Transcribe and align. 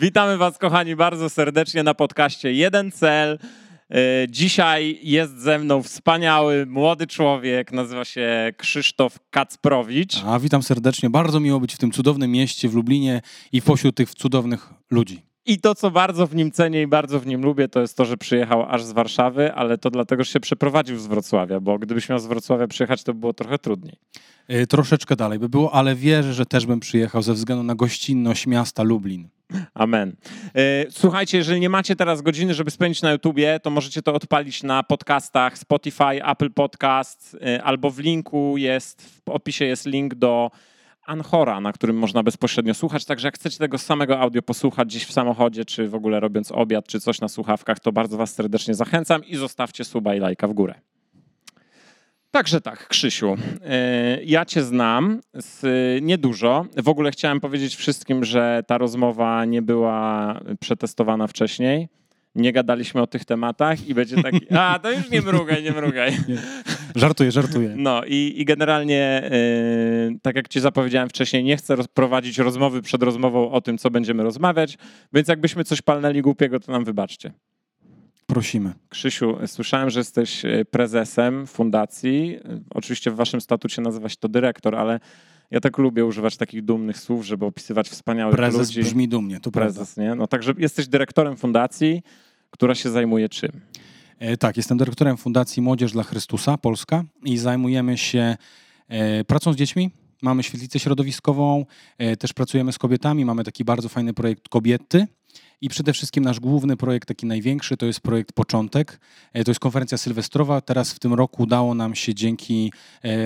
Witamy 0.00 0.36
Was, 0.36 0.58
kochani, 0.58 0.96
bardzo 0.96 1.30
serdecznie 1.30 1.82
na 1.82 1.94
podcaście 1.94 2.52
Jeden 2.52 2.92
Cel. 2.92 3.38
E, 3.90 3.96
Dzisiaj 4.28 4.98
jest 5.02 5.38
ze 5.38 5.58
mną 5.58 5.82
wspaniały 5.82 6.66
młody 6.66 7.06
człowiek, 7.06 7.72
nazywa 7.72 8.04
się 8.04 8.52
Krzysztof 8.56 9.18
Kacprowicz. 9.30 10.24
A 10.26 10.38
witam 10.38 10.62
serdecznie. 10.62 11.10
Bardzo 11.10 11.40
miło 11.40 11.60
być 11.60 11.74
w 11.74 11.78
tym 11.78 11.92
cudownym 11.92 12.30
mieście 12.30 12.68
w 12.68 12.74
Lublinie 12.74 13.22
i 13.52 13.62
pośród 13.62 13.96
tych 13.96 14.14
cudownych 14.14 14.68
ludzi. 14.90 15.29
I 15.50 15.58
to, 15.60 15.74
co 15.74 15.90
bardzo 15.90 16.26
w 16.26 16.34
nim 16.34 16.50
cenię 16.50 16.82
i 16.82 16.86
bardzo 16.86 17.20
w 17.20 17.26
nim 17.26 17.42
lubię, 17.42 17.68
to 17.68 17.80
jest 17.80 17.96
to, 17.96 18.04
że 18.04 18.16
przyjechał 18.16 18.66
aż 18.68 18.84
z 18.84 18.92
Warszawy, 18.92 19.52
ale 19.52 19.78
to 19.78 19.90
dlatego, 19.90 20.24
że 20.24 20.30
się 20.30 20.40
przeprowadził 20.40 20.98
z 20.98 21.06
Wrocławia, 21.06 21.60
bo 21.60 21.78
gdybyś 21.78 22.08
miał 22.08 22.18
z 22.18 22.26
Wrocławia 22.26 22.66
przyjechać, 22.66 23.02
to 23.02 23.14
by 23.14 23.20
było 23.20 23.32
trochę 23.32 23.58
trudniej. 23.58 23.96
E, 24.48 24.66
Troszeczkę 24.66 25.16
dalej 25.16 25.38
by 25.38 25.48
było, 25.48 25.74
ale 25.74 25.94
wierzę, 25.94 26.34
że 26.34 26.46
też 26.46 26.66
bym 26.66 26.80
przyjechał 26.80 27.22
ze 27.22 27.34
względu 27.34 27.62
na 27.64 27.74
gościnność 27.74 28.46
miasta 28.46 28.82
Lublin. 28.82 29.28
Amen. 29.74 30.16
E, 30.54 30.90
Słuchajcie, 30.90 31.38
jeżeli 31.38 31.60
nie 31.60 31.68
macie 31.68 31.96
teraz 31.96 32.22
godziny, 32.22 32.54
żeby 32.54 32.70
spędzić 32.70 33.02
na 33.02 33.12
YouTubie, 33.12 33.60
to 33.62 33.70
możecie 33.70 34.02
to 34.02 34.14
odpalić 34.14 34.62
na 34.62 34.82
podcastach 34.82 35.58
Spotify, 35.58 36.24
Apple 36.26 36.50
Podcast, 36.50 37.36
e, 37.46 37.62
albo 37.62 37.90
w 37.90 37.98
linku 37.98 38.56
jest, 38.56 39.22
w 39.26 39.28
opisie 39.28 39.64
jest 39.64 39.86
link 39.86 40.14
do 40.14 40.50
Anchora, 41.10 41.60
na 41.60 41.72
którym 41.72 41.96
można 41.96 42.22
bezpośrednio 42.22 42.74
słuchać. 42.74 43.04
Także 43.04 43.28
jak 43.28 43.34
chcecie 43.34 43.58
tego 43.58 43.78
samego 43.78 44.20
audio 44.20 44.42
posłuchać 44.42 44.88
gdzieś 44.88 45.04
w 45.04 45.12
samochodzie, 45.12 45.64
czy 45.64 45.88
w 45.88 45.94
ogóle 45.94 46.20
robiąc 46.20 46.52
obiad, 46.52 46.86
czy 46.86 47.00
coś 47.00 47.20
na 47.20 47.28
słuchawkach, 47.28 47.80
to 47.80 47.92
bardzo 47.92 48.16
was 48.16 48.34
serdecznie 48.34 48.74
zachęcam 48.74 49.24
i 49.24 49.36
zostawcie 49.36 49.84
suba 49.84 50.14
i 50.14 50.20
lajka 50.20 50.48
w 50.48 50.52
górę. 50.52 50.74
Także 52.30 52.60
tak, 52.60 52.88
Krzysiu, 52.88 53.36
e, 53.64 54.24
ja 54.24 54.44
cię 54.44 54.62
znam 54.62 55.20
z 55.34 55.64
niedużo. 56.02 56.66
W 56.76 56.88
ogóle 56.88 57.10
chciałem 57.10 57.40
powiedzieć 57.40 57.76
wszystkim, 57.76 58.24
że 58.24 58.62
ta 58.66 58.78
rozmowa 58.78 59.44
nie 59.44 59.62
była 59.62 60.40
przetestowana 60.60 61.26
wcześniej. 61.26 61.88
Nie 62.34 62.52
gadaliśmy 62.52 63.02
o 63.02 63.06
tych 63.06 63.24
tematach 63.24 63.88
i 63.88 63.94
będzie 63.94 64.22
taki, 64.22 64.54
a 64.58 64.78
to 64.78 64.90
już 64.90 65.10
nie 65.10 65.22
mrugaj, 65.22 65.62
nie 65.62 65.72
mrugaj. 65.72 66.16
Żartuję, 66.96 67.32
żartuję. 67.32 67.74
No 67.76 68.02
i, 68.06 68.34
i 68.36 68.44
generalnie, 68.44 69.02
e, 69.24 69.30
tak 70.22 70.36
jak 70.36 70.48
ci 70.48 70.60
zapowiedziałem 70.60 71.08
wcześniej, 71.08 71.44
nie 71.44 71.56
chcę 71.56 71.76
prowadzić 71.94 72.38
rozmowy 72.38 72.82
przed 72.82 73.02
rozmową 73.02 73.50
o 73.50 73.60
tym, 73.60 73.78
co 73.78 73.90
będziemy 73.90 74.22
rozmawiać, 74.22 74.78
więc 75.12 75.28
jakbyśmy 75.28 75.64
coś 75.64 75.82
palnęli 75.82 76.22
głupiego, 76.22 76.60
to 76.60 76.72
nam 76.72 76.84
wybaczcie. 76.84 77.32
Prosimy. 78.26 78.72
Krzysiu, 78.88 79.36
słyszałem, 79.46 79.90
że 79.90 80.00
jesteś 80.00 80.44
e, 80.44 80.64
prezesem 80.64 81.46
fundacji. 81.46 82.36
E, 82.44 82.60
Oczywiście 82.70 83.10
w 83.10 83.14
waszym 83.16 83.40
statucie 83.40 83.82
nazywa 83.82 84.08
się 84.08 84.16
to 84.20 84.28
dyrektor, 84.28 84.76
ale 84.76 85.00
ja 85.50 85.60
tak 85.60 85.78
lubię 85.78 86.04
używać 86.04 86.36
takich 86.36 86.62
dumnych 86.64 86.98
słów, 86.98 87.26
żeby 87.26 87.44
opisywać 87.46 87.88
wspaniałych 87.88 88.36
Prezes 88.36 88.68
ludzi. 88.68 88.80
brzmi 88.80 89.08
dumnie, 89.08 89.40
to 89.40 89.50
prawda. 89.50 89.74
Prezes, 89.74 89.96
nie? 89.96 90.14
No 90.14 90.26
także 90.26 90.52
jesteś 90.58 90.88
dyrektorem 90.88 91.36
fundacji, 91.36 92.02
która 92.50 92.74
się 92.74 92.90
zajmuje 92.90 93.28
czym? 93.28 93.50
E, 94.20 94.36
Tak, 94.36 94.56
jestem 94.56 94.78
dyrektorem 94.78 95.16
Fundacji 95.16 95.62
Młodzież 95.62 95.92
dla 95.92 96.02
Chrystusa 96.02 96.58
Polska 96.58 97.04
i 97.24 97.38
zajmujemy 97.38 97.98
się 97.98 98.36
e, 98.88 99.24
pracą 99.24 99.52
z 99.52 99.56
dziećmi. 99.56 99.90
Mamy 100.22 100.42
świetlicę 100.42 100.78
środowiskową, 100.78 101.66
e, 101.98 102.16
też 102.16 102.32
pracujemy 102.32 102.72
z 102.72 102.78
kobietami. 102.78 103.24
Mamy 103.24 103.44
taki 103.44 103.64
bardzo 103.64 103.88
fajny 103.88 104.14
projekt 104.14 104.48
Kobiety. 104.48 105.06
I 105.60 105.68
przede 105.68 105.92
wszystkim 105.92 106.24
nasz 106.24 106.40
główny 106.40 106.76
projekt, 106.76 107.08
taki 107.08 107.26
największy, 107.26 107.76
to 107.76 107.86
jest 107.86 108.00
projekt 108.00 108.32
Początek. 108.32 109.00
To 109.44 109.50
jest 109.50 109.60
konferencja 109.60 109.98
sylwestrowa. 109.98 110.60
Teraz 110.60 110.92
w 110.92 110.98
tym 110.98 111.14
roku 111.14 111.42
udało 111.42 111.74
nam 111.74 111.94
się 111.94 112.14
dzięki 112.14 112.72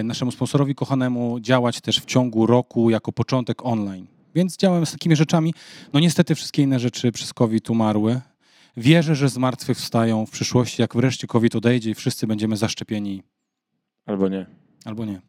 naszemu 0.05 0.31
sponsorowi 0.31 0.75
kochanemu 0.75 1.41
działać 1.41 1.81
też 1.81 2.01
w 2.01 2.05
ciągu 2.05 2.47
roku 2.47 2.91
jako 2.91 3.13
początek 3.13 3.67
online. 3.67 4.07
Więc 4.35 4.57
działamy 4.57 4.87
z 4.87 4.93
takimi 4.93 5.17
rzeczami. 5.17 5.55
No 5.93 6.01
niestety 6.01 6.35
wszystkie 6.35 6.63
inne 6.63 6.81
rzeczy 6.81 7.13
przez 7.13 7.33
COVID 7.33 7.71
umarły. 7.71 8.21
Wierzę, 8.77 9.15
że 9.15 9.29
zmartwychwstają 9.29 10.27
w 10.27 10.31
przyszłości, 10.31 10.83
jak 10.83 10.97
wreszcie 10.97 11.27
COVID 11.27 11.57
odejdzie 11.57 11.91
i 11.91 11.95
wszyscy 11.95 12.27
będziemy 12.27 12.57
zaszczepieni. 12.57 13.23
Albo 14.07 14.29
nie? 14.29 14.47
Albo 14.85 15.05
nie. 15.05 15.21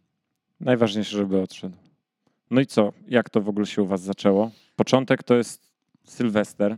Najważniejsze, 0.59 1.17
żeby 1.17 1.41
odszedł. 1.41 1.75
No 2.51 2.61
i 2.61 2.65
co? 2.65 2.93
Jak 3.07 3.29
to 3.29 3.41
w 3.41 3.49
ogóle 3.49 3.65
się 3.65 3.81
u 3.81 3.85
was 3.87 4.01
zaczęło? 4.01 4.51
Początek 4.75 5.23
to 5.23 5.35
jest 5.35 5.71
Sylwester. 6.03 6.77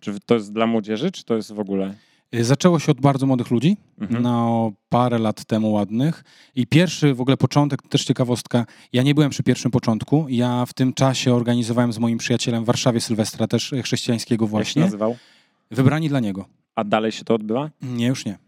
Czy 0.00 0.20
to 0.26 0.34
jest 0.34 0.52
dla 0.52 0.66
młodzieży, 0.66 1.10
czy 1.10 1.24
to 1.24 1.36
jest 1.36 1.52
w 1.52 1.60
ogóle... 1.60 1.94
Y, 2.34 2.44
Zaczęło 2.44 2.78
się 2.78 2.92
od 2.92 3.00
bardzo 3.00 3.26
młodych 3.26 3.50
ludzi, 3.50 3.76
Mhm. 4.00 4.22
no 4.22 4.72
parę 4.88 5.18
lat 5.18 5.44
temu 5.44 5.72
ładnych. 5.72 6.24
I 6.54 6.66
pierwszy 6.66 7.14
w 7.14 7.20
ogóle 7.20 7.36
początek, 7.36 7.82
też 7.82 8.04
ciekawostka, 8.04 8.66
ja 8.92 9.02
nie 9.02 9.14
byłem 9.14 9.30
przy 9.30 9.42
pierwszym 9.42 9.70
początku. 9.70 10.26
Ja 10.28 10.66
w 10.66 10.74
tym 10.74 10.92
czasie 10.92 11.34
organizowałem 11.34 11.92
z 11.92 11.98
moim 11.98 12.18
przyjacielem 12.18 12.62
w 12.64 12.66
Warszawie 12.66 13.00
Sylwestra, 13.00 13.46
też 13.46 13.72
e, 13.72 13.82
chrześcijańskiego 13.82 14.44
Jak 14.44 14.48
się 14.48 14.50
właśnie. 14.50 14.82
nazywał? 14.82 15.16
Wybrani 15.70 16.08
dla 16.08 16.20
niego. 16.20 16.44
A 16.74 16.84
dalej 16.84 17.12
się 17.12 17.24
to 17.24 17.34
odbywa? 17.34 17.70
Nie, 17.82 18.06
już 18.06 18.24
nie. 18.24 18.38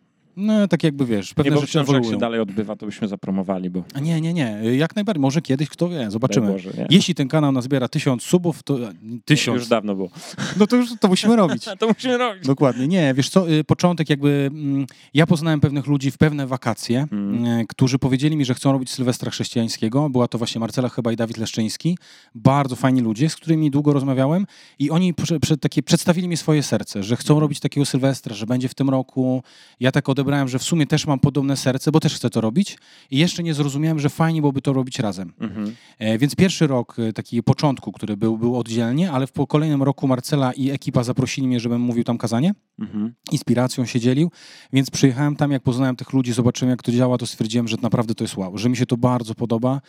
No 0.41 0.69
tak 0.69 0.83
jakby 0.85 1.07
wiesz, 1.07 1.31
Nie, 1.31 1.35
pewne 1.35 1.55
bo 1.55 1.61
rzeczy 1.61 1.85
że 1.87 1.93
jak 1.95 2.05
się 2.05 2.19
dalej 2.19 2.41
odbywa, 2.41 2.77
to 2.77 2.87
byśmy 2.87 3.09
zapromowali, 3.09 3.71
bo 3.71 3.83
Nie, 4.03 4.21
nie, 4.21 4.33
nie. 4.33 4.61
Jak 4.77 4.97
najbardziej. 4.97 5.21
Może 5.21 5.43
kiedyś, 5.43 5.69
kto 5.69 5.89
wie, 5.89 6.11
zobaczymy. 6.11 6.53
Boże, 6.53 6.71
nie? 6.79 6.87
Jeśli 6.91 7.15
ten 7.15 7.29
kanał 7.29 7.53
nazbiera 7.53 7.89
tysiąc 7.89 8.23
subów, 8.23 8.63
to 8.63 8.79
tysiąc. 9.25 9.59
Już 9.59 9.69
dawno 9.69 9.95
było. 9.95 10.11
No 10.57 10.67
to 10.67 10.77
już 10.77 10.91
to 11.01 11.09
musimy 11.09 11.37
robić. 11.37 11.65
to 11.81 11.89
musimy 11.89 12.19
robić. 12.19 12.47
Dokładnie. 12.47 12.89
Nie, 12.89 13.15
wiesz 13.15 13.29
co, 13.29 13.51
y, 13.51 13.65
początek 13.65 14.11
jakby, 14.11 14.51
mm, 14.53 14.87
ja 15.15 15.27
poznałem 15.27 15.61
pewnych 15.61 15.87
ludzi 15.87 16.11
w 16.11 16.19
pewne 16.19 16.47
wakacje, 16.47 17.07
Mm. 17.13 17.45
y, 17.45 17.67
którzy 17.69 17.99
powiedzieli 17.99 18.37
mi, 18.37 18.45
że 18.45 18.55
chcą 18.55 18.73
robić 18.73 18.91
Sylwestra 18.91 19.31
Chrześcijańskiego. 19.31 20.11
Była 20.11 20.29
to 20.29 20.39
właśnie 20.39 20.59
Marcela 20.61 20.89
chyba 20.89 21.13
i 21.13 21.17
Dawid 21.17 21.37
Leszczyński. 21.39 21.99
Bardzo 22.35 22.77
fajni 22.77 23.01
ludzie, 23.01 23.29
z 23.29 23.37
którymi 23.37 23.71
długo 23.71 23.93
rozmawiałem 23.93 24.47
i 24.79 24.91
oni 24.91 25.15
prze, 25.15 25.41
prze, 25.41 25.57
takie, 25.57 25.83
przedstawili 25.83 26.29
mi 26.29 26.37
swoje 26.37 26.63
serce, 26.63 27.03
że 27.03 27.17
chcą 27.17 27.41
robić 27.41 27.61
takiego 27.61 27.87
Sylwestra, 27.87 28.35
że 28.35 28.47
będzie 28.47 28.69
w 28.69 28.75
tym 28.75 28.91
roku. 28.91 29.43
Ja 29.81 29.93
tak 29.93 30.09
odebrałem, 30.09 30.30
że 30.49 30.59
w 30.59 30.63
sumie 30.63 30.87
też 30.87 31.07
mam 31.07 31.19
podobne 31.19 31.57
serce, 31.57 31.93
bo 31.93 32.01
też 32.01 32.15
chcę 32.15 32.31
to 32.31 32.41
robić 32.41 32.79
i 33.11 33.19
jeszcze 33.19 33.43
nie 33.43 33.55
zrozumiałem, 33.55 33.99
że 33.99 34.09
fajnie 34.09 34.41
byłoby 34.41 34.63
to 34.63 34.73
robić 34.73 34.99
razem. 34.99 35.33
Mhm. 35.41 35.75
E, 35.99 36.19
Więc 36.19 36.35
pierwszy 36.37 36.67
rok, 36.67 36.97
e, 36.99 37.13
taki 37.13 37.43
początku, 37.43 37.93
który 37.93 38.17
był, 38.17 38.39
był 38.39 38.59
oddzielnie, 38.59 39.11
ale 39.11 39.27
w 39.27 39.33
po 39.33 39.47
kolejnym 39.47 39.83
roku 39.83 40.09
Marcela 40.09 40.53
i 40.53 40.71
ekipa 40.71 41.05
zaprosili 41.05 41.47
mnie, 41.47 41.61
żebym 41.61 41.81
mówił 41.81 42.05
tam 42.05 42.19
kazanie 42.19 42.55
Mhm. 42.81 43.15
inspiracją 43.33 43.87
się 43.87 44.01
dzielił, 44.01 44.31
więc 44.73 44.91
przyjechałem 44.91 45.37
tam, 45.37 45.51
jak 45.51 45.63
poznałem 45.63 45.97
tych 45.97 46.13
ludzi, 46.13 46.33
zobaczyłem 46.33 46.71
jak 46.71 46.83
to 46.83 46.93
działa, 46.93 47.19
to 47.19 47.27
stwierdziłem, 47.27 47.69
że 47.69 47.77
naprawdę 47.83 48.15
to 48.15 48.25
jest 48.25 48.37
wow, 48.37 48.59
że 48.59 48.69
mi 48.69 48.77
się 48.77 48.87
to 48.87 48.97
bardzo 48.97 49.35
podoba 49.35 49.81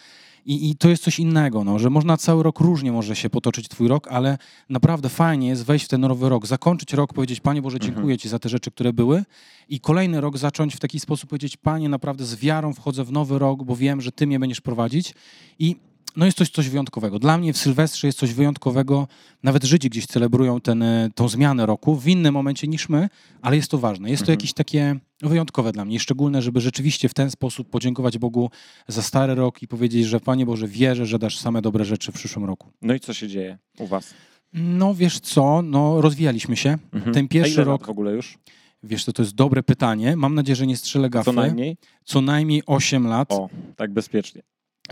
i, 0.46 0.70
i 0.70 0.76
to 0.76 0.90
jest 0.90 1.04
coś 1.04 1.20
innego, 1.20 1.64
no, 1.64 1.80
że 1.80 1.90
można 1.90 2.18
cały 2.18 2.44
rok 2.44 2.60
różnie 2.60 2.92
może 2.92 3.16
się 3.16 3.30
potoczyć 3.30 3.70
twój 3.70 3.88
rok, 3.88 4.08
ale 4.08 4.38
naprawdę 4.70 5.10
fajnie 5.10 5.48
jest 5.48 5.66
wejść 5.66 5.86
w 5.86 5.88
ten 5.88 6.02
nowy 6.02 6.30
rok, 6.30 6.48
zakończyć 6.48 6.94
rok, 6.94 7.14
powiedzieć 7.14 7.40
Panie 7.40 7.62
Boże, 7.62 7.80
dziękuję 7.80 8.18
Ci 8.18 8.30
za 8.30 8.40
te 8.40 8.50
rzeczy, 8.50 8.72
które 8.72 8.94
były 8.94 9.24
i 9.70 9.80
kolejny 9.80 10.22
rok 10.22 10.38
zacząć 10.38 10.76
w 10.76 10.80
taki 10.80 11.00
sposób 11.00 11.30
powiedzieć 11.30 11.58
Panie, 11.58 11.90
naprawdę 11.90 12.26
z 12.26 12.36
wiarą 12.36 12.74
wchodzę 12.74 13.04
w 13.04 13.12
nowy 13.12 13.40
rok, 13.40 13.64
bo 13.64 13.76
wiem, 13.76 14.02
że 14.02 14.12
Ty 14.12 14.28
mnie 14.28 14.40
będziesz 14.40 14.62
prowadzić. 14.62 15.14
I 15.60 15.76
no 16.16 16.26
jest 16.26 16.38
coś, 16.38 16.50
coś 16.50 16.70
wyjątkowego. 16.70 17.20
Dla 17.20 17.38
mnie 17.38 17.54
w 17.54 17.58
Sylwestrze 17.58 18.08
jest 18.08 18.20
coś 18.20 18.34
wyjątkowego. 18.34 19.08
Nawet 19.44 19.64
Żydzi 19.64 19.90
gdzieś 19.90 20.06
celebrują 20.06 20.62
ten, 20.62 20.84
e, 20.84 21.10
tą 21.16 21.28
zmianę 21.28 21.66
roku 21.66 21.96
w 21.96 22.08
innym 22.08 22.34
momencie 22.34 22.68
niż 22.68 22.90
my, 22.90 23.10
ale 23.42 23.56
jest 23.56 23.72
to 23.72 23.78
ważne. 23.78 24.10
Jest 24.10 24.20
to 24.22 24.24
Mhm. 24.26 24.34
jakieś 24.40 24.54
takie 24.54 24.96
wyjątkowe 25.22 25.72
dla 25.72 25.86
mnie 25.86 26.00
szczególne, 26.00 26.42
żeby 26.42 26.62
rzeczywiście 26.62 27.10
w 27.10 27.14
ten 27.14 27.32
sposób 27.32 27.70
podziękować 27.70 28.18
Bogu 28.18 28.50
za 28.88 29.02
stary 29.02 29.36
rok 29.36 29.62
i 29.62 29.68
powiedzieć, 29.68 30.06
że 30.06 30.20
Panie 30.20 30.46
Boże, 30.46 30.68
wierzę, 30.68 31.06
że 31.06 31.20
dasz 31.20 31.38
same 31.40 31.62
dobre 31.62 31.86
rzeczy 31.86 32.12
w 32.12 32.16
przyszłym 32.16 32.46
roku. 32.46 32.68
No 32.82 32.94
i 32.94 33.00
co 33.00 33.14
się 33.14 33.28
dzieje 33.28 33.58
u 33.80 33.88
was? 33.88 34.14
No 34.54 34.94
wiesz 34.96 35.20
co, 35.20 35.62
no 35.62 36.02
rozwijaliśmy 36.02 36.58
się. 36.58 36.78
Mhm. 36.94 37.14
Ten 37.14 37.26
A 37.26 37.28
pierwszy 37.28 37.54
ile 37.54 37.64
rok, 37.64 37.86
w 37.88 37.90
ogóle 37.90 38.12
już? 38.12 38.38
wiesz 38.84 39.06
to, 39.06 39.14
to 39.14 39.22
jest 39.22 39.36
dobre 39.36 39.64
pytanie. 39.64 40.16
Mam 40.16 40.36
nadzieję, 40.36 40.56
że 40.56 40.68
nie 40.68 40.78
strzelę 40.78 41.10
gafy. 41.10 41.26
Co 41.26 41.32
najmniej? 41.34 41.78
Co 42.06 42.22
najmniej 42.22 42.64
8 42.66 43.08
lat. 43.08 43.32
O, 43.32 43.50
tak 43.76 43.94
bezpiecznie. 43.94 44.42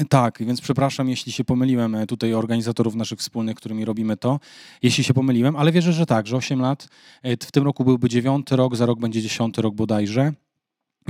Tak, 0.08 0.44
więc 0.46 0.62
przepraszam, 0.62 1.10
jeśli 1.10 1.32
się 1.32 1.44
pomyliłem 1.44 1.96
e, 1.96 2.08
tutaj 2.08 2.34
organizatorów 2.34 2.96
naszych 2.96 3.20
wspólnych, 3.20 3.56
którymi 3.56 3.86
robimy 3.86 4.18
to, 4.18 4.40
jeśli 4.82 5.04
się 5.04 5.14
pomyliłem, 5.14 5.56
ale 5.56 5.72
wierzę, 5.72 5.94
że 5.94 6.06
tak, 6.06 6.28
że 6.28 6.38
8 6.38 6.62
lat, 6.62 6.88
e, 7.24 7.38
w 7.38 7.52
tym 7.52 7.64
roku 7.64 7.84
byłby 7.84 8.10
dziewiąty 8.10 8.56
rok, 8.56 8.76
za 8.76 8.86
rok 8.86 9.00
będzie 9.00 9.22
dziesiąty 9.22 9.62
rok 9.62 9.76
bodajże. 9.76 10.34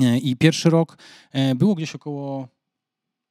E, 0.01 0.18
I 0.18 0.36
pierwszy 0.36 0.69
rok 0.69 0.97
było 1.56 1.75
gdzieś 1.75 1.95
około, 1.95 2.47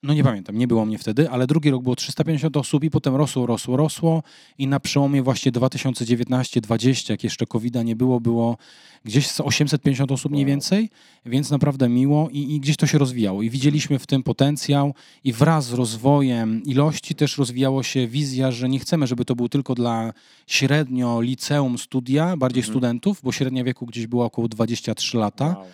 no 0.03 0.15
nie 0.15 0.25
pamiętam, 0.25 0.59
nie 0.59 0.67
było 0.69 0.85
mnie 0.85 0.99
wtedy, 0.99 1.31
ale 1.31 1.47
drugi 1.47 1.71
rok 1.71 1.83
było 1.83 1.97
350 1.97 2.57
osób 2.57 2.85
i 2.85 2.91
potem 2.91 3.17
rosło, 3.17 3.47
rosło, 3.47 3.77
rosło 3.77 4.23
i 4.59 4.67
na 4.67 4.81
przełomie 4.81 5.23
właśnie 5.23 5.53
2019-2020, 5.53 7.11
jak 7.11 7.25
jeszcze 7.25 7.47
covid 7.47 7.75
nie 7.85 7.97
było, 7.97 8.21
było 8.21 8.57
gdzieś 9.05 9.27
z 9.27 9.41
850 9.41 10.13
osób 10.13 10.33
mniej 10.33 10.45
więcej, 10.45 10.91
więc 11.27 11.51
naprawdę 11.51 11.89
miło 11.89 12.29
i, 12.31 12.55
i 12.55 12.61
gdzieś 12.61 12.77
to 12.77 12.87
się 12.87 12.99
rozwijało 12.99 13.43
i 13.43 13.51
widzieliśmy 13.51 13.99
w 13.99 14.07
tym 14.07 14.23
potencjał 14.23 14.95
i 15.25 15.33
wraz 15.33 15.65
z 15.67 15.73
rozwojem 15.73 16.63
ilości 16.65 17.15
też 17.15 17.39
rozwijało 17.39 17.83
się 17.83 18.07
wizja, 18.07 18.51
że 18.51 18.69
nie 18.69 18.79
chcemy, 18.79 19.07
żeby 19.07 19.25
to 19.25 19.35
był 19.37 19.49
tylko 19.49 19.75
dla 19.75 20.13
średnio 20.47 21.21
liceum 21.21 21.79
studia, 21.79 22.37
bardziej 22.37 22.61
Mhm. 22.61 22.73
studentów, 22.75 23.21
bo 23.23 23.33
średnia 23.33 23.65
wieku 23.65 23.87
gdzieś 23.87 24.07
była 24.07 24.25
około 24.25 24.49
23 24.49 25.17
lata, 25.19 25.47
Wow. 25.59 25.67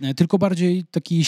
E, 0.00 0.14
tylko 0.14 0.38
bardziej 0.38 0.84
taki, 0.90 1.20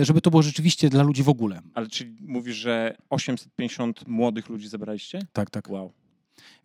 e, 0.00 0.04
żeby 0.04 0.20
to 0.20 0.30
było 0.30 0.42
rzeczywiście 0.42 0.90
dla 0.90 1.02
ludzi 1.02 1.22
w 1.22 1.28
ogóle. 1.28 1.60
Ale 1.74 1.86
czyli 1.88 2.16
mówisz, 2.20 2.56
że 2.56 2.96
850 3.10 4.08
młodych 4.08 4.48
ludzi 4.48 4.68
zebraliście? 4.68 5.18
Tak, 5.32 5.50
tak. 5.50 5.70
Wow. 5.70 5.92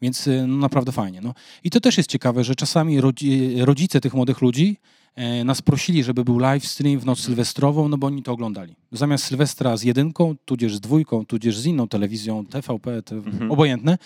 Więc 0.02 0.28
y, 0.28 0.48
no, 0.48 0.58
naprawdę 0.58 0.92
fajnie. 0.92 1.22
No. 1.22 1.34
I 1.64 1.70
to 1.70 1.80
też 1.80 1.98
jest 1.98 2.10
ciekawe, 2.10 2.44
że 2.44 2.56
czasami 2.56 3.02
rodzi, 3.02 3.56
rodzice 3.66 4.02
tych 4.02 4.14
młodych 4.14 4.42
ludzi 4.42 4.78
e, 5.16 5.44
nas 5.44 5.62
prosili, 5.62 6.04
żeby 6.04 6.24
był 6.24 6.40
live 6.40 6.66
stream 6.68 7.00
w 7.00 7.06
noc 7.06 7.20
sylwestrową, 7.20 7.88
no 7.90 7.98
bo 7.98 8.08
oni 8.08 8.24
to 8.24 8.32
oglądali. 8.32 8.76
Zamiast 8.92 9.24
Sylwestra 9.24 9.78
z 9.78 9.84
jedynką, 9.84 10.36
tudzież 10.46 10.76
z 10.76 10.80
dwójką, 10.80 11.26
tudzież 11.26 11.58
z 11.58 11.66
inną 11.66 11.88
telewizją, 11.88 12.46
TVP, 12.46 13.02
te, 13.02 13.16
Mhm. 13.16 13.52
obojętne, 13.52 13.98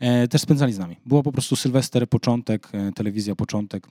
e, 0.00 0.28
też 0.28 0.40
spędzali 0.40 0.72
z 0.72 0.78
nami. 0.78 0.96
Było 1.06 1.22
po 1.22 1.32
prostu 1.32 1.56
Sylwester, 1.56 2.08
początek, 2.08 2.68
e, 2.72 2.92
telewizja, 2.92 3.34
początek. 3.34 3.88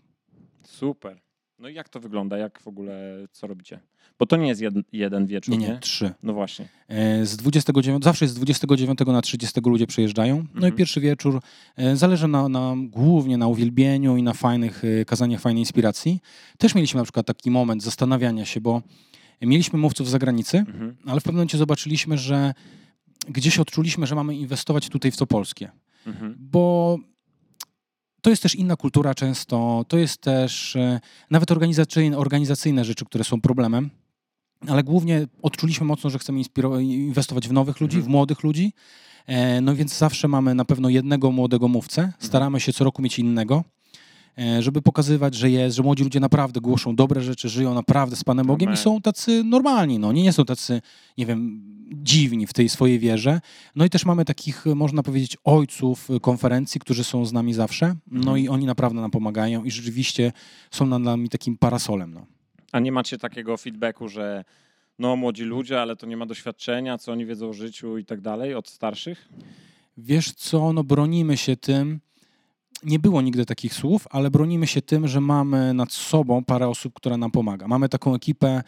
Super. 0.64 1.22
No 1.62 1.70
i 1.70 1.74
jak 1.74 1.90
to 1.90 2.00
wygląda? 2.00 2.38
Jak 2.38 2.60
w 2.62 2.68
ogóle, 2.68 3.18
co 3.32 3.48
robicie? 3.48 3.80
Bo 4.20 4.26
to 4.26 4.38
nie 4.38 4.48
jest 4.48 4.62
jed, 4.62 4.74
jeden 4.94 5.26
wieczór, 5.26 5.52
Nie, 5.52 5.58
nie, 5.58 5.68
nie, 5.74 5.80
trzy. 5.80 6.12
No 6.24 6.34
właśnie. 6.34 6.68
E, 6.88 7.26
Z 7.26 7.38
29, 7.38 8.04
zawsze 8.04 8.28
z 8.28 8.34
29 8.34 9.00
na 9.08 9.22
30 9.22 9.60
ludzie 9.66 9.88
przyjeżdżają. 9.88 10.36
No 10.36 10.44
Mhm. 10.56 10.74
i 10.74 10.78
pierwszy 10.78 11.02
wieczór 11.02 11.42
e, 11.78 11.96
zależy 11.96 12.28
na, 12.28 12.50
na, 12.50 12.74
głównie 12.78 13.38
na 13.38 13.48
uwielbieniu 13.48 14.18
i 14.18 14.24
na 14.24 14.34
fajnych 14.34 14.82
e, 15.02 15.06
kazaniach, 15.06 15.42
fajnej 15.42 15.62
inspiracji. 15.62 16.20
Też 16.58 16.76
mieliśmy 16.76 16.98
na 16.98 17.04
przykład 17.04 17.26
taki 17.26 17.52
moment 17.52 17.84
zastanawiania 17.84 18.46
się, 18.46 18.62
bo 18.62 18.82
mieliśmy 19.42 19.80
mówców 19.80 20.08
z 20.08 20.12
zagranicy, 20.12 20.58
Mhm. 20.58 20.96
ale 21.06 21.20
w 21.20 21.24
pewnym 21.24 21.36
momencie 21.38 21.58
zobaczyliśmy, 21.58 22.18
że 22.18 22.54
gdzieś 23.30 23.60
odczuliśmy, 23.60 24.08
że 24.08 24.16
mamy 24.16 24.36
inwestować 24.36 24.90
tutaj 24.90 25.12
w 25.12 25.18
to 25.18 25.28
polskie. 25.28 25.72
Mhm. 26.08 26.36
Bo 26.40 26.98
to 28.22 28.30
jest 28.30 28.44
też 28.44 28.56
inna 28.56 28.76
kultura 28.76 29.14
często, 29.16 29.86
to 29.88 29.98
jest 29.98 30.22
też 30.22 30.76
e, 30.76 31.00
nawet 31.30 31.52
organizacyjne, 31.52 32.18
organizacyjne 32.18 32.86
rzeczy, 32.86 33.06
które 33.06 33.24
są 33.24 33.42
problemem, 33.42 33.90
ale 34.68 34.84
głównie 34.84 35.28
odczuliśmy 35.42 35.86
mocno, 35.86 36.10
że 36.10 36.20
chcemy 36.20 36.42
inwestować 36.82 37.48
w 37.48 37.54
nowych 37.54 37.80
ludzi, 37.82 37.98
Mhm. 37.98 38.10
w 38.12 38.12
młodych 38.12 38.44
ludzi, 38.44 38.74
e, 39.28 39.62
no 39.62 39.76
więc 39.76 39.98
zawsze 39.98 40.28
mamy 40.28 40.56
na 40.56 40.66
pewno 40.66 40.90
jednego 40.90 41.32
młodego 41.32 41.68
mówcę, 41.68 42.14
staramy 42.20 42.60
się 42.60 42.74
co 42.74 42.84
roku 42.84 43.02
mieć 43.02 43.20
innego, 43.20 43.64
e, 44.38 44.62
żeby 44.62 44.82
pokazywać, 44.82 45.36
że 45.36 45.50
jest, 45.50 45.76
że 45.76 45.84
młodzi 45.84 46.04
ludzie 46.04 46.20
naprawdę 46.20 46.62
głoszą 46.62 46.96
dobre 46.96 47.22
rzeczy, 47.22 47.50
żyją 47.50 47.74
naprawdę 47.74 48.16
z 48.16 48.24
Panem 48.24 48.48
Bogiem 48.48 48.70
Amen. 48.70 48.80
i 48.80 48.84
są 48.84 49.02
tacy 49.02 49.44
normalni, 49.44 50.00
no 50.00 50.12
nie, 50.12 50.24
nie 50.24 50.34
są 50.34 50.46
tacy, 50.46 50.82
nie 51.18 51.26
wiem, 51.26 51.62
dziwni 51.92 52.48
w 52.48 52.54
tej 52.54 52.70
swojej 52.70 53.00
wierze. 53.00 53.42
No 53.76 53.86
i 53.86 53.90
też 53.90 54.06
mamy 54.06 54.26
takich, 54.26 54.66
można 54.66 55.04
powiedzieć, 55.04 55.38
ojców 55.44 56.08
konferencji, 56.22 56.82
którzy 56.82 57.04
są 57.04 57.26
z 57.26 57.34
nami 57.34 57.54
zawsze, 57.54 57.96
no 58.12 58.20
Mhm. 58.20 58.38
i 58.38 58.50
oni 58.50 58.66
naprawdę 58.66 59.02
nam 59.02 59.12
pomagają 59.12 59.64
i 59.64 59.72
rzeczywiście 59.72 60.32
są 60.72 60.86
nad 60.86 61.02
nami 61.02 61.30
takim 61.30 61.58
parasolem, 61.58 62.14
no. 62.14 62.26
A 62.72 62.80
nie 62.80 62.92
macie 62.92 63.18
takiego 63.18 63.58
feedbacku, 63.58 64.08
że 64.08 64.44
no 65.00 65.16
młodzi 65.16 65.44
ludzie, 65.44 65.82
ale 65.82 65.96
to 65.96 66.06
nie 66.06 66.18
ma 66.18 66.26
doświadczenia, 66.26 66.98
co 66.98 67.12
oni 67.12 67.26
wiedzą 67.26 67.50
o 67.50 67.54
życiu 67.54 67.98
i 67.98 68.06
tak 68.06 68.22
dalej 68.22 68.56
od 68.56 68.68
starszych? 68.70 69.30
Wiesz 69.98 70.32
co, 70.32 70.74
no 70.74 70.84
bronimy 70.84 71.38
się 71.38 71.58
tym, 71.58 72.00
nie 72.84 73.00
było 73.00 73.22
nigdy 73.22 73.46
takich 73.46 73.74
słów, 73.74 74.08
ale 74.12 74.32
bronimy 74.32 74.68
się 74.68 74.82
tym, 74.82 75.08
że 75.08 75.22
mamy 75.22 75.74
nad 75.74 75.92
sobą 75.94 76.44
parę 76.44 76.68
osób, 76.68 76.94
która 76.94 77.18
nam 77.18 77.32
pomaga. 77.32 77.68
Mamy 77.68 77.90
taką 77.90 78.16
ekipę 78.16 78.64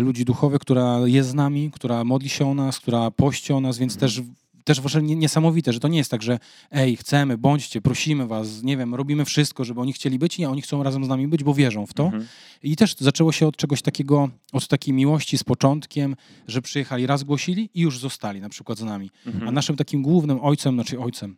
ludzi 0.00 0.24
duchowych, 0.24 0.58
która 0.60 0.98
jest 1.04 1.28
z 1.28 1.34
nami, 1.34 1.70
która 1.70 2.04
modli 2.04 2.28
się 2.28 2.50
o 2.50 2.54
nas, 2.54 2.78
która 2.80 3.10
pości 3.10 3.52
o 3.52 3.60
nas, 3.60 3.78
więc 3.78 3.96
też 3.96 4.22
też 4.64 4.80
właśnie 4.80 5.02
nie- 5.02 5.16
niesamowite, 5.16 5.72
że 5.72 5.80
to 5.80 5.88
nie 5.88 5.98
jest 5.98 6.10
tak, 6.10 6.22
że 6.22 6.38
ej, 6.70 6.96
chcemy, 6.96 7.38
bądźcie, 7.38 7.80
prosimy 7.80 8.26
was, 8.26 8.62
nie 8.62 8.76
wiem, 8.76 8.94
robimy 8.94 9.24
wszystko, 9.24 9.64
żeby 9.64 9.80
oni 9.80 9.92
chcieli 9.92 10.18
być. 10.18 10.38
Nie, 10.38 10.50
oni 10.50 10.62
chcą 10.62 10.82
razem 10.82 11.04
z 11.04 11.08
nami 11.08 11.28
być, 11.28 11.44
bo 11.44 11.54
wierzą 11.54 11.86
w 11.86 11.94
to. 11.94 12.04
Mhm. 12.04 12.26
I 12.62 12.76
też 12.76 12.94
zaczęło 12.98 13.32
się 13.32 13.46
od 13.46 13.56
czegoś 13.56 13.82
takiego, 13.82 14.28
od 14.52 14.68
takiej 14.68 14.94
miłości 14.94 15.38
z 15.38 15.44
początkiem, 15.44 16.16
że 16.48 16.62
przyjechali, 16.62 17.06
raz 17.06 17.22
głosili 17.24 17.70
i 17.74 17.80
już 17.80 17.98
zostali 17.98 18.40
na 18.40 18.48
przykład 18.48 18.78
z 18.78 18.82
nami. 18.82 19.10
Mhm. 19.26 19.48
A 19.48 19.52
naszym 19.52 19.76
takim 19.76 20.02
głównym 20.02 20.40
ojcem, 20.42 20.74
znaczy 20.74 21.00
ojcem, 21.00 21.36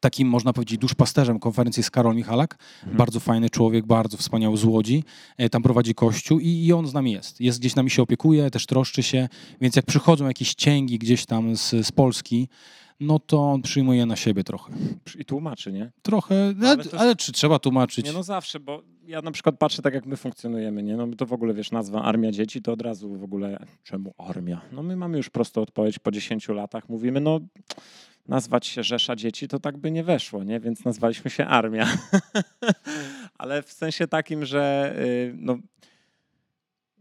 takim 0.00 0.28
można 0.28 0.52
powiedzieć 0.52 0.78
duszpasterzem 0.78 1.38
konferencji 1.38 1.80
jest 1.80 1.90
Karol 1.90 2.16
Michalak. 2.16 2.56
Mhm. 2.78 2.96
Bardzo 2.96 3.20
fajny 3.20 3.50
człowiek, 3.50 3.86
bardzo 3.86 4.16
wspaniały 4.16 4.56
z 4.56 4.64
Łodzi. 4.64 5.04
E, 5.36 5.48
Tam 5.48 5.62
prowadzi 5.62 5.94
kościół 5.94 6.38
i, 6.38 6.48
i 6.48 6.72
on 6.72 6.86
z 6.86 6.94
nami 6.94 7.12
jest. 7.12 7.40
Jest 7.40 7.58
gdzieś 7.58 7.74
nami 7.74 7.90
się 7.90 8.02
opiekuje, 8.02 8.50
też 8.50 8.66
troszczy 8.66 9.02
się, 9.02 9.28
więc 9.60 9.76
jak 9.76 9.86
przychodzą 9.86 10.26
jakieś 10.26 10.54
cięgi 10.54 10.98
gdzieś 10.98 11.26
tam 11.26 11.56
z, 11.56 11.70
z 11.86 11.92
Polski, 11.92 12.48
no 13.00 13.18
to 13.18 13.50
on 13.50 13.62
przyjmuje 13.62 14.06
na 14.06 14.16
siebie 14.16 14.44
trochę. 14.44 14.72
I 15.18 15.24
tłumaczy, 15.24 15.72
nie? 15.72 15.90
Trochę, 16.02 16.54
No, 16.56 16.68
ale 16.68 16.74
ale, 16.74 16.84
to 16.84 16.98
ale 17.00 17.16
czy 17.16 17.32
trzeba 17.32 17.58
tłumaczyć? 17.58 18.06
Nie 18.06 18.12
no 18.12 18.22
zawsze, 18.22 18.60
bo 18.60 18.82
ja 19.06 19.22
na 19.22 19.30
przykład 19.30 19.58
patrzę 19.58 19.82
tak, 19.82 19.94
jak 19.94 20.06
my 20.06 20.16
funkcjonujemy, 20.16 20.82
nie? 20.82 20.96
No 20.96 21.06
to 21.16 21.26
w 21.26 21.32
ogóle, 21.32 21.54
wiesz, 21.54 21.70
nazwa 21.70 22.02
Armia 22.02 22.32
Dzieci, 22.32 22.62
to 22.62 22.72
od 22.72 22.82
razu 22.82 23.14
w 23.16 23.24
ogóle, 23.24 23.66
czemu 23.82 24.14
armia? 24.18 24.60
No 24.72 24.82
my 24.82 24.96
mamy 24.96 25.16
już 25.16 25.30
prostą 25.30 25.62
odpowiedź 25.62 25.98
po 25.98 26.10
10 26.10 26.48
latach, 26.48 26.88
mówimy, 26.88 27.20
no 27.20 27.40
nazwać 28.28 28.66
się 28.66 28.82
Rzesza 28.82 29.16
Dzieci, 29.16 29.48
to 29.48 29.60
tak 29.60 29.76
by 29.76 29.90
nie 29.90 30.04
weszło, 30.04 30.44
nie? 30.44 30.60
Więc 30.60 30.84
nazwaliśmy 30.84 31.30
się 31.30 31.46
Armia. 31.46 31.88
Ale 33.38 33.62
w 33.62 33.72
sensie 33.72 34.08
takim, 34.08 34.44
że 34.44 34.94
y, 34.98 35.34
no, 35.36 35.58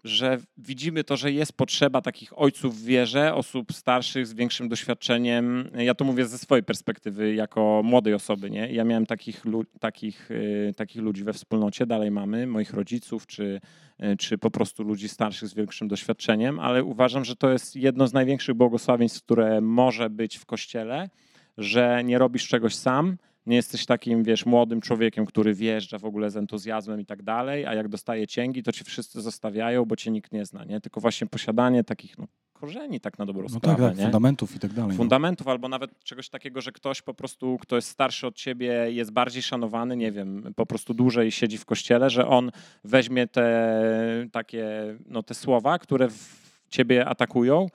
że 0.08 0.38
widzimy 0.58 1.04
to, 1.04 1.18
że 1.18 1.32
jest 1.32 1.54
potrzeba 1.54 2.02
takich 2.02 2.40
ojców 2.40 2.82
w 2.82 2.86
wierze, 2.86 3.34
osób 3.34 3.74
starszych 3.74 4.28
z 4.28 4.34
większym 4.34 4.70
doświadczeniem. 4.70 5.70
Ja 5.76 5.96
to 5.96 6.06
mówię 6.06 6.26
ze 6.26 6.38
swojej 6.38 6.64
perspektywy, 6.64 7.34
jako 7.34 7.82
młodej 7.84 8.14
osoby. 8.14 8.50
Nie? 8.50 8.72
Ja 8.72 8.84
miałem 8.84 9.06
takich, 9.06 9.44
takich, 9.80 10.32
y, 10.32 10.74
takich 10.78 11.02
ludzi 11.02 11.24
we 11.24 11.34
wspólnocie, 11.34 11.86
dalej 11.86 12.12
mamy, 12.12 12.48
moich 12.48 12.74
rodziców, 12.74 13.28
czy, 13.28 13.62
y, 14.04 14.18
czy 14.18 14.38
po 14.38 14.52
prostu 14.52 14.84
ludzi 14.84 15.10
starszych 15.10 15.50
z 15.50 15.54
większym 15.54 15.88
doświadczeniem, 15.88 16.60
ale 16.60 16.84
uważam, 16.84 17.26
że 17.26 17.36
to 17.36 17.52
jest 17.52 17.76
jedno 17.76 18.08
z 18.08 18.14
największych 18.14 18.56
błogosławieństw, 18.56 19.24
które 19.24 19.62
może 19.62 20.10
być 20.10 20.38
w 20.38 20.46
kościele, 20.46 21.10
że 21.58 22.02
nie 22.04 22.18
robisz 22.18 22.48
czegoś 22.48 22.76
sam, 22.76 23.18
nie 23.48 23.56
jesteś 23.56 23.86
takim, 23.86 24.24
wiesz, 24.24 24.46
młodym 24.46 24.82
człowiekiem, 24.82 25.26
który 25.26 25.54
wjeżdża 25.54 26.00
w 26.00 26.06
ogóle 26.06 26.30
z 26.30 26.38
entuzjazmem 26.38 27.02
i 27.02 27.06
tak 27.06 27.24
dalej, 27.24 27.66
a 27.66 27.74
jak 27.74 27.88
dostaje 27.88 28.28
cięgi, 28.28 28.64
to 28.64 28.72
cię 28.72 28.84
wszyscy 28.84 29.22
zostawiają, 29.22 29.86
bo 29.86 29.96
cię 29.96 30.12
nikt 30.12 30.32
nie 30.32 30.46
zna, 30.46 30.66
nie? 30.66 30.82
Tylko 30.82 31.02
właśnie 31.02 31.28
posiadanie 31.28 31.84
takich, 31.84 32.18
no, 32.18 32.28
korzeni 32.54 33.00
tak 33.00 33.20
na 33.20 33.26
dobrą 33.26 33.44
no 33.44 33.50
tak, 33.50 33.58
sprawę, 33.58 33.90
tak, 33.90 33.98
nie? 33.98 34.04
fundamentów 34.04 34.56
i 34.56 34.60
tak 34.60 34.74
dalej. 34.74 34.92
no. 34.92 34.98
fundamentów, 34.98 35.48
albo 35.48 35.70
nawet 35.70 36.04
czegoś 36.04 36.30
takiego, 36.30 36.62
że 36.62 36.72
ktoś 36.72 37.02
po 37.02 37.14
prostu, 37.14 37.58
kto 37.62 37.76
jest 37.76 37.90
starszy 37.90 38.28
od 38.28 38.36
ciebie, 38.36 38.92
jest 38.92 39.12
bardziej 39.12 39.44
szanowany, 39.44 39.98
nie 39.98 40.12
wiem, 40.12 40.54
po 40.56 40.66
prostu 40.66 40.94
dłużej 40.94 41.32
siedzi 41.32 41.58
w 41.58 41.66
kościele, 41.66 42.10
że 42.10 42.28
on 42.28 42.52
weźmie 42.84 43.28
te 43.28 44.28
takie, 44.32 44.68
no 45.06 45.24
te 45.24 45.34
słowa, 45.34 45.80
które 45.80 46.10
w 46.10 46.68
ciebie 46.70 47.06
atakują 47.06 47.68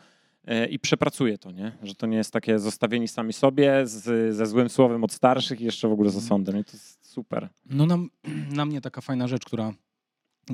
i 0.70 0.78
przepracuje 0.78 1.38
to, 1.38 1.50
nie? 1.50 1.72
Że 1.82 1.94
to 1.94 2.06
nie 2.06 2.16
jest 2.16 2.32
takie 2.32 2.58
zostawieni 2.58 3.08
sami 3.08 3.32
sobie 3.32 3.86
z, 3.86 4.34
ze 4.36 4.46
złym 4.46 4.68
słowem 4.68 5.04
od 5.04 5.12
starszych 5.12 5.60
i 5.60 5.64
jeszcze 5.64 5.88
w 5.88 5.92
ogóle 5.92 6.10
z 6.10 6.16
osądem. 6.16 6.58
I 6.58 6.64
to 6.64 6.72
jest 6.72 7.06
super. 7.06 7.48
No 7.66 7.86
na, 7.86 7.98
na 8.58 8.64
mnie 8.64 8.80
taka 8.80 9.00
fajna 9.00 9.28
rzecz, 9.28 9.44
która 9.44 9.72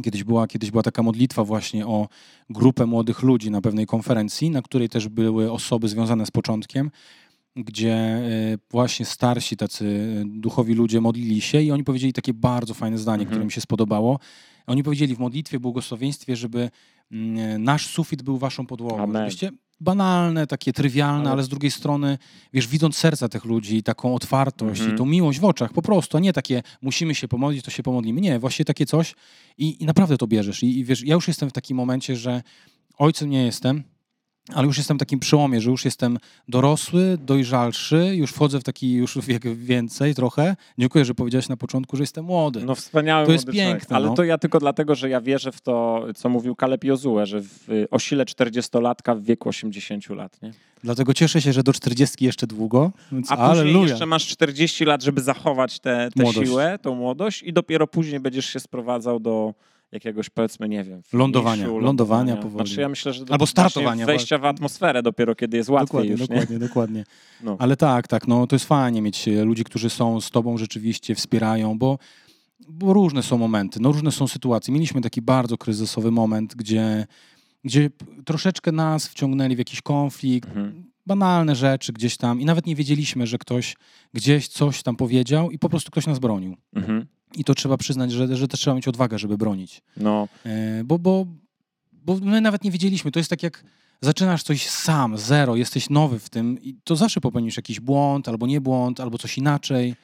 kiedyś 0.03 0.25
była, 0.25 0.47
kiedyś 0.47 0.71
była 0.71 0.83
taka 0.83 1.03
modlitwa 1.03 1.45
właśnie 1.45 1.87
o 1.87 2.09
grupę 2.51 2.87
młodych 2.87 3.23
ludzi 3.23 3.51
na 3.51 3.61
pewnej 3.61 3.87
konferencji, 3.87 4.51
na 4.51 4.63
której 4.63 4.89
też 4.89 5.09
były 5.09 5.53
osoby 5.53 5.89
związane 5.89 6.27
z 6.27 6.31
początkiem, 6.31 6.91
gdzie 7.57 7.95
e, 7.95 8.23
właśnie 8.71 9.07
starsi 9.07 9.57
tacy 9.57 9.85
e, 9.87 10.25
duchowi 10.41 10.75
ludzie 10.75 11.01
modlili 11.01 11.41
się 11.41 11.63
i 11.63 11.71
oni 11.71 11.85
powiedzieli 11.85 12.13
takie 12.13 12.35
bardzo 12.35 12.75
fajne 12.75 12.99
zdanie, 12.99 13.23
Mhm. 13.23 13.31
które 13.31 13.45
mi 13.45 13.53
się 13.53 13.61
spodobało. 13.61 14.19
Oni 14.67 14.83
powiedzieli 14.83 15.15
w 15.15 15.19
modlitwie, 15.19 15.61
błogosławieństwie, 15.61 16.37
żeby 16.37 16.71
mm, 17.13 17.63
nasz 17.63 17.87
sufit 17.87 18.23
był 18.23 18.39
waszą 18.39 18.67
podłogą. 18.67 19.03
Amen. 19.03 19.23
Żebyście 19.23 19.51
banalne, 19.81 20.47
takie 20.47 20.73
trywialne, 20.73 21.21
Ale- 21.21 21.31
ale 21.31 21.43
z 21.43 21.49
drugiej 21.49 21.71
strony, 21.71 22.19
wiesz, 22.53 22.67
widząc 22.69 22.97
serca 22.97 23.29
tych 23.29 23.45
ludzi, 23.45 23.83
taką 23.83 24.15
otwartość 24.15 24.81
Mhm. 24.81 24.95
i 24.97 24.99
tą 24.99 25.07
miłość 25.07 25.41
w 25.41 25.45
oczach, 25.45 25.73
po 25.73 25.83
prostu, 25.83 26.17
a 26.17 26.21
nie 26.21 26.33
takie 26.33 26.63
musimy 26.83 27.15
się 27.15 27.29
pomodlić, 27.29 27.65
to 27.65 27.71
się 27.71 27.83
pomodlimy. 27.83 28.21
Nie, 28.21 28.39
właśnie 28.39 28.65
takie 28.65 28.87
coś 28.87 29.15
i, 29.59 29.83
i 29.83 29.87
naprawdę 29.87 30.19
to 30.19 30.27
bierzesz. 30.27 30.63
I, 30.63 30.79
I 30.79 30.85
wiesz, 30.85 31.03
ja 31.05 31.15
już 31.15 31.29
jestem 31.29 31.51
w 31.51 31.53
takim 31.53 31.77
momencie, 31.77 32.17
że 32.17 32.43
ojcem 32.99 33.31
nie 33.31 33.45
jestem, 33.45 33.83
ale 34.55 34.67
już 34.67 34.79
jestem 34.79 34.97
w 34.97 35.01
takim 35.01 35.19
przełomie, 35.19 35.61
że 35.61 35.71
już 35.71 35.85
jestem 35.85 36.19
dorosły, 36.49 37.19
dojrzalszy, 37.27 38.13
już 38.17 38.31
wchodzę 38.33 38.61
w 38.61 38.65
taki 38.65 38.93
już 38.93 39.19
wiek 39.19 39.55
więcej 39.57 40.15
trochę. 40.15 40.57
Dziękuję, 40.79 41.05
że 41.05 41.15
powiedziałeś 41.15 41.49
na 41.49 41.57
początku, 41.57 41.97
że 41.97 42.03
jestem 42.03 42.25
młody. 42.25 42.65
No 42.65 42.75
wspaniały 42.75 43.27
To 43.27 43.33
jest 43.33 43.47
młody 43.47 43.59
człowiek. 43.59 43.79
piękne, 43.79 43.97
Ale 43.97 44.07
no. 44.07 44.15
to 44.15 44.25
ja 44.25 44.39
tylko 44.39 44.59
dlatego, 44.61 44.95
że 44.95 45.09
ja 45.09 45.21
wierzę 45.21 45.53
w 45.53 45.61
to, 45.61 46.05
co 46.17 46.29
mówił 46.29 46.55
Kaleb 46.57 46.85
Jozue, 46.85 47.17
że 47.27 47.41
w 47.43 47.69
y, 47.71 47.87
o 47.91 47.99
sile 47.99 48.25
40-latka 48.25 49.17
w 49.17 49.23
wieku 49.25 49.49
80 49.49 50.09
lat, 50.11 50.43
nie? 50.43 50.53
Dlatego 50.85 51.15
cieszę 51.15 51.41
się, 51.43 51.53
że 51.53 51.63
do 51.63 51.73
40 51.73 52.25
jeszcze 52.25 52.47
długo, 52.47 52.91
więc 53.13 53.33
A 53.33 53.37
później 53.37 53.51
aleluja. 53.61 53.89
jeszcze 53.91 54.07
masz 54.07 54.27
40 54.27 54.85
lat, 54.85 55.03
żeby 55.03 55.21
zachować 55.21 55.81
tę 55.81 56.09
siłę, 56.45 56.79
tą 56.83 56.95
młodość 56.95 57.43
i 57.43 57.53
dopiero 57.53 57.87
później 57.87 58.21
będziesz 58.21 58.47
się 58.47 58.61
sprowadzał 58.61 59.21
do 59.21 59.55
jakiegoś, 59.93 60.31
powiedzmy, 60.31 60.69
nie 60.69 60.85
wiem... 60.85 61.03
Lądowania, 61.13 61.65
finiszu, 61.65 61.79
lądowania 61.79 62.37
powoli. 62.37 62.67
Znaczy 62.67 62.81
ja 62.81 62.89
myślę, 62.89 63.13
że 63.13 63.25
do, 63.25 63.33
Albo 63.33 63.47
startowania, 63.47 64.07
wejścia 64.07 64.39
w 64.39 64.45
atmosferę 64.45 65.03
dopiero, 65.03 65.35
kiedy 65.35 65.57
jest 65.57 65.71
łatwiej 65.71 65.87
Dokładnie, 65.87 66.11
już, 66.11 66.21
dokładnie, 66.21 66.59
dokładnie. 66.59 66.99
nie? 66.99 67.05
No. 67.45 67.57
Ale 67.59 67.77
tak, 67.77 68.09
tak, 68.09 68.29
no 68.29 68.47
to 68.47 68.57
jest 68.57 68.67
fajnie 68.67 69.03
mieć 69.03 69.29
e, 69.29 69.45
ludzi, 69.45 69.65
którzy 69.65 69.91
są 69.91 70.21
z 70.21 70.31
tobą 70.31 70.59
rzeczywiście, 70.59 71.15
wspierają, 71.15 71.79
bo, 71.79 71.99
bo 72.69 72.93
różne 72.93 73.23
są 73.23 73.39
momenty, 73.39 73.81
no 73.81 73.93
różne 73.93 74.13
są 74.13 74.29
sytuacje. 74.29 74.75
Mieliśmy 74.75 75.01
taki 75.01 75.23
bardzo 75.23 75.59
kryzysowy 75.59 76.11
moment, 76.11 76.55
gdzie, 76.55 77.07
gdzie 77.65 77.91
troszeczkę 78.25 78.73
nas 78.73 79.09
wciągnęli 79.09 79.55
w 79.55 79.59
jakiś 79.59 79.83
konflikt. 79.83 80.49
Mhm. 80.49 80.89
banalne 81.07 81.57
rzeczy 81.57 81.93
gdzieś 81.93 82.17
tam 82.17 82.41
i 82.41 82.45
nawet 82.45 82.67
nie 82.67 82.77
wiedzieliśmy, 82.77 83.27
że 83.27 83.39
ktoś 83.39 83.77
gdzieś 84.15 84.49
coś 84.49 84.83
tam 84.83 84.97
powiedział 84.97 85.51
i 85.51 85.59
po 85.59 85.69
prostu 85.69 85.91
ktoś 85.91 86.07
nas 86.07 86.19
bronił. 86.19 86.57
Mhm. 86.75 87.07
I 87.35 87.45
to 87.45 87.55
trzeba 87.55 87.77
przyznać, 87.77 88.13
że, 88.13 88.37
że 88.37 88.49
też 88.49 88.61
trzeba 88.61 88.77
mieć 88.77 88.89
odwagę, 88.89 89.19
żeby 89.19 89.39
bronić. 89.39 89.83
No, 89.97 90.29
E, 90.47 90.85
Bo, 90.85 90.99
bo, 90.99 91.27
bo 91.93 92.17
my 92.23 92.41
nawet 92.41 92.65
nie 92.65 92.71
wiedzieliśmy. 92.71 93.11
To 93.11 93.21
jest 93.21 93.31
tak 93.31 93.43
jak 93.43 93.65
zaczynasz 94.01 94.43
coś 94.43 94.69
sam, 94.69 95.19
zero, 95.19 95.57
jesteś 95.57 95.91
nowy 95.91 96.19
w 96.19 96.29
tym 96.31 96.59
i 96.63 96.75
to 96.85 96.97
zawsze 96.97 97.21
popełnisz 97.21 97.57
jakiś 97.57 97.81
błąd, 97.81 98.29
albo 98.29 98.47
nie 98.47 98.61
błąd, 98.61 99.01
albo 99.01 99.19
coś 99.19 99.39
inaczej. 99.39 99.95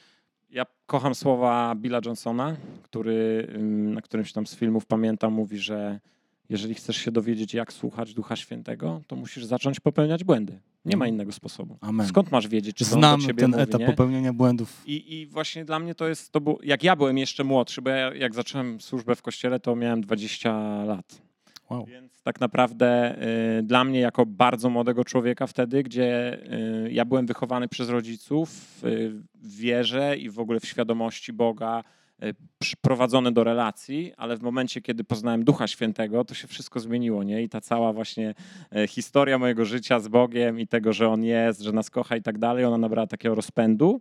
Ja 0.51 0.65
kocham 0.87 1.15
słowa 1.15 1.75
Billa 1.75 2.01
Johnsona, 2.05 2.57
który 2.83 3.47
ym, 3.55 3.95
na 3.95 4.01
którymś 4.03 4.33
tam 4.33 4.47
z 4.47 4.55
filmów 4.57 4.87
pamiętam, 4.87 5.33
mówi, 5.33 5.59
że 5.59 6.01
jeżeli 6.49 6.75
chcesz 6.75 6.97
się 6.97 7.11
dowiedzieć, 7.11 7.55
jak 7.55 7.73
słuchać 7.73 8.15
Ducha 8.15 8.37
Świętego, 8.37 9.01
to 9.07 9.17
musisz 9.17 9.45
zacząć 9.45 9.81
popełniać 9.81 10.25
błędy. 10.25 10.61
Nie 10.85 10.97
ma 10.97 11.07
innego 11.07 11.33
sposobu. 11.33 11.79
Amen. 11.81 12.07
Skąd 12.07 12.31
masz 12.33 12.49
wiedzieć, 12.49 12.77
czy 12.77 12.85
Znam 12.85 13.21
do 13.21 13.27
ciebie 13.27 13.41
ten 13.41 13.51
mówi, 13.51 13.63
etap 13.63 13.81
nie? 13.81 13.87
popełniania 13.87 14.33
błędów. 14.33 14.83
I, 14.87 15.15
I 15.15 15.27
właśnie 15.27 15.65
dla 15.65 15.79
mnie 15.79 15.95
to 15.95 16.09
jest, 16.09 16.33
to 16.33 16.41
było, 16.41 16.59
jak 16.63 16.83
ja 16.83 16.97
byłem 16.97 17.19
jeszcze 17.19 17.45
młodszy, 17.45 17.83
bo 17.83 17.91
ja, 17.91 18.15
jak 18.15 18.35
zacząłem 18.35 18.81
służbę 18.81 19.17
w 19.17 19.23
kościele, 19.23 19.61
to 19.61 19.77
miałem 19.77 20.01
20 20.01 20.85
lat. 20.85 21.23
Wow. 21.71 21.87
Więc 21.87 22.23
tak 22.23 22.41
naprawdę 22.41 23.17
y, 23.59 23.63
dla 23.63 23.85
mnie, 23.85 24.01
jako 24.01 24.27
bardzo 24.27 24.71
młodego 24.71 25.05
człowieka 25.05 25.47
wtedy, 25.47 25.83
gdzie 25.83 26.39
y, 26.87 26.93
ja 26.93 27.05
byłem 27.05 27.27
wychowany 27.27 27.69
przez 27.69 27.89
rodziców 27.89 28.51
y, 28.85 29.13
w 29.35 29.57
wierze 29.57 30.17
i 30.17 30.31
w 30.31 30.39
ogóle 30.39 30.61
w 30.61 30.67
świadomości 30.67 31.33
Boga, 31.33 31.85
y, 32.23 32.35
prowadzony 32.81 33.33
do 33.33 33.45
relacji, 33.45 34.13
ale 34.17 34.37
w 34.37 34.43
momencie, 34.43 34.81
kiedy 34.81 35.05
poznałem 35.05 35.45
Ducha 35.45 35.67
Świętego, 35.67 36.25
to 36.25 36.35
się 36.35 36.49
wszystko 36.49 36.81
zmieniło, 36.81 37.23
nie? 37.23 37.43
I 37.43 37.49
ta 37.49 37.61
cała 37.61 37.93
właśnie 37.93 38.35
y, 38.77 38.87
historia 38.87 39.39
mojego 39.39 39.65
życia 39.65 40.01
z 40.01 40.09
Bogiem 40.09 40.61
i 40.61 40.67
tego, 40.67 40.93
że 40.93 41.09
On 41.09 41.25
jest, 41.25 41.61
że 41.61 41.73
nas 41.73 41.91
kocha 41.91 42.17
i 42.17 42.23
tak 42.23 42.39
dalej, 42.39 42.65
ona 42.65 42.79
nabrała 42.79 43.07
takiego 43.07 43.35
rozpędu. 43.35 44.01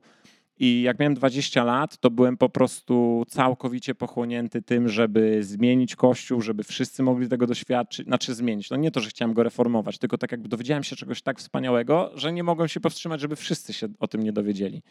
I 0.60 0.82
jak 0.82 1.00
miałem 1.00 1.13
20 1.13 1.63
lat, 1.63 1.98
to 1.98 2.12
byłem 2.12 2.38
po 2.38 2.50
prostu 2.50 3.25
całkowicie 3.27 3.96
pochłonięty 3.96 4.62
tym, 4.62 4.89
żeby 4.89 5.43
zmienić 5.43 5.96
Kościół, 5.96 6.41
żeby 6.41 6.63
wszyscy 6.63 7.03
mogli 7.03 7.29
tego 7.29 7.48
doświadczyć, 7.48 8.05
znaczy 8.05 8.34
zmienić. 8.34 8.70
No 8.70 8.77
nie 8.77 8.91
to, 8.91 9.00
że 9.00 9.10
chciałem 9.10 9.34
go 9.34 9.43
reformować, 9.43 9.98
tylko 9.98 10.17
tak 10.17 10.32
jakby 10.32 10.50
dowiedziałem 10.50 10.84
się 10.84 10.96
czegoś 10.96 11.22
tak 11.22 11.39
wspaniałego, 11.39 12.12
że 12.15 12.34
nie 12.34 12.43
mogłem 12.43 12.67
się 12.67 12.79
powstrzymać, 12.79 13.22
żeby 13.22 13.36
wszyscy 13.36 13.74
się 13.74 13.88
o 14.00 14.08
tym 14.08 14.24
nie 14.24 14.34
dowiedzieli. 14.34 14.82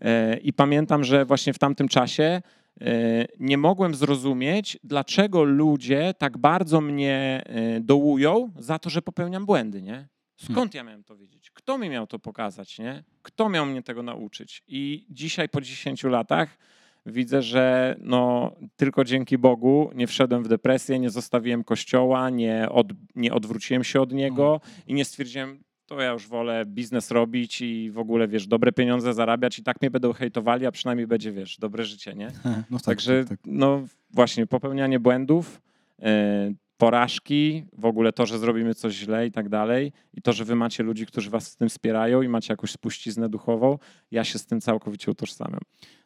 E, 0.00 0.36
I 0.36 0.52
pamiętam, 0.52 1.04
że 1.04 1.24
właśnie 1.24 1.52
w 1.52 1.58
tamtym 1.58 1.88
czasie 1.88 2.42
e, 2.80 3.26
nie 3.40 3.58
mogłem 3.58 3.94
zrozumieć, 3.94 4.78
dlaczego 4.84 5.44
ludzie 5.44 6.14
tak 6.18 6.38
bardzo 6.38 6.80
mnie 6.80 7.42
e, 7.46 7.80
dołują 7.80 8.52
za 8.58 8.78
to, 8.78 8.90
że 8.90 9.02
popełniam 9.02 9.46
błędy, 9.46 9.82
nie? 9.82 10.08
Skąd 10.36 10.74
ja 10.74 10.84
miałem 10.84 11.04
to 11.04 11.16
wiedzieć? 11.16 11.50
Kto 11.50 11.78
mi 11.78 11.90
miał 11.90 12.06
to 12.06 12.18
pokazać, 12.18 12.78
nie? 12.78 13.04
Kto 13.22 13.48
miał 13.48 13.66
mnie 13.66 13.82
tego 13.82 14.02
nauczyć? 14.02 14.62
I 14.68 15.06
dzisiaj 15.10 15.48
po 15.48 15.60
10 15.60 16.04
latach 16.04 16.58
widzę, 17.06 17.42
że 17.42 17.96
no, 18.00 18.52
tylko 18.76 19.04
dzięki 19.04 19.38
Bogu 19.38 19.90
nie 19.94 20.06
wszedłem 20.06 20.42
w 20.42 20.48
depresję, 20.48 20.98
nie 20.98 21.10
zostawiłem 21.10 21.64
kościoła, 21.64 22.30
nie, 22.30 22.68
od, 22.70 22.86
nie 23.14 23.32
odwróciłem 23.34 23.84
się 23.84 24.00
od 24.00 24.12
niego 24.12 24.60
i 24.86 24.94
nie 24.94 25.04
stwierdziłem, 25.04 25.64
to 25.88 26.00
ja 26.00 26.12
już 26.12 26.26
wolę 26.26 26.64
biznes 26.66 27.10
robić 27.10 27.60
i 27.60 27.90
w 27.90 27.98
ogóle, 27.98 28.28
wiesz, 28.28 28.46
dobre 28.46 28.72
pieniądze 28.72 29.14
zarabiać 29.14 29.58
i 29.58 29.62
tak 29.62 29.82
mnie 29.82 29.90
będą 29.90 30.12
hejtowali, 30.12 30.66
a 30.66 30.72
przynajmniej 30.72 31.06
będzie, 31.06 31.32
wiesz, 31.32 31.58
dobre 31.58 31.84
życie, 31.84 32.14
nie? 32.14 32.30
No 32.70 32.78
tak, 32.78 32.84
Także, 32.84 33.24
tak, 33.24 33.28
tak. 33.28 33.38
no 33.44 33.82
właśnie, 34.10 34.46
popełnianie 34.46 35.00
błędów, 35.00 35.60
e, 36.02 36.50
porażki, 36.78 37.64
w 37.78 37.84
ogóle 37.84 38.12
to, 38.12 38.26
że 38.26 38.38
zrobimy 38.38 38.74
coś 38.74 38.94
źle 38.94 39.26
i 39.26 39.32
tak 39.32 39.48
dalej 39.48 39.92
i 40.14 40.22
to, 40.22 40.32
że 40.32 40.44
wy 40.44 40.54
macie 40.54 40.82
ludzi, 40.82 41.06
którzy 41.06 41.30
was 41.30 41.52
w 41.52 41.56
tym 41.56 41.68
wspierają 41.68 42.22
i 42.22 42.28
macie 42.28 42.52
jakąś 42.52 42.70
spuściznę 42.70 43.28
duchową, 43.28 43.78
ja 44.10 44.24
się 44.24 44.38
z 44.38 44.46
tym 44.46 44.60
całkowicie 44.60 45.10
utożsamiam. 45.10 45.60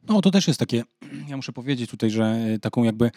No 0.09 0.21
to 0.21 0.31
też 0.31 0.49
jest 0.49 0.61
takie, 0.61 0.83
ja 1.31 1.37
muszę 1.37 1.53
powiedzieć 1.53 1.91
tutaj, 1.91 2.11
że 2.11 2.47
y, 2.55 2.59
taką 2.59 2.85
jakby, 2.85 3.11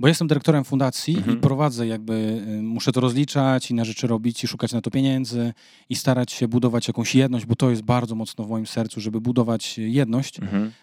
bo 0.00 0.08
jestem 0.08 0.28
dyrektorem 0.28 0.64
fundacji 0.64 1.16
Mhm. 1.16 1.38
i 1.38 1.40
prowadzę 1.40 1.86
jakby, 1.86 2.12
y, 2.58 2.62
muszę 2.62 2.92
to 2.92 3.00
rozliczać 3.00 3.70
i 3.70 3.74
na 3.74 3.84
rzeczy 3.84 4.06
robić 4.06 4.44
i 4.44 4.46
szukać 4.48 4.72
na 4.72 4.80
to 4.80 4.90
pieniędzy 4.90 5.52
i 5.88 5.96
starać 5.96 6.32
się 6.32 6.48
budować 6.48 6.88
jakąś 6.88 7.14
jedność, 7.14 7.46
bo 7.46 7.56
to 7.56 7.70
jest 7.70 7.82
bardzo 7.82 8.14
mocno 8.14 8.44
w 8.44 8.48
moim 8.48 8.66
sercu, 8.66 9.00
żeby 9.00 9.20
budować 9.20 9.78
jedność 9.78 10.40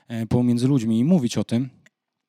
e, 0.07 0.25
pomiędzy 0.25 0.67
ludźmi 0.67 0.99
i 0.99 1.03
mówić 1.03 1.37
o 1.37 1.43
tym 1.43 1.69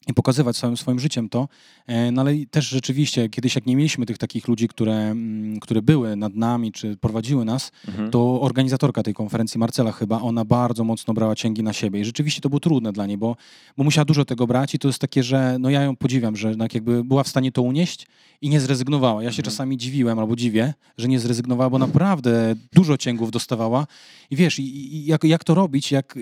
i 0.09 0.15
pokazywać 0.15 0.57
całym 0.57 0.77
swoim 0.77 0.99
życiem 1.01 1.29
to. 1.29 1.49
E, 1.87 2.13
No 2.13 2.23
ale 2.23 2.33
też 2.51 2.69
rzeczywiście, 2.69 3.29
kiedyś 3.29 3.55
jak 3.55 3.67
nie 3.67 3.77
mieliśmy 3.77 4.07
tych 4.07 4.19
takich 4.19 4.49
ludzi, 4.49 4.69
które, 4.69 4.95
mm, 4.95 5.61
które 5.61 5.83
były 5.83 6.17
nad 6.17 6.35
nami, 6.35 6.73
czy 6.73 6.97
prowadziły 6.97 7.45
nas, 7.45 7.73
Mhm. 7.89 8.11
to 8.11 8.41
organizatorka 8.41 9.03
tej 9.03 9.15
konferencji, 9.15 9.59
Marcela 9.59 9.93
chyba, 9.93 10.21
ona 10.21 10.45
bardzo 10.45 10.85
mocno 10.85 11.15
brała 11.15 11.35
cięgi 11.35 11.63
na 11.63 11.73
siebie 11.73 12.01
i 12.01 12.05
rzeczywiście 12.05 12.41
to 12.41 12.49
było 12.49 12.61
trudne 12.61 12.93
dla 12.93 13.07
niej, 13.07 13.19
bo, 13.19 13.37
bo 13.77 13.85
musiała 13.85 14.05
dużo 14.05 14.25
tego 14.25 14.47
brać 14.47 14.75
i 14.75 14.79
to 14.79 14.89
jest 14.89 14.99
takie, 14.99 15.23
że 15.23 15.57
no 15.61 15.71
ja 15.71 15.83
ją 15.83 15.97
podziwiam, 15.97 16.37
że 16.37 16.57
tak 16.57 16.75
jakby 16.75 17.05
była 17.05 17.23
w 17.23 17.29
stanie 17.29 17.53
to 17.53 17.63
unieść 17.63 18.07
i 18.41 18.49
nie 18.49 18.61
zrezygnowała. 18.61 19.23
Ja 19.23 19.31
się 19.33 19.41
Mhm. 19.41 19.45
czasami 19.45 19.77
dziwiłem 19.77 20.19
albo 20.19 20.37
dziwię, 20.37 20.75
że 20.99 21.09
nie 21.09 21.21
zrezygnowała, 21.21 21.71
bo 21.71 21.79
naprawdę 21.79 22.55
dużo 22.73 22.97
cięgów 22.97 23.31
dostawała 23.31 23.87
i 24.31 24.37
wiesz, 24.37 24.59
i, 24.59 24.97
i 24.97 25.07
jak, 25.07 25.25
jak 25.25 25.45
to 25.45 25.55
robić, 25.55 25.93
jak, 25.93 26.19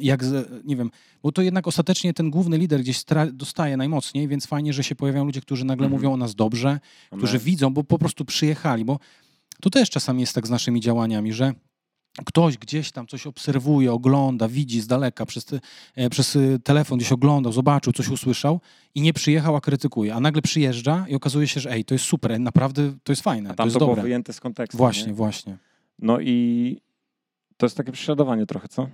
jak, 0.00 0.24
nie 0.64 0.76
wiem, 0.76 0.90
bo 1.22 1.32
to 1.32 1.42
jednak 1.42 1.66
ostatecznie 1.68 2.14
ten 2.14 2.30
główny 2.30 2.58
lider 2.58 2.80
gdzieś 2.80 3.04
dostaje 3.32 3.76
najmocniej, 3.76 4.28
więc 4.28 4.46
fajnie, 4.46 4.72
że 4.72 4.84
się 4.84 4.94
pojawiają 4.94 5.24
ludzie, 5.24 5.40
którzy 5.40 5.64
nagle 5.64 5.86
Mhm. 5.86 6.00
mówią 6.00 6.12
o 6.12 6.16
nas 6.16 6.34
dobrze, 6.34 6.80
którzy 7.16 7.36
Amen. 7.36 7.44
widzą, 7.44 7.70
bo 7.74 7.84
po 7.84 7.98
prostu 7.98 8.24
przyjechali, 8.24 8.84
bo 8.84 8.98
to 9.60 9.70
też 9.70 9.90
czasami 9.90 10.20
jest 10.20 10.34
tak 10.34 10.46
z 10.46 10.50
naszymi 10.50 10.80
działaniami, 10.80 11.32
że 11.32 11.52
ktoś 12.24 12.58
gdzieś 12.58 12.90
tam 12.92 13.06
coś 13.06 13.26
obserwuje, 13.26 13.92
ogląda, 13.92 14.48
widzi 14.48 14.80
z 14.80 14.86
daleka, 14.86 15.26
przez, 15.26 15.44
te, 15.44 15.60
e, 15.96 16.10
przez 16.10 16.36
e, 16.36 16.58
telefon 16.64 16.98
gdzieś 16.98 17.12
oglądał, 17.12 17.52
zobaczył, 17.52 17.92
coś 17.92 18.08
usłyszał 18.08 18.60
i 18.94 19.00
nie 19.00 19.12
przyjechał, 19.12 19.56
a 19.56 19.60
krytykuje, 19.60 20.14
a 20.14 20.20
nagle 20.20 20.42
przyjeżdża 20.42 21.04
i 21.08 21.14
okazuje 21.14 21.48
się, 21.48 21.60
że 21.60 21.70
ej, 21.72 21.84
to 21.84 21.94
jest 21.94 22.04
super, 22.04 22.40
naprawdę 22.40 22.92
to 23.04 23.12
jest 23.12 23.22
fajne, 23.22 23.50
A 23.50 23.52
to 23.52 23.56
tam 23.56 23.66
jest 23.66 23.74
to 23.74 23.78
było 23.78 23.90
dobre. 23.90 24.02
wyjęte 24.02 24.32
z 24.32 24.40
kontekstu. 24.40 24.78
Właśnie, 24.78 25.06
Nie? 25.06 25.14
właśnie. 25.14 25.56
No 25.98 26.20
i 26.20 26.76
to 27.60 27.66
jest 27.66 27.76
takie 27.76 27.92
prześladowanie 27.92 28.46
trochę, 28.46 28.68
co? 28.68 28.86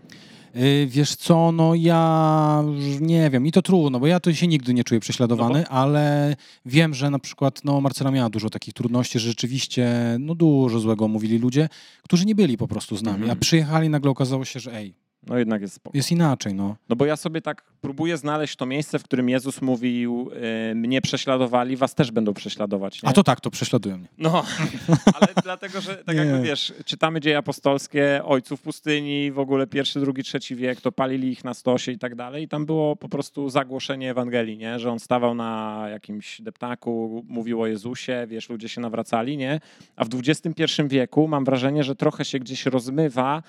Y, 0.57 0.87
Wiesz 0.91 1.15
co, 1.17 1.53
no 1.53 1.75
ja 1.75 2.63
nie 3.01 3.31
wiem, 3.31 3.47
i 3.47 3.53
to 3.53 3.63
trudno, 3.63 4.01
bo 4.01 4.07
ja 4.07 4.21
to 4.21 4.35
się 4.35 4.47
nigdy 4.47 4.75
nie 4.75 4.85
czuję 4.85 5.01
prześladowany, 5.01 5.61
No 5.61 5.69
ale 5.69 6.37
wiem, 6.67 6.95
że 6.95 7.11
na 7.11 7.19
przykład 7.19 7.65
no, 7.65 7.81
Marcela 7.81 8.11
miała 8.11 8.31
dużo 8.31 8.51
takich 8.51 8.75
trudności, 8.75 9.19
że 9.19 9.29
rzeczywiście 9.29 10.17
no, 10.21 10.35
dużo 10.35 10.79
złego 10.81 11.09
mówili 11.09 11.39
ludzie, 11.39 11.69
którzy 12.03 12.27
nie 12.27 12.35
byli 12.35 12.57
po 12.57 12.69
prostu 12.69 12.97
z 12.97 13.03
nami, 13.03 13.17
Mhm. 13.17 13.33
a 13.33 13.37
przyjechali, 13.41 13.89
nagle 13.89 14.11
okazało 14.11 14.45
się, 14.45 14.61
że 14.61 14.75
ej, 14.75 14.95
No 15.27 15.39
jednak 15.39 15.63
jest 15.63 15.75
spoko. 15.75 15.97
jest 15.97 16.13
inaczej, 16.13 16.55
no. 16.55 16.77
No 16.89 16.97
bo 16.97 17.07
ja 17.07 17.17
sobie 17.17 17.41
tak 17.41 17.63
próbuję 17.81 18.17
znaleźć 18.17 18.57
to 18.57 18.67
miejsce, 18.67 18.99
w 18.99 19.03
którym 19.03 19.29
Jezus 19.29 19.63
mówił, 19.63 20.31
y, 20.71 20.75
mnie 20.75 21.01
prześladowali, 21.01 21.77
was 21.77 21.95
też 21.95 22.11
będą 22.11 22.35
prześladować. 22.35 23.03
Nie? 23.03 23.09
A 23.09 23.13
to 23.13 23.23
tak, 23.23 23.41
to 23.41 23.51
prześladują 23.51 23.99
mnie. 23.99 24.09
No, 24.19 24.45
ale 25.21 25.29
dlatego, 25.43 25.81
że 25.81 25.97
tak 25.97 26.17
Nie. 26.17 26.23
jakby 26.23 26.43
wiesz, 26.43 26.75
czytamy 26.85 27.21
dzieje 27.21 27.39
apostolskie, 27.39 28.21
ojców 28.25 28.61
pustyni, 28.63 29.33
w 29.33 29.39
ogóle 29.39 29.67
pierwszy, 29.67 30.01
drugi, 30.01 30.23
trzeci 30.23 30.57
wiek, 30.57 30.81
to 30.81 30.93
palili 30.93 31.29
ich 31.29 31.45
na 31.45 31.55
stosie 31.55 31.93
i 31.93 31.99
tak 31.99 32.15
dalej. 32.15 32.45
I 32.45 32.49
tam 32.49 32.67
było 32.67 32.97
po 32.97 33.09
prostu 33.09 33.51
zagłoszenie 33.51 34.11
Ewangelii, 34.11 34.59
nie? 34.59 34.79
Że 34.79 34.91
on 34.91 34.99
stawał 35.01 35.35
na 35.35 35.85
jakimś 35.91 36.41
deptaku, 36.41 37.25
mówił 37.29 37.63
o 37.63 37.67
Jezusie, 37.67 38.27
wiesz, 38.29 38.49
ludzie 38.51 38.69
się 38.69 38.81
nawracali, 38.81 39.37
nie? 39.37 39.61
A 39.97 40.05
w 40.05 40.09
XXI 40.15 40.63
wieku 40.87 41.29
mam 41.29 41.45
wrażenie, 41.45 41.85
że 41.85 41.95
trochę 41.97 42.25
się 42.25 42.39
gdzieś 42.39 42.67
rozmywa 42.67 43.43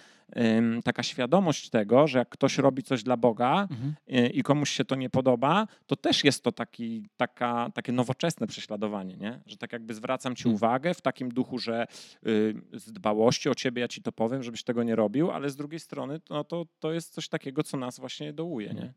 taka 0.83 1.03
świadomość 1.03 1.69
tego, 1.69 2.07
że 2.07 2.19
jak 2.19 2.29
ktoś 2.29 2.57
robi 2.57 2.83
coś 2.83 3.03
dla 3.03 3.17
Boga, 3.17 3.67
Mhm. 3.71 3.95
y, 4.09 4.29
i 4.29 4.43
komuś 4.43 4.69
się 4.69 4.85
to 4.85 4.95
nie 4.95 5.09
podoba, 5.09 5.67
to 5.85 5.95
też 5.95 6.23
jest 6.23 6.43
to 6.43 6.51
taki, 6.51 7.09
taka, 7.17 7.69
takie 7.73 7.91
nowoczesne 7.91 8.47
prześladowanie, 8.47 9.17
nie? 9.17 9.39
że 9.45 9.57
tak 9.57 9.73
jakby 9.73 9.93
zwracam 9.93 10.35
ci 10.35 10.43
Hmm. 10.43 10.55
uwagę 10.55 10.93
w 10.93 11.01
takim 11.01 11.29
duchu, 11.29 11.59
że 11.59 11.87
y, 12.27 12.55
z 12.73 12.91
dbałości 12.91 13.49
o 13.49 13.55
ciebie 13.55 13.81
ja 13.81 13.87
ci 13.87 14.01
to 14.01 14.11
powiem, 14.11 14.43
żebyś 14.43 14.63
tego 14.63 14.83
nie 14.83 14.95
robił, 14.95 15.31
ale 15.31 15.49
z 15.49 15.55
drugiej 15.55 15.79
strony 15.79 16.19
no 16.29 16.43
to, 16.43 16.65
to 16.79 16.93
jest 16.93 17.13
coś 17.13 17.29
takiego, 17.29 17.63
co 17.63 17.77
nas 17.77 17.99
właśnie 17.99 18.33
dołuje, 18.33 18.73
nie? 18.73 18.93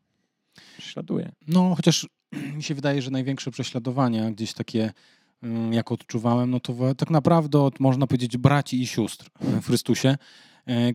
Prześladuje. 0.77 1.31
No, 1.47 1.75
chociaż 1.75 2.07
mi 2.57 2.63
się 2.63 2.75
wydaje, 2.75 3.01
że 3.01 3.11
największe 3.11 3.51
prześladowania, 3.51 4.31
gdzieś 4.31 4.53
takie, 4.53 4.91
jak 5.71 5.91
odczuwałem, 5.91 6.51
no 6.51 6.59
to 6.59 6.73
tak 6.97 7.09
naprawdę 7.09 7.61
od, 7.61 7.79
można 7.79 8.07
powiedzieć, 8.07 8.37
braci 8.37 8.81
i 8.81 8.87
sióstr 8.87 9.29
w 9.39 9.65
Chrystusie, 9.65 10.17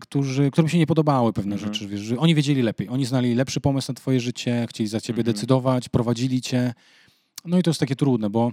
którzy, 0.01 0.51
którym 0.51 0.69
się 0.69 0.77
nie 0.77 0.87
podobały 0.87 1.33
pewne 1.33 1.55
Mhm. 1.55 1.73
rzeczy. 1.73 1.87
Wiesz, 1.87 2.01
że 2.01 2.17
oni 2.17 2.35
wiedzieli 2.35 2.61
lepiej. 2.61 2.89
Oni 2.89 3.05
znali 3.05 3.35
lepszy 3.35 3.59
pomysł 3.61 3.91
na 3.91 3.95
twoje 3.95 4.19
życie, 4.19 4.65
chcieli 4.69 4.87
za 4.87 5.01
ciebie 5.01 5.19
Mhm. 5.19 5.35
decydować, 5.35 5.89
prowadzili 5.89 6.41
cię. 6.41 6.73
No 7.45 7.57
i 7.59 7.63
to 7.63 7.69
jest 7.69 7.79
takie 7.79 7.95
trudne, 7.95 8.29
bo 8.29 8.51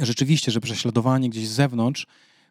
rzeczywiście, 0.00 0.52
że 0.52 0.60
prześladowanie 0.60 1.30
gdzieś 1.30 1.48
z 1.48 1.52
zewnątrz, 1.52 2.06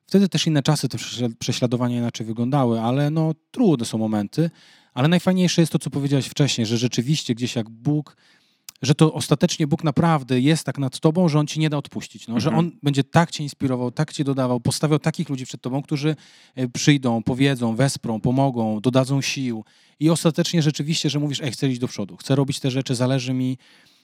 wtedy 0.08 0.30
też 0.30 0.48
inne 0.48 0.64
czasy 0.64 0.90
te 0.90 0.98
prześla- 0.98 1.30
prześladowania 1.40 1.98
inaczej 1.98 2.26
wyglądały, 2.26 2.82
ale 2.82 3.10
no 3.10 3.32
trudne 3.52 3.86
są 3.86 3.98
momenty. 3.98 4.50
Ale 4.94 5.08
najfajniejsze 5.08 5.62
jest 5.62 5.72
to, 5.72 5.80
co 5.80 5.90
powiedziałeś 5.90 6.26
wcześniej, 6.28 6.68
że 6.68 6.78
rzeczywiście 6.78 7.36
gdzieś 7.36 7.56
jak 7.56 7.70
Bóg 7.70 8.18
że 8.82 8.96
to 8.96 9.14
ostatecznie 9.14 9.68
Bóg 9.68 9.84
naprawdę 9.84 10.40
jest 10.40 10.64
tak 10.64 10.78
nad 10.78 11.00
tobą, 11.00 11.30
że 11.30 11.40
On 11.40 11.48
ci 11.48 11.60
nie 11.60 11.70
da 11.70 11.78
odpuścić. 11.78 12.28
No, 12.28 12.40
Że 12.40 12.50
Mhm. 12.50 12.66
On 12.66 12.72
będzie 12.84 13.04
tak 13.04 13.32
cię 13.32 13.44
inspirował, 13.44 13.92
tak 13.92 14.14
cię 14.14 14.24
dodawał, 14.24 14.60
postawiał 14.60 15.00
takich 15.00 15.30
ludzi 15.30 15.46
przed 15.46 15.62
tobą, 15.62 15.82
którzy 15.82 16.16
e, 16.56 16.68
przyjdą, 16.68 17.24
powiedzą, 17.24 17.76
wesprą, 17.76 18.22
pomogą, 18.22 18.80
dodadzą 18.80 19.22
sił. 19.22 19.64
I 20.00 20.10
ostatecznie 20.10 20.62
rzeczywiście, 20.62 21.10
że 21.10 21.20
mówisz, 21.20 21.42
ej, 21.42 21.52
chcę 21.52 21.70
iść 21.70 21.80
do 21.80 21.88
przodu, 21.88 22.18
chcę 22.18 22.36
robić 22.36 22.60
te 22.60 22.72
rzeczy, 22.72 22.96
zależy 22.96 23.34
mi. 23.34 23.58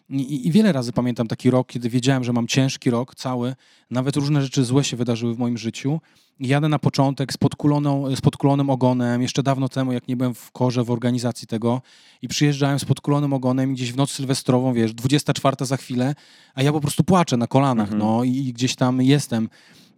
I, 0.10 0.48
i- 0.48 0.52
wiele 0.52 0.72
razy 0.72 0.94
pamiętam 0.94 1.28
taki 1.28 1.50
rok, 1.50 1.68
kiedy 1.68 1.90
wiedziałem, 1.90 2.24
że 2.24 2.34
mam 2.34 2.48
ciężki 2.48 2.90
rok 2.90 3.16
cały, 3.16 3.56
nawet 3.92 4.16
różne 4.16 4.42
rzeczy 4.42 4.64
złe 4.66 4.84
się 4.84 4.98
wydarzyły 4.98 5.36
w 5.36 5.38
moim 5.38 5.58
życiu. 5.58 6.00
I 6.40 6.48
Jadę 6.48 6.70
na 6.70 6.80
początek 6.80 7.34
z, 7.34 7.38
podkuloną, 7.38 8.16
z 8.16 8.22
podkulonym 8.22 8.70
ogonem, 8.70 9.22
jeszcze 9.22 9.44
dawno 9.44 9.70
temu, 9.70 9.94
jak 9.94 10.08
nie 10.08 10.18
byłem 10.18 10.34
w 10.34 10.52
korze 10.52 10.84
w 10.84 10.92
organizacji 10.92 11.48
tego, 11.48 11.82
i 12.22 12.28
przyjeżdżałem 12.28 12.80
z 12.80 12.86
podkulonym 12.86 13.34
ogonem 13.34 13.74
gdzieś 13.74 13.92
w 13.94 13.96
noc 13.98 14.12
sylwestrową, 14.12 14.74
wiesz, 14.74 14.94
24 14.94 15.66
za 15.66 15.78
chwilę, 15.78 16.16
a 16.56 16.64
ja 16.64 16.72
po 16.72 16.82
prostu 16.82 17.04
płaczę 17.04 17.38
na 17.38 17.48
kolanach, 17.48 17.92
Mhm. 17.94 18.00
no 18.00 18.24
i, 18.24 18.30
i 18.32 18.54
gdzieś 18.54 18.76
tam 18.76 19.02
jestem. 19.02 19.50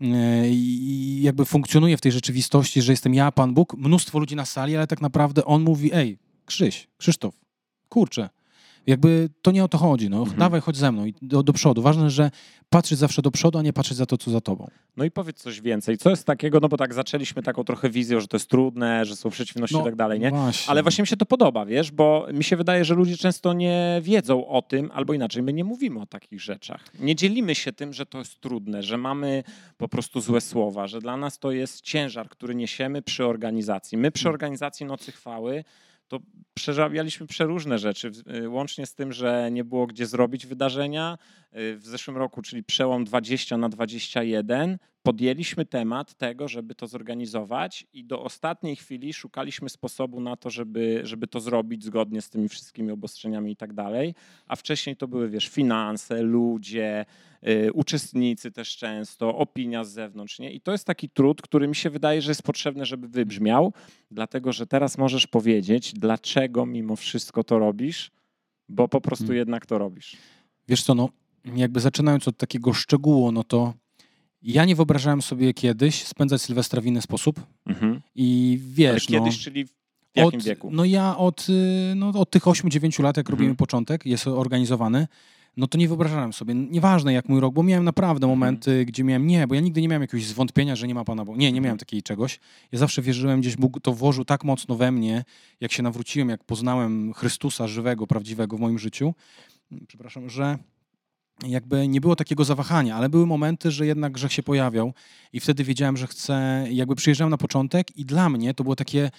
e, 0.02 0.50
I 0.50 1.22
jakby 1.22 1.46
funkcjonuję 1.46 1.98
w 1.98 2.02
tej 2.02 2.12
rzeczywistości, 2.12 2.82
że 2.82 2.94
jestem 2.94 3.14
ja, 3.14 3.32
Pan 3.32 3.54
Bóg, 3.54 3.78
mnóstwo 3.78 4.20
ludzi 4.20 4.36
na 4.36 4.46
sali, 4.46 4.76
ale 4.76 4.88
tak 4.88 5.02
naprawdę 5.02 5.46
on 5.46 5.62
mówi, 5.64 5.90
ej, 5.94 6.18
Krzyś, 6.46 6.88
Krzysztof, 6.98 7.36
kurczę, 7.90 8.30
jakby 8.90 9.30
to 9.42 9.52
nie 9.52 9.64
o 9.64 9.68
to 9.68 9.78
chodzi, 9.78 10.10
no, 10.10 10.20
Mhm. 10.20 10.38
dawaj, 10.40 10.62
chodź 10.62 10.78
ze 10.78 10.92
mną 10.92 11.06
i 11.06 11.14
do, 11.22 11.44
do 11.44 11.54
przodu. 11.54 11.82
Ważne, 11.82 12.10
że 12.10 12.32
patrzeć 12.70 12.98
zawsze 13.00 13.22
do 13.22 13.32
przodu, 13.32 13.60
a 13.60 13.62
nie 13.62 13.74
patrzeć 13.74 13.98
za 13.98 14.06
to, 14.06 14.18
co 14.18 14.32
za 14.32 14.42
tobą. 14.42 14.68
No 14.98 15.06
i 15.06 15.12
powiedz 15.12 15.38
coś 15.38 15.62
więcej. 15.62 15.98
Co 15.98 16.10
jest 16.10 16.26
takiego, 16.26 16.60
no 16.60 16.70
bo 16.70 16.78
tak 16.78 16.94
zaczęliśmy 16.94 17.44
taką 17.44 17.64
trochę 17.64 17.90
wizją, 17.90 18.20
że 18.20 18.28
to 18.28 18.38
jest 18.38 18.50
trudne, 18.50 19.06
że 19.06 19.16
są 19.16 19.30
przeciwności 19.30 19.78
i 19.78 19.84
tak 19.84 19.96
dalej, 19.96 20.20
nie? 20.20 20.30
Właśnie. 20.30 20.72
Ale 20.72 20.84
właśnie 20.84 21.02
mi 21.02 21.08
się 21.08 21.18
to 21.18 21.26
podoba, 21.26 21.66
wiesz, 21.66 21.92
bo 21.92 22.28
mi 22.34 22.44
się 22.44 22.58
wydaje, 22.58 22.86
że 22.86 22.96
ludzie 22.96 23.18
często 23.18 23.54
nie 23.54 24.00
wiedzą 24.04 24.48
o 24.48 24.62
tym, 24.62 24.92
albo 24.94 25.14
inaczej, 25.14 25.44
my 25.44 25.54
nie 25.54 25.64
mówimy 25.64 26.02
o 26.02 26.06
takich 26.06 26.42
rzeczach. 26.42 26.84
Nie 27.00 27.16
dzielimy 27.16 27.56
się 27.56 27.72
tym, 27.74 27.94
że 27.94 28.06
to 28.06 28.18
jest 28.20 28.42
trudne, 28.42 28.84
że 28.84 28.98
mamy 28.98 29.44
po 29.78 29.88
prostu 29.88 30.22
złe 30.22 30.42
słowa, 30.42 30.88
że 30.88 31.00
dla 31.02 31.18
nas 31.18 31.40
to 31.40 31.52
jest 31.52 31.82
ciężar, 31.82 32.30
który 32.30 32.56
niesiemy 32.56 33.02
przy 33.02 33.26
organizacji. 33.26 33.98
My 33.98 34.12
przy 34.12 34.30
organizacji 34.30 34.86
Nocy 34.86 35.12
Chwały 35.12 35.64
to 36.10 36.20
przerabialiśmy 36.54 37.28
przeróżne 37.28 37.80
rzeczy, 37.80 38.12
y, 38.36 38.50
łącznie 38.50 38.86
z 38.86 38.96
tym, 38.96 39.14
że 39.14 39.50
nie 39.52 39.64
było 39.64 39.88
gdzie 39.88 40.06
zrobić 40.06 40.46
wydarzenia. 40.46 41.18
Y, 41.58 41.78
W 41.78 41.86
zeszłym 41.86 42.18
roku, 42.18 42.42
czyli 42.42 42.64
przełom 42.64 43.06
20 43.06 43.58
na 43.58 43.70
21, 43.70 44.78
podjęliśmy 45.10 45.66
temat 45.66 46.14
tego, 46.14 46.48
żeby 46.48 46.76
to 46.76 46.88
zorganizować 46.88 47.88
i 47.94 48.04
do 48.04 48.24
ostatniej 48.24 48.76
chwili 48.76 49.14
szukaliśmy 49.14 49.70
sposobu 49.70 50.22
na 50.22 50.36
to, 50.36 50.50
żeby, 50.50 51.02
żeby 51.04 51.28
to 51.28 51.40
zrobić 51.40 51.84
zgodnie 51.84 52.22
z 52.22 52.30
tymi 52.30 52.50
wszystkimi 52.50 52.92
obostrzeniami 52.92 53.52
i 53.52 53.56
tak 53.56 53.74
dalej. 53.74 54.16
A 54.48 54.56
wcześniej 54.56 54.96
to 54.96 55.08
były, 55.08 55.30
wiesz, 55.30 55.48
finanse, 55.48 56.22
ludzie, 56.22 57.06
y, 57.48 57.74
uczestnicy 57.74 58.52
też 58.52 58.78
często, 58.78 59.38
opinia 59.38 59.84
z 59.84 59.92
zewnątrz, 59.92 60.40
nie? 60.40 60.52
I 60.52 60.62
to 60.62 60.72
jest 60.72 60.86
taki 60.86 61.10
trud, 61.10 61.42
który 61.42 61.68
mi 61.68 61.76
się 61.76 61.90
wydaje, 61.90 62.22
że 62.22 62.32
jest 62.32 62.44
potrzebny, 62.44 62.86
żeby 62.86 63.08
wybrzmiał, 63.08 63.74
dlatego, 64.12 64.54
że 64.54 64.68
teraz 64.68 64.98
możesz 64.98 65.28
powiedzieć, 65.28 65.94
dlaczego 65.94 66.66
mimo 66.66 66.96
wszystko 66.96 67.44
to 67.44 67.60
robisz, 67.60 68.12
bo 68.70 68.88
po 68.88 69.02
prostu 69.02 69.26
Hmm. 69.26 69.38
jednak 69.38 69.66
to 69.66 69.78
robisz. 69.78 70.18
Wiesz 70.68 70.84
co, 70.84 70.96
no, 70.96 71.10
jakby 71.56 71.80
zaczynając 71.80 72.28
od 72.28 72.38
takiego 72.38 72.74
szczegółu, 72.74 73.32
no 73.32 73.44
to 73.44 73.74
ja 74.42 74.66
nie 74.66 74.76
wyobrażałem 74.76 75.22
sobie 75.22 75.54
kiedyś 75.54 76.04
spędzać 76.04 76.42
Sylwestra 76.42 76.82
w 76.82 76.86
inny 76.86 77.02
sposób 77.02 77.40
i 78.16 78.58
Ale 78.62 78.74
wiesz, 78.74 79.06
kiedyś, 79.06 79.38
no, 79.38 79.44
czyli 79.44 79.66
w 79.66 79.70
jakim 80.16 80.40
od, 80.40 80.46
wieku? 80.46 80.70
No 80.72 80.86
ja 80.86 81.18
od, 81.18 81.48
y, 81.50 81.94
no, 81.96 82.10
od 82.10 82.30
tych 82.32 82.44
8-9 82.44 83.04
lat, 83.04 83.18
jak 83.18 83.26
Mhm. 83.28 83.40
robimy 83.40 83.56
początek, 83.56 84.06
jest 84.06 84.28
organizowany, 84.28 85.08
no 85.58 85.68
to 85.68 85.78
nie 85.78 85.88
wyobrażałem 85.88 86.34
sobie, 86.34 86.56
nieważne 86.56 87.14
jak 87.14 87.30
mój 87.30 87.40
rok, 87.40 87.54
bo 87.54 87.64
miałem 87.64 87.84
naprawdę 87.84 88.26
Mhm. 88.26 88.40
momenty, 88.40 88.86
gdzie 88.86 89.04
miałem, 89.04 89.28
nie, 89.28 89.48
bo 89.48 89.56
ja 89.56 89.62
nigdy 89.62 89.82
nie 89.82 89.88
miałem 89.88 90.02
jakiegoś 90.02 90.26
zwątpienia, 90.26 90.76
że 90.76 90.88
nie 90.88 90.96
ma 90.96 91.04
Pana 91.06 91.26
Boga. 91.26 91.38
Nie, 91.38 91.46
nie 91.46 91.48
Mhm. 91.50 91.64
miałem 91.64 91.78
takiej 91.78 92.04
czegoś. 92.04 92.40
Ja 92.72 92.80
zawsze 92.80 93.02
wierzyłem, 93.02 93.42
gdzieś 93.42 93.56
Bóg 93.56 93.82
to 93.82 93.94
włożył 93.94 94.26
tak 94.26 94.44
mocno 94.44 94.76
we 94.76 94.92
mnie, 94.92 95.24
jak 95.62 95.72
się 95.72 95.84
nawróciłem, 95.84 96.30
jak 96.30 96.44
poznałem 96.44 97.14
Chrystusa 97.14 97.68
żywego, 97.68 98.08
prawdziwego 98.08 98.58
w 98.58 98.60
moim 98.60 98.80
życiu, 98.80 99.14
przepraszam, 99.88 100.30
że 100.30 100.58
jakby 101.48 101.88
nie 101.88 102.02
było 102.02 102.16
takiego 102.16 102.46
zawahania, 102.46 102.96
ale 102.96 103.10
były 103.10 103.26
momenty, 103.26 103.72
że 103.72 103.86
jednak 103.86 104.12
grzech 104.14 104.34
się 104.34 104.44
pojawiał 104.44 104.94
i 105.34 105.40
wtedy 105.40 105.64
wiedziałem, 105.64 105.98
że 105.98 106.08
chcę, 106.08 106.66
jakby 106.72 106.96
przyjeżdżałem 106.96 107.32
na 107.32 107.38
początek 107.38 107.98
i 107.98 108.06
dla 108.06 108.30
mnie 108.30 108.54
to 108.54 108.64
było 108.64 108.76
takie 108.76 109.12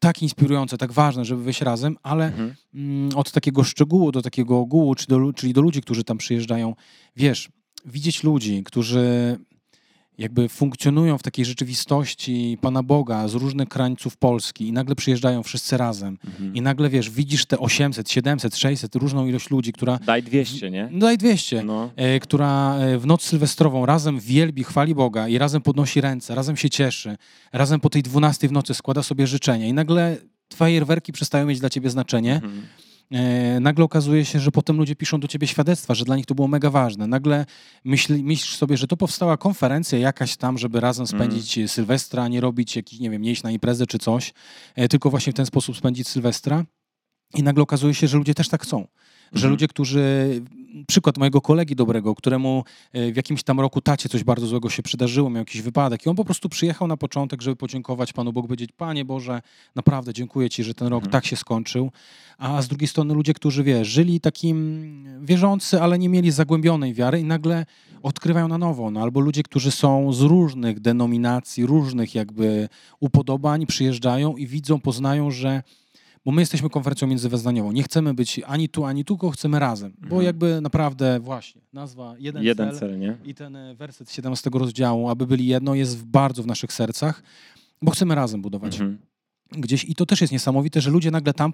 tak 0.00 0.22
inspirujące, 0.22 0.78
tak 0.78 0.92
ważne, 0.92 1.24
żeby 1.24 1.42
wyjść 1.42 1.60
razem, 1.60 1.96
ale 2.02 2.26
Mhm. 2.26 2.54
mm, 2.74 3.10
od 3.16 3.32
takiego 3.32 3.64
szczegółu 3.64 4.12
do 4.12 4.22
takiego 4.22 4.58
ogółu, 4.58 4.94
czy 4.94 5.06
do, 5.06 5.32
czyli 5.32 5.52
do 5.52 5.60
ludzi, 5.60 5.82
którzy 5.82 6.04
tam 6.04 6.18
przyjeżdżają, 6.18 6.74
wiesz, 7.16 7.48
widzieć 7.84 8.22
ludzi, 8.24 8.62
którzy 8.64 9.36
jakby 10.18 10.48
funkcjonują 10.48 11.18
w 11.18 11.22
takiej 11.22 11.44
rzeczywistości 11.44 12.58
Pana 12.60 12.82
Boga 12.82 13.28
z 13.28 13.34
różnych 13.34 13.68
krańców 13.68 14.16
Polski 14.16 14.68
i 14.68 14.72
nagle 14.72 14.94
przyjeżdżają 14.94 15.42
wszyscy 15.42 15.76
razem 15.76 16.18
Mhm. 16.26 16.54
i 16.54 16.60
nagle, 16.60 16.88
wiesz, 16.90 17.10
widzisz 17.10 17.46
te 17.46 17.58
800, 17.58 18.10
700, 18.10 18.56
600, 18.56 18.94
różną 18.94 19.26
ilość 19.26 19.50
ludzi, 19.50 19.72
która... 19.72 19.98
Daj 20.06 20.22
200, 20.22 20.70
nie? 20.70 20.88
No 20.92 20.98
daj 20.98 21.18
200 21.18 21.62
No. 21.64 21.90
e, 21.96 22.20
która 22.20 22.76
e, 22.78 22.98
w 22.98 23.06
noc 23.06 23.22
sylwestrową 23.22 23.86
razem 23.86 24.20
wielbi, 24.20 24.64
chwali 24.64 24.94
Boga 24.94 25.28
i 25.28 25.38
razem 25.38 25.62
podnosi 25.62 26.00
ręce, 26.00 26.34
razem 26.34 26.56
się 26.56 26.70
cieszy, 26.70 27.16
razem 27.52 27.80
po 27.80 27.90
tej 27.90 28.02
12 28.02 28.48
w 28.48 28.52
nocy 28.52 28.74
składa 28.74 29.02
sobie 29.02 29.26
życzenia 29.26 29.66
i 29.66 29.72
nagle 29.72 30.16
fajerwerki 30.54 31.12
przestają 31.12 31.46
mieć 31.46 31.60
dla 31.60 31.70
ciebie 31.70 31.90
znaczenie. 31.90 32.34
Mhm. 32.34 32.62
E, 33.10 33.60
nagle 33.60 33.84
okazuje 33.84 34.24
się, 34.24 34.40
że 34.40 34.50
potem 34.50 34.76
ludzie 34.76 34.96
piszą 34.96 35.20
do 35.20 35.28
ciebie 35.28 35.46
świadectwa, 35.46 35.94
że 35.94 36.04
dla 36.04 36.16
nich 36.16 36.26
to 36.26 36.34
było 36.34 36.48
mega 36.48 36.70
ważne. 36.70 37.06
Nagle 37.06 37.46
myśl, 37.84 38.18
myślisz 38.22 38.56
sobie, 38.56 38.76
że 38.76 38.86
to 38.86 38.96
powstała 38.96 39.36
konferencja 39.36 39.98
jakaś 39.98 40.36
tam, 40.36 40.58
żeby 40.58 40.80
razem 40.80 41.06
spędzić 41.06 41.58
mm. 41.58 41.68
Sylwestra, 41.68 42.28
nie 42.28 42.40
robić 42.40 42.76
jakiś, 42.76 43.00
nie 43.00 43.10
wiem, 43.10 43.22
nie 43.22 43.30
iść 43.30 43.42
na 43.42 43.50
imprezę 43.50 43.86
czy 43.86 43.98
coś, 43.98 44.32
e, 44.74 44.88
tylko 44.88 45.10
właśnie 45.10 45.32
w 45.32 45.36
ten 45.36 45.46
sposób 45.46 45.76
spędzić 45.76 46.08
Sylwestra. 46.08 46.64
I 47.34 47.42
nagle 47.42 47.62
okazuje 47.62 47.94
się, 47.94 48.08
że 48.08 48.18
ludzie 48.18 48.34
też 48.34 48.48
tak 48.48 48.62
chcą. 48.62 48.86
Że 49.32 49.36
Mhm. 49.38 49.50
ludzie, 49.50 49.68
którzy. 49.68 50.28
Przykład 50.86 51.18
mojego 51.18 51.40
kolegi 51.40 51.76
dobrego, 51.76 52.14
któremu 52.14 52.64
e, 52.92 53.12
w 53.12 53.16
jakimś 53.16 53.42
tam 53.42 53.60
roku 53.60 53.80
tacie 53.80 54.08
coś 54.08 54.24
bardzo 54.24 54.46
złego 54.46 54.70
się 54.70 54.82
przydarzyło, 54.82 55.30
miał 55.30 55.38
jakiś 55.38 55.62
wypadek, 55.62 56.06
i 56.06 56.08
on 56.08 56.16
po 56.16 56.24
prostu 56.24 56.48
przyjechał 56.48 56.88
na 56.88 56.96
początek, 56.96 57.42
żeby 57.42 57.56
podziękować 57.56 58.12
Panu 58.12 58.32
Bogu, 58.32 58.48
powiedzieć: 58.48 58.70
Panie 58.76 59.04
Boże, 59.04 59.42
naprawdę 59.74 60.12
dziękuję 60.12 60.50
Ci, 60.50 60.64
że 60.64 60.74
ten 60.74 60.88
rok 60.88 61.04
Mhm. 61.04 61.12
tak 61.12 61.26
się 61.26 61.36
skończył. 61.36 61.90
A 62.38 62.62
z 62.62 62.68
drugiej 62.68 62.88
strony 62.88 63.14
ludzie, 63.14 63.34
którzy 63.34 63.64
wiesz, 63.64 63.88
żyli 63.88 64.20
takim 64.20 65.04
wierzący, 65.22 65.80
ale 65.82 65.98
nie 65.98 66.08
mieli 66.08 66.30
zagłębionej 66.30 66.94
wiary, 66.94 67.20
i 67.20 67.24
nagle 67.24 67.66
odkrywają 68.02 68.48
na 68.48 68.58
nowo. 68.58 68.90
No, 68.90 69.00
albo 69.02 69.20
ludzie, 69.20 69.42
którzy 69.42 69.70
są 69.70 70.12
z 70.12 70.20
różnych 70.20 70.80
denominacji, 70.80 71.66
różnych 71.66 72.14
jakby 72.14 72.68
upodobań, 73.00 73.66
przyjeżdżają 73.66 74.36
i 74.36 74.46
widzą, 74.46 74.80
poznają, 74.80 75.30
że 75.30 75.62
bo 76.26 76.32
my 76.32 76.42
jesteśmy 76.42 76.70
konferencją 76.70 77.08
międzywyznaniową. 77.08 77.72
Nie 77.72 77.82
chcemy 77.82 78.14
być 78.14 78.40
ani 78.46 78.68
tu, 78.68 78.84
ani 78.84 79.04
tu, 79.04 79.14
tylko 79.14 79.30
chcemy 79.30 79.58
razem. 79.58 79.92
Bo 79.98 80.04
Mhm. 80.06 80.22
jakby 80.22 80.60
naprawdę 80.60 81.20
właśnie 81.20 81.60
nazwa 81.72 82.14
jeden, 82.18 82.42
Jeden 82.42 82.70
cel, 82.70 82.78
cel, 82.78 82.98
nie? 82.98 83.16
i 83.24 83.34
ten 83.34 83.56
e, 83.56 83.74
werset 83.74 84.12
17 84.12 84.50
rozdziału, 84.54 85.08
aby 85.08 85.26
byli 85.26 85.46
jedno, 85.46 85.74
jest 85.74 85.98
w- 85.98 86.04
bardzo 86.04 86.42
w 86.42 86.46
naszych 86.46 86.72
sercach, 86.72 87.22
bo 87.82 87.90
chcemy 87.90 88.14
razem 88.14 88.42
budować 88.42 88.74
Mhm. 88.74 88.98
gdzieś. 89.52 89.84
I 89.84 89.94
to 89.94 90.06
też 90.06 90.20
jest 90.20 90.32
niesamowite, 90.32 90.80
że 90.80 90.90
ludzie 90.90 91.10
nagle 91.10 91.32
tam 91.34 91.52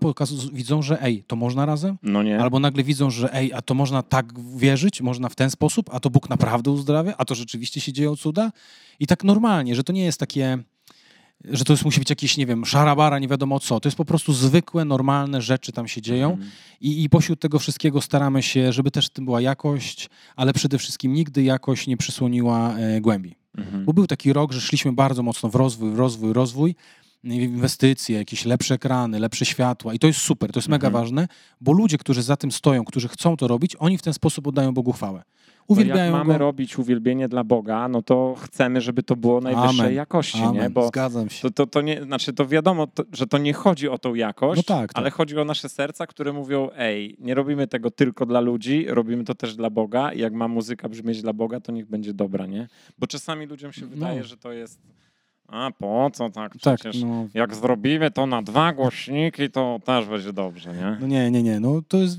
widzą, 0.53 0.83
że 0.83 1.03
ej, 1.03 1.25
to 1.27 1.37
można 1.37 1.67
razem? 1.67 1.99
No 2.03 2.23
nie? 2.23 2.41
Albo 2.41 2.59
nagle 2.61 2.83
widzą, 2.85 3.11
że 3.11 3.35
ej, 3.35 3.53
a 3.53 3.63
to 3.63 3.75
można 3.75 4.03
tak 4.03 4.41
wierzyć, 4.57 5.01
można 5.01 5.29
w 5.29 5.35
ten 5.35 5.51
sposób, 5.51 5.91
a 5.95 6.01
to 6.01 6.11
Bóg 6.11 6.31
naprawdę 6.31 6.71
uzdrawia, 6.71 7.15
a 7.19 7.25
to 7.25 7.35
rzeczywiście 7.35 7.81
się 7.81 7.93
dzieją 7.93 8.17
cuda. 8.17 8.53
I 9.01 9.07
tak 9.07 9.25
normalnie, 9.25 9.75
że 9.75 9.85
to 9.85 9.93
nie 9.93 10.05
jest 10.05 10.21
takie, 10.21 10.59
że 11.45 11.65
to 11.65 11.73
jest, 11.73 11.85
musi 11.85 11.99
być 11.99 12.11
jakieś, 12.11 12.37
nie 12.37 12.47
wiem, 12.47 12.65
szarabara, 12.65 13.19
nie 13.19 13.29
wiadomo 13.29 13.61
co. 13.61 13.81
To 13.81 13.89
jest 13.89 13.97
po 13.97 14.05
prostu 14.05 14.33
zwykłe, 14.33 14.85
normalne 14.85 15.43
rzeczy 15.43 15.73
tam 15.73 15.89
się 15.89 16.03
dzieją. 16.03 16.31
Mhm. 16.31 16.51
I, 16.81 17.03
I 17.03 17.09
pośród 17.09 17.41
tego 17.41 17.59
wszystkiego 17.59 18.01
staramy 18.01 18.43
się, 18.43 18.73
żeby 18.73 18.91
też 18.91 19.07
w 19.07 19.11
tym 19.11 19.25
była 19.25 19.41
jakość, 19.41 20.11
ale 20.37 20.53
przede 20.53 20.79
wszystkim 20.79 21.13
nigdy 21.13 21.43
jakość 21.43 21.87
nie 21.87 21.97
przysłoniła 21.97 22.75
e, 22.77 23.01
głębi. 23.01 23.35
Mhm. 23.59 23.85
Bo 23.85 23.93
był 23.93 24.07
taki 24.07 24.33
rok, 24.33 24.53
że 24.53 24.61
szliśmy 24.61 24.93
bardzo 24.93 25.23
mocno 25.23 25.49
w 25.49 25.55
rozwój, 25.55 25.91
w 25.91 25.99
rozwój, 25.99 26.33
rozwój, 26.33 26.75
inwestycje, 27.25 28.19
jakieś 28.19 28.45
lepsze 28.45 28.75
ekrany, 28.75 29.19
lepsze 29.19 29.45
światła 29.45 29.95
i 29.95 29.99
to 29.99 30.07
jest 30.07 30.21
super, 30.21 30.53
to 30.53 30.59
jest 30.59 30.69
mega 30.69 30.87
Mhm. 30.89 31.05
ważne, 31.05 31.29
bo 31.61 31.73
ludzie, 31.73 31.99
którzy 31.99 32.23
za 32.23 32.37
tym 32.37 32.53
stoją, 32.53 32.85
którzy 32.85 33.09
chcą 33.09 33.37
to 33.37 33.49
robić, 33.49 33.77
oni 33.79 33.99
w 33.99 34.03
ten 34.03 34.15
sposób 34.15 34.47
oddają 34.47 34.75
Bogu 34.75 34.93
chwałę. 34.93 35.23
No 35.69 35.75
Uwielbiają 35.75 36.05
jak 36.05 36.13
mamy 36.13 36.33
Go. 36.33 36.39
robić 36.39 36.79
uwielbienie 36.79 37.29
dla 37.29 37.45
Boga, 37.45 37.89
no 37.89 38.03
to 38.03 38.35
chcemy, 38.39 38.81
żeby 38.81 39.03
to 39.03 39.17
było 39.17 39.41
najwyższej 39.41 39.81
Amen. 39.81 39.95
jakości, 39.95 40.41
nie? 40.41 40.47
Amen. 40.49 40.73
Bo 40.73 40.87
Zgadzam 40.89 41.31
się. 41.31 41.43
to, 41.43 41.51
to, 41.51 41.67
to 41.67 41.81
nie, 41.81 42.03
znaczy 42.03 42.33
to 42.33 42.47
wiadomo, 42.47 42.87
to, 42.87 43.03
że 43.13 43.27
to 43.27 43.39
nie 43.39 43.53
chodzi 43.53 43.89
o 43.89 43.99
tą 43.99 44.15
jakość, 44.15 44.57
No 44.69 44.77
tak, 44.77 44.93
tak. 44.93 44.99
ale 45.03 45.11
chodzi 45.11 45.39
o 45.39 45.45
nasze 45.45 45.69
serca, 45.69 46.07
które 46.07 46.33
mówią, 46.33 46.69
ej, 46.77 47.17
nie 47.21 47.35
robimy 47.35 47.67
tego 47.67 47.91
tylko 47.91 48.27
dla 48.27 48.41
ludzi, 48.41 48.87
robimy 48.89 49.25
to 49.25 49.35
też 49.35 49.57
dla 49.57 49.71
Boga 49.71 50.13
i 50.13 50.19
jak 50.19 50.33
ma 50.33 50.49
muzyka 50.49 50.89
brzmieć 50.89 51.23
dla 51.23 51.33
Boga, 51.33 51.61
to 51.61 51.73
niech 51.73 51.87
będzie 51.87 52.15
dobra, 52.15 52.47
nie? 52.47 52.69
Bo 52.99 53.07
czasami 53.07 53.47
ludziom 53.47 53.73
się 53.73 53.87
wydaje, 53.87 54.19
No. 54.19 54.25
że 54.25 54.37
to 54.37 54.53
jest, 54.53 54.81
a 55.53 55.71
po 55.79 56.11
co 56.15 56.31
tak 56.31 56.53
tak, 56.61 56.81
no, 57.05 57.27
Jak 57.35 57.55
zrobimy 57.55 58.11
to 58.11 58.27
na 58.27 58.43
dwa 58.43 58.73
głośniki, 58.73 59.51
to 59.51 59.81
też 59.85 60.07
będzie 60.07 60.33
dobrze, 60.33 60.75
nie? 60.75 60.97
no 61.01 61.07
nie, 61.07 61.31
nie, 61.31 61.43
nie, 61.43 61.61
no 61.61 61.83
to 61.89 61.97
jest... 61.97 62.19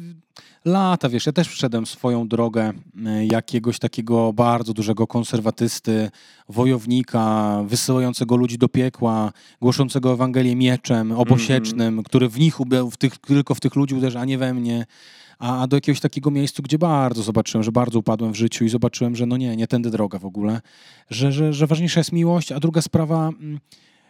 lata, 0.65 1.09
wiesz, 1.09 1.25
ja 1.25 1.31
też 1.31 1.49
przeszedłem 1.49 1.85
swoją 1.85 2.27
drogę 2.27 2.69
y, 2.71 3.25
jakiegoś 3.31 3.79
takiego 3.79 4.33
bardzo 4.33 4.73
dużego 4.73 5.07
konserwatysty, 5.07 6.09
wojownika, 6.49 7.57
wysyłającego 7.67 8.35
ludzi 8.35 8.57
do 8.57 8.69
piekła, 8.69 9.31
głoszącego 9.61 10.13
Ewangelię 10.13 10.55
mieczem, 10.55 11.11
obosiecznym, 11.11 11.87
mm 11.87 11.99
-hmm. 11.99 12.05
który 12.05 12.29
w 12.29 12.39
nich, 12.39 12.57
w 12.91 12.97
tych, 12.97 13.17
tylko 13.17 13.55
w 13.55 13.59
tych 13.59 13.75
ludzi 13.75 13.95
uderza, 13.95 14.19
a 14.19 14.25
nie 14.25 14.37
we 14.37 14.53
mnie 14.53 14.85
a, 15.39 15.67
do 15.67 15.77
jakiegoś 15.77 15.99
takiego 15.99 16.31
miejsca, 16.31 16.63
gdzie 16.63 16.77
bardzo 16.77 17.23
zobaczyłem, 17.23 17.63
że 17.63 17.71
bardzo 17.71 17.99
upadłem 17.99 18.33
w 18.33 18.35
życiu 18.35 18.65
i 18.65 18.69
zobaczyłem, 18.69 19.15
że 19.15 19.25
no 19.25 19.37
nie, 19.37 19.55
nie 19.55 19.67
tędy 19.67 19.91
droga 19.91 20.19
w 20.19 20.25
ogóle, 20.25 20.61
że, 21.09 21.31
że, 21.31 21.53
że 21.53 21.67
ważniejsza 21.67 21.99
jest 21.99 22.11
miłość, 22.11 22.51
a 22.51 22.59
druga 22.59 22.81
sprawa, 22.81 23.27
mm, 23.27 23.59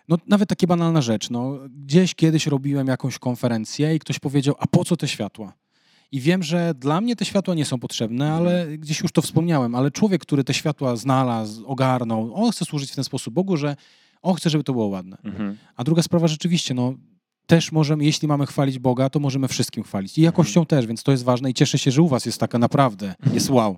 no 0.09 0.17
nawet 0.27 0.49
taka 0.49 0.67
banalna 0.67 1.01
rzecz, 1.01 1.29
no 1.29 1.59
gdzieś 1.85 2.15
kiedyś 2.15 2.47
robiłem 2.47 2.87
jakąś 2.87 3.19
konferencję 3.19 3.95
i 3.95 3.99
ktoś 3.99 4.19
powiedział, 4.19 4.55
a 4.59 4.67
po 4.67 4.85
co 4.85 4.97
te 4.97 5.07
światła? 5.07 5.53
I 6.11 6.19
wiem, 6.19 6.43
że 6.43 6.73
dla 6.73 7.01
mnie 7.01 7.15
te 7.15 7.25
światła 7.25 7.55
nie 7.55 7.65
są 7.65 7.79
potrzebne, 7.79 8.33
ale 8.33 8.77
gdzieś 8.77 8.99
już 8.99 9.11
to 9.11 9.21
wspomniałem, 9.21 9.75
ale 9.75 9.91
człowiek, 9.91 10.21
który 10.21 10.43
te 10.43 10.53
światła 10.53 10.95
znalazł, 10.95 11.65
ogarnął, 11.65 12.33
on 12.35 12.51
chce 12.51 12.65
służyć 12.65 12.91
w 12.91 12.95
ten 12.95 13.03
sposób 13.03 13.33
Bogu, 13.33 13.57
że 13.57 13.75
on 14.21 14.35
chce, 14.35 14.49
żeby 14.49 14.63
to 14.63 14.73
było 14.73 14.87
ładne. 14.87 15.17
Mhm. 15.23 15.57
A 15.75 15.83
druga 15.83 16.01
sprawa 16.01 16.27
rzeczywiście, 16.27 16.73
no 16.73 16.93
też 17.45 17.71
możemy, 17.71 18.05
jeśli 18.05 18.27
mamy 18.27 18.45
chwalić 18.45 18.79
Boga, 18.79 19.09
to 19.09 19.19
możemy 19.19 19.47
wszystkim 19.47 19.83
chwalić. 19.83 20.17
I 20.17 20.21
jakością 20.21 20.61
mhm. 20.61 20.67
też, 20.67 20.87
więc 20.87 21.03
to 21.03 21.11
jest 21.11 21.23
ważne 21.23 21.49
i 21.49 21.53
cieszę 21.53 21.77
się, 21.77 21.91
że 21.91 22.01
u 22.01 22.07
was 22.07 22.25
jest 22.25 22.39
taka 22.39 22.59
naprawdę, 22.59 23.15
jest 23.33 23.49
wow. 23.49 23.77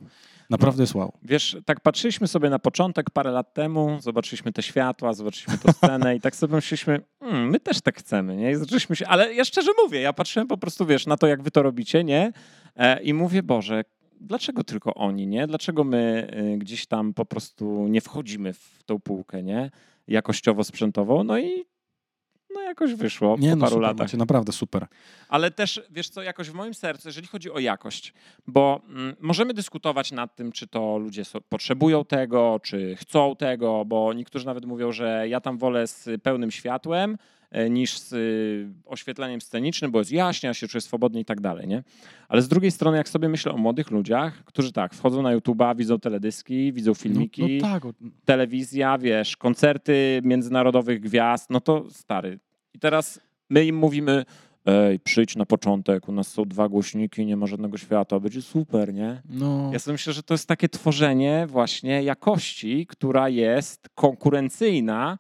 Naprawdę 0.50 0.84
jest 0.84 0.96
wow. 0.96 1.14
Wiesz, 1.24 1.58
tak 1.66 1.80
patrzyliśmy 1.80 2.28
sobie 2.28 2.50
na 2.50 2.60
początek 2.60 3.10
parę 3.10 3.32
lat 3.32 3.54
temu, 3.54 3.98
zobaczyliśmy 4.02 4.52
te 4.54 4.64
światła, 4.64 5.14
zobaczyliśmy 5.14 5.58
tę 5.58 5.74
scenę 5.78 6.16
i 6.16 6.22
tak 6.22 6.36
sobie 6.36 6.56
myśleliśmy, 6.56 7.02
hmm, 7.20 7.50
my 7.50 7.60
też 7.60 7.82
tak 7.82 7.98
chcemy, 8.00 8.36
nie? 8.36 8.52
I 8.52 8.56
zaczęliśmy 8.56 8.96
się, 8.96 9.08
ale 9.08 9.34
ja 9.34 9.46
szczerze 9.46 9.72
mówię, 9.84 10.02
ja 10.02 10.14
patrzyłem 10.14 10.48
po 10.48 10.58
prostu, 10.58 10.86
wiesz, 10.86 11.06
na 11.06 11.18
to, 11.18 11.28
jak 11.28 11.44
wy 11.44 11.52
to 11.52 11.64
robicie, 11.64 12.04
nie? 12.04 12.32
E, 12.76 13.04
I 13.04 13.14
mówię, 13.14 13.44
Boże, 13.44 13.84
dlaczego 14.22 14.64
tylko 14.64 14.94
oni, 14.94 15.28
nie? 15.28 15.48
Dlaczego 15.48 15.84
my 15.84 16.28
y, 16.54 16.58
gdzieś 16.58 16.86
tam 16.86 17.14
po 17.14 17.26
prostu 17.26 17.88
nie 17.88 18.02
wchodzimy 18.02 18.54
w 18.54 18.84
tą 18.86 19.00
półkę, 19.00 19.44
nie? 19.44 19.72
Jakościowo-sprzętową, 20.08 21.24
no 21.24 21.40
i 21.40 21.66
no 22.56 22.62
jakoś 22.62 22.94
wyszło 22.94 23.38
nie, 23.40 23.50
po 23.50 23.56
no 23.56 23.62
paru 23.62 23.70
super, 23.70 23.82
latach. 23.82 24.08
Macie, 24.08 24.18
naprawdę 24.18 24.52
super. 24.52 24.88
Ale 25.30 25.52
też, 25.52 25.82
wiesz 25.90 26.10
co, 26.10 26.22
jakoś 26.24 26.50
w 26.50 26.54
moim 26.54 26.74
sercu, 26.74 27.08
jeżeli 27.08 27.28
chodzi 27.28 27.52
o 27.52 27.60
jakość, 27.60 28.14
bo 28.48 28.82
mm, 28.90 29.16
możemy 29.20 29.54
dyskutować 29.54 30.12
nad 30.12 30.36
tym, 30.36 30.52
czy 30.52 30.68
to 30.68 30.98
ludzie 30.98 31.26
so, 31.26 31.42
potrzebują 31.42 32.06
tego, 32.06 32.60
czy 32.64 32.96
chcą 32.96 33.36
tego, 33.36 33.86
bo 33.86 34.14
niektórzy 34.14 34.46
nawet 34.46 34.66
mówią, 34.66 34.92
że 34.92 35.26
ja 35.30 35.42
tam 35.42 35.58
wolę 35.58 35.88
z 35.88 36.10
pełnym 36.24 36.52
światłem, 36.52 37.18
e, 37.52 37.70
niż 37.70 37.98
z 37.98 38.14
y, 38.14 38.68
oświetleniem 38.86 39.42
scenicznym, 39.42 39.92
bo 39.92 40.00
jest 40.00 40.12
jaśnie, 40.12 40.48
ja 40.48 40.54
się 40.54 40.68
czuję 40.68 40.82
swobodnie 40.82 41.22
i 41.22 41.26
tak 41.26 41.42
dalej, 41.42 41.68
nie? 41.68 41.84
Ale 42.28 42.42
z 42.42 42.48
drugiej 42.48 42.72
strony, 42.72 42.98
jak 42.98 43.10
sobie 43.10 43.30
myślę 43.30 43.52
o 43.52 43.58
młodych 43.58 43.92
ludziach, 43.92 44.44
którzy 44.46 44.72
tak, 44.72 44.94
wchodzą 44.94 45.22
na 45.22 45.38
YouTube'a, 45.38 45.76
widzą 45.76 46.00
teledyski, 46.00 46.74
widzą 46.74 46.94
filmiki, 46.94 47.60
no, 47.62 47.68
no 47.68 47.80
tak. 47.80 47.84
telewizja, 48.26 48.98
wiesz, 48.98 49.38
koncerty 49.38 50.22
międzynarodowych 50.24 51.00
gwiazd, 51.00 51.50
no 51.50 51.62
to 51.62 51.86
stary, 51.92 52.40
i 52.76 52.80
teraz 52.80 53.20
my 53.50 53.66
im 53.66 53.76
mówimy, 53.76 54.26
ej, 54.66 55.00
przyjdź 55.00 55.36
na 55.36 55.46
początek, 55.46 56.10
u 56.10 56.12
nas 56.12 56.28
są 56.28 56.46
dwa 56.46 56.70
głośniki, 56.70 57.26
nie 57.26 57.38
ma 57.38 57.48
żadnego 57.48 57.78
światła, 57.78 58.20
będzie 58.20 58.42
super, 58.42 58.94
nie? 58.94 59.22
No. 59.30 59.70
Ja 59.74 59.80
sobie 59.80 59.94
myślę, 59.94 60.14
że 60.14 60.24
to 60.24 60.34
jest 60.34 60.48
takie 60.48 60.70
tworzenie 60.70 61.48
właśnie 61.50 62.04
jakości, 62.04 62.88
która 62.88 63.30
jest 63.30 63.90
konkurencyjna 63.96 65.18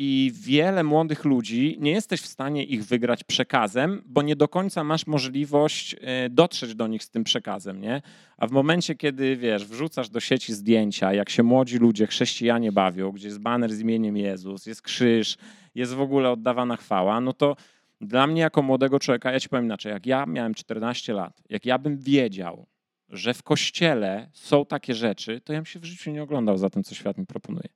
i 0.00 0.32
wiele 0.34 0.84
młodych 0.84 1.24
ludzi 1.24 1.76
nie 1.80 1.90
jesteś 1.90 2.20
w 2.20 2.26
stanie 2.26 2.64
ich 2.64 2.84
wygrać 2.84 3.24
przekazem, 3.24 4.02
bo 4.06 4.22
nie 4.22 4.36
do 4.36 4.48
końca 4.48 4.84
masz 4.84 5.06
możliwość 5.06 5.96
e, 6.00 6.30
dotrzeć 6.30 6.74
do 6.74 6.86
nich 6.86 7.04
z 7.04 7.10
tym 7.10 7.24
przekazem, 7.24 7.80
nie? 7.80 8.02
A 8.36 8.46
w 8.46 8.50
momencie, 8.50 8.94
kiedy 8.94 9.36
wiesz, 9.36 9.66
wrzucasz 9.66 10.08
do 10.08 10.20
sieci 10.20 10.54
zdjęcia, 10.54 11.12
jak 11.12 11.30
się 11.30 11.42
młodzi 11.42 11.78
ludzie, 11.78 12.06
chrześcijanie 12.06 12.72
bawią, 12.72 13.12
gdzie 13.12 13.28
jest 13.28 13.40
baner 13.40 13.72
z 13.72 13.80
imieniem 13.80 14.16
Jezus, 14.16 14.66
jest 14.66 14.82
krzyż, 14.82 15.36
jest 15.78 15.94
w 15.94 16.00
ogóle 16.00 16.30
oddawana 16.30 16.76
chwała, 16.76 17.20
no 17.20 17.32
to 17.32 17.56
dla 18.00 18.26
mnie 18.26 18.40
jako 18.40 18.62
młodego 18.62 18.98
człowieka, 18.98 19.32
ja 19.32 19.40
ci 19.40 19.48
powiem 19.48 19.64
inaczej, 19.64 19.92
jak 19.92 20.06
ja 20.06 20.26
miałem 20.26 20.54
14 20.54 21.12
lat, 21.12 21.42
jak 21.50 21.66
ja 21.66 21.78
bym 21.78 21.98
wiedział, 21.98 22.66
że 23.08 23.34
w 23.34 23.42
kościele 23.42 24.28
są 24.32 24.66
takie 24.66 24.94
rzeczy, 24.94 25.40
to 25.40 25.52
ja 25.52 25.58
bym 25.58 25.66
się 25.66 25.80
w 25.80 25.84
życiu 25.84 26.10
nie 26.10 26.22
oglądał 26.22 26.58
za 26.58 26.70
tym, 26.70 26.84
co 26.84 26.94
świat 26.94 27.18
mi 27.18 27.26
proponuje. 27.26 27.68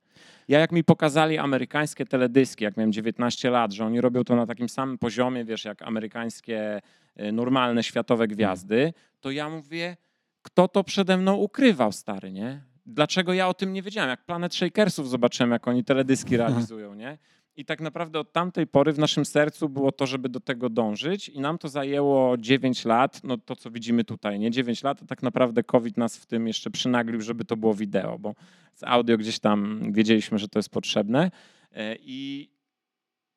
Ja 0.48 0.58
jak 0.58 0.72
mi 0.72 0.84
pokazali 0.84 1.38
amerykańskie 1.38 2.06
teledyski, 2.06 2.64
jak 2.64 2.76
miałem 2.76 2.92
19 2.92 3.50
lat, 3.50 3.72
że 3.72 3.84
oni 3.84 4.00
robią 4.00 4.24
to 4.24 4.36
na 4.36 4.46
takim 4.46 4.68
samym 4.68 4.98
poziomie, 4.98 5.44
wiesz, 5.44 5.64
jak 5.64 5.82
amerykańskie 5.82 6.80
y, 7.20 7.32
normalne 7.32 7.82
światowe 7.82 8.28
gwiazdy, 8.28 8.92
to 9.20 9.30
ja 9.30 9.48
mówię, 9.48 9.96
kto 10.42 10.68
to 10.68 10.84
przede 10.84 11.16
mną 11.16 11.34
ukrywał, 11.34 11.92
stary, 11.92 12.32
nie? 12.32 12.60
Dlaczego 12.86 13.32
ja 13.32 13.48
o 13.48 13.54
tym 13.54 13.72
nie 13.72 13.82
wiedziałem? 13.82 14.10
Jak 14.10 14.24
Planet 14.24 14.54
Shakersów 14.54 15.08
zobaczyłem, 15.08 15.50
jak 15.50 15.68
oni 15.68 15.84
teledyski 15.84 16.36
realizują, 16.42 16.94
nie? 16.94 17.18
I 17.56 17.64
tak 17.64 17.80
naprawdę 17.80 18.20
od 18.20 18.32
tamtej 18.32 18.66
pory 18.66 18.92
w 18.92 18.98
naszym 18.98 19.24
sercu 19.24 19.68
było 19.68 19.92
to, 19.92 20.06
żeby 20.06 20.28
do 20.28 20.40
tego 20.40 20.68
dążyć 20.68 21.28
i 21.28 21.40
nam 21.40 21.58
to 21.58 21.68
zajęło 21.68 22.36
9 22.38 22.84
lat, 22.84 23.20
no 23.24 23.38
to 23.38 23.56
co 23.56 23.70
widzimy 23.70 24.04
tutaj, 24.04 24.38
nie? 24.38 24.50
9 24.50 24.82
lat, 24.82 25.02
a 25.02 25.06
tak 25.06 25.22
naprawdę 25.22 25.62
COVID 25.62 25.96
nas 25.96 26.16
w 26.16 26.26
tym 26.26 26.46
jeszcze 26.46 26.70
przynaglił, 26.70 27.20
żeby 27.20 27.44
to 27.44 27.56
było 27.56 27.74
wideo, 27.74 28.18
bo 28.18 28.34
z 28.74 28.82
audio 28.82 29.18
gdzieś 29.18 29.38
tam 29.38 29.80
wiedzieliśmy, 29.92 30.38
że 30.38 30.48
to 30.48 30.58
jest 30.58 30.68
potrzebne. 30.68 31.30
E, 31.72 31.96
i 32.00 32.50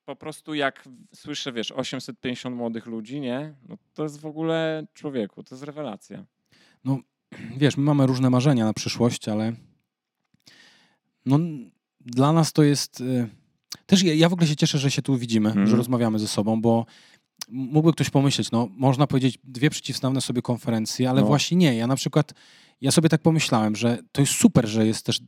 po 0.05 0.15
prostu 0.15 0.53
jak 0.53 0.89
słyszę, 1.13 1.51
wiesz, 1.51 1.71
850 1.71 2.55
młodych 2.55 2.85
ludzi, 2.85 3.19
nie, 3.19 3.53
no 3.69 3.77
to 3.93 4.03
jest 4.03 4.21
w 4.21 4.25
ogóle 4.25 4.87
człowieku, 4.93 5.43
to 5.43 5.55
jest 5.55 5.63
rewelacja. 5.63 6.25
No 6.83 6.99
wiesz, 7.57 7.77
my 7.77 7.83
mamy 7.83 8.07
różne 8.07 8.29
marzenia 8.29 8.65
na 8.65 8.73
przyszłość, 8.73 9.29
ale 9.29 9.53
no 11.25 11.39
dla 11.99 12.33
nas 12.33 12.53
to 12.53 12.63
jest 12.63 13.01
y, 13.01 13.29
też 13.85 14.03
ja, 14.03 14.13
ja 14.13 14.29
w 14.29 14.33
ogóle 14.33 14.47
się 14.47 14.55
cieszę, 14.55 14.77
że 14.77 14.91
się 14.91 15.01
tu 15.01 15.17
widzimy, 15.17 15.49
mm. 15.49 15.57
że 15.57 15.61
mhm. 15.61 15.77
rozmawiamy 15.77 16.19
ze 16.19 16.27
sobą, 16.27 16.61
bo 16.61 16.85
mógłby 17.49 17.93
ktoś 17.93 18.09
pomyśleć, 18.09 18.51
no 18.51 18.67
można 18.71 19.07
powiedzieć 19.07 19.39
dwie 19.43 19.69
przeciwstawne 19.69 20.21
sobie 20.21 20.41
konferencje, 20.41 21.09
ale 21.09 21.21
no. 21.21 21.27
właśnie 21.27 21.57
nie. 21.57 21.75
Ja 21.75 21.87
na 21.87 21.95
przykład, 21.95 22.33
ja 22.81 22.91
sobie 22.91 23.09
tak 23.09 23.21
pomyślałem, 23.21 23.75
że 23.75 23.97
to 24.11 24.21
jest 24.21 24.33
super, 24.33 24.67
że 24.67 24.87
jest 24.87 25.05
też, 25.05 25.19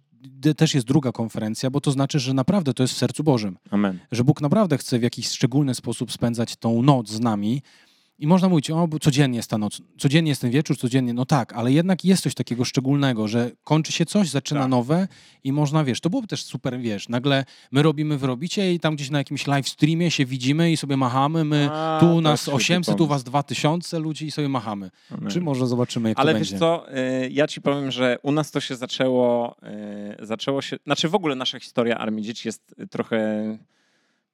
też 0.57 0.73
jest 0.73 0.87
druga 0.87 1.11
konferencja, 1.11 1.69
bo 1.69 1.81
to 1.81 1.91
znaczy, 1.91 2.19
że 2.19 2.33
naprawdę 2.33 2.73
to 2.73 2.83
jest 2.83 2.93
w 2.93 2.97
sercu 2.97 3.23
Bożym. 3.23 3.57
Amen. 3.71 3.99
Że 4.11 4.23
Bóg 4.23 4.41
naprawdę 4.41 4.77
chce 4.77 4.99
w 4.99 5.03
jakiś 5.03 5.29
szczególny 5.29 5.75
sposób 5.75 6.11
spędzać 6.11 6.55
tą 6.55 6.81
noc 6.81 7.09
z 7.09 7.19
nami 7.19 7.61
i 8.19 8.27
można 8.27 8.49
mówić, 8.49 8.71
o, 8.71 8.87
codziennie 9.01 9.37
jest 9.37 9.49
ta 9.49 9.57
noc, 9.57 9.81
codziennie 9.97 10.29
jest 10.31 10.41
ten 10.41 10.51
wieczór, 10.51 10.77
codziennie, 10.77 11.13
no 11.13 11.25
tak, 11.25 11.53
ale 11.53 11.71
jednak 11.71 12.05
jest 12.05 12.23
coś 12.23 12.33
takiego 12.33 12.65
szczególnego, 12.65 13.27
że 13.27 13.51
kończy 13.63 13.91
się 13.91 14.05
coś, 14.05 14.29
zaczyna 14.29 14.61
tak. 14.61 14.69
nowe 14.69 15.07
i 15.43 15.51
można, 15.51 15.83
wiesz, 15.83 16.01
to 16.01 16.09
byłoby 16.09 16.27
też 16.27 16.43
super, 16.43 16.79
wiesz, 16.79 17.09
nagle 17.09 17.45
my 17.71 17.83
robimy, 17.83 18.17
wy 18.17 18.27
robicie 18.27 18.73
i 18.73 18.79
tam 18.79 18.95
gdzieś 18.95 19.09
na 19.09 19.17
jakimś 19.17 19.47
live 19.47 19.69
streamie 19.69 20.11
się 20.11 20.25
widzimy 20.25 20.71
i 20.71 20.77
sobie 20.77 20.97
machamy, 20.97 21.43
my 21.43 21.69
A, 21.71 21.97
tu 21.99 22.21
nas 22.21 22.49
800, 22.49 22.97
tu 22.97 23.07
was 23.07 23.23
2000 23.23 23.99
ludzi 23.99 24.25
i 24.25 24.31
sobie 24.31 24.49
machamy. 24.49 24.89
Amen. 25.11 25.29
Czy 25.29 25.41
może 25.41 25.67
zobaczymy, 25.67 26.09
jak 26.09 26.19
ale 26.19 26.33
to 26.33 26.39
będzie. 26.39 26.57
Ale 26.57 26.77
wiesz 26.77 26.85
co, 26.89 26.97
y, 26.97 27.29
ja 27.31 27.47
ci 27.47 27.61
powiem, 27.61 27.91
że 27.91 28.17
u 28.23 28.31
nas 28.31 28.51
to 28.51 28.59
się 28.59 28.75
zaczęło, 28.75 29.55
y, 30.21 30.25
zaczęło 30.25 30.61
się, 30.61 30.77
znaczy 30.85 31.09
w 31.09 31.15
ogóle 31.15 31.35
nasza 31.35 31.59
historia 31.59 31.97
Armii 31.97 32.25
Dzieci 32.25 32.47
jest 32.47 32.75
trochę 32.89 33.57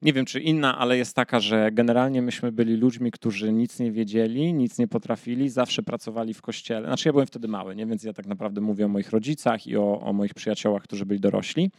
nie 0.04 0.12
wiem 0.12 0.24
czy 0.24 0.40
inna, 0.40 0.78
ale 0.78 0.96
jest 0.96 1.16
taka, 1.16 1.40
że 1.40 1.72
generalnie 1.72 2.22
myśmy 2.22 2.52
byli 2.52 2.76
ludźmi, 2.76 3.10
którzy 3.10 3.52
nic 3.52 3.78
nie 3.78 3.92
wiedzieli, 3.92 4.54
nic 4.54 4.78
nie 4.78 4.88
potrafili, 4.88 5.48
zawsze 5.48 5.82
pracowali 5.82 6.34
w 6.34 6.42
kościele. 6.42 6.86
Znaczy 6.86 7.08
ja 7.08 7.12
byłem 7.12 7.26
wtedy 7.26 7.48
mały, 7.48 7.76
nie? 7.76 7.86
więc 7.86 8.04
ja 8.04 8.12
tak 8.12 8.26
naprawdę 8.26 8.60
mówię 8.60 8.84
o 8.84 8.88
moich 8.88 9.10
rodzicach 9.10 9.66
i 9.66 9.76
o, 9.76 10.00
o 10.00 10.12
moich 10.12 10.34
przyjaciołach, 10.34 10.82
którzy 10.82 11.06
byli 11.06 11.20
dorośli. 11.20 11.70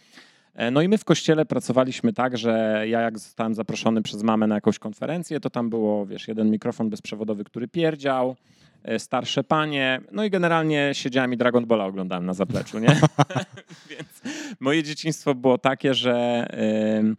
E, 0.56 0.72
no 0.72 0.82
i 0.82 0.88
my 0.88 0.98
w 0.98 1.06
kościele 1.06 1.46
pracowaliśmy 1.46 2.14
tak, 2.14 2.38
że 2.38 2.84
ja 2.88 3.02
jak 3.02 3.20
zostałem 3.20 3.56
zaproszony 3.56 4.02
przez 4.02 4.24
mamę 4.24 4.48
na 4.48 4.56
jakąś 4.56 4.80
konferencję, 4.80 5.40
to 5.40 5.50
tam 5.50 5.70
było, 5.70 6.06
wiesz, 6.06 6.28
jeden 6.28 6.52
mikrofon 6.52 6.90
bezprzewodowy, 6.90 7.44
który 7.44 7.68
pierdział, 7.68 8.36
e, 8.84 9.00
starsze 9.00 9.44
panie, 9.44 10.02
no 10.12 10.24
i 10.24 10.30
generalnie 10.30 10.90
siedziałem 10.94 11.34
i 11.34 11.38
Dragon 11.38 11.66
Balla 11.66 11.86
oglądałem 11.86 12.26
na 12.26 12.34
zapleczu, 12.34 12.80
nie? 12.80 13.00
Więc 13.90 14.22
moje 14.60 14.84
dzieciństwo 14.84 15.36
było 15.36 15.58
takie, 15.58 15.94
że... 15.94 16.48
Yy, 17.04 17.16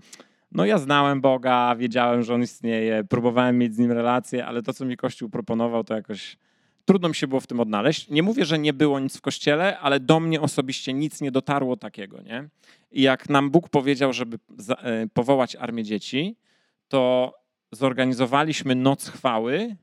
no 0.57 0.65
ja 0.65 0.79
znałem 0.79 1.21
Boga, 1.21 1.75
wiedziałem, 1.77 2.23
że 2.23 2.35
On 2.35 2.43
istnieje, 2.43 3.05
próbowałem 3.05 3.59
mieć 3.59 3.75
z 3.75 3.79
Nim 3.79 3.93
relacje, 3.93 4.47
ale 4.47 4.63
to, 4.63 4.73
co 4.73 4.85
mi 4.85 4.97
Kościół 4.97 5.29
proponował, 5.29 5.85
to 5.85 5.95
jakoś 5.95 6.37
trudno 6.85 7.09
mi 7.09 7.15
się 7.15 7.27
było 7.27 7.41
w 7.41 7.47
tym 7.47 7.61
odnaleźć. 7.61 8.09
Nie 8.09 8.23
mówię, 8.23 8.45
że 8.45 8.59
nie 8.59 8.73
było 8.73 9.01
nic 9.01 9.17
w 9.17 9.21
Kościele, 9.21 9.79
ale 9.79 10.01
do 10.01 10.21
mnie 10.21 10.41
osobiście 10.41 10.93
nic 10.93 11.21
nie 11.21 11.31
dotarło 11.31 11.77
takiego, 11.77 12.23
nie? 12.23 12.49
I 12.91 13.03
jak 13.03 13.29
nam 13.29 13.51
Bóg 13.51 13.69
powiedział, 13.69 14.13
żeby 14.13 14.39
e, 14.69 15.07
powołać 15.15 15.57
Armię 15.57 15.85
Dzieci, 15.85 16.37
to 16.89 17.35
zorganizowaliśmy 17.73 18.75
Noc 18.75 19.09
Chwały, 19.09 19.77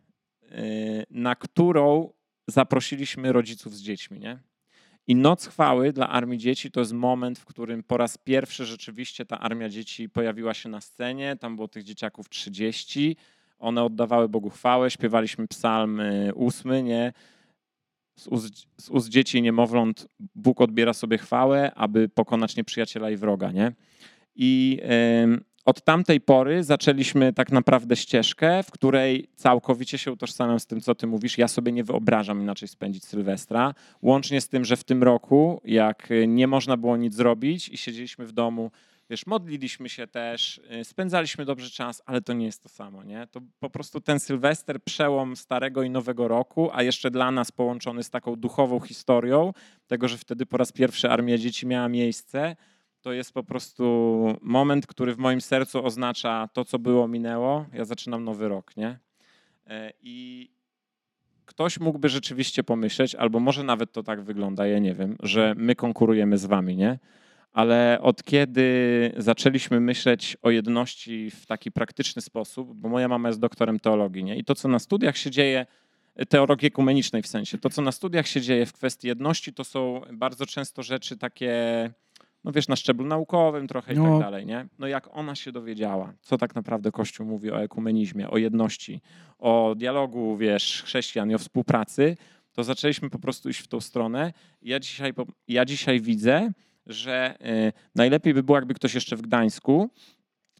e, 0.51 0.63
na 1.09 1.35
którą 1.35 2.09
zaprosiliśmy 2.47 3.31
rodziców 3.31 3.75
z 3.75 3.81
dziećmi, 3.81 4.19
nie? 4.19 4.39
I 5.07 5.15
Noc 5.15 5.47
Chwały 5.47 5.93
dla 5.93 6.09
Armii 6.09 6.39
Dzieci 6.39 6.71
to 6.71 6.79
jest 6.79 6.93
moment, 6.93 7.39
w 7.39 7.45
którym 7.45 7.83
po 7.83 7.97
raz 7.97 8.17
pierwszy 8.17 8.65
rzeczywiście 8.65 9.25
ta 9.25 9.39
Armia 9.39 9.69
Dzieci 9.69 10.09
pojawiła 10.09 10.53
się 10.53 10.69
na 10.69 10.81
scenie. 10.81 11.35
Tam 11.35 11.55
było 11.55 11.67
tych 11.67 11.83
dzieciaków 11.83 12.29
30. 12.29 13.15
one 13.59 13.83
oddawały 13.83 14.29
Bogu 14.29 14.49
chwałę, 14.49 14.91
śpiewaliśmy 14.91 15.47
psalm 15.47 16.01
ósmy, 16.35 16.83
nie? 16.83 17.13
Z 18.15 18.27
ust, 18.27 18.67
z 18.77 18.89
ust 18.89 19.09
dzieci 19.09 19.37
i 19.37 19.41
niemowląt 19.41 20.07
Bóg 20.35 20.61
odbiera 20.61 20.93
sobie 20.93 21.17
chwałę, 21.17 21.71
aby 21.75 22.09
pokonać 22.09 22.55
nieprzyjaciela 22.55 23.09
i 23.09 23.17
wroga, 23.17 23.51
nie? 23.51 23.71
I 24.35 24.79
od 25.65 25.81
tamtej 25.83 26.21
pory 26.21 26.63
zaczęliśmy 26.63 27.33
tak 27.33 27.51
naprawdę 27.51 27.95
ścieżkę, 27.95 28.63
w 28.63 28.71
której 28.71 29.27
całkowicie 29.35 29.97
się 29.97 30.11
utożsamiam 30.11 30.59
z 30.59 30.65
tym, 30.65 30.81
co 30.81 30.95
ty 30.95 31.07
mówisz. 31.07 31.37
Ja 31.37 31.47
sobie 31.47 31.71
nie 31.71 31.83
wyobrażam 31.83 32.41
inaczej 32.41 32.67
spędzić 32.67 33.05
Sylwestra. 33.05 33.73
Łącznie 34.01 34.41
z 34.41 34.49
tym, 34.49 34.65
że 34.65 34.77
w 34.77 34.83
tym 34.83 35.03
roku, 35.03 35.61
jak 35.65 36.09
nie 36.27 36.47
można 36.47 36.77
było 36.77 36.97
nic 36.97 37.15
zrobić 37.15 37.69
i 37.69 37.77
siedzieliśmy 37.77 38.25
w 38.25 38.31
domu, 38.31 38.71
wiesz, 39.09 39.25
modliliśmy 39.25 39.89
się 39.89 40.07
też, 40.07 40.61
y, 40.81 40.83
spędzaliśmy 40.83 41.45
dobrze 41.45 41.69
czas, 41.69 42.01
ale 42.05 42.21
to 42.21 42.33
nie 42.33 42.45
jest 42.45 42.63
to 42.63 42.69
samo, 42.69 43.03
nie? 43.03 43.27
To 43.31 43.41
po 43.59 43.69
prostu 43.69 44.01
ten 44.01 44.19
Sylwester, 44.19 44.83
przełom 44.83 45.35
starego 45.35 45.83
i 45.83 45.89
nowego 45.89 46.27
roku, 46.27 46.69
a 46.73 46.83
jeszcze 46.83 47.11
dla 47.11 47.31
nas 47.31 47.51
połączony 47.51 48.03
z 48.03 48.09
taką 48.09 48.35
duchową 48.35 48.79
historią, 48.79 49.53
tego, 49.87 50.07
że 50.07 50.17
wtedy 50.17 50.45
po 50.45 50.57
raz 50.57 50.71
pierwszy 50.71 51.09
Armia 51.09 51.37
Dzieci 51.37 51.67
miała 51.67 51.89
miejsce, 51.89 52.55
to 53.03 53.13
jest 53.13 53.33
po 53.33 53.43
prostu 53.43 53.83
moment, 54.41 54.87
który 54.87 55.15
w 55.15 55.17
moim 55.17 55.41
sercu 55.41 55.85
oznacza 55.85 56.49
to, 56.53 56.65
co 56.65 56.79
było, 56.79 57.07
minęło. 57.07 57.65
Ja 57.73 57.85
zaczynam 57.85 58.23
nowy 58.23 58.47
rok, 58.47 58.77
nie? 58.77 58.99
E, 59.67 59.93
I 60.01 60.49
ktoś 61.45 61.79
mógłby 61.79 62.09
rzeczywiście 62.09 62.63
pomyśleć, 62.63 63.15
albo 63.15 63.39
może 63.39 63.63
nawet 63.63 63.91
to 63.91 64.03
tak 64.03 64.21
wygląda, 64.21 64.67
ja 64.67 64.79
nie 64.79 64.95
wiem, 64.95 65.15
że 65.23 65.53
my 65.57 65.75
konkurujemy 65.75 66.37
z 66.37 66.45
wami, 66.45 66.75
nie? 66.75 66.99
Ale 67.53 67.99
od 68.01 68.23
kiedy 68.23 69.11
zaczęliśmy 69.17 69.79
myśleć 69.79 70.37
o 70.41 70.49
jedności 70.49 71.31
w 71.31 71.45
taki 71.45 71.71
praktyczny 71.71 72.21
sposób, 72.21 72.73
bo 72.73 72.89
moja 72.89 73.07
mama 73.07 73.29
jest 73.29 73.39
doktorem 73.39 73.79
teologii, 73.79 74.23
nie? 74.23 74.37
I 74.37 74.43
to, 74.43 74.55
co 74.55 74.67
na 74.67 74.79
studiach 74.79 75.17
się 75.17 75.31
dzieje, 75.31 75.65
teologii 76.29 76.67
ekumenicznej 76.67 77.21
w 77.21 77.27
sensie, 77.27 77.57
to, 77.57 77.69
co 77.69 77.81
na 77.81 77.91
studiach 77.91 78.27
się 78.27 78.41
dzieje 78.41 78.65
w 78.65 78.73
kwestii 78.73 79.07
jedności, 79.07 79.53
to 79.53 79.63
są 79.63 80.01
bardzo 80.13 80.45
często 80.45 80.83
rzeczy 80.83 81.17
takie 81.17 81.53
no 82.43 82.51
wiesz, 82.51 82.67
na 82.67 82.75
szczeblu 82.75 83.05
naukowym 83.05 83.67
trochę 83.67 83.93
no. 83.93 84.07
i 84.07 84.11
tak 84.11 84.21
dalej, 84.21 84.45
nie? 84.45 84.67
No 84.79 84.87
jak 84.87 85.17
ona 85.17 85.35
się 85.35 85.51
dowiedziała, 85.51 86.13
co 86.21 86.37
tak 86.37 86.55
naprawdę 86.55 86.91
Kościół 86.91 87.25
mówi 87.25 87.51
o 87.51 87.63
ekumenizmie, 87.63 88.29
o 88.29 88.37
jedności, 88.37 89.01
o 89.39 89.75
dialogu, 89.77 90.37
wiesz, 90.37 90.83
chrześcijan 90.85 91.31
i 91.31 91.35
o 91.35 91.37
współpracy, 91.37 92.17
to 92.51 92.63
zaczęliśmy 92.63 93.09
po 93.09 93.19
prostu 93.19 93.49
iść 93.49 93.59
w 93.59 93.67
tą 93.67 93.81
stronę. 93.81 94.33
Ja 94.61 94.79
dzisiaj, 94.79 95.13
ja 95.47 95.65
dzisiaj 95.65 96.01
widzę, 96.01 96.51
że 96.85 97.35
y, 97.41 97.73
najlepiej 97.95 98.33
by 98.33 98.43
było, 98.43 98.57
jakby 98.57 98.73
ktoś 98.73 98.93
jeszcze 98.93 99.15
w 99.15 99.21
Gdańsku 99.21 99.89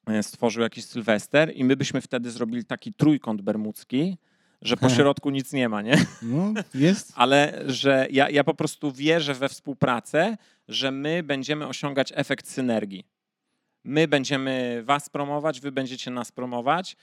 y, 0.10 0.24
stworzył 0.24 0.64
jakiś 0.64 0.86
Sylwester 0.86 1.52
i 1.56 1.64
my 1.64 1.76
byśmy 1.76 2.02
wtedy 2.02 2.32
zrobili 2.32 2.66
taki 2.66 2.94
trójkąt 2.94 3.42
bermudzki, 3.42 4.18
że 4.64 4.78
po 4.78 4.90
środku 4.90 5.30
nic 5.30 5.54
nie 5.54 5.70
ma, 5.70 5.82
nie? 5.82 5.98
No, 6.22 6.54
jest. 6.74 7.14
Ale 7.16 7.64
że 7.66 8.08
ja, 8.12 8.30
ja 8.30 8.44
po 8.44 8.54
prostu 8.54 8.92
wierzę 8.92 9.34
we 9.34 9.50
współpracę, 9.50 10.38
że 10.68 10.92
my 10.92 11.24
będziemy 11.24 11.68
osiągać 11.68 12.14
efekt 12.16 12.48
synergii. 12.48 13.06
My 13.84 14.08
będziemy 14.08 14.82
was 14.84 15.10
promować, 15.10 15.60
wy 15.62 15.72
będziecie 15.72 16.12
nas 16.12 16.32
promować 16.32 16.96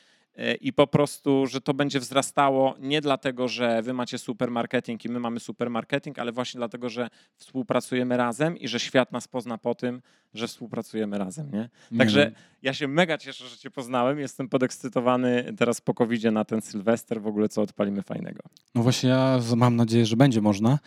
i 0.60 0.72
po 0.72 0.86
prostu, 0.86 1.46
że 1.46 1.60
to 1.60 1.74
będzie 1.74 2.00
wzrastało 2.00 2.74
nie 2.78 3.00
dlatego, 3.00 3.48
że 3.48 3.82
wy 3.82 3.92
macie 3.92 4.18
super 4.18 4.50
marketing 4.50 5.04
i 5.04 5.08
my 5.08 5.20
mamy 5.20 5.40
super 5.40 5.70
marketing, 5.70 6.18
ale 6.18 6.32
właśnie 6.32 6.58
dlatego, 6.58 6.88
że 6.88 7.08
współpracujemy 7.36 8.16
razem 8.16 8.58
i 8.58 8.68
że 8.68 8.80
świat 8.80 9.12
nas 9.12 9.28
pozna 9.28 9.58
po 9.58 9.74
tym, 9.74 10.02
że 10.34 10.48
współpracujemy 10.48 11.18
razem, 11.18 11.50
nie? 11.52 11.68
Także 11.98 12.24
nie. 12.24 12.32
ja 12.62 12.74
się 12.74 12.88
mega 12.88 13.18
cieszę, 13.18 13.48
że 13.48 13.56
cię 13.56 13.70
poznałem, 13.70 14.18
jestem 14.18 14.48
podekscytowany 14.48 15.54
teraz 15.58 15.80
po 15.80 15.94
covid 15.94 16.24
na 16.24 16.44
ten 16.44 16.62
Sylwester, 16.62 17.22
w 17.22 17.26
ogóle 17.26 17.48
co 17.48 17.62
odpalimy 17.62 18.02
fajnego. 18.02 18.40
No 18.74 18.82
właśnie 18.82 19.10
ja 19.10 19.40
mam 19.56 19.76
nadzieję, 19.76 20.06
że 20.06 20.16
będzie 20.16 20.40
można, 20.40 20.78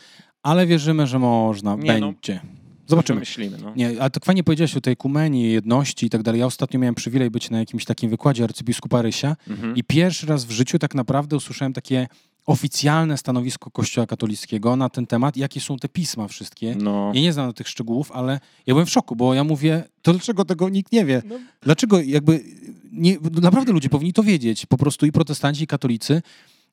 ale 0.43 0.67
wierzymy, 0.67 1.07
że 1.07 1.19
można, 1.19 1.75
nie, 1.75 1.99
no, 1.99 2.11
będzie. 2.11 2.39
No 2.43 2.62
Zobaczymy. 2.87 3.19
Myślimy, 3.19 3.57
no. 3.61 3.73
Nie, 3.75 3.87
ale 3.87 4.09
tak 4.09 4.25
fajnie 4.25 4.43
powiedziałeś 4.43 4.77
o 4.77 4.81
tej 4.81 4.97
kumenii, 4.97 5.51
jedności 5.51 6.05
i 6.05 6.09
tak 6.09 6.23
dalej. 6.23 6.39
Ja 6.39 6.45
ostatnio 6.45 6.79
miałem 6.79 6.95
przywilej 6.95 7.31
być 7.31 7.49
na 7.49 7.59
jakimś 7.59 7.85
takim 7.85 8.09
wykładzie 8.09 8.43
arcybiskupa 8.43 9.01
Rysia 9.01 9.35
mhm. 9.49 9.75
i 9.75 9.83
pierwszy 9.83 10.27
raz 10.27 10.45
w 10.45 10.51
życiu 10.51 10.79
tak 10.79 10.95
naprawdę 10.95 11.35
usłyszałem 11.35 11.73
takie 11.73 12.07
oficjalne 12.45 13.17
stanowisko 13.17 13.71
Kościoła 13.71 14.07
katolickiego 14.07 14.75
na 14.75 14.89
ten 14.89 15.07
temat, 15.07 15.37
jakie 15.37 15.61
są 15.61 15.77
te 15.77 15.89
pisma 15.89 16.27
wszystkie. 16.27 16.75
No. 16.75 17.11
Ja 17.15 17.21
nie 17.21 17.33
znam 17.33 17.53
tych 17.53 17.67
szczegółów, 17.67 18.11
ale 18.11 18.39
ja 18.67 18.73
byłem 18.73 18.85
w 18.85 18.89
szoku, 18.89 19.15
bo 19.15 19.33
ja 19.33 19.43
mówię, 19.43 19.83
to 20.01 20.11
dlaczego 20.11 20.45
tego 20.45 20.69
nikt 20.69 20.91
nie 20.91 21.05
wie? 21.05 21.21
No. 21.25 21.35
Dlaczego 21.61 22.01
jakby, 22.01 22.43
nie, 22.91 23.17
naprawdę 23.41 23.71
ludzie 23.71 23.89
powinni 23.89 24.13
to 24.13 24.23
wiedzieć, 24.23 24.65
po 24.65 24.77
prostu 24.77 25.05
i 25.05 25.11
protestanci, 25.11 25.63
i 25.63 25.67
katolicy, 25.67 26.21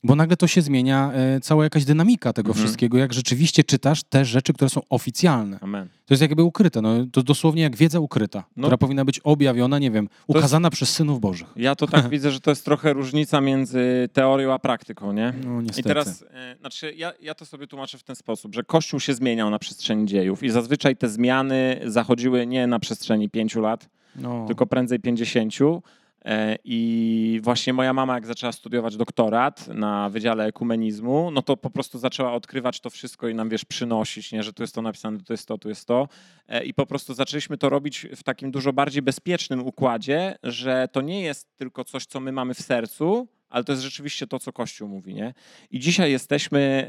bo 0.03 0.15
nagle 0.15 0.37
to 0.37 0.47
się 0.47 0.63
zmienia, 0.63 1.13
e, 1.15 1.41
cała 1.41 1.65
jakaś 1.65 1.85
dynamika 1.85 2.33
tego 2.33 2.49
mhm. 2.49 2.65
wszystkiego, 2.65 2.99
jak 2.99 3.13
rzeczywiście 3.13 3.65
czytasz 3.65 4.03
te 4.03 4.25
rzeczy, 4.25 4.53
które 4.53 4.71
są 4.71 4.81
oficjalne. 4.91 5.59
Amen. 5.61 5.89
To 6.07 6.15
jest 6.15 6.23
jakby 6.23 6.43
ukryte, 6.43 6.83
no, 6.83 7.07
to 7.13 7.23
dosłownie 7.23 7.63
jak 7.63 7.77
wiedza 7.77 8.01
ukryta, 8.01 8.45
no. 8.57 8.63
która 8.63 8.79
powinna 8.79 9.05
być 9.05 9.21
objawiona, 9.21 9.79
nie 9.79 9.91
wiem, 9.91 10.09
ukazana 10.27 10.67
jest... 10.67 10.77
przez 10.77 10.91
synów 10.91 11.21
bożych. 11.21 11.49
Ja 11.57 11.75
to 11.75 11.87
tak 11.87 12.09
widzę, 12.15 12.31
że 12.31 12.41
to 12.41 12.51
jest 12.51 12.65
trochę 12.65 12.93
różnica 12.93 13.41
między 13.41 14.09
teorią 14.13 14.53
a 14.53 14.59
praktyką, 14.59 15.13
nie? 15.13 15.33
No 15.45 15.63
niestety. 15.63 15.81
I 15.81 15.85
teraz, 15.85 16.25
e, 16.31 16.57
znaczy 16.61 16.95
ja, 16.97 17.13
ja 17.23 17.35
to 17.35 17.47
sobie 17.47 17.67
tłumaczę 17.67 17.99
w 17.99 18.03
ten 18.03 18.17
sposób, 18.17 18.55
że 18.55 18.65
Kościół 18.65 19.01
się 19.01 19.15
zmieniał 19.15 19.51
na 19.51 19.59
przestrzeni 19.59 20.07
dziejów 20.07 20.43
i 20.43 20.51
zazwyczaj 20.51 20.97
te 20.97 21.09
zmiany 21.09 21.81
zachodziły 21.85 22.47
nie 22.47 22.67
na 22.67 22.79
przestrzeni 22.79 23.31
pięciu 23.31 23.61
lat, 23.61 23.89
no. 24.17 24.47
tylko 24.47 24.67
prędzej 24.67 25.01
pięćdziesięciu. 25.01 25.83
E, 26.25 26.57
I 26.65 27.41
właśnie 27.43 27.73
moja 27.73 27.93
mama, 27.93 28.15
jak 28.15 28.27
zaczęła 28.27 28.53
studiować 28.53 28.97
doktorat 28.97 29.69
na 29.69 30.09
Wydziale 30.11 30.45
Ekumenizmu, 30.45 31.31
no 31.31 31.43
to 31.43 31.57
po 31.57 31.71
prostu 31.71 31.99
zaczęła 31.99 32.33
odkrywać 32.33 32.81
to 32.81 32.91
wszystko 32.91 33.29
i 33.29 33.35
nam, 33.35 33.49
wiesz, 33.49 33.65
przynosić, 33.65 34.33
nie, 34.33 34.43
że 34.43 34.53
tu 34.53 34.63
jest 34.63 34.75
to 34.75 34.83
napisane, 34.83 35.19
tu 35.19 35.33
jest 35.33 35.49
to, 35.49 35.59
tu 35.59 35.69
jest 35.69 35.87
to. 35.87 36.09
E, 36.49 36.65
I 36.65 36.75
po 36.75 36.87
prostu 36.87 37.15
zaczęliśmy 37.15 37.59
to 37.59 37.69
robić 37.69 38.07
w 38.17 38.23
takim 38.23 38.51
dużo 38.51 38.73
bardziej 38.73 39.03
bezpiecznym 39.03 39.67
układzie, 39.67 40.37
że 40.43 40.89
to 40.93 41.01
nie 41.01 41.23
jest 41.23 41.57
tylko 41.57 41.85
coś, 41.85 42.07
co 42.07 42.21
my 42.21 42.33
mamy 42.33 42.55
w 42.55 42.61
sercu, 42.61 43.29
ale 43.49 43.65
to 43.65 43.73
jest 43.73 43.83
rzeczywiście 43.83 44.27
to, 44.27 44.39
co 44.39 44.53
Kościół 44.53 44.89
mówi, 44.89 45.15
nie? 45.15 45.35
I 45.71 45.79
dzisiaj 45.79 46.11
jesteśmy 46.11 46.87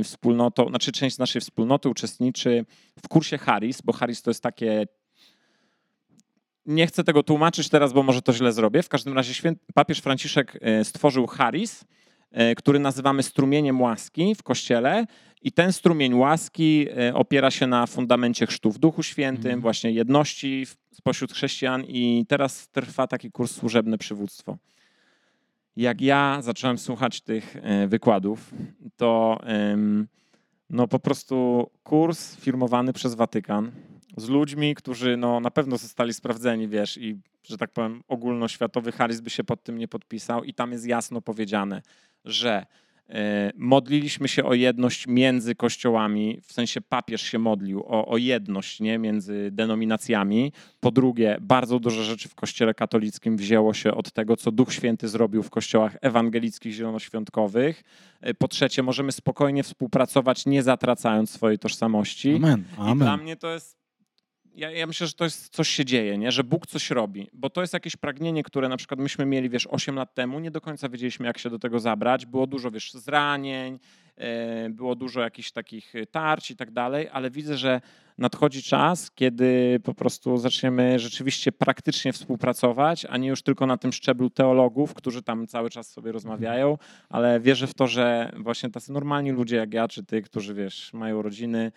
e, 0.00 0.04
wspólnotą, 0.04 0.68
znaczy 0.68 0.92
część 0.92 1.16
z 1.16 1.18
naszej 1.18 1.40
wspólnoty 1.40 1.88
uczestniczy 1.88 2.64
w 3.04 3.08
kursie 3.08 3.38
Harris, 3.38 3.82
bo 3.82 3.92
Harris 3.92 4.22
to 4.22 4.30
jest 4.30 4.42
takie 4.42 4.86
nie 6.66 6.86
chcę 6.86 7.04
tego 7.04 7.22
tłumaczyć 7.22 7.68
teraz, 7.68 7.92
bo 7.92 8.02
może 8.02 8.22
to 8.22 8.32
źle 8.32 8.52
zrobię. 8.52 8.82
W 8.82 8.88
każdym 8.88 9.14
razie 9.14 9.34
święty, 9.34 9.60
papież 9.74 9.98
Franciszek 9.98 10.58
e, 10.60 10.84
stworzył 10.84 11.26
charis, 11.26 11.84
e, 12.30 12.54
który 12.54 12.78
nazywamy 12.78 13.22
strumieniem 13.22 13.80
łaski 13.80 14.34
w 14.34 14.42
kościele. 14.42 15.06
I 15.42 15.52
ten 15.52 15.72
strumień 15.72 16.14
łaski 16.14 16.86
e, 17.08 17.14
opiera 17.14 17.50
się 17.50 17.66
na 17.66 17.86
fundamencie 17.86 18.46
chrztu 18.46 18.70
w 18.70 18.78
Duchu 18.78 19.02
Świętym, 19.02 19.46
mhm. 19.46 19.60
właśnie 19.60 19.90
jedności 19.90 20.66
spośród 20.92 21.32
chrześcijan. 21.32 21.84
I 21.88 22.24
teraz 22.28 22.68
trwa 22.68 23.06
taki 23.06 23.30
kurs 23.30 23.54
służebne 23.54 23.98
przywództwo. 23.98 24.56
Jak 25.76 26.00
ja 26.00 26.38
zacząłem 26.40 26.78
słuchać 26.78 27.20
tych 27.20 27.56
wykładów, 27.88 28.54
to 28.96 29.40
no 30.70 30.88
po 30.88 30.98
prostu 30.98 31.66
kurs 31.82 32.36
firmowany 32.36 32.92
przez 32.92 33.14
Watykan, 33.14 33.72
z 34.16 34.28
ludźmi, 34.28 34.74
którzy 34.74 35.16
no, 35.16 35.40
na 35.40 35.50
pewno 35.50 35.78
zostali 35.78 36.14
sprawdzeni, 36.14 36.68
wiesz, 36.68 36.98
i 36.98 37.16
że 37.44 37.58
tak 37.58 37.70
powiem, 37.70 38.02
ogólnoświatowy 38.08 38.92
Harris 38.92 39.20
by 39.20 39.30
się 39.30 39.44
pod 39.44 39.62
tym 39.62 39.78
nie 39.78 39.88
podpisał, 39.88 40.44
i 40.44 40.54
tam 40.54 40.72
jest 40.72 40.86
jasno 40.86 41.20
powiedziane, 41.20 41.82
że 42.24 42.66
y, 43.10 43.14
modliliśmy 43.56 44.28
się 44.28 44.44
o 44.44 44.54
jedność 44.54 45.06
między 45.06 45.54
kościołami, 45.54 46.40
w 46.42 46.52
sensie 46.52 46.80
papież 46.80 47.22
się 47.22 47.38
modlił 47.38 47.80
o, 47.80 48.06
o 48.06 48.16
jedność 48.16 48.80
nie, 48.80 48.98
między 48.98 49.48
denominacjami. 49.52 50.52
Po 50.80 50.90
drugie, 50.90 51.36
bardzo 51.40 51.78
dużo 51.78 52.02
rzeczy 52.02 52.28
w 52.28 52.34
kościele 52.34 52.74
katolickim 52.74 53.36
wzięło 53.36 53.74
się 53.74 53.94
od 53.94 54.12
tego, 54.12 54.36
co 54.36 54.52
Duch 54.52 54.72
Święty 54.72 55.08
zrobił 55.08 55.42
w 55.42 55.50
kościołach 55.50 55.96
ewangelickich, 56.00 56.72
zielonoświątkowych. 56.72 57.82
Y, 58.28 58.34
po 58.34 58.48
trzecie, 58.48 58.82
możemy 58.82 59.12
spokojnie 59.12 59.62
współpracować, 59.62 60.46
nie 60.46 60.62
zatracając 60.62 61.30
swojej 61.30 61.58
tożsamości. 61.58 62.36
Amen. 62.36 62.64
Amen. 62.78 62.96
I 62.96 63.00
dla 63.00 63.16
mnie 63.16 63.36
to 63.36 63.52
jest 63.52 63.81
ja, 64.54 64.70
ja, 64.70 64.86
myślę, 64.86 65.06
że 65.06 65.12
to 65.12 65.24
jest 65.24 65.48
coś 65.48 65.68
się 65.68 65.84
dzieje, 65.84 66.18
nie? 66.18 66.32
że 66.32 66.44
Bóg 66.44 66.66
coś 66.66 66.90
robi, 66.90 67.30
bo 67.32 67.50
to 67.50 67.60
jest 67.60 67.72
jakieś 67.72 67.96
pragnienie, 67.96 68.42
które 68.42 68.68
na 68.68 68.76
przykład 68.76 69.00
myśmy 69.00 69.26
mieli, 69.26 69.50
wiesz, 69.50 69.66
8 69.70 69.94
lat 69.94 70.14
temu, 70.14 70.40
nie 70.40 70.50
do 70.50 70.60
końca 70.60 70.88
wiedzieliśmy, 70.88 71.26
jak 71.26 71.38
się 71.38 71.50
do 71.50 71.58
tego 71.58 71.80
zabrać, 71.80 72.26
było 72.26 72.46
dużo, 72.46 72.70
wiesz, 72.70 72.92
zranień, 72.92 73.78
e, 74.16 74.70
było 74.70 74.94
dużo 74.94 75.20
jakichś 75.20 75.52
takich 75.52 75.92
tarć 76.10 76.50
i 76.50 76.56
tak 76.56 76.70
dalej, 76.70 77.08
ale 77.12 77.30
widzę, 77.30 77.56
że 77.56 77.80
nadchodzi 78.18 78.62
czas, 78.62 79.10
kiedy 79.10 79.80
po 79.84 79.94
prostu 79.94 80.36
zaczniemy 80.36 80.98
rzeczywiście 80.98 81.52
praktycznie 81.52 82.12
współpracować, 82.12 83.06
a 83.08 83.16
nie 83.16 83.28
już 83.28 83.42
tylko 83.42 83.66
na 83.66 83.76
tym 83.76 83.92
szczeblu 83.92 84.30
teologów, 84.30 84.94
którzy 84.94 85.22
tam 85.22 85.46
cały 85.46 85.70
czas 85.70 85.90
sobie 85.90 86.12
rozmawiają, 86.12 86.78
ale 87.08 87.40
wierzę 87.40 87.66
w 87.66 87.74
to, 87.74 87.86
że 87.86 88.32
właśnie 88.38 88.70
tacy 88.70 88.92
normalni 88.92 89.30
ludzie 89.30 89.56
jak 89.56 89.74
ja, 89.74 89.88
czy 89.88 90.04
ty, 90.04 90.22
którzy, 90.22 90.54
wiesz, 90.54 90.92
mają 90.92 91.22
rodziny, 91.22 91.72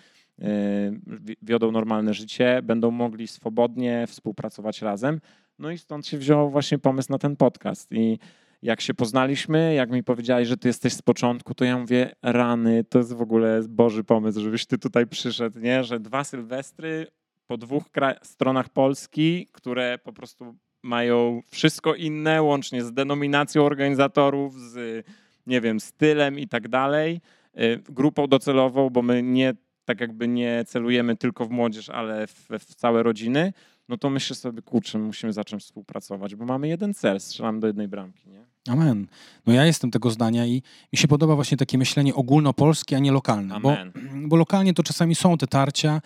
wiodą 1.42 1.72
normalne 1.72 2.14
życie, 2.14 2.62
będą 2.64 2.92
mogli 2.92 3.28
swobodnie 3.28 4.08
współpracować 4.08 4.82
razem. 4.82 5.20
No 5.60 5.72
i 5.72 5.78
stąd 5.78 6.08
się 6.08 6.18
wziął 6.18 6.50
właśnie 6.50 6.78
pomysł 6.80 7.12
na 7.12 7.18
ten 7.18 7.36
podcast. 7.36 7.92
I 7.92 8.20
jak 8.62 8.82
się 8.82 8.94
poznaliśmy, 8.94 9.74
jak 9.74 9.92
mi 9.92 10.04
powiedziałeś, 10.04 10.48
że 10.48 10.58
ty 10.58 10.68
jesteś 10.68 10.94
z 10.94 11.02
początku, 11.02 11.56
to 11.56 11.66
ja 11.66 11.78
mówię, 11.78 12.16
rany, 12.22 12.84
to 12.84 12.98
jest 12.98 13.14
w 13.14 13.22
ogóle 13.22 13.62
Boży 13.70 14.04
pomysł, 14.04 14.42
żebyś 14.42 14.66
ty 14.66 14.78
tutaj 14.78 15.08
przyszedł, 15.08 15.60
nie? 15.60 15.84
Że 15.84 16.00
dwa 16.00 16.24
Sylwestry 16.24 17.08
po 17.48 17.58
dwóch 17.58 17.84
stronach 18.24 18.70
Polski, 18.70 19.48
które 19.52 19.98
po 20.04 20.14
prostu 20.14 20.56
mają 20.84 21.42
wszystko 21.48 21.96
inne, 21.96 22.42
łącznie 22.42 22.84
z 22.84 22.94
denominacją 22.94 23.66
organizatorów, 23.66 24.60
z, 24.60 25.06
nie 25.48 25.62
wiem, 25.62 25.80
stylem 25.80 26.40
i 26.40 26.48
tak 26.48 26.68
dalej, 26.68 27.22
y, 27.60 27.82
grupą 27.90 28.28
docelową, 28.28 28.90
bo 28.90 29.02
my 29.02 29.24
nie, 29.24 29.54
tak 29.86 30.02
jakby 30.02 30.28
nie 30.28 30.64
celujemy 30.68 31.16
tylko 31.16 31.46
w 31.46 31.50
młodzież, 31.50 31.90
ale 31.90 32.28
w, 32.28 32.48
w 32.60 32.76
całe 32.76 33.04
rodziny, 33.04 33.54
no 33.90 33.98
to 33.98 34.10
myślę 34.10 34.36
sobie, 34.36 34.62
kurczę, 34.62 35.00
musimy 35.00 35.34
zacząć 35.34 35.64
współpracować, 35.64 36.36
bo 36.36 36.46
mamy 36.46 36.68
jeden 36.68 36.94
cel, 36.94 37.20
strzelamy 37.20 37.60
do 37.60 37.68
jednej 37.68 37.88
bramki, 37.88 38.30
nie? 38.30 38.46
Amen. 38.70 39.08
No 39.46 39.54
ja 39.54 39.66
jestem 39.66 39.92
tego 39.92 40.10
zdania 40.10 40.46
i 40.46 40.62
mi 40.94 41.00
się 41.00 41.08
podoba 41.08 41.36
właśnie 41.36 41.58
takie 41.58 41.78
myślenie 41.78 42.16
ogólnopolskie, 42.16 42.96
a 42.96 43.00
nie 43.00 43.12
lokalne. 43.12 43.56
Amen. 43.56 43.92
Bo, 43.92 44.00
bo 44.28 44.36
lokalnie 44.36 44.74
to 44.74 44.84
czasami 44.84 45.16
są 45.16 45.38
te 45.38 45.48
tarcia, 45.48 46.02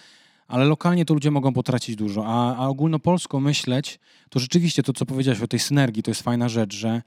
ale 0.47 0.65
lokalnie 0.65 1.05
to 1.05 1.13
ludzie 1.13 1.31
mogą 1.31 1.53
potracić 1.53 1.95
dużo. 1.95 2.23
A, 2.27 2.57
a 2.57 2.67
ogólnopolsko 2.67 3.39
myśleć, 3.39 3.99
to 4.29 4.39
rzeczywiście 4.39 4.83
to, 4.83 4.93
co 4.93 5.05
powiedziałeś 5.05 5.41
o 5.41 5.47
tej 5.47 5.59
synergii, 5.59 6.03
to 6.03 6.11
jest 6.11 6.21
fajna 6.21 6.49
rzecz, 6.49 6.75
że 6.75 7.01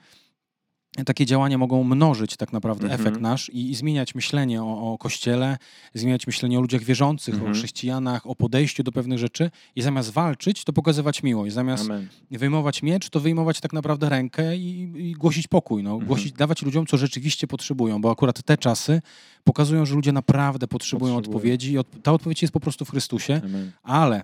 takie 1.07 1.27
działania 1.27 1.59
mogą 1.59 1.85
mnożyć 1.85 2.37
tak 2.37 2.53
naprawdę 2.53 2.85
mhm. 2.85 3.01
efekt 3.01 3.21
nasz 3.21 3.51
i, 3.51 3.71
i 3.71 3.75
zmieniać 3.75 4.15
myślenie 4.15 4.63
o, 4.63 4.93
o, 4.93 4.99
Kościele, 4.99 5.59
zmieniać 5.95 6.27
myślenie 6.27 6.59
o 6.59 6.61
ludziach 6.61 6.83
wierzących, 6.83 7.35
mhm. 7.35 7.53
o 7.53 7.55
chrześcijanach, 7.55 8.27
o 8.27 8.35
podejściu 8.35 8.83
do 8.83 8.93
pewnych 8.93 9.19
rzeczy 9.19 9.51
i 9.77 9.83
zamiast 9.83 10.11
walczyć, 10.11 10.65
to 10.65 10.73
pokazywać 10.73 11.23
miłość. 11.23 11.55
Zamiast 11.55 11.85
Amen. 11.85 12.09
wyjmować 12.31 12.83
miecz, 12.83 13.11
to 13.11 13.21
wyjmować 13.21 13.61
tak 13.61 13.73
naprawdę 13.73 14.09
rękę 14.09 14.57
i, 14.57 14.93
i 14.97 15.13
głosić 15.13 15.49
pokój. 15.49 15.83
No. 15.83 15.91
Mhm. 15.91 16.07
Głosić, 16.07 16.33
dawać 16.33 16.63
ludziom, 16.63 16.87
co 16.87 16.97
rzeczywiście 16.97 17.47
potrzebują, 17.47 18.01
bo 18.01 18.11
akurat 18.11 18.43
te 18.43 18.59
czasy 18.59 19.03
pokazują, 19.45 19.87
że 19.87 19.95
ludzie 19.95 20.13
naprawdę 20.13 20.69
potrzebują, 20.69 21.15
potrzebują. 21.15 21.37
odpowiedzi 21.37 21.73
i 21.73 21.79
od, 21.79 22.03
ta 22.03 22.13
odpowiedź 22.13 22.43
jest 22.43 22.55
po 22.55 22.61
prostu 22.61 22.85
w 22.85 22.91
Chrystusie, 22.91 23.41
Amen. 23.45 23.73
ale 23.83 24.23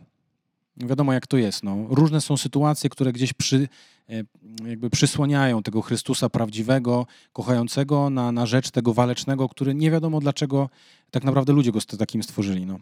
wiadomo 0.86 1.12
jak 1.12 1.26
to 1.26 1.36
jest. 1.36 1.64
No. 1.64 1.76
Różne 1.90 2.20
są 2.20 2.36
sytuacje, 2.36 2.90
które 2.90 3.12
gdzieś 3.12 3.32
przy, 3.32 3.68
e, 4.08 4.24
jakby 4.68 4.90
przysłaniają 4.90 5.62
tego 5.62 5.82
Chrystusa 5.82 6.28
prawdziwego, 6.28 7.06
kochającego 7.32 8.10
na, 8.10 8.32
na 8.32 8.46
rzecz 8.46 8.70
tego 8.70 8.94
walecznego, 8.94 9.48
który 9.48 9.74
nie 9.74 9.90
wiadomo 9.90 10.20
dlaczego 10.20 10.68
tak 11.10 11.24
naprawdę 11.24 11.52
ludzie 11.52 11.72
go 11.72 11.78
takim 11.98 12.22
stworzyli. 12.22 12.66
No. 12.66 12.78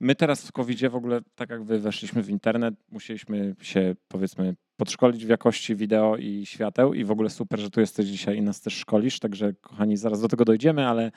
My 0.00 0.14
teraz 0.14 0.46
w 0.46 0.52
covid 0.52 0.88
w 0.90 0.94
ogóle, 0.94 1.20
tak 1.34 1.50
jak 1.50 1.64
wy 1.64 1.78
weszliśmy 1.78 2.22
w 2.22 2.30
internet, 2.30 2.74
musieliśmy 2.90 3.54
się 3.60 3.94
powiedzmy 4.08 4.54
podszkolić 4.76 5.26
w 5.26 5.28
jakości 5.28 5.76
wideo 5.76 6.16
i 6.16 6.46
świateł 6.46 6.94
i 6.94 7.04
w 7.04 7.10
ogóle 7.10 7.30
super, 7.30 7.60
że 7.60 7.70
tu 7.70 7.80
jesteś 7.80 8.06
dzisiaj 8.06 8.36
i 8.36 8.42
nas 8.42 8.60
też 8.60 8.74
szkolisz, 8.74 9.18
także 9.18 9.52
kochani, 9.52 9.96
zaraz 9.96 10.20
do 10.20 10.28
tego 10.28 10.44
dojdziemy, 10.44 10.86
ale 10.86 11.12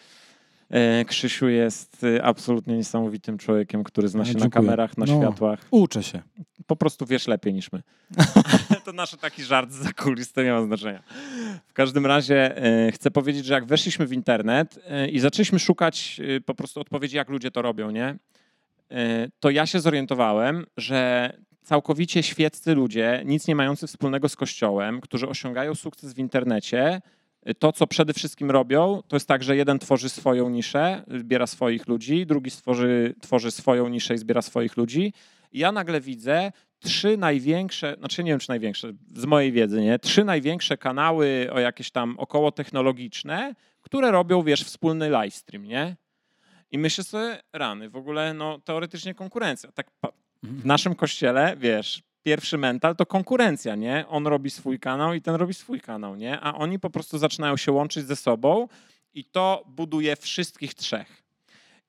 Krzysiu 1.07 1.47
jest 1.47 2.03
y, 2.03 2.23
absolutnie 2.23 2.77
niesamowitym 2.77 3.38
człowiekiem, 3.38 3.83
który 3.83 4.07
zna 4.07 4.25
się 4.25 4.38
na 4.38 4.49
kamerach, 4.49 4.97
na 4.97 5.05
no, 5.05 5.17
światłach. 5.17 5.59
Uczę 5.71 6.03
się. 6.03 6.21
Po 6.67 6.75
prostu 6.75 7.05
wiesz 7.05 7.27
lepiej 7.27 7.53
niż 7.53 7.71
my. 7.71 7.83
to 8.86 8.93
nasz 8.93 9.15
taki 9.15 9.43
żart 9.43 9.71
za 9.71 9.91
kulis, 9.91 10.33
to 10.33 10.43
nie 10.43 10.51
ma 10.51 10.63
znaczenia. 10.63 11.03
W 11.67 11.73
każdym 11.73 12.05
razie 12.05 12.57
e, 12.57 12.91
chcę 12.91 13.12
powiedzieć, 13.12 13.45
że 13.45 13.53
jak 13.53 13.65
weszliśmy 13.65 14.07
w 14.07 14.13
internet 14.13 14.79
e, 14.88 15.09
i 15.09 15.19
zaczęliśmy 15.19 15.59
szukać 15.59 16.21
po 16.45 16.55
prostu 16.55 16.79
odpowiedzi, 16.79 17.17
jak 17.17 17.29
ludzie 17.29 17.51
to 17.51 17.62
robią, 17.62 17.91
nie? 17.91 18.15
To 19.39 19.49
ja 19.49 19.65
się 19.65 19.79
zorientowałem, 19.79 20.65
że 20.77 21.29
całkowicie 21.63 22.23
świeccy 22.23 22.75
ludzie, 22.75 23.23
nic 23.25 23.47
nie 23.47 23.55
mający 23.55 23.88
wspólnego 23.88 24.29
z 24.29 24.36
Kościołem, 24.36 25.01
którzy 25.01 25.27
osiągają 25.27 25.75
sukces 25.75 26.13
w 26.13 26.17
internecie, 26.17 27.01
to, 27.60 27.71
co 27.71 27.88
przede 27.88 28.13
wszystkim 28.13 28.51
robią, 28.51 29.03
to 29.08 29.15
jest 29.15 29.27
tak, 29.27 29.43
że 29.43 29.56
jeden 29.56 29.79
tworzy 29.79 30.10
swoją 30.10 30.49
niszę, 30.49 31.03
zbiera 31.08 31.47
swoich 31.47 31.88
ludzi, 31.88 32.25
drugi 32.25 32.49
stworzy, 32.49 33.15
tworzy 33.21 33.51
swoją 33.51 33.88
niszę 33.88 34.13
i 34.13 34.17
zbiera 34.17 34.41
swoich 34.41 34.77
ludzi. 34.77 35.13
Ja 35.51 35.71
nagle 35.71 36.01
widzę 36.01 36.51
trzy 36.79 37.17
największe, 37.17 37.95
znaczy 37.99 38.23
nie 38.23 38.32
wiem 38.32 38.39
czy 38.39 38.49
największe, 38.49 38.93
z 39.15 39.25
mojej 39.25 39.51
wiedzy, 39.51 39.82
nie? 39.82 39.99
Trzy 39.99 40.23
największe 40.23 40.77
kanały 40.77 41.49
o 41.51 41.60
jakieś 41.60 41.91
tam 41.91 42.15
około 42.19 42.51
technologiczne, 42.51 43.56
które 43.82 44.12
robią, 44.12 44.43
wiesz, 44.43 44.63
wspólny 44.63 45.10
livestream, 45.10 45.65
nie? 45.65 45.95
I 46.71 46.77
myślę 46.77 47.03
sobie, 47.03 47.39
rany, 47.53 47.89
w 47.89 47.95
ogóle, 47.95 48.34
no 48.34 48.60
teoretycznie 48.60 49.13
konkurencja. 49.13 49.71
Tak 49.71 49.88
w 50.43 50.65
naszym 50.65 50.95
kościele, 50.95 51.56
wiesz, 51.58 52.03
pierwszy 52.23 52.57
mental 52.57 52.95
to 52.95 53.05
konkurencja, 53.05 53.75
nie? 53.75 54.05
On 54.07 54.27
robi 54.27 54.49
swój 54.49 54.79
kanał 54.79 55.13
i 55.13 55.21
ten 55.21 55.36
robi 55.36 55.53
swój 55.53 55.81
kanał, 55.81 56.15
nie? 56.15 56.39
A 56.39 56.53
oni 56.55 56.79
po 56.79 56.89
prostu 56.89 57.17
zaczynają 57.17 57.57
się 57.57 57.71
łączyć 57.71 58.05
ze 58.05 58.15
sobą 58.15 58.67
i 59.13 59.25
to 59.25 59.63
buduje 59.67 60.15
wszystkich 60.15 60.73
trzech. 60.73 61.23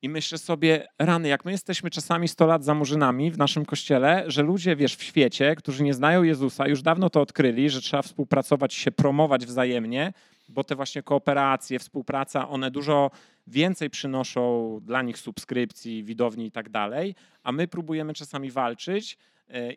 I 0.01 0.09
myślę 0.09 0.37
sobie, 0.37 0.87
rany, 0.99 1.27
jak 1.27 1.45
my 1.45 1.51
jesteśmy 1.51 1.89
czasami 1.89 2.27
100 2.27 2.45
lat 2.45 2.63
za 2.63 2.73
murzynami 2.73 3.31
w 3.31 3.37
naszym 3.37 3.65
kościele, 3.65 4.23
że 4.27 4.43
ludzie, 4.43 4.75
wiesz, 4.75 4.95
w 4.95 5.03
świecie, 5.03 5.55
którzy 5.55 5.83
nie 5.83 5.93
znają 5.93 6.23
Jezusa, 6.23 6.67
już 6.67 6.81
dawno 6.81 7.09
to 7.09 7.21
odkryli, 7.21 7.69
że 7.69 7.81
trzeba 7.81 8.01
współpracować, 8.01 8.73
się 8.73 8.91
promować 8.91 9.45
wzajemnie, 9.45 10.13
bo 10.49 10.63
te 10.63 10.75
właśnie 10.75 11.03
kooperacje, 11.03 11.79
współpraca, 11.79 12.49
one 12.49 12.71
dużo 12.71 13.11
więcej 13.47 13.89
przynoszą 13.89 14.79
dla 14.83 15.01
nich 15.01 15.17
subskrypcji, 15.17 16.03
widowni 16.03 16.45
i 16.45 16.51
tak 16.51 16.69
dalej, 16.69 17.15
a 17.43 17.51
my 17.51 17.67
próbujemy 17.67 18.13
czasami 18.13 18.51
walczyć, 18.51 19.17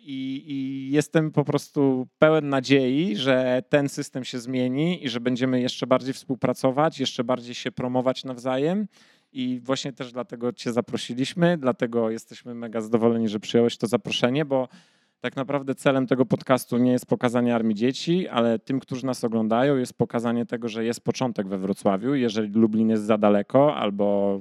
I, 0.00 0.44
I, 0.46 0.90
jestem 0.92 1.30
po 1.30 1.44
prostu 1.44 2.08
pełen 2.18 2.48
nadziei, 2.48 3.16
że 3.16 3.62
ten 3.68 3.88
system 3.88 4.24
się 4.24 4.38
zmieni 4.38 5.04
i 5.04 5.08
że 5.08 5.20
będziemy 5.20 5.60
jeszcze 5.60 5.86
bardziej 5.86 6.14
współpracować, 6.14 7.00
jeszcze 7.00 7.24
bardziej 7.24 7.54
się 7.54 7.72
promować 7.72 8.24
nawzajem. 8.24 8.86
I 9.32 9.60
właśnie 9.64 9.92
też 9.92 10.12
dlatego 10.12 10.52
Cię 10.52 10.72
zaprosiliśmy, 10.72 11.58
dlatego 11.58 12.10
jesteśmy 12.10 12.54
mega 12.54 12.80
zadowoleni, 12.80 13.28
że 13.28 13.40
przyjąłeś 13.40 13.76
to 13.76 13.86
zaproszenie, 13.86 14.44
bo 14.44 14.68
tak 15.20 15.36
naprawdę 15.36 15.74
celem 15.74 16.06
tego 16.06 16.26
podcastu 16.26 16.78
nie 16.78 16.92
jest 16.92 17.06
pokazanie 17.06 17.54
armii 17.54 17.74
dzieci, 17.74 18.28
ale 18.28 18.58
tym, 18.58 18.80
którzy 18.80 19.06
nas 19.06 19.24
oglądają, 19.24 19.76
jest 19.76 19.98
pokazanie 19.98 20.46
tego, 20.46 20.68
że 20.68 20.84
jest 20.84 21.00
początek 21.00 21.48
we 21.48 21.58
Wrocławiu. 21.58 22.14
Jeżeli 22.14 22.52
Lublin 22.52 22.88
jest 22.88 23.04
za 23.04 23.18
daleko 23.18 23.76
albo 23.76 24.40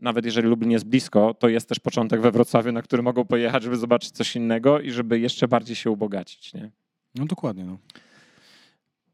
nawet 0.00 0.24
jeżeli 0.24 0.48
Lublin 0.48 0.70
jest 0.70 0.84
blisko, 0.84 1.34
to 1.34 1.48
jest 1.48 1.68
też 1.68 1.80
początek 1.80 2.20
we 2.20 2.30
Wrocławiu, 2.30 2.72
na 2.72 2.82
który 2.82 3.02
mogą 3.02 3.24
pojechać, 3.24 3.62
żeby 3.62 3.76
zobaczyć 3.76 4.10
coś 4.10 4.36
innego 4.36 4.80
i 4.80 4.90
żeby 4.90 5.18
jeszcze 5.18 5.48
bardziej 5.48 5.76
się 5.76 5.90
ubogacić. 5.90 6.54
Nie? 6.54 6.70
No 7.14 7.24
dokładnie. 7.24 7.64
No. 7.64 7.78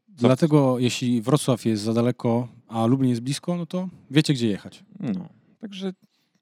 Dlatego 0.07 0.79
jeśli 0.79 1.21
Wrocław 1.21 1.65
jest 1.65 1.83
za 1.83 1.93
daleko, 1.93 2.47
a 2.67 2.85
Lublin 2.85 3.09
jest 3.09 3.21
blisko, 3.21 3.57
no 3.57 3.65
to 3.65 3.89
wiecie 4.11 4.33
gdzie 4.33 4.47
jechać. 4.47 4.83
No, 4.99 5.29
także 5.59 5.93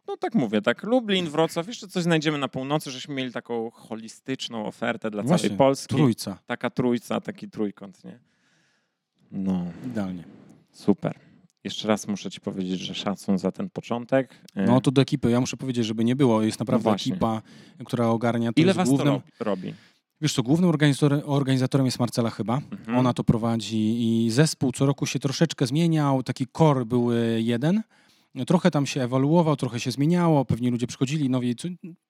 no 0.08 0.18
tak 0.18 0.36
mówię, 0.36 0.62
tak 0.62 0.84
Lublin, 0.84 1.30
Wrocław, 1.30 1.68
jeszcze 1.68 1.88
coś 1.88 2.04
znajdziemy 2.04 2.38
na 2.38 2.48
północy, 2.48 2.92
żeśmy 2.92 3.16
mieli 3.16 3.32
taką 3.32 3.72
holistyczną 3.72 4.66
ofertę 4.66 5.12
dla 5.12 5.24
Właśnie, 5.24 5.50
całej 5.50 5.58
Polski. 5.58 5.96
trójca. 5.96 6.40
Taka 6.46 6.70
trójca, 6.70 7.22
taki 7.22 7.50
trójkąt, 7.50 8.04
nie? 8.04 8.20
No. 9.32 9.66
Idealnie. 9.86 10.24
Super. 10.72 11.20
Jeszcze 11.64 11.88
raz 11.88 12.08
muszę 12.08 12.32
ci 12.32 12.42
powiedzieć, 12.42 12.80
że 12.80 12.96
szacun 12.96 13.38
za 13.38 13.52
ten 13.52 13.70
początek. 13.70 14.42
No 14.56 14.82
to 14.82 14.92
do 14.92 15.02
ekipy. 15.02 15.32
Ja 15.32 15.40
muszę 15.40 15.58
powiedzieć, 15.58 15.86
żeby 15.86 16.06
nie 16.06 16.16
było. 16.16 16.42
Jest 16.42 16.60
naprawdę 16.60 16.90
no 16.90 16.96
ekipa, 16.96 17.42
która 17.86 18.08
ogarnia 18.08 18.54
to. 18.54 18.62
Ile 18.62 18.74
was 18.74 18.90
głównym... 18.90 19.22
to 19.38 19.44
robi? 19.44 19.74
Wiesz 20.22 20.34
co, 20.34 20.44
głównym 20.44 20.70
organizatorem, 20.70 21.22
organizatorem 21.26 21.86
jest 21.86 22.00
Marcela 22.00 22.30
chyba. 22.30 22.62
Mhm. 22.72 22.98
Ona 22.98 23.14
to 23.14 23.24
prowadzi 23.24 24.26
i 24.26 24.32
zespół 24.32 24.72
co 24.72 24.86
roku 24.86 25.06
się 25.06 25.20
troszeczkę 25.20 25.68
zmieniał. 25.68 26.24
Taki 26.24 26.46
core 26.58 26.86
był 26.86 27.10
jeden. 27.38 27.82
Trochę 28.48 28.72
tam 28.72 28.86
się 28.86 29.02
ewaluował, 29.02 29.56
trochę 29.56 29.80
się 29.80 29.92
zmieniało, 29.92 30.46
pewnie 30.46 30.72
ludzie 30.72 30.88
przychodzili 30.88 31.30
nowi, 31.30 31.56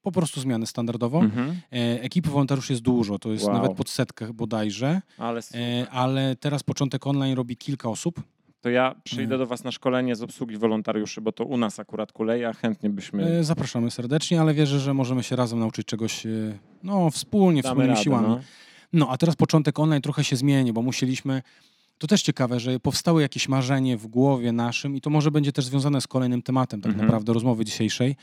po 0.02 0.12
prostu 0.12 0.42
zmiany 0.42 0.68
standardowo. 0.68 1.20
Mhm. 1.20 1.50
E, 1.50 2.02
ekipy 2.02 2.30
wolontariuszy 2.30 2.74
jest 2.74 2.84
dużo, 2.84 3.20
to 3.20 3.32
jest 3.32 3.46
wow. 3.46 3.54
nawet 3.54 3.78
pod 3.78 3.90
setkę 3.90 4.34
bodajże. 4.34 5.02
Ale, 5.18 5.42
e, 5.54 5.90
ale 5.90 6.36
teraz 6.36 6.64
początek 6.64 7.08
online 7.08 7.36
robi 7.36 7.58
kilka 7.58 7.90
osób 7.90 8.24
to 8.62 8.70
ja 8.70 8.96
przyjdę 9.04 9.24
mhm. 9.24 9.40
do 9.40 9.48
Was 9.48 9.64
na 9.64 9.72
szkolenie 9.72 10.16
z 10.16 10.22
obsługi 10.22 10.58
wolontariuszy, 10.58 11.22
bo 11.22 11.32
to 11.32 11.46
u 11.46 11.58
nas 11.58 11.80
akurat 11.80 12.12
kuleje, 12.12 12.48
a 12.50 12.54
chętnie 12.54 12.90
byśmy... 12.90 13.26
E, 13.26 13.44
zapraszamy 13.44 13.92
serdecznie, 13.92 14.42
ale 14.42 14.54
wierzę, 14.54 14.80
że 14.80 14.94
możemy 14.94 15.24
się 15.24 15.36
razem 15.36 15.60
nauczyć 15.60 15.88
czegoś 15.88 16.26
e, 16.26 16.30
no, 16.84 17.10
wspólnie, 17.12 17.62
Damy 17.62 17.72
wspólnymi 17.72 17.90
radę, 17.90 18.04
siłami. 18.04 18.28
No. 18.28 18.40
no, 18.94 19.10
a 19.10 19.18
teraz 19.18 19.36
początek 19.36 19.80
online 19.80 20.02
trochę 20.02 20.24
się 20.24 20.36
zmieni, 20.36 20.74
bo 20.74 20.82
musieliśmy... 20.82 21.42
To 21.98 22.08
też 22.08 22.22
ciekawe, 22.22 22.60
że 22.60 22.80
powstało 22.80 23.20
jakieś 23.20 23.50
marzenie 23.50 23.98
w 23.98 24.08
głowie 24.08 24.52
naszym 24.52 24.96
i 24.96 25.02
to 25.02 25.10
może 25.10 25.32
będzie 25.32 25.52
też 25.52 25.66
związane 25.66 26.02
z 26.02 26.08
kolejnym 26.08 26.42
tematem 26.42 26.82
tak 26.82 26.92
mhm. 26.92 27.08
naprawdę 27.08 27.34
rozmowy 27.34 27.66
dzisiejszej, 27.66 28.16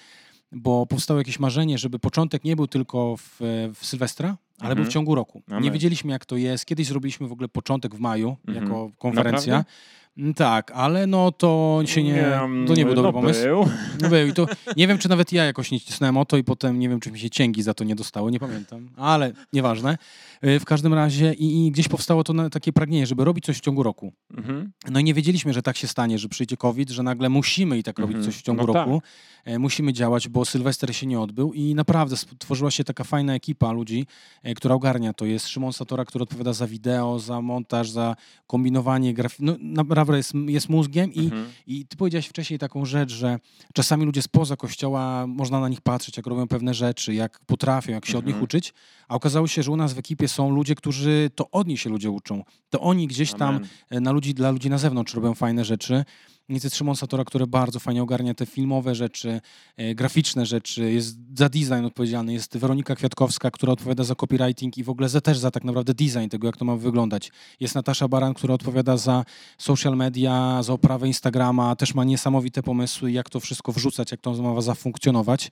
bo 0.52 0.86
powstało 0.86 1.20
jakieś 1.20 1.38
marzenie, 1.38 1.78
żeby 1.78 1.98
początek 1.98 2.44
nie 2.44 2.56
był 2.56 2.66
tylko 2.66 3.16
w, 3.16 3.38
w 3.74 3.86
Sylwestra, 3.86 4.36
ale 4.60 4.70
mhm. 4.70 4.76
był 4.76 4.90
w 4.90 4.94
ciągu 4.94 5.14
roku. 5.14 5.42
Amen. 5.48 5.62
Nie 5.62 5.70
wiedzieliśmy, 5.70 6.12
jak 6.12 6.26
to 6.26 6.36
jest. 6.36 6.66
Kiedyś 6.66 6.86
zrobiliśmy 6.86 7.28
w 7.28 7.32
ogóle 7.32 7.48
początek 7.48 7.94
w 7.94 8.00
maju 8.00 8.36
mhm. 8.48 8.64
jako 8.64 8.90
konferencja. 8.98 9.56
Naprawdę? 9.56 9.96
Mm, 10.18 10.34
Tak, 10.34 10.70
ale 10.74 11.06
no 11.06 11.32
to 11.32 11.80
się 11.84 12.02
nie, 12.02 12.38
to 12.66 12.74
nie 12.74 12.84
był 12.84 12.94
dobry 12.94 13.08
no 13.08 13.12
pomysł. 13.12 13.42
Był. 13.42 13.68
No 14.00 14.08
był 14.08 14.28
i 14.28 14.32
to 14.32 14.46
nie 14.76 14.86
wiem, 14.88 14.98
czy 14.98 15.08
nawet 15.08 15.32
ja 15.32 15.44
jakoś 15.44 15.70
nie 15.70 15.80
cisnąłem 15.80 16.16
o 16.16 16.24
to 16.24 16.36
i 16.36 16.44
potem 16.44 16.78
nie 16.78 16.88
wiem, 16.88 17.00
czy 17.00 17.12
mi 17.12 17.18
się 17.18 17.30
cięgi 17.30 17.62
za 17.62 17.74
to 17.74 17.84
nie 17.84 17.94
dostało, 17.94 18.30
nie 18.30 18.40
pamiętam, 18.40 18.88
ale 18.96 19.32
nieważne. 19.52 19.98
Y, 20.44 20.60
W 20.60 20.64
każdym 20.64 20.94
razie 20.94 21.34
i, 21.34 21.66
i 21.66 21.70
gdzieś 21.70 21.88
powstało 21.88 22.24
to 22.24 22.50
takie 22.50 22.72
pragnienie, 22.72 23.06
żeby 23.06 23.24
robić 23.24 23.44
coś 23.44 23.56
w 23.56 23.60
ciągu 23.60 23.82
roku. 23.82 24.12
Mhm. 24.36 24.72
No 24.90 25.00
i 25.00 25.04
nie 25.04 25.14
wiedzieliśmy, 25.14 25.52
że 25.52 25.62
tak 25.62 25.76
się 25.76 25.86
stanie, 25.88 26.18
że 26.18 26.28
przyjdzie 26.28 26.56
COVID, 26.56 26.90
że 26.90 27.02
nagle 27.02 27.28
musimy 27.28 27.78
i 27.78 27.82
tak 27.82 27.98
robić 27.98 28.16
Mhm. 28.16 28.32
coś 28.32 28.40
w 28.40 28.44
ciągu 28.44 28.66
No 28.66 28.72
roku. 28.72 29.02
E, 29.44 29.58
Musimy 29.58 29.92
działać, 29.92 30.28
bo 30.28 30.44
Sylwester 30.44 30.96
się 30.96 31.06
nie 31.06 31.20
odbył 31.20 31.52
i 31.52 31.74
naprawdę 31.74 32.16
stworzyła 32.16 32.70
się 32.70 32.84
taka 32.84 33.04
fajna 33.04 33.34
ekipa 33.34 33.72
ludzi, 33.72 34.06
e, 34.42 34.45
która 34.54 34.74
ogarnia 34.74 35.12
to. 35.12 35.24
Jest 35.26 35.48
Szymon 35.48 35.72
Satora, 35.72 36.04
który 36.04 36.22
odpowiada 36.22 36.52
za 36.52 36.66
wideo, 36.66 37.18
za 37.18 37.40
montaż, 37.40 37.90
za 37.90 38.16
kombinowanie 38.46 39.14
grafiki. 39.14 39.44
No 39.44 39.56
naprawdę 39.60 40.16
jest, 40.16 40.32
jest 40.46 40.68
mózgiem 40.68 41.12
i, 41.12 41.24
Mhm. 41.24 41.46
i 41.66 41.86
ty 41.86 41.96
powiedziałeś 41.96 42.26
wcześniej 42.26 42.58
taką 42.58 42.84
rzecz, 42.84 43.12
że 43.12 43.38
czasami 43.74 44.04
ludzie 44.04 44.22
spoza 44.22 44.56
kościoła, 44.56 45.26
można 45.26 45.60
na 45.60 45.68
nich 45.68 45.80
patrzeć, 45.80 46.16
jak 46.16 46.26
robią 46.26 46.48
pewne 46.48 46.74
rzeczy, 46.74 47.14
jak 47.14 47.40
potrafią, 47.46 47.92
jak 47.92 48.06
się 48.06 48.18
od 48.18 48.24
nich 48.26 48.34
Mhm. 48.34 48.44
uczyć, 48.44 48.74
a 49.08 49.14
okazało 49.14 49.46
się, 49.46 49.62
że 49.62 49.70
u 49.70 49.76
nas 49.76 49.92
w 49.92 49.98
ekipie 49.98 50.28
są 50.28 50.50
ludzie, 50.50 50.74
którzy, 50.74 51.30
to 51.34 51.50
od 51.50 51.66
nich 51.68 51.80
się 51.80 51.90
ludzie 51.90 52.10
uczą. 52.10 52.42
To 52.70 52.80
oni 52.80 53.06
gdzieś 53.06 53.32
tam 53.32 53.56
Amen. 53.56 53.68
e, 53.90 54.00
na 54.00 54.12
ludzi, 54.12 54.34
dla 54.34 54.50
ludzi 54.50 54.70
na 54.70 54.78
zewnątrz 54.78 55.14
robią 55.14 55.34
fajne 55.34 55.64
rzeczy. 55.64 56.04
Więc 56.48 56.64
jest 56.64 56.76
Szymon 56.76 56.96
Satora, 56.96 57.24
który 57.24 57.46
bardzo 57.46 57.80
fajnie 57.80 58.02
ogarnia 58.02 58.34
te 58.34 58.46
filmowe 58.46 58.94
rzeczy, 58.94 59.40
e, 59.76 59.94
graficzne 59.94 60.46
rzeczy, 60.46 60.92
jest 60.92 61.18
za 61.38 61.48
design 61.48 61.84
odpowiedzialny, 61.84 62.32
jest 62.32 62.58
Weronika 62.58 62.94
Kwiatkowska, 62.94 63.50
która 63.50 63.72
odpowiada 63.72 64.04
za 64.04 64.14
copywriting 64.14 64.78
i 64.78 64.84
w 64.84 64.90
ogóle 64.90 65.08
za, 65.08 65.20
też 65.20 65.38
za 65.38 65.50
tak 65.50 65.64
naprawdę 65.64 65.94
design 65.94 66.28
tego, 66.28 66.46
jak 66.46 66.56
to 66.56 66.64
ma 66.64 66.76
wyglądać. 66.76 67.32
Jest 67.60 67.74
Natasza 67.74 68.08
Baran, 68.08 68.34
która 68.34 68.54
odpowiada 68.54 68.96
za 68.96 69.24
social 69.58 69.96
media, 69.96 70.62
za 70.62 70.72
oprawę 70.72 71.06
Instagrama, 71.06 71.76
też 71.76 71.94
ma 71.94 72.04
niesamowite 72.04 72.62
pomysły, 72.62 73.12
jak 73.12 73.30
to 73.30 73.40
wszystko 73.40 73.72
wrzucać, 73.72 74.10
jak 74.10 74.20
to 74.20 74.32
ma 74.42 74.60
zafunkcjonować. 74.60 75.50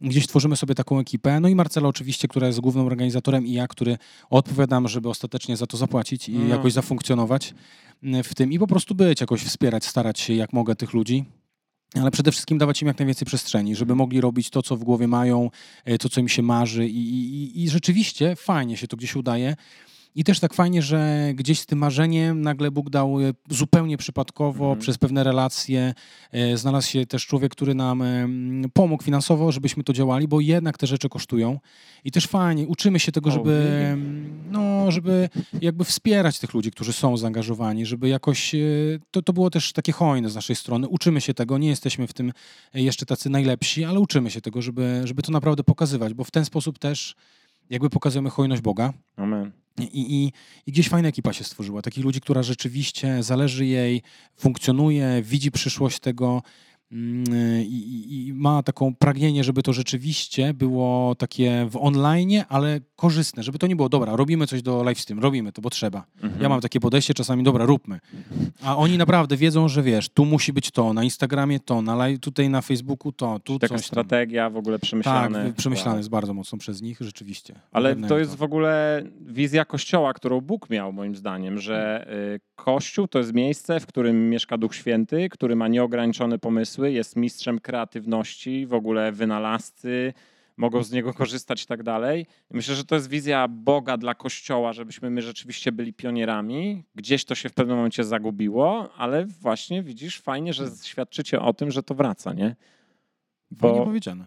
Gdzieś 0.00 0.26
tworzymy 0.26 0.56
sobie 0.56 0.74
taką 0.74 0.98
ekipę. 1.00 1.40
No 1.40 1.48
i 1.48 1.54
Marcela 1.54 1.88
oczywiście, 1.88 2.28
która 2.28 2.46
jest 2.46 2.60
głównym 2.60 2.86
organizatorem 2.86 3.46
i 3.46 3.52
ja, 3.52 3.68
który 3.68 3.98
odpowiadam, 4.30 4.88
żeby 4.88 5.08
ostatecznie 5.08 5.56
za 5.56 5.66
to 5.66 5.76
zapłacić 5.76 6.28
i 6.28 6.38
No. 6.38 6.48
jakoś 6.48 6.72
zafunkcjonować 6.72 7.54
mm, 8.02 8.22
w 8.22 8.34
tym 8.34 8.52
i 8.52 8.58
po 8.58 8.66
prostu 8.66 8.94
być, 8.94 9.20
jakoś 9.20 9.42
wspierać, 9.42 9.84
starać 9.84 10.20
się 10.20 10.34
jak 10.34 10.52
mogę 10.52 10.74
tych 10.76 10.92
ludzi. 10.92 11.24
Ale 11.94 12.10
przede 12.10 12.32
wszystkim 12.32 12.58
dawać 12.58 12.82
im 12.82 12.88
jak 12.88 12.98
najwięcej 12.98 13.26
przestrzeni, 13.26 13.76
żeby 13.76 13.94
mogli 13.94 14.20
robić 14.20 14.50
to, 14.50 14.62
co 14.62 14.76
w 14.76 14.84
głowie 14.84 15.08
mają, 15.08 15.50
e, 15.84 15.98
to, 15.98 16.08
co 16.08 16.20
im 16.20 16.28
się 16.28 16.42
marzy 16.42 16.88
i, 16.88 16.98
i, 16.98 17.62
i 17.62 17.68
rzeczywiście 17.68 18.36
fajnie 18.36 18.76
się 18.76 18.86
to 18.86 18.96
gdzieś 18.96 19.16
udaje. 19.16 19.56
I 20.14 20.24
też 20.24 20.40
tak 20.40 20.54
fajnie, 20.54 20.82
że 20.82 21.30
gdzieś 21.34 21.60
z 21.60 21.66
tym 21.66 21.78
marzeniem 21.78 22.42
nagle 22.42 22.70
Bóg 22.70 22.90
dał 22.90 23.20
e, 23.20 23.32
zupełnie 23.50 23.96
przypadkowo, 23.96 24.64
Mhm. 24.64 24.80
przez 24.80 24.98
pewne 24.98 25.24
relacje, 25.24 25.94
e, 26.32 26.56
znalazł 26.56 26.88
się 26.88 27.06
też 27.06 27.26
człowiek, 27.26 27.52
który 27.52 27.74
nam 27.74 28.02
em, 28.02 28.64
pomógł 28.72 29.02
finansowo, 29.02 29.52
żebyśmy 29.52 29.84
to 29.84 29.92
działali, 29.92 30.28
bo 30.28 30.40
jednak 30.40 30.78
te 30.78 30.86
rzeczy 30.86 31.08
kosztują. 31.08 31.58
I 32.04 32.10
też 32.10 32.26
fajnie, 32.26 32.66
uczymy 32.66 33.00
się 33.00 33.12
tego, 33.12 33.30
żeby, 33.30 33.96
no, 34.50 34.90
żeby 34.90 35.28
jakby 35.60 35.84
wspierać 35.84 36.38
tych 36.38 36.54
ludzi, 36.54 36.70
którzy 36.70 36.92
są 36.92 37.16
zaangażowani, 37.16 37.86
żeby 37.86 38.08
jakoś, 38.08 38.54
e, 38.54 38.58
to, 39.10 39.22
to 39.22 39.32
było 39.32 39.50
też 39.50 39.72
takie 39.72 39.92
hojne 39.92 40.30
z 40.30 40.34
naszej 40.34 40.56
strony. 40.56 40.88
Uczymy 40.88 41.20
się 41.20 41.34
tego, 41.34 41.58
nie 41.58 41.68
jesteśmy 41.68 42.06
w 42.06 42.12
tym 42.12 42.32
e, 42.74 42.82
jeszcze 42.82 43.06
tacy 43.06 43.30
najlepsi, 43.30 43.84
ale 43.84 44.00
uczymy 44.00 44.30
się 44.30 44.40
tego, 44.40 44.62
żeby, 44.62 45.00
żeby 45.04 45.22
to 45.22 45.32
naprawdę 45.32 45.64
pokazywać, 45.64 46.14
bo 46.14 46.24
w 46.24 46.30
ten 46.30 46.44
sposób 46.44 46.78
też 46.78 47.14
jakby 47.70 47.90
pokazujemy 47.90 48.30
hojność 48.30 48.62
Boga. 48.62 48.92
Amen. 49.16 49.52
I, 49.78 49.84
i, 50.24 50.32
I 50.66 50.72
gdzieś 50.72 50.88
fajna 50.88 51.08
ekipa 51.08 51.32
się 51.32 51.44
stworzyła. 51.44 51.82
Takich 51.82 52.04
ludzi, 52.04 52.20
która 52.20 52.42
rzeczywiście 52.42 53.22
zależy 53.22 53.66
jej, 53.66 54.02
funkcjonuje, 54.36 55.22
widzi 55.22 55.50
przyszłość 55.50 56.00
tego 56.00 56.42
i, 56.90 57.64
i, 57.66 58.28
i 58.28 58.34
ma 58.34 58.62
taką 58.62 58.94
pragnienie, 58.94 59.44
żeby 59.44 59.62
to 59.62 59.72
rzeczywiście 59.72 60.54
było 60.54 61.14
takie 61.14 61.66
w 61.70 61.76
online, 61.76 62.42
ale 62.48 62.80
korzystne, 62.96 63.42
żeby 63.42 63.58
to 63.58 63.66
nie 63.66 63.76
było, 63.76 63.88
dobra, 63.88 64.16
robimy 64.16 64.46
coś 64.46 64.62
do 64.62 64.82
livestream, 64.82 65.20
robimy 65.20 65.52
to, 65.52 65.62
bo 65.62 65.70
trzeba. 65.70 66.04
Mhm. 66.22 66.42
Ja 66.42 66.48
mam 66.48 66.60
takie 66.60 66.80
podejście 66.80 67.14
czasami, 67.14 67.42
dobra, 67.42 67.66
róbmy. 67.66 68.00
A 68.62 68.76
oni 68.76 68.98
naprawdę 68.98 69.36
wiedzą, 69.36 69.68
że 69.68 69.82
wiesz, 69.82 70.08
tu 70.08 70.24
musi 70.24 70.52
być 70.52 70.70
to, 70.70 70.92
na 70.92 71.04
Instagramie 71.04 71.60
to, 71.60 71.82
na 71.82 71.94
live, 71.94 72.20
tutaj 72.20 72.48
na 72.48 72.60
Facebooku 72.60 73.12
to, 73.12 73.40
tu 73.44 73.58
Taka 73.58 73.78
strategia 73.78 74.50
w 74.50 74.56
ogóle 74.56 74.78
Tak, 74.78 74.86
przemyślane. 75.56 75.90
Wow. 75.90 75.96
jest 75.96 76.10
bardzo 76.10 76.34
mocno 76.34 76.58
przez 76.58 76.82
nich, 76.82 76.98
rzeczywiście. 77.00 77.54
Ale 77.72 77.96
to 77.96 78.18
jest 78.18 78.36
w 78.36 78.42
ogóle 78.42 79.02
wizja 79.20 79.64
Kościoła, 79.64 80.14
którą 80.14 80.40
Bóg 80.40 80.70
miał, 80.70 80.92
moim 80.92 81.16
zdaniem, 81.16 81.58
że 81.58 82.06
y, 82.34 82.40
Kościół 82.56 83.08
to 83.08 83.18
jest 83.18 83.34
miejsce, 83.34 83.80
w 83.80 83.86
którym 83.86 84.30
mieszka 84.30 84.58
Duch 84.58 84.74
Święty, 84.74 85.28
który 85.28 85.56
ma 85.56 85.68
nieograniczone 85.68 86.38
pomysły, 86.38 86.79
jest 86.88 87.16
mistrzem 87.16 87.60
kreatywności, 87.60 88.66
w 88.66 88.74
ogóle 88.74 89.12
wynalazcy, 89.12 90.12
mogą 90.56 90.82
z 90.82 90.92
niego 90.92 91.14
korzystać 91.14 91.62
i 91.62 91.66
tak 91.66 91.82
dalej. 91.82 92.26
Myślę, 92.50 92.74
że 92.74 92.84
to 92.84 92.94
jest 92.94 93.08
wizja 93.08 93.48
Boga 93.48 93.96
dla 93.96 94.14
Kościoła, 94.14 94.72
żebyśmy 94.72 95.10
my 95.10 95.22
rzeczywiście 95.22 95.72
byli 95.72 95.92
pionierami. 95.92 96.84
Gdzieś 96.94 97.24
to 97.24 97.34
się 97.34 97.48
w 97.48 97.54
pewnym 97.54 97.76
momencie 97.76 98.04
zagubiło, 98.04 98.92
ale 98.96 99.26
właśnie 99.26 99.82
widzisz, 99.82 100.20
fajnie, 100.20 100.52
że 100.52 100.70
świadczycie 100.84 101.40
o 101.40 101.54
tym, 101.54 101.70
że 101.70 101.82
to 101.82 101.94
wraca, 101.94 102.32
nie? 102.32 102.56
Fajnie 103.58 103.78
Bo- 103.78 103.84
powiedziane. 103.84 104.24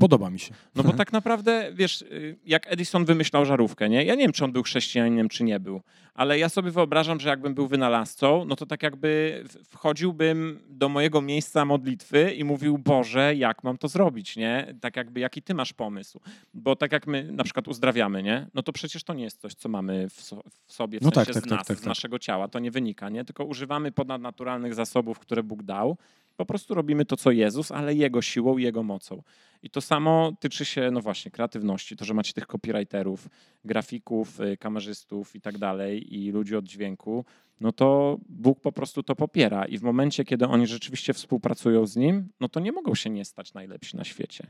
Podoba 0.00 0.30
mi 0.30 0.38
się. 0.38 0.54
No 0.74 0.82
bo 0.82 0.92
tak 0.92 1.12
naprawdę, 1.12 1.70
wiesz, 1.74 2.02
y, 2.02 2.36
jak 2.46 2.72
Edison 2.72 3.04
wymyślał 3.04 3.44
żarówkę, 3.44 3.88
nie? 3.88 4.04
Ja 4.04 4.14
nie 4.14 4.22
wiem, 4.22 4.32
czy 4.32 4.44
on 4.44 4.52
był 4.52 4.62
chrześcijaninem, 4.62 5.28
czy 5.28 5.44
nie 5.44 5.60
był, 5.60 5.82
ale 6.18 6.38
ja 6.38 6.48
sobie 6.48 6.70
wyobrażam, 6.70 7.20
że 7.20 7.28
jakbym 7.28 7.54
był 7.54 7.68
wynalazcą, 7.68 8.44
no 8.44 8.56
to 8.56 8.66
tak 8.66 8.82
jakby 8.82 9.44
wchodziłbym 9.64 10.60
do 10.68 10.88
mojego 10.88 11.22
miejsca 11.22 11.64
modlitwy 11.64 12.34
i 12.34 12.44
mówił, 12.44 12.78
Boże, 12.78 13.34
jak 13.34 13.64
mam 13.64 13.78
to 13.78 13.88
zrobić, 13.88 14.36
nie? 14.36 14.74
Tak 14.80 14.96
jakby, 14.96 15.20
jaki 15.20 15.42
ty 15.42 15.54
masz 15.54 15.72
pomysł? 15.72 16.20
Bo 16.54 16.76
tak 16.76 16.92
jak 16.92 17.06
my 17.06 17.32
na 17.32 17.44
przykład 17.44 17.68
uzdrawiamy, 17.68 18.22
nie? 18.22 18.46
No 18.54 18.62
to 18.62 18.72
przecież 18.72 19.04
to 19.04 19.14
nie 19.14 19.24
jest 19.24 19.40
coś, 19.40 19.54
co 19.54 19.68
mamy 19.68 20.08
w, 20.08 20.22
so, 20.22 20.42
w 20.66 20.72
sobie, 20.72 20.98
w 20.98 21.02
No 21.02 21.10
sensie 21.10 21.32
tak, 21.32 21.34
tak, 21.34 21.44
z 21.44 21.48
tak, 21.48 21.58
nas, 21.58 21.66
tak, 21.66 21.76
z 21.76 21.80
tak. 21.80 21.88
naszego 21.88 22.18
ciała, 22.18 22.48
to 22.48 22.58
nie 22.58 22.70
wynika, 22.70 23.08
nie? 23.08 23.24
Tylko 23.24 23.44
używamy 23.44 23.92
ponadnaturalnych 23.92 24.74
zasobów, 24.74 25.18
które 25.18 25.42
Bóg 25.42 25.62
dał. 25.62 25.96
Po 26.36 26.46
prostu 26.46 26.74
robimy 26.74 27.04
to, 27.04 27.16
co 27.16 27.30
Jezus, 27.30 27.72
ale 27.72 27.94
Jego 27.94 28.22
siłą, 28.22 28.56
Jego 28.56 28.82
mocą. 28.82 29.22
I 29.62 29.70
to 29.70 29.80
samo 29.80 30.32
tyczy 30.40 30.64
się, 30.64 30.90
no 30.90 31.00
właśnie, 31.00 31.30
kreatywności, 31.30 31.96
to, 31.96 32.04
że 32.04 32.14
macie 32.14 32.32
tych 32.32 32.46
copywriterów, 32.46 33.28
grafików, 33.64 34.40
y, 34.40 34.56
kamerzystów 34.56 35.36
i 35.36 35.40
tak 35.40 35.58
dalej 35.58 36.07
i 36.08 36.30
ludzi 36.30 36.56
od 36.56 36.64
dźwięku, 36.64 37.24
no 37.60 37.72
to 37.72 38.18
Bóg 38.28 38.60
po 38.60 38.72
prostu 38.72 39.02
to 39.02 39.16
popiera 39.16 39.64
i 39.64 39.78
w 39.78 39.82
momencie, 39.82 40.24
kiedy 40.24 40.46
oni 40.46 40.66
rzeczywiście 40.66 41.14
współpracują 41.14 41.86
z 41.86 41.96
Nim, 41.96 42.28
no 42.40 42.48
to 42.48 42.60
nie 42.60 42.72
mogą 42.72 42.94
się 42.94 43.10
nie 43.10 43.24
stać 43.24 43.54
najlepsi 43.54 43.96
na 43.96 44.04
świecie. 44.04 44.46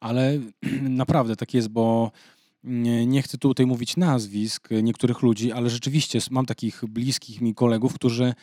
Ale 0.00 0.38
naprawdę 1.02 1.36
tak 1.36 1.54
jest, 1.54 1.68
bo 1.68 2.10
nie, 2.64 3.06
nie 3.06 3.22
chcę 3.22 3.38
tutaj 3.38 3.66
mówić 3.66 3.96
nazwisk 3.96 4.68
niektórych 4.82 5.22
ludzi, 5.22 5.52
ale 5.52 5.70
rzeczywiście 5.70 6.18
mam 6.30 6.46
takich 6.46 6.82
bliskich 6.88 7.40
mi 7.40 7.54
kolegów, 7.54 7.94
którzy 7.94 8.34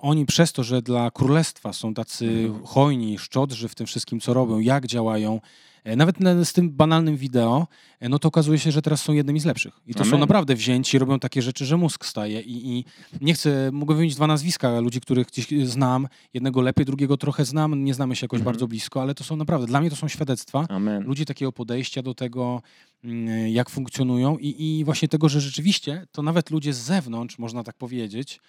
oni 0.00 0.26
przez 0.26 0.52
to, 0.52 0.64
że 0.64 0.82
dla 0.82 1.10
królestwa 1.10 1.72
są 1.72 1.94
tacy 1.94 2.26
Mhm. 2.28 2.64
hojni, 2.66 3.18
szczodrzy 3.18 3.68
w 3.68 3.74
tym 3.74 3.86
wszystkim, 3.86 4.20
co 4.20 4.34
robią, 4.34 4.58
jak 4.58 4.86
działają, 4.86 5.40
e, 5.84 5.96
nawet 5.96 6.20
na- 6.20 6.44
z 6.44 6.52
tym 6.52 6.70
banalnym 6.70 7.16
wideo, 7.16 7.66
e, 8.00 8.08
no 8.08 8.18
to 8.18 8.28
okazuje 8.28 8.58
się, 8.58 8.72
że 8.72 8.82
teraz 8.82 9.02
są 9.02 9.12
jednymi 9.12 9.40
z 9.40 9.44
lepszych. 9.44 9.80
I 9.86 9.94
to 9.94 10.04
są 10.04 10.08
Amen. 10.10 10.20
naprawdę 10.20 10.54
wzięci, 10.54 10.98
robią 10.98 11.18
takie 11.18 11.42
rzeczy, 11.42 11.64
że 11.66 11.76
mózg 11.76 12.06
staje. 12.06 12.40
I, 12.40 12.68
i 12.78 12.84
nie 13.20 13.34
chcę, 13.34 13.70
mogę 13.72 13.94
wymienić 13.94 14.14
dwa 14.16 14.26
nazwiska 14.26 14.80
ludzi, 14.80 15.00
których 15.00 15.26
gdzieś 15.26 15.46
znam. 15.68 16.08
Jednego 16.34 16.60
lepiej, 16.60 16.86
drugiego 16.86 17.16
trochę 17.16 17.44
znam, 17.44 17.84
nie 17.84 17.94
znamy 17.94 18.16
się 18.16 18.24
jakoś 18.24 18.38
Mhm. 18.40 18.52
bardzo 18.52 18.68
blisko, 18.68 19.02
ale 19.02 19.14
to 19.14 19.24
są 19.24 19.36
naprawdę, 19.36 19.66
dla 19.66 19.80
mnie 19.80 19.90
to 19.90 19.96
są 19.96 20.08
świadectwa 20.08 20.66
Amen. 20.68 21.02
ludzi 21.04 21.24
takiego 21.26 21.52
podejścia 21.52 22.02
do 22.02 22.14
tego, 22.14 22.62
mm, 23.04 23.48
jak 23.48 23.70
funkcjonują 23.70 24.38
i, 24.38 24.78
i 24.78 24.84
właśnie 24.84 25.08
tego, 25.08 25.28
że 25.28 25.40
rzeczywiście 25.40 26.06
to 26.12 26.22
nawet 26.22 26.50
ludzie 26.50 26.72
z 26.72 26.78
zewnątrz, 26.78 27.38
można 27.38 27.64
tak 27.64 27.76
powiedzieć, 27.76 28.36
e, 28.36 28.40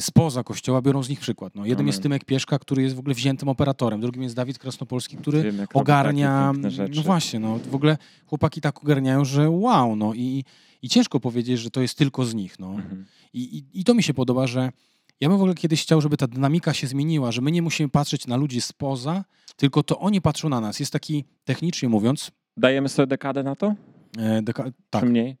spoza 0.00 0.42
kościoła 0.42 0.82
biorą 0.82 1.02
z 1.02 1.08
nich 1.08 1.20
przykład. 1.20 1.54
No, 1.54 1.62
jednym 1.62 1.78
Amen. 1.78 1.86
jest 1.86 2.02
Tymek 2.02 2.24
Pieszka, 2.24 2.58
który 2.58 2.82
jest 2.82 2.96
w 2.96 2.98
ogóle 2.98 3.14
wziętym 3.14 3.48
operatorem, 3.48 4.00
drugim 4.00 4.22
jest 4.22 4.34
Dawid 4.36 4.58
Krasnopolski, 4.58 5.16
który 5.16 5.42
Wiem, 5.42 5.66
ogarnia, 5.74 6.52
no 6.94 7.02
właśnie, 7.02 7.38
no 7.38 7.58
w 7.58 7.74
ogóle 7.74 7.96
chłopaki 8.26 8.60
tak 8.60 8.82
ogarniają, 8.82 9.24
że 9.24 9.50
wow, 9.50 9.96
no 9.96 10.14
i, 10.14 10.44
i 10.82 10.88
ciężko 10.88 11.20
powiedzieć, 11.20 11.60
że 11.60 11.70
to 11.70 11.80
jest 11.80 11.98
tylko 11.98 12.24
z 12.24 12.34
nich, 12.34 12.58
no. 12.58 12.68
Mhm. 12.70 13.06
I, 13.32 13.40
i, 13.58 13.80
I 13.80 13.84
to 13.84 13.94
mi 13.94 14.02
się 14.02 14.14
podoba, 14.14 14.46
że 14.46 14.70
ja 15.20 15.28
bym 15.28 15.38
w 15.38 15.40
ogóle 15.40 15.54
kiedyś 15.54 15.82
chciał, 15.82 16.00
żeby 16.00 16.16
ta 16.16 16.26
dynamika 16.26 16.72
się 16.74 16.86
zmieniła, 16.86 17.32
że 17.32 17.40
my 17.40 17.50
nie 17.50 17.62
musimy 17.62 17.88
patrzeć 17.88 18.26
na 18.26 18.36
ludzi 18.36 18.60
spoza, 18.60 19.24
tylko 19.56 19.82
to 19.82 19.98
oni 19.98 20.20
patrzą 20.20 20.48
na 20.48 20.60
nas. 20.60 20.80
Jest 20.80 20.92
taki, 20.92 21.24
technicznie 21.44 21.88
mówiąc, 21.88 22.30
Dajemy 22.56 22.88
sobie 22.88 23.06
dekadę 23.06 23.42
na 23.42 23.56
to? 23.56 23.74
e, 24.18 24.42
deka- 24.42 24.72
tak, 24.90 25.02
Czy 25.02 25.08
mniej? 25.10 25.36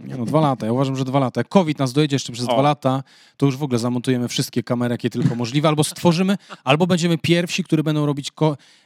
Nie 0.00 0.16
no, 0.16 0.24
dwa 0.24 0.40
lata. 0.40 0.66
Ja 0.66 0.72
uważam, 0.72 0.96
że 0.96 1.04
dwa 1.04 1.18
lata. 1.18 1.40
Jak 1.40 1.48
COVID 1.48 1.78
nas 1.78 1.92
dojedzie 1.92 2.14
jeszcze 2.16 2.32
przez 2.32 2.48
O. 2.48 2.52
dwa 2.52 2.62
lata, 2.62 3.02
to 3.36 3.46
już 3.46 3.56
w 3.56 3.62
ogóle 3.62 3.78
zamontujemy 3.78 4.28
wszystkie 4.28 4.62
kamery, 4.62 4.92
jakie 4.94 5.10
tylko 5.10 5.34
możliwe, 5.34 5.68
albo 5.68 5.84
stworzymy, 5.84 6.36
albo 6.64 6.86
będziemy 6.86 7.18
pierwsi, 7.18 7.64
którzy 7.64 7.82
będą 7.82 8.06
robić, 8.06 8.30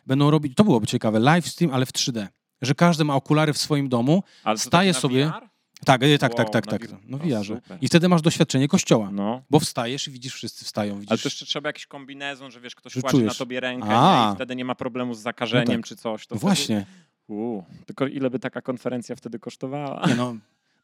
będą 0.06 0.30
robić, 0.30 0.54
to 0.56 0.64
byłoby 0.64 0.86
ciekawe, 0.86 1.18
live 1.18 1.48
stream, 1.48 1.74
ale 1.74 1.86
w 1.86 1.92
3D. 1.92 2.26
Że 2.62 2.74
każdy 2.74 3.04
ma 3.04 3.14
okulary 3.14 3.52
w 3.52 3.58
swoim 3.58 3.88
domu, 3.88 4.22
Ale 4.44 4.58
Staje 4.58 4.92
taki 4.92 4.96
na 4.96 5.00
sobie- 5.00 5.26
VR? 5.26 5.48
Tak, 5.84 6.00
tak, 6.00 6.34
tak, 6.34 6.38
Wow, 6.44 6.50
tak, 6.52 6.66
tak. 6.66 6.82
wir- 6.82 6.96
No 7.06 7.18
wiarze. 7.18 7.60
I 7.80 7.88
wtedy 7.88 8.08
masz 8.08 8.22
doświadczenie 8.22 8.68
kościoła. 8.68 9.10
No. 9.12 9.42
Bo 9.50 9.60
wstajesz 9.60 10.08
i 10.08 10.10
widzisz, 10.10 10.34
wszyscy 10.34 10.64
wstają. 10.64 10.94
Widzisz... 10.94 11.10
Ale 11.10 11.18
to 11.18 11.26
jeszcze 11.26 11.46
trzeba 11.46 11.68
jakiś 11.68 11.86
kombinezon, 11.86 12.50
że 12.50 12.60
wiesz, 12.60 12.74
ktoś 12.74 12.92
kładzie 13.00 13.18
na 13.18 13.34
tobie 13.34 13.60
rękę 13.60 13.88
nie? 13.88 14.32
i 14.32 14.34
wtedy 14.34 14.56
nie 14.56 14.64
ma 14.64 14.74
problemu 14.74 15.14
z 15.14 15.18
zakażeniem 15.18 15.66
No 15.68 15.74
tak. 15.82 15.84
czy 15.86 15.96
coś. 15.96 16.26
To 16.26 16.34
No 16.34 16.38
wtedy... 16.38 16.40
właśnie. 16.40 16.86
U, 17.28 17.62
tylko 17.86 18.06
ile 18.06 18.30
by 18.30 18.38
taka 18.38 18.62
konferencja 18.62 19.16
wtedy 19.16 19.38
kosztowała? 19.38 20.06
Nie, 20.06 20.14
no, 20.14 20.34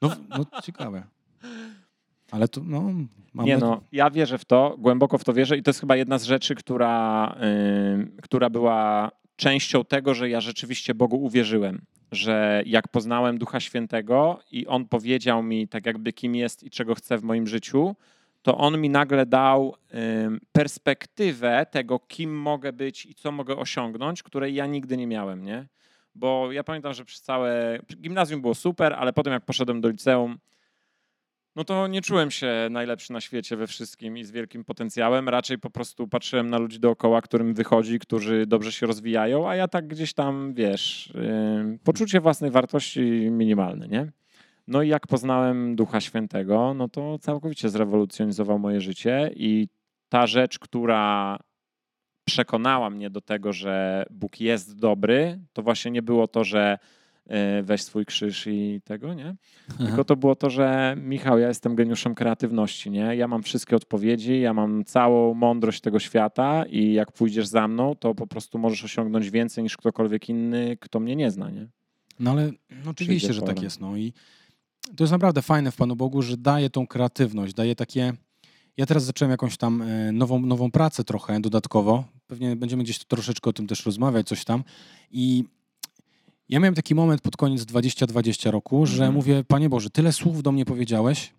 no, 0.02 0.10
no 0.28 0.60
ciekawe. 0.62 1.02
Ale 2.30 2.48
to, 2.48 2.60
no... 2.64 2.92
Mam 3.34 3.46
Nie 3.46 3.58
no, 3.58 3.80
ja 3.92 4.10
wierzę 4.10 4.38
w 4.38 4.44
to, 4.44 4.76
głęboko 4.78 5.18
w 5.18 5.24
to 5.24 5.32
wierzę 5.32 5.56
i 5.56 5.62
to 5.62 5.70
jest 5.70 5.80
chyba 5.80 5.96
jedna 5.96 6.18
z 6.18 6.24
rzeczy, 6.24 6.54
która, 6.54 7.26
ym, 7.94 8.16
która 8.22 8.50
była 8.50 9.10
częścią 9.36 9.84
tego, 9.84 10.14
że 10.14 10.28
ja 10.28 10.40
rzeczywiście 10.40 10.94
Bogu 10.94 11.24
uwierzyłem. 11.24 11.82
Że 12.12 12.62
jak 12.66 12.88
poznałem 12.88 13.38
Ducha 13.38 13.60
Świętego 13.60 14.40
i 14.52 14.66
On 14.66 14.84
powiedział 14.84 15.42
mi 15.42 15.68
tak 15.68 15.86
jakby 15.86 16.12
kim 16.12 16.34
jest 16.34 16.62
i 16.62 16.70
czego 16.70 16.94
chce 16.94 17.18
w 17.18 17.22
moim 17.22 17.46
życiu, 17.46 17.96
to 18.42 18.58
On 18.58 18.80
mi 18.80 18.90
nagle 18.90 19.26
dał 19.26 19.76
perspektywę 20.52 21.66
tego, 21.70 21.98
kim 21.98 22.40
mogę 22.40 22.72
być 22.72 23.06
i 23.06 23.14
co 23.14 23.32
mogę 23.32 23.56
osiągnąć, 23.56 24.22
której 24.22 24.54
ja 24.54 24.66
nigdy 24.66 24.96
nie 24.96 25.06
miałem, 25.06 25.44
nie? 25.44 25.66
Bo 26.14 26.52
ja 26.52 26.64
pamiętam, 26.64 26.94
że 26.94 27.04
przez 27.04 27.22
całe 27.22 27.78
gimnazjum 28.00 28.40
było 28.40 28.54
super, 28.54 28.92
ale 28.92 29.12
potem 29.12 29.32
jak 29.32 29.44
poszedłem 29.44 29.80
do 29.80 29.88
liceum, 29.88 30.38
no 31.56 31.64
to 31.64 31.86
nie 31.86 32.02
czułem 32.02 32.30
się 32.30 32.68
najlepszy 32.70 33.12
na 33.12 33.20
świecie 33.20 33.56
we 33.56 33.66
wszystkim 33.66 34.18
i 34.18 34.24
z 34.24 34.30
wielkim 34.30 34.64
potencjałem. 34.64 35.28
Raczej 35.28 35.58
po 35.58 35.70
prostu 35.70 36.08
patrzyłem 36.08 36.50
na 36.50 36.58
ludzi 36.58 36.80
dookoła, 36.80 37.22
którym 37.22 37.54
wychodzi, 37.54 37.98
którzy 37.98 38.46
dobrze 38.46 38.72
się 38.72 38.86
rozwijają, 38.86 39.48
a 39.48 39.56
ja 39.56 39.68
tak 39.68 39.86
gdzieś 39.86 40.14
tam, 40.14 40.54
wiesz, 40.54 41.12
yy, 41.14 41.78
poczucie 41.84 42.20
własnej 42.20 42.50
wartości 42.50 43.00
minimalne, 43.30 43.88
nie? 43.88 44.12
No 44.66 44.82
i 44.82 44.88
jak 44.88 45.06
poznałem 45.06 45.76
Ducha 45.76 46.00
Świętego, 46.00 46.74
no 46.74 46.88
to 46.88 47.18
całkowicie 47.18 47.68
zrewolucjonizował 47.68 48.58
moje 48.58 48.80
życie 48.80 49.30
i 49.36 49.68
ta 50.08 50.26
rzecz, 50.26 50.58
która 50.58 51.36
przekonała 52.32 52.90
mnie 52.90 53.10
do 53.10 53.20
tego, 53.20 53.52
że 53.52 54.04
Bóg 54.10 54.40
jest 54.40 54.78
dobry, 54.78 55.40
to 55.52 55.62
właśnie 55.62 55.90
nie 55.90 56.02
było 56.02 56.28
to, 56.28 56.44
że 56.44 56.78
yy, 57.26 57.62
weź 57.62 57.82
swój 57.82 58.06
krzyż 58.06 58.46
i 58.46 58.80
tego, 58.84 59.14
nie? 59.14 59.34
Tylko 59.86 60.04
to 60.04 60.16
było 60.16 60.36
to, 60.36 60.50
że 60.50 60.96
Michał, 60.98 61.38
ja 61.38 61.48
jestem 61.48 61.74
geniuszem 61.74 62.14
kreatywności, 62.14 62.90
nie? 62.90 63.16
Ja 63.16 63.28
mam 63.28 63.42
wszystkie 63.42 63.76
odpowiedzi, 63.76 64.40
ja 64.40 64.54
mam 64.54 64.84
całą 64.84 65.34
mądrość 65.34 65.80
tego 65.80 65.98
świata 65.98 66.64
i 66.68 66.92
jak 66.92 67.12
pójdziesz 67.12 67.46
za 67.46 67.68
mną, 67.68 67.94
to 67.94 68.14
po 68.14 68.26
prostu 68.26 68.58
możesz 68.58 68.84
osiągnąć 68.84 69.30
więcej 69.30 69.64
niż 69.64 69.76
ktokolwiek 69.76 70.28
inny, 70.28 70.76
kto 70.80 71.00
mnie 71.00 71.16
nie 71.16 71.30
zna, 71.30 71.50
nie? 71.50 71.68
No 72.20 72.30
ale 72.30 72.50
no 72.84 72.90
oczywiście, 72.90 73.28
Przyjdzie 73.28 73.46
że 73.46 73.54
tak 73.54 73.62
jest. 73.62 73.80
No 73.80 73.96
i 73.96 74.12
to 74.96 75.04
jest 75.04 75.12
naprawdę 75.12 75.42
fajne 75.42 75.70
w 75.70 75.76
Panu 75.76 75.96
Bogu, 75.96 76.22
że 76.22 76.36
daje 76.36 76.70
tą 76.70 76.86
kreatywność, 76.86 77.54
daje 77.54 77.76
takie... 77.76 78.12
Ja 78.76 78.86
teraz 78.86 79.04
zacząłem 79.04 79.30
jakąś 79.30 79.56
tam 79.56 79.82
e, 79.82 80.12
nową, 80.12 80.40
nową 80.40 80.70
pracę 80.70 81.04
trochę 81.04 81.40
dodatkowo. 81.40 82.04
Pewnie 82.30 82.56
będziemy 82.56 82.84
gdzieś 82.84 82.98
troszeczkę 82.98 83.50
o 83.50 83.52
tym 83.52 83.66
też 83.66 83.86
rozmawiać, 83.86 84.28
coś 84.28 84.44
tam. 84.44 84.64
I 85.10 85.44
ja 86.48 86.60
miałem 86.60 86.74
taki 86.74 86.94
moment 86.94 87.20
pod 87.20 87.36
koniec 87.36 87.64
2020 87.64 88.50
roku, 88.50 88.86
że 88.86 88.94
Mhm. 88.94 89.14
mówię, 89.14 89.44
Panie 89.44 89.68
Boże, 89.68 89.90
tyle 89.90 90.12
słów 90.12 90.42
do 90.42 90.52
mnie 90.52 90.64
powiedziałeś, 90.64 91.32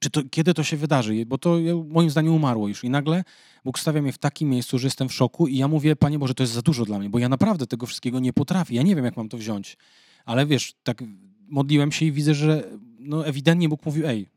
czy 0.00 0.10
to, 0.10 0.22
kiedy 0.30 0.54
to 0.54 0.62
się 0.62 0.76
wydarzy? 0.76 1.26
Bo 1.26 1.38
to 1.38 1.56
moim 1.88 2.10
zdaniem 2.10 2.34
umarło 2.34 2.68
już. 2.68 2.84
I 2.84 2.90
nagle 2.90 3.24
Bóg 3.64 3.78
stawia 3.78 4.02
mnie 4.02 4.12
w 4.12 4.18
takim 4.18 4.50
miejscu, 4.50 4.78
że 4.78 4.86
jestem 4.86 5.08
w 5.08 5.12
szoku 5.14 5.46
i 5.46 5.56
ja 5.56 5.68
mówię, 5.68 5.96
Panie 5.96 6.18
Boże, 6.18 6.34
to 6.34 6.42
jest 6.42 6.52
za 6.52 6.62
dużo 6.62 6.84
dla 6.84 6.98
mnie, 6.98 7.10
bo 7.10 7.18
ja 7.18 7.28
naprawdę 7.28 7.66
tego 7.66 7.86
wszystkiego 7.86 8.20
nie 8.20 8.32
potrafię. 8.32 8.74
Ja 8.74 8.82
nie 8.82 8.96
wiem, 8.96 9.04
jak 9.04 9.16
mam 9.16 9.28
to 9.28 9.36
wziąć. 9.38 9.76
Ale 10.24 10.46
wiesz, 10.46 10.74
tak 10.82 11.02
modliłem 11.48 11.92
się 11.92 12.06
i 12.06 12.12
widzę, 12.12 12.34
że 12.34 12.64
no 12.98 13.26
ewidentnie 13.26 13.68
Bóg 13.68 13.86
mówił, 13.86 14.06
ej, 14.06 14.28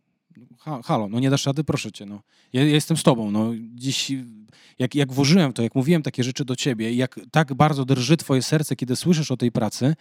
halo, 0.84 1.08
no 1.10 1.20
nie 1.20 1.30
dasz 1.30 1.46
rady, 1.46 1.64
proszę 1.64 1.92
cię, 1.92 2.06
no. 2.06 2.22
Ja, 2.54 2.62
ja 2.64 2.68
jestem 2.74 2.98
z 2.98 3.04
tobą, 3.04 3.32
no. 3.32 3.52
Dziś, 3.76 4.12
jak, 4.80 4.96
jak 4.96 5.14
włożyłem 5.14 5.54
to, 5.54 5.62
jak 5.64 5.76
mówiłem 5.76 6.02
takie 6.02 6.24
rzeczy 6.24 6.46
do 6.46 6.56
ciebie, 6.56 6.94
jak 6.94 7.20
tak 7.32 7.54
bardzo 7.54 7.86
drży 7.86 8.18
twoje 8.18 8.42
serce, 8.42 8.76
kiedy 8.76 8.96
słyszysz 8.96 9.32
o 9.32 9.38
tej 9.38 9.52
pracy, 9.52 9.96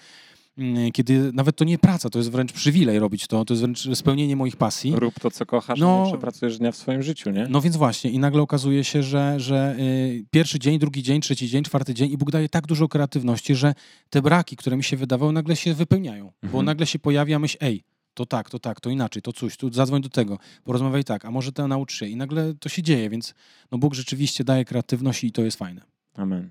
mm, 0.58 0.92
kiedy 0.92 1.32
nawet 1.32 1.56
to 1.56 1.64
nie 1.64 1.78
praca, 1.78 2.10
to 2.10 2.18
jest 2.18 2.30
wręcz 2.30 2.52
przywilej 2.52 2.98
robić 2.98 3.26
to, 3.26 3.44
to 3.44 3.54
jest 3.54 3.62
wręcz 3.62 3.88
spełnienie 3.98 4.36
moich 4.36 4.56
pasji. 4.56 4.92
Rób 4.96 5.14
to, 5.20 5.30
co 5.30 5.46
kochasz, 5.46 5.78
No. 5.80 6.02
nie 6.04 6.10
przepracujesz 6.12 6.58
dnia 6.58 6.72
w 6.72 6.76
swoim 6.76 7.02
życiu, 7.02 7.30
nie? 7.30 7.46
No 7.50 7.60
więc 7.60 7.76
właśnie, 7.76 8.10
i 8.10 8.18
nagle 8.18 8.42
okazuje 8.42 8.84
się, 8.84 9.02
że, 9.02 9.40
że 9.40 9.76
y, 9.78 10.24
pierwszy 10.30 10.58
dzień, 10.58 10.78
drugi 10.78 11.02
dzień, 11.02 11.20
trzeci 11.20 11.48
dzień, 11.48 11.64
czwarty 11.64 11.94
dzień 11.94 12.12
i 12.12 12.16
Bóg 12.18 12.30
daje 12.30 12.48
tak 12.48 12.66
dużo 12.66 12.88
kreatywności, 12.88 13.54
że 13.54 13.74
te 14.10 14.22
braki, 14.22 14.56
które 14.56 14.76
mi 14.76 14.84
się 14.84 14.96
wydawały, 14.96 15.32
nagle 15.32 15.56
się 15.56 15.74
wypełniają. 15.74 16.24
Bo 16.42 16.46
Mhm. 16.48 16.64
nagle 16.64 16.86
się 16.86 16.98
pojawia 16.98 17.38
myśl, 17.38 17.56
ej, 17.60 17.84
to 18.18 18.26
tak, 18.26 18.50
to 18.50 18.58
tak, 18.58 18.80
to 18.80 18.90
inaczej, 18.90 19.22
to 19.22 19.32
coś, 19.32 19.56
tu 19.56 19.72
zadzwoń 19.72 20.02
do 20.02 20.08
tego, 20.08 20.38
porozmawiaj 20.64 21.04
tak, 21.04 21.24
a 21.24 21.30
może 21.30 21.52
to 21.52 21.68
naucz 21.68 21.92
się. 21.92 22.06
I 22.06 22.16
nagle 22.16 22.54
to 22.54 22.68
się 22.68 22.82
dzieje, 22.82 23.10
więc 23.10 23.34
no 23.72 23.78
Bóg 23.78 23.94
rzeczywiście 23.94 24.44
daje 24.44 24.64
kreatywność 24.64 25.24
i 25.24 25.32
to 25.32 25.42
jest 25.42 25.58
fajne. 25.58 25.82
Amen. 26.16 26.50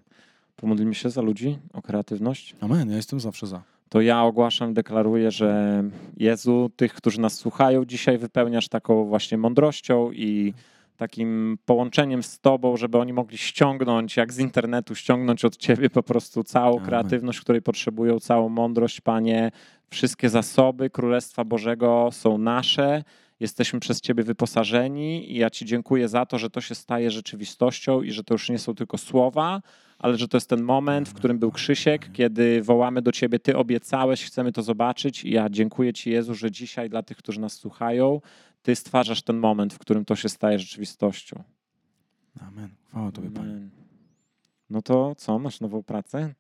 Pomodlimy 0.55 0.95
się 0.95 1.09
za 1.09 1.22
ludzi 1.22 1.57
o 1.74 1.82
kreatywność. 1.82 2.55
Amen, 2.61 2.89
ja 2.89 2.95
jestem 2.95 3.20
zawsze 3.20 3.47
za. 3.47 3.63
To 3.89 4.01
ja 4.01 4.24
ogłaszam, 4.24 4.74
deklaruję, 4.74 5.32
że 5.32 5.84
Jezu, 6.18 6.72
tych, 6.76 6.93
którzy 6.93 7.22
nas 7.22 7.34
słuchają, 7.34 7.86
dzisiaj 7.86 8.18
wypełniasz 8.18 8.68
taką 8.68 9.05
właśnie 9.05 9.38
mądrością 9.38 10.11
i 10.11 10.53
takim 10.98 11.58
połączeniem 11.66 12.24
z 12.24 12.39
Tobą, 12.39 12.78
żeby 12.78 12.98
oni 12.98 13.14
mogli 13.14 13.38
ściągnąć, 13.38 14.18
jak 14.18 14.34
z 14.34 14.39
internetu, 14.39 14.95
ściągnąć 14.95 15.45
od 15.45 15.58
Ciebie 15.58 15.89
po 15.89 16.04
prostu 16.04 16.43
całą 16.43 16.80
kreatywność, 16.80 17.41
której 17.41 17.62
potrzebują, 17.62 18.20
całą 18.20 18.50
mądrość, 18.50 19.02
Panie. 19.02 19.52
Wszystkie 19.89 20.30
zasoby 20.30 20.89
Królestwa 20.89 21.45
Bożego 21.45 22.10
są 22.12 22.38
nasze. 22.38 23.04
Jesteśmy 23.39 23.80
przez 23.80 24.02
Ciebie 24.02 24.24
wyposażeni 24.24 25.32
i 25.32 25.38
ja 25.38 25.50
Ci 25.50 25.66
dziękuję 25.66 26.08
za 26.08 26.26
to, 26.26 26.38
że 26.38 26.50
to 26.50 26.62
się 26.62 26.76
staje 26.76 27.12
rzeczywistością 27.12 28.02
i 28.02 28.12
że 28.12 28.24
to 28.24 28.34
już 28.34 28.50
nie 28.50 28.60
są 28.60 28.76
tylko 28.76 28.98
słowa, 28.98 29.62
ale 30.00 30.18
że 30.18 30.28
to 30.28 30.38
jest 30.38 30.50
ten 30.50 30.64
moment, 30.64 31.10
w 31.10 31.14
którym 31.14 31.39
był 31.39 31.52
Krzysiek, 31.52 32.12
kiedy 32.12 32.62
wołamy 32.62 33.02
do 33.02 33.12
Ciebie, 33.12 33.39
Ty 33.39 33.58
obiecałeś, 33.58 34.26
chcemy 34.26 34.52
to 34.52 34.62
zobaczyć 34.62 35.26
i 35.26 35.32
ja 35.32 35.50
dziękuję 35.50 35.93
Ci 35.93 36.10
Jezu, 36.10 36.36
że 36.36 36.52
dzisiaj 36.52 36.89
dla 36.89 37.04
tych, 37.04 37.18
którzy 37.18 37.39
nas 37.39 37.54
słuchają, 37.54 38.22
Ty 38.68 38.76
stwarzasz 38.76 39.22
ten 39.22 39.38
moment, 39.38 39.74
w 39.74 39.80
którym 39.80 40.05
to 40.05 40.15
się 40.15 40.30
staje 40.30 40.59
rzeczywistością. 40.59 41.43
Amen. 42.41 42.70
Chwała 42.88 43.11
Tobie, 43.11 43.32
Panie. 43.32 43.70
No 44.70 44.82
to 44.82 45.15
co, 45.15 45.39
masz 45.39 45.59
nową 45.59 45.84
pracę? 45.84 46.34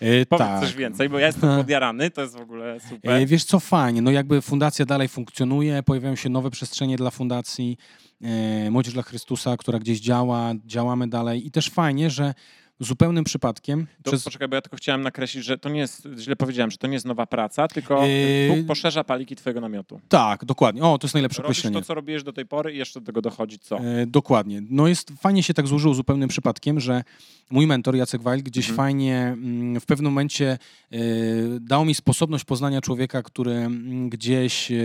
E, 0.00 0.26
Powiedz 0.26 0.48
tak. 0.48 0.60
coś 0.60 0.74
więcej, 0.74 1.08
bo 1.08 1.18
ja 1.18 1.26
jestem 1.26 1.56
podjarany, 1.56 2.10
to 2.10 2.22
jest 2.22 2.36
w 2.36 2.40
ogóle 2.40 2.80
super. 2.80 3.10
E, 3.10 3.26
Wiesz 3.26 3.44
co, 3.44 3.60
fajnie, 3.60 4.02
no 4.02 4.10
jakby 4.10 4.40
fundacja 4.40 4.84
dalej 4.84 5.08
funkcjonuje, 5.08 5.82
pojawiają 5.82 6.16
się 6.16 6.28
nowe 6.28 6.50
przestrzenie 6.50 6.96
dla 6.96 7.10
fundacji, 7.10 7.78
e, 8.22 8.70
Młodzież 8.70 8.94
dla 8.94 9.02
Chrystusa, 9.02 9.56
która 9.56 9.78
gdzieś 9.78 10.00
działa, 10.00 10.52
działamy 10.64 11.08
dalej 11.08 11.46
i 11.46 11.50
też 11.50 11.70
fajnie, 11.70 12.10
że 12.10 12.34
zupełnym 12.80 13.24
przypadkiem 13.24 13.86
To 14.02 14.10
przez... 14.10 14.24
poczekaj, 14.24 14.48
bo 14.48 14.54
ja 14.56 14.62
tylko 14.62 14.76
chciałem 14.76 15.02
nakreślić, 15.02 15.44
że 15.44 15.58
to 15.58 15.68
nie 15.68 15.80
jest, 15.80 16.08
źle 16.18 16.36
powiedziałem, 16.36 16.70
że 16.70 16.78
to 16.78 16.86
nie 16.86 16.92
jest 16.94 17.06
nowa 17.06 17.26
praca, 17.26 17.68
tylko 17.68 18.06
Yy, 18.06 18.56
Bóg 18.56 18.66
poszerza 18.66 19.04
paliki 19.04 19.36
twojego 19.36 19.60
namiotu. 19.60 20.00
Tak, 20.08 20.44
dokładnie. 20.44 20.82
O, 20.82 20.98
to 20.98 21.06
jest 21.06 21.14
najlepsze 21.14 21.42
Robisz 21.42 21.58
określenie. 21.58 21.74
to, 21.80 21.86
co 21.86 21.94
robiłeś 21.94 22.22
do 22.22 22.32
tej 22.32 22.46
pory 22.46 22.74
i 22.74 22.78
jeszcze 22.78 23.00
do 23.00 23.06
tego 23.06 23.22
dochodzi 23.22 23.58
co? 23.58 23.78
E, 23.78 24.06
dokładnie. 24.06 24.62
No 24.70 24.88
jest 24.88 25.10
fajnie 25.20 25.42
się 25.42 25.54
tak 25.54 25.66
złożyło 25.66 25.94
zupełnym 25.94 26.28
przypadkiem, 26.28 26.80
że 26.80 27.02
mój 27.50 27.66
mentor 27.66 27.96
Jacek 27.96 28.22
Weil 28.22 28.42
gdzieś 28.42 28.68
Mhm. 28.70 28.76
fajnie 28.76 29.16
mm, 29.32 29.80
w 29.80 29.86
pewnym 29.86 30.12
momencie 30.12 30.58
e, 30.92 30.98
dał 31.60 31.84
mi 31.84 31.94
sposobność 31.94 32.44
poznania 32.44 32.80
człowieka, 32.80 33.22
który 33.22 33.52
mm, 33.52 34.08
gdzieś 34.10 34.72
e, 34.72 34.76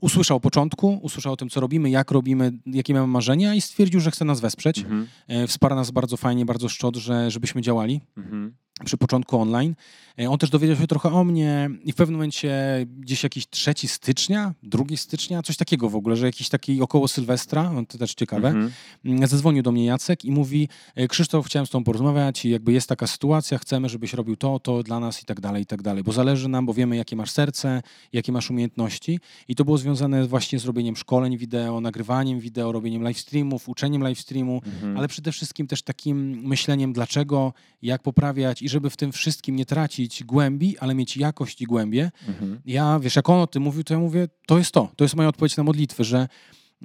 usłyszał 0.00 0.36
o 0.36 0.40
początku, 0.40 0.98
usłyszał 1.02 1.32
o 1.32 1.36
tym, 1.36 1.48
co 1.48 1.60
robimy, 1.60 1.90
jak 1.90 2.10
robimy, 2.10 2.52
jakie 2.66 2.94
mamy 2.94 3.06
marzenia 3.06 3.54
i 3.54 3.60
stwierdził, 3.60 4.00
że 4.00 4.10
chce 4.10 4.24
nas 4.24 4.40
wesprzeć. 4.40 4.78
Mhm. 4.78 5.06
E, 5.28 5.46
Wsparł 5.46 5.74
nas 5.74 5.90
bardzo 5.90 6.16
fajnie, 6.16 6.44
bardzo 6.46 6.68
szczot, 6.68 6.96
że, 6.96 7.30
żebyśmy 7.30 7.62
działali 7.62 8.00
Mhm. 8.16 8.54
Przy 8.84 8.96
początku 8.96 9.40
online. 9.40 9.74
E, 10.20 10.30
On 10.30 10.38
też 10.38 10.50
dowiedział 10.50 10.76
się 10.76 10.86
trochę 10.86 11.12
o 11.12 11.24
mnie 11.24 11.70
i 11.84 11.92
w 11.92 11.94
pewnym 11.94 12.14
momencie 12.16 12.52
gdzieś 12.98 13.22
jakiś 13.22 13.46
3 13.48 13.72
stycznia, 13.88 14.54
2 14.62 14.96
stycznia, 14.96 15.42
coś 15.42 15.56
takiego 15.56 15.88
w 15.90 15.96
ogóle, 15.96 16.16
że 16.16 16.26
jakiś 16.26 16.48
taki 16.48 16.82
około 16.82 17.08
Sylwestra, 17.08 17.72
to 17.88 17.98
też 17.98 18.14
ciekawe, 18.14 18.48
Mhm. 18.48 18.70
Mm, 19.04 19.26
Zadzwonił 19.28 19.62
do 19.62 19.72
mnie 19.72 19.84
Jacek 19.84 20.24
i 20.24 20.30
mówi, 20.30 20.68
"E, 20.94 21.08
Krzysztof, 21.08 21.46
chciałem 21.46 21.66
z 21.66 21.70
tobą 21.70 21.84
porozmawiać 21.84 22.44
i 22.44 22.50
jakby 22.50 22.72
jest 22.72 22.88
taka 22.88 23.06
sytuacja, 23.06 23.58
chcemy, 23.58 23.88
żebyś 23.88 24.12
robił 24.12 24.36
to, 24.36 24.58
to 24.58 24.82
dla 24.82 25.00
nas 25.00 25.22
i 25.22 25.24
tak 25.24 25.40
dalej, 25.40 25.62
i 25.62 25.66
tak 25.66 25.82
dalej, 25.82 26.02
bo 26.04 26.12
zależy 26.12 26.48
nam, 26.48 26.66
bo 26.66 26.74
wiemy, 26.74 26.96
jakie 26.96 27.16
masz 27.16 27.30
serce, 27.30 27.82
jakie 28.12 28.32
masz 28.32 28.50
umiejętności 28.50 29.20
i 29.48 29.54
to 29.54 29.64
było 29.64 29.78
związane 29.78 30.26
właśnie 30.26 30.58
z 30.58 30.64
robieniem 30.64 30.96
szkoleń 30.96 31.36
wideo, 31.38 31.80
nagrywaniem 31.80 32.40
wideo, 32.40 32.72
robieniem 32.72 33.02
live 33.02 33.18
streamów, 33.18 33.68
uczeniem 33.68 34.02
live 34.02 34.20
streamu, 34.20 34.60
Mhm. 34.66 34.96
ale 34.96 35.08
przede 35.08 35.32
wszystkim 35.32 35.66
też 35.66 35.82
takim 35.82 36.40
myśleniem, 36.48 36.92
dlaczego, 36.92 37.52
jak 37.82 38.02
poprawiać 38.02 38.62
i 38.68 38.70
żeby 38.70 38.90
w 38.90 38.96
tym 38.96 39.12
wszystkim 39.12 39.56
nie 39.56 39.66
tracić 39.66 40.24
głębi, 40.24 40.78
ale 40.78 40.94
mieć 40.94 41.16
jakość 41.16 41.62
i 41.62 41.64
głębię. 41.64 42.10
Mhm. 42.28 42.60
Ja, 42.66 42.98
wiesz, 42.98 43.16
jak 43.16 43.28
on 43.28 43.40
o 43.40 43.46
tym 43.46 43.62
mówił, 43.62 43.84
to 43.84 43.94
ja 43.94 44.00
mówię, 44.00 44.28
to 44.46 44.58
jest 44.58 44.72
to, 44.72 44.92
to 44.96 45.04
jest 45.04 45.16
moja 45.16 45.28
odpowiedź 45.28 45.56
na 45.56 45.62
modlitwy, 45.62 46.04
że 46.04 46.28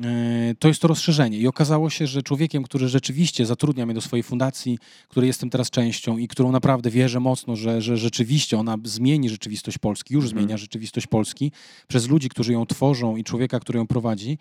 E, 0.04 0.56
to 0.60 0.68
jest 0.68 0.82
to 0.82 0.88
rozszerzenie. 0.88 1.38
I 1.38 1.48
okazało 1.48 1.90
się, 1.90 2.08
że 2.08 2.24
człowiekiem, 2.24 2.64
który 2.64 2.88
rzeczywiście 2.88 3.46
zatrudnia 3.46 3.86
mnie 3.86 3.96
do 3.96 4.02
swojej 4.02 4.24
fundacji, 4.24 4.80
której 5.10 5.28
jestem 5.28 5.50
teraz 5.50 5.70
częścią 5.70 6.18
i 6.18 6.28
którą 6.28 6.52
naprawdę 6.52 6.90
wierzę 6.90 7.20
mocno, 7.20 7.56
że, 7.56 7.82
że 7.82 7.98
rzeczywiście 7.98 8.60
ona 8.60 8.78
zmieni 8.84 9.30
rzeczywistość 9.30 9.78
Polski, 9.78 10.14
już 10.14 10.24
mhm. 10.24 10.40
zmienia 10.40 10.58
rzeczywistość 10.58 11.08
Polski 11.08 11.52
przez 11.88 12.10
ludzi, 12.10 12.30
którzy 12.30 12.54
ją 12.54 12.66
tworzą 12.66 13.16
i 13.16 13.24
człowieka, 13.24 13.60
który 13.60 13.80
ją 13.80 13.88
prowadzi, 13.88 14.38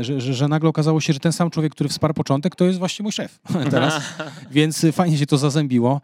że, 0.00 0.20
że, 0.20 0.34
że, 0.34 0.48
nagle 0.48 0.68
okazało 0.68 1.00
się, 1.00 1.12
że 1.12 1.20
ten 1.20 1.32
sam 1.32 1.50
człowiek, 1.50 1.72
który 1.72 1.88
wsparł 1.88 2.14
początek, 2.14 2.56
to 2.56 2.64
jest 2.64 2.78
właśnie 2.78 3.02
mój 3.02 3.12
szef 3.12 3.38
teraz. 3.70 4.02
więc 4.50 4.86
fajnie 4.92 5.18
się 5.18 5.26
to 5.26 5.38
zazębiło, 5.38 6.00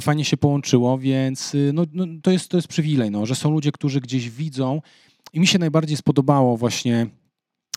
fajnie 0.00 0.24
się 0.24 0.36
połączyło, 0.36 0.98
więc 0.98 1.56
no, 1.72 1.82
no, 1.92 2.04
to, 2.22 2.30
jest, 2.30 2.48
to 2.48 2.56
jest 2.58 2.68
przywilej, 2.68 3.10
no, 3.10 3.26
że 3.26 3.34
są 3.34 3.50
ludzie, 3.50 3.72
którzy 3.72 4.00
gdzieś 4.00 4.30
widzą 4.30 4.80
i 5.32 5.40
mi 5.40 5.46
się 5.46 5.58
najbardziej 5.58 5.96
spodobało 5.96 6.56
właśnie 6.56 7.06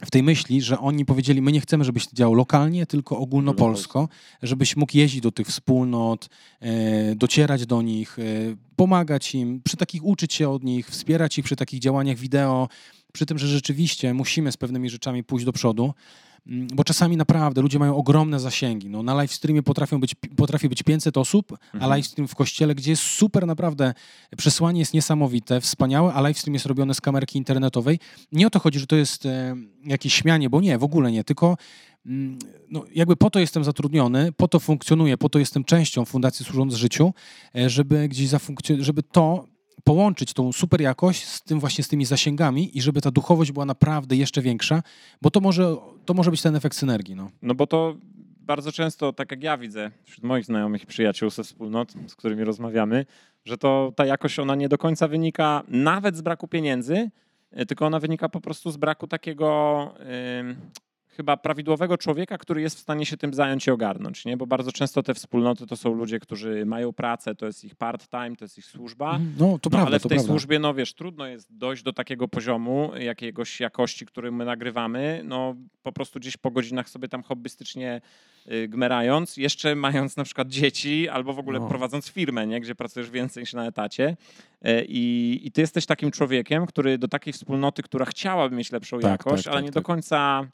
w 0.05 0.11
tej 0.11 0.23
myśli, 0.23 0.61
że 0.61 0.79
oni 0.79 1.05
powiedzieli, 1.05 1.41
my 1.41 1.51
nie 1.51 1.61
chcemy, 1.61 1.83
żebyś 1.83 2.07
to 2.07 2.15
działał 2.15 2.33
lokalnie, 2.33 2.85
tylko 2.85 3.17
ogólnopolsko, 3.17 4.09
żebyś 4.41 4.75
mógł 4.75 4.97
jeździć 4.97 5.21
do 5.21 5.31
tych 5.31 5.47
wspólnot, 5.47 6.29
e, 6.59 7.15
docierać 7.15 7.65
do 7.65 7.81
nich, 7.81 8.19
e, 8.19 8.23
pomagać 8.75 9.35
im, 9.35 9.61
przy 9.61 9.77
takich 9.77 10.05
uczyć 10.05 10.33
się 10.33 10.49
od 10.49 10.63
nich, 10.63 10.89
wspierać 10.89 11.37
ich 11.37 11.45
przy 11.45 11.55
takich 11.55 11.79
działaniach 11.79 12.17
wideo, 12.17 12.67
przy 13.13 13.25
tym, 13.25 13.37
że 13.37 13.47
rzeczywiście 13.47 14.13
musimy 14.13 14.51
z 14.51 14.57
pewnymi 14.57 14.89
rzeczami 14.89 15.23
pójść 15.23 15.45
do 15.45 15.53
przodu. 15.53 15.93
Mm, 16.47 16.67
bo 16.73 16.83
czasami 16.83 17.17
naprawdę 17.17 17.61
ludzie 17.61 17.79
mają 17.79 17.95
ogromne 17.95 18.39
zasięgi. 18.39 18.89
No, 18.89 19.03
na 19.03 19.13
live 19.13 19.33
streamie 19.33 19.63
potrafią 19.63 19.99
być, 19.99 20.15
potrafi 20.15 20.69
być 20.69 20.83
500 20.83 21.17
osób, 21.17 21.51
mhm. 21.51 21.83
a 21.83 21.87
live 21.87 22.05
stream 22.05 22.27
w 22.27 22.35
kościele, 22.35 22.75
gdzie 22.75 22.91
jest 22.91 23.03
super 23.03 23.47
naprawdę, 23.47 23.93
przesłanie 24.37 24.79
jest 24.79 24.93
niesamowite, 24.93 25.61
wspaniałe, 25.61 26.13
a 26.13 26.21
live 26.21 26.39
stream 26.39 26.53
jest 26.53 26.65
robiony 26.65 26.93
z 26.93 27.01
kamerki 27.01 27.37
internetowej. 27.37 27.99
Nie 28.31 28.47
o 28.47 28.49
to 28.49 28.59
chodzi, 28.59 28.79
że 28.79 28.87
to 28.87 28.95
jest 28.95 29.25
e, 29.25 29.55
jakieś 29.85 30.13
śmianie, 30.13 30.49
bo 30.49 30.61
nie, 30.61 30.77
w 30.77 30.83
ogóle 30.83 31.11
nie, 31.11 31.23
tylko 31.23 31.57
mm, 32.05 32.39
no, 32.69 32.83
jakby 32.95 33.15
po 33.15 33.29
to 33.29 33.39
jestem 33.39 33.63
zatrudniony, 33.63 34.31
po 34.31 34.47
to 34.47 34.59
funkcjonuję, 34.59 35.17
po 35.17 35.29
to 35.29 35.39
jestem 35.39 35.63
częścią 35.63 36.05
Fundacji 36.05 36.45
Służąc 36.45 36.73
Życiu, 36.73 37.13
e, 37.55 37.69
żeby 37.69 38.07
gdzieś 38.07 38.27
zafunkcjonować, 38.27 38.85
żeby 38.85 39.03
to 39.03 39.45
połączyć 39.83 40.33
tą 40.33 40.53
super 40.53 40.81
jakość 40.81 41.25
z 41.25 41.43
tym 41.43 41.59
właśnie 41.59 41.83
z 41.83 41.87
tymi 41.87 42.05
zasięgami 42.05 42.77
i 42.77 42.81
żeby 42.81 43.01
ta 43.01 43.11
duchowość 43.11 43.51
była 43.51 43.65
naprawdę 43.65 44.15
jeszcze 44.15 44.41
większa, 44.41 44.83
bo 45.21 45.31
to 45.31 45.39
może, 45.39 45.75
to 46.05 46.13
może 46.13 46.31
być 46.31 46.41
ten 46.41 46.55
efekt 46.55 46.75
synergii. 46.75 47.15
No. 47.15 47.29
no 47.41 47.55
bo 47.55 47.67
to 47.67 47.95
bardzo 48.49 48.71
często, 48.71 49.13
tak 49.13 49.31
jak 49.31 49.43
ja 49.43 49.57
widzę 49.57 49.91
wśród 50.03 50.23
moich 50.23 50.45
znajomych 50.45 50.85
przyjaciół 50.85 51.29
ze 51.29 51.43
wspólnot, 51.43 51.93
z 52.07 52.15
którymi 52.15 52.43
rozmawiamy, 52.43 53.05
że 53.45 53.57
to 53.57 53.93
ta 53.95 54.05
jakość 54.05 54.39
ona 54.39 54.55
nie 54.55 54.69
do 54.69 54.77
końca 54.77 55.07
wynika 55.07 55.63
nawet 55.67 56.15
z 56.17 56.21
braku 56.21 56.47
pieniędzy, 56.47 57.11
e, 57.51 57.65
tylko 57.65 57.85
ona 57.85 57.99
wynika 57.99 58.29
po 58.29 58.41
prostu 58.41 58.71
z 58.71 58.77
braku 58.77 59.07
takiego 59.07 59.93
chyba 61.19 61.37
prawidłowego 61.37 61.97
człowieka, 61.97 62.37
który 62.37 62.61
jest 62.61 62.77
w 62.77 62.79
stanie 62.79 63.05
się 63.05 63.17
tym 63.17 63.33
zająć 63.33 63.67
i 63.67 63.71
ogarnąć, 63.71 64.25
nie? 64.25 64.37
Bo 64.37 64.47
bardzo 64.47 64.71
często 64.71 65.03
te 65.03 65.13
wspólnoty 65.13 65.67
to 65.67 65.77
są 65.77 65.93
ludzie, 65.93 66.19
którzy 66.19 66.65
mają 66.65 66.93
pracę, 66.93 67.35
to 67.35 67.45
jest 67.45 67.63
ich 67.63 67.75
part-time, 67.75 68.35
to 68.35 68.45
jest 68.45 68.57
ich 68.57 68.65
służba. 68.65 69.11
Mhm. 69.11 69.33
No, 69.39 69.45
to 69.45 69.51
no, 69.51 69.59
prawda, 69.69 69.87
ale 69.87 69.99
w 69.99 70.01
tej 70.01 70.09
prawda. 70.09 70.27
służbie, 70.27 70.59
no 70.59 70.73
wiesz, 70.73 70.93
trudno 70.93 71.27
jest 71.27 71.57
dojść 71.57 71.83
do 71.83 71.93
takiego 71.93 72.27
poziomu 72.27 72.91
jakiegoś 72.99 73.59
jakości, 73.59 74.05
który 74.05 74.31
my 74.31 74.45
nagrywamy, 74.45 75.21
no 75.23 75.55
po 75.83 75.91
prostu 75.91 76.19
gdzieś 76.19 76.37
po 76.37 76.51
godzinach 76.51 76.89
sobie 76.89 77.07
tam 77.07 77.23
hobbystycznie 77.23 78.01
y, 78.51 78.67
gmerając, 78.67 79.37
jeszcze 79.37 79.75
mając 79.75 80.17
na 80.17 80.23
przykład 80.23 80.47
dzieci 80.47 81.09
albo 81.09 81.33
w 81.33 81.39
ogóle 81.39 81.59
no. 81.59 81.67
prowadząc 81.67 82.09
firmę, 82.09 82.47
nie? 82.47 82.61
gdzie 82.61 82.75
pracujesz 82.75 83.09
więcej 83.09 83.43
niż 83.43 83.53
na 83.53 83.65
etacie. 83.65 84.17
Y, 84.67 84.85
I, 84.87 85.39
I 85.43 85.51
ty 85.51 85.61
jesteś 85.61 85.85
takim 85.85 86.11
człowiekiem, 86.11 86.65
który 86.65 86.97
do 86.97 87.07
takiej 87.07 87.33
wspólnoty, 87.33 87.83
która 87.83 88.05
chciałaby 88.05 88.55
mieć 88.55 88.71
lepszą 88.71 88.99
tak, 88.99 89.11
jakość, 89.11 89.43
tak, 89.43 89.53
ale 89.53 89.61
tak, 89.61 89.65
nie 89.65 89.71
do 89.71 89.79
tak. 89.79 89.85
końca 89.85 90.47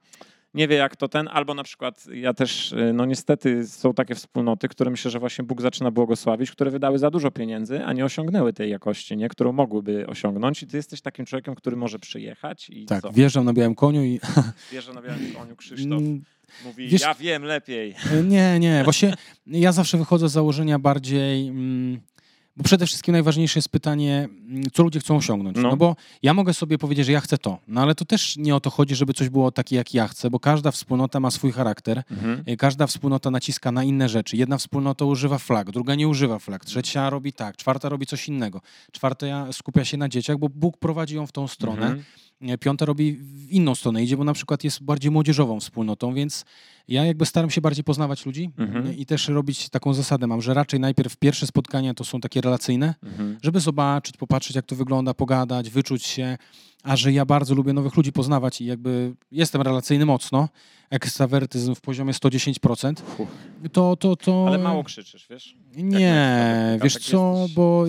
nie 0.55 0.67
wie 0.67 0.75
jak 0.75 0.95
to 0.95 1.07
ten, 1.07 1.29
albo 1.31 1.53
na 1.53 1.63
przykład 1.63 2.05
ja 2.13 2.33
też, 2.33 2.71
y, 2.71 2.93
no 2.93 3.05
niestety 3.05 3.67
są 3.67 3.93
takie 3.93 4.15
wspólnoty, 4.15 4.67
które 4.67 4.91
myślę, 4.91 5.11
że 5.11 5.19
właśnie 5.19 5.43
Bóg 5.43 5.61
zaczyna 5.61 5.91
błogosławić, 5.91 6.51
które 6.51 6.71
wydały 6.71 6.99
za 6.99 7.11
dużo 7.11 7.31
pieniędzy, 7.31 7.85
a 7.85 7.93
nie 7.93 8.05
osiągnęły 8.05 8.53
tej 8.53 8.71
jakości, 8.71 9.17
nie? 9.17 9.29
którą 9.29 9.51
mogłyby 9.51 10.07
osiągnąć 10.07 10.63
i 10.63 10.67
ty 10.67 10.77
jesteś 10.77 11.01
takim 11.01 11.25
człowiekiem, 11.25 11.55
który 11.55 11.75
może 11.75 11.99
przyjechać 11.99 12.69
i 12.69 12.85
Tak, 12.85 13.01
co? 13.01 13.11
wjeżdżam 13.11 13.45
na 13.45 13.53
białym 13.53 13.75
koniu 13.75 14.03
i... 14.03 14.19
Wjeżdżam 14.71 14.95
na 14.95 15.01
białym 15.01 15.33
koniu, 15.33 15.55
Krzysztof. 15.55 16.01
Mm, 16.01 16.23
mówi, 16.65 16.87
Wiesz, 16.87 17.01
ja 17.01 17.13
wiem 17.13 17.43
lepiej. 17.43 17.95
Nie, 18.27 18.59
nie. 18.59 18.83
Właśnie 18.83 19.13
ja 19.47 19.71
zawsze 19.71 19.97
wychodzę 19.97 20.29
z 20.29 20.31
założenia 20.31 20.79
bardziej... 20.79 21.47
Mm, 21.47 22.01
bo 22.57 22.63
przede 22.63 22.85
wszystkim 22.85 23.11
najważniejsze 23.11 23.59
jest 23.59 23.69
pytanie, 23.69 24.29
mm, 24.47 24.63
co 24.73 24.83
ludzie 24.83 24.99
chcą 24.99 25.17
osiągnąć. 25.17 25.57
No. 25.57 25.69
no. 25.69 25.77
bo 25.77 25.95
ja 26.23 26.33
mogę 26.33 26.53
sobie 26.53 26.77
powiedzieć, 26.77 27.05
że 27.05 27.11
ja 27.11 27.21
chcę 27.21 27.37
to, 27.37 27.59
no 27.67 27.81
ale 27.81 27.95
to 27.95 28.05
też 28.05 28.37
nie 28.37 28.55
o 28.55 28.59
to 28.59 28.69
chodzi, 28.69 28.95
żeby 28.95 29.13
coś 29.13 29.29
było 29.29 29.51
takie, 29.51 29.75
jak 29.75 29.93
ja 29.93 30.07
chcę, 30.07 30.29
bo 30.29 30.39
każda 30.39 30.71
wspólnota 30.71 31.19
ma 31.19 31.31
swój 31.31 31.51
charakter, 31.51 32.03
mhm. 32.11 32.43
Y, 32.49 32.57
każda 32.57 32.87
wspólnota 32.87 33.31
naciska 33.31 33.71
na 33.71 33.83
inne 33.83 34.09
rzeczy. 34.09 34.37
Jedna 34.37 34.57
wspólnota 34.57 35.05
używa 35.05 35.37
flag, 35.37 35.71
druga 35.71 35.95
nie 35.95 36.07
używa 36.07 36.39
flag, 36.39 36.65
trzecia 36.65 37.09
robi 37.09 37.33
tak, 37.33 37.57
czwarta 37.57 37.89
robi 37.89 38.05
coś 38.05 38.27
innego, 38.27 38.61
czwarta 38.91 39.53
skupia 39.53 39.85
się 39.85 39.97
na 39.97 40.09
dzieciach, 40.09 40.37
bo 40.37 40.49
Bóg 40.49 40.77
prowadzi 40.77 41.15
ją 41.15 41.27
w 41.27 41.31
tą 41.31 41.47
stronę. 41.47 41.85
Mhm. 41.85 42.03
Piąta 42.59 42.85
robi 42.85 43.13
w 43.13 43.51
inną 43.51 43.75
stronę 43.75 44.03
idzie, 44.03 44.17
bo 44.17 44.23
na 44.23 44.33
przykład 44.33 44.63
jest 44.63 44.83
bardziej 44.83 45.11
młodzieżową 45.11 45.59
wspólnotą, 45.59 46.13
więc 46.13 46.45
ja 46.87 47.05
jakby 47.05 47.25
staram 47.25 47.49
się 47.49 47.61
bardziej 47.61 47.83
poznawać 47.83 48.25
ludzi 48.25 48.51
mhm. 48.57 48.97
i 48.97 49.05
też 49.05 49.27
robić 49.27 49.69
taką 49.69 49.93
zasadę 49.93 50.27
mam, 50.27 50.41
że 50.41 50.53
raczej 50.53 50.79
najpierw 50.79 51.17
pierwsze 51.17 51.47
spotkania 51.47 51.93
to 51.93 52.03
są 52.03 52.21
takie 52.21 52.41
relacyjne, 52.41 52.95
mhm. 53.03 53.37
żeby 53.41 53.59
zobaczyć, 53.59 54.17
popatrzeć 54.17 54.55
jak 54.55 54.65
to 54.65 54.75
wygląda, 54.75 55.13
pogadać, 55.13 55.69
wyczuć 55.69 56.03
się, 56.03 56.37
a 56.83 56.95
że 56.95 57.13
ja 57.13 57.25
bardzo 57.25 57.55
lubię 57.55 57.73
nowych 57.73 57.95
ludzi 57.95 58.11
poznawać 58.11 58.61
i 58.61 58.65
jakby 58.65 59.13
jestem 59.31 59.61
relacyjny 59.61 60.05
mocno, 60.05 60.49
ekstrawertyzm 60.89 61.75
w 61.75 61.81
poziomie 61.81 62.13
110%, 62.13 62.93
to, 63.71 63.95
to, 63.95 64.15
to... 64.15 64.45
Ale 64.47 64.57
mało 64.57 64.83
krzyczysz, 64.83 65.27
wiesz? 65.29 65.55
Nie, 65.75 66.79
wiesz 66.83 66.97
co, 66.97 67.47
bo... 67.55 67.85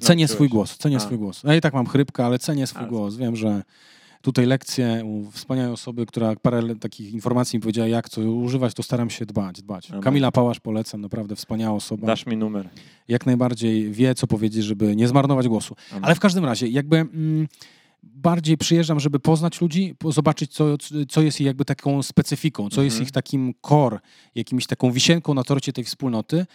Cenię 0.00 0.28
swój 0.28 0.48
głos, 0.48 0.76
cenię 0.76 0.96
A. 0.96 1.00
swój 1.00 1.18
głos. 1.18 1.42
Ja 1.44 1.56
i 1.56 1.60
tak 1.60 1.74
mam 1.74 1.86
chrypkę, 1.86 2.24
ale 2.26 2.38
cenię 2.38 2.66
swój 2.66 2.86
głos. 2.86 3.16
Wiem, 3.16 3.36
że 3.36 3.62
tutaj 4.22 4.46
lekcje 4.46 5.02
u 5.04 5.30
wspaniałej 5.30 5.72
osoby, 5.72 6.06
która 6.06 6.36
parę 6.42 6.76
takich 6.76 7.12
informacji 7.12 7.56
mi 7.56 7.60
powiedziała, 7.60 7.88
jak 7.88 8.08
co 8.08 8.20
używać, 8.20 8.74
to 8.74 8.82
staram 8.82 9.10
się 9.10 9.26
dbać, 9.26 9.62
dbać. 9.62 9.90
Amen. 9.90 10.02
Kamila 10.02 10.32
Pałasz 10.32 10.60
polecam, 10.60 11.00
naprawdę 11.00 11.36
wspaniała 11.36 11.76
osoba. 11.76 12.06
Dasz 12.06 12.26
mi 12.26 12.36
numer. 12.36 12.68
Jak 13.08 13.26
najbardziej 13.26 13.90
wie, 13.90 14.14
co 14.14 14.26
powiedzieć, 14.26 14.64
żeby 14.64 14.96
nie 14.96 15.08
zmarnować 15.08 15.48
głosu. 15.48 15.76
Amen. 15.90 16.04
Ale 16.04 16.14
w 16.14 16.20
każdym 16.20 16.44
razie, 16.44 16.68
jakby... 16.68 16.96
Mm, 16.96 17.48
bardziej 18.02 18.56
przyjeżdżam, 18.56 19.00
żeby 19.00 19.20
poznać 19.20 19.60
ludzi, 19.60 19.94
zobaczyć, 20.08 20.52
co, 20.52 20.76
co 21.08 21.22
jest 21.22 21.40
ich 21.40 21.46
jakby 21.46 21.64
taką 21.64 22.02
specyfiką, 22.02 22.68
co 22.68 22.82
jest 22.82 22.94
mhm. 22.94 23.06
ich 23.06 23.12
takim 23.12 23.54
core, 23.68 23.98
jakimś 24.34 24.66
taką 24.66 24.90
wisienką 24.90 25.34
na 25.34 25.44
torcie 25.44 25.72
tej 25.72 25.84
wspólnoty. 25.84 26.46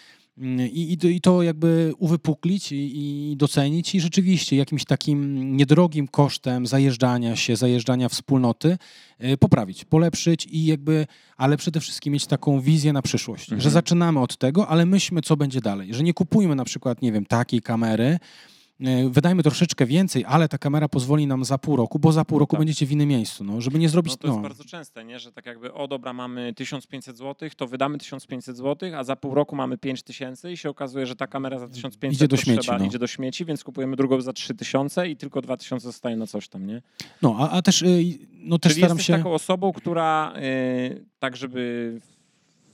I, 0.42 0.98
i, 1.04 1.16
I, 1.16 1.22
to 1.22 1.44
jakby 1.44 1.94
uwypuklić 1.98 2.72
i, 2.72 2.92
i, 3.32 3.38
docenić 3.38 3.96
i 3.96 4.02
rzeczywiście 4.02 4.56
jakimś 4.56 4.86
takim 4.86 5.58
niedrogim 5.58 6.08
kosztem 6.08 6.68
zajeżdżania 6.68 7.36
się, 7.36 7.56
zajeżdżania 7.56 8.10
wspólnoty 8.10 8.78
y, 9.24 9.38
poprawić, 9.38 9.86
polepszyć 9.86 10.48
i 10.52 10.66
jakby, 10.66 11.08
ale 11.38 11.58
przede 11.58 11.80
wszystkim 11.80 12.14
mieć 12.14 12.28
taką 12.28 12.62
wizję 12.62 12.94
na 12.94 13.02
przyszłość, 13.02 13.44
mhm. 13.44 13.62
że 13.62 13.70
zaczynamy 13.70 14.20
od 14.20 14.38
tego, 14.38 14.68
ale 14.68 14.86
myślmy, 14.86 15.22
co 15.22 15.38
będzie 15.38 15.62
dalej, 15.62 15.94
że 15.94 16.04
nie 16.04 16.14
kupujmy 16.14 16.56
na 16.56 16.66
przykład, 16.66 17.02
nie 17.02 17.12
wiem, 17.12 17.26
takiej 17.26 17.62
kamery, 17.62 18.20
E, 18.20 18.61
wydajmy 19.10 19.44
troszeczkę 19.44 19.86
więcej, 19.86 20.26
ale 20.28 20.50
ta 20.50 20.58
kamera 20.58 20.90
pozwoli 20.90 21.28
nam 21.28 21.46
za 21.46 21.58
pół 21.58 21.76
roku, 21.76 22.00
bo 22.00 22.12
za 22.12 22.26
pół 22.26 22.40
roku 22.40 22.56
tak. 22.56 22.60
będziecie 22.60 22.86
w 22.86 22.92
innym 22.92 23.10
miejscu, 23.10 23.44
no, 23.44 23.62
żeby 23.62 23.80
nie 23.80 23.90
zrobić... 23.90 24.14
No 24.14 24.18
to 24.18 24.28
jest 24.28 24.38
no. 24.38 24.44
bardzo 24.44 24.64
częste, 24.64 25.06
nie? 25.06 25.20
że 25.20 25.32
tak 25.32 25.46
jakby, 25.46 25.74
o 25.74 25.88
dobra, 25.88 26.14
mamy 26.14 26.54
1500 26.54 27.18
zł, 27.18 27.50
to 27.58 27.68
wydamy 27.68 27.98
1500 27.98 28.58
zł, 28.58 28.92
a 28.98 29.04
za 29.04 29.16
pół 29.16 29.34
roku 29.34 29.56
mamy 29.56 29.78
5000 29.78 30.52
i 30.52 30.58
się 30.58 30.70
okazuje, 30.70 31.06
że 31.06 31.16
ta 31.16 31.28
kamera 31.28 31.60
za 31.60 31.68
1500 31.68 32.14
idzie 32.14 32.28
do 32.28 32.38
śmieci, 32.38 32.72
no. 32.80 32.86
idzie 32.86 33.00
do 33.00 33.08
śmieci, 33.08 33.46
więc 33.46 33.64
kupujemy 33.64 33.96
drugą 33.96 34.22
za 34.22 34.34
3000 34.34 35.10
i 35.10 35.16
tylko 35.16 35.42
2000 35.42 35.84
zostaje 35.84 36.16
na 36.16 36.28
coś 36.28 36.48
tam, 36.48 36.68
nie? 36.68 36.82
No, 37.22 37.36
a, 37.40 37.50
a 37.50 37.62
też, 37.62 37.82
y, 37.82 38.04
no, 38.32 38.60
też 38.60 38.72
Czyli 38.72 38.82
staram 38.82 38.98
jesteś 38.98 39.16
się... 39.16 39.24
taką 39.24 39.34
osobą, 39.34 39.74
która 39.74 40.34
yy, 40.36 41.06
tak, 41.20 41.36
żeby 41.36 42.00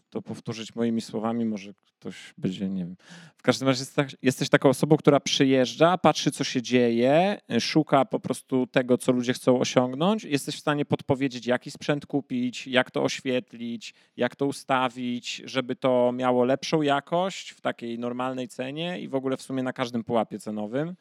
to 0.09 0.21
powtórzyć 0.21 0.75
moimi 0.75 1.01
słowami, 1.01 1.45
może 1.45 1.73
ktoś 1.99 2.33
będzie, 2.37 2.69
nie 2.69 2.85
wiem. 2.85 2.95
W 3.37 3.41
każdym 3.41 3.67
razie 3.67 3.85
tak, 3.95 4.09
jesteś 4.21 4.49
taką 4.49 4.69
osobą, 4.69 4.97
która 4.97 5.19
przyjeżdża, 5.19 5.97
patrzy, 5.97 6.31
co 6.31 6.43
się 6.43 6.61
dzieje, 6.61 7.41
szuka 7.59 8.05
po 8.05 8.19
prostu 8.19 8.67
tego, 8.67 8.97
co 8.97 9.11
ludzie 9.11 9.33
chcą 9.33 9.59
osiągnąć. 9.59 10.23
Jesteś 10.23 10.55
w 10.55 10.59
stanie 10.59 10.85
podpowiedzieć, 10.85 11.47
jaki 11.47 11.71
sprzęt 11.71 12.05
kupić, 12.05 12.67
jak 12.67 12.91
to 12.91 13.03
oświetlić, 13.03 13.93
jak 14.17 14.35
to 14.35 14.45
ustawić, 14.45 15.41
żeby 15.45 15.75
to 15.75 16.11
miało 16.11 16.43
lepszą 16.43 16.81
jakość 16.81 17.49
w 17.49 17.61
takiej 17.61 17.99
normalnej 17.99 18.47
cenie 18.47 18.99
i 18.99 19.07
w 19.07 19.15
ogóle 19.15 19.37
w 19.37 19.41
sumie 19.41 19.63
na 19.63 19.73
każdym 19.73 20.03
pułapie 20.03 20.39
cenowym, 20.39 20.95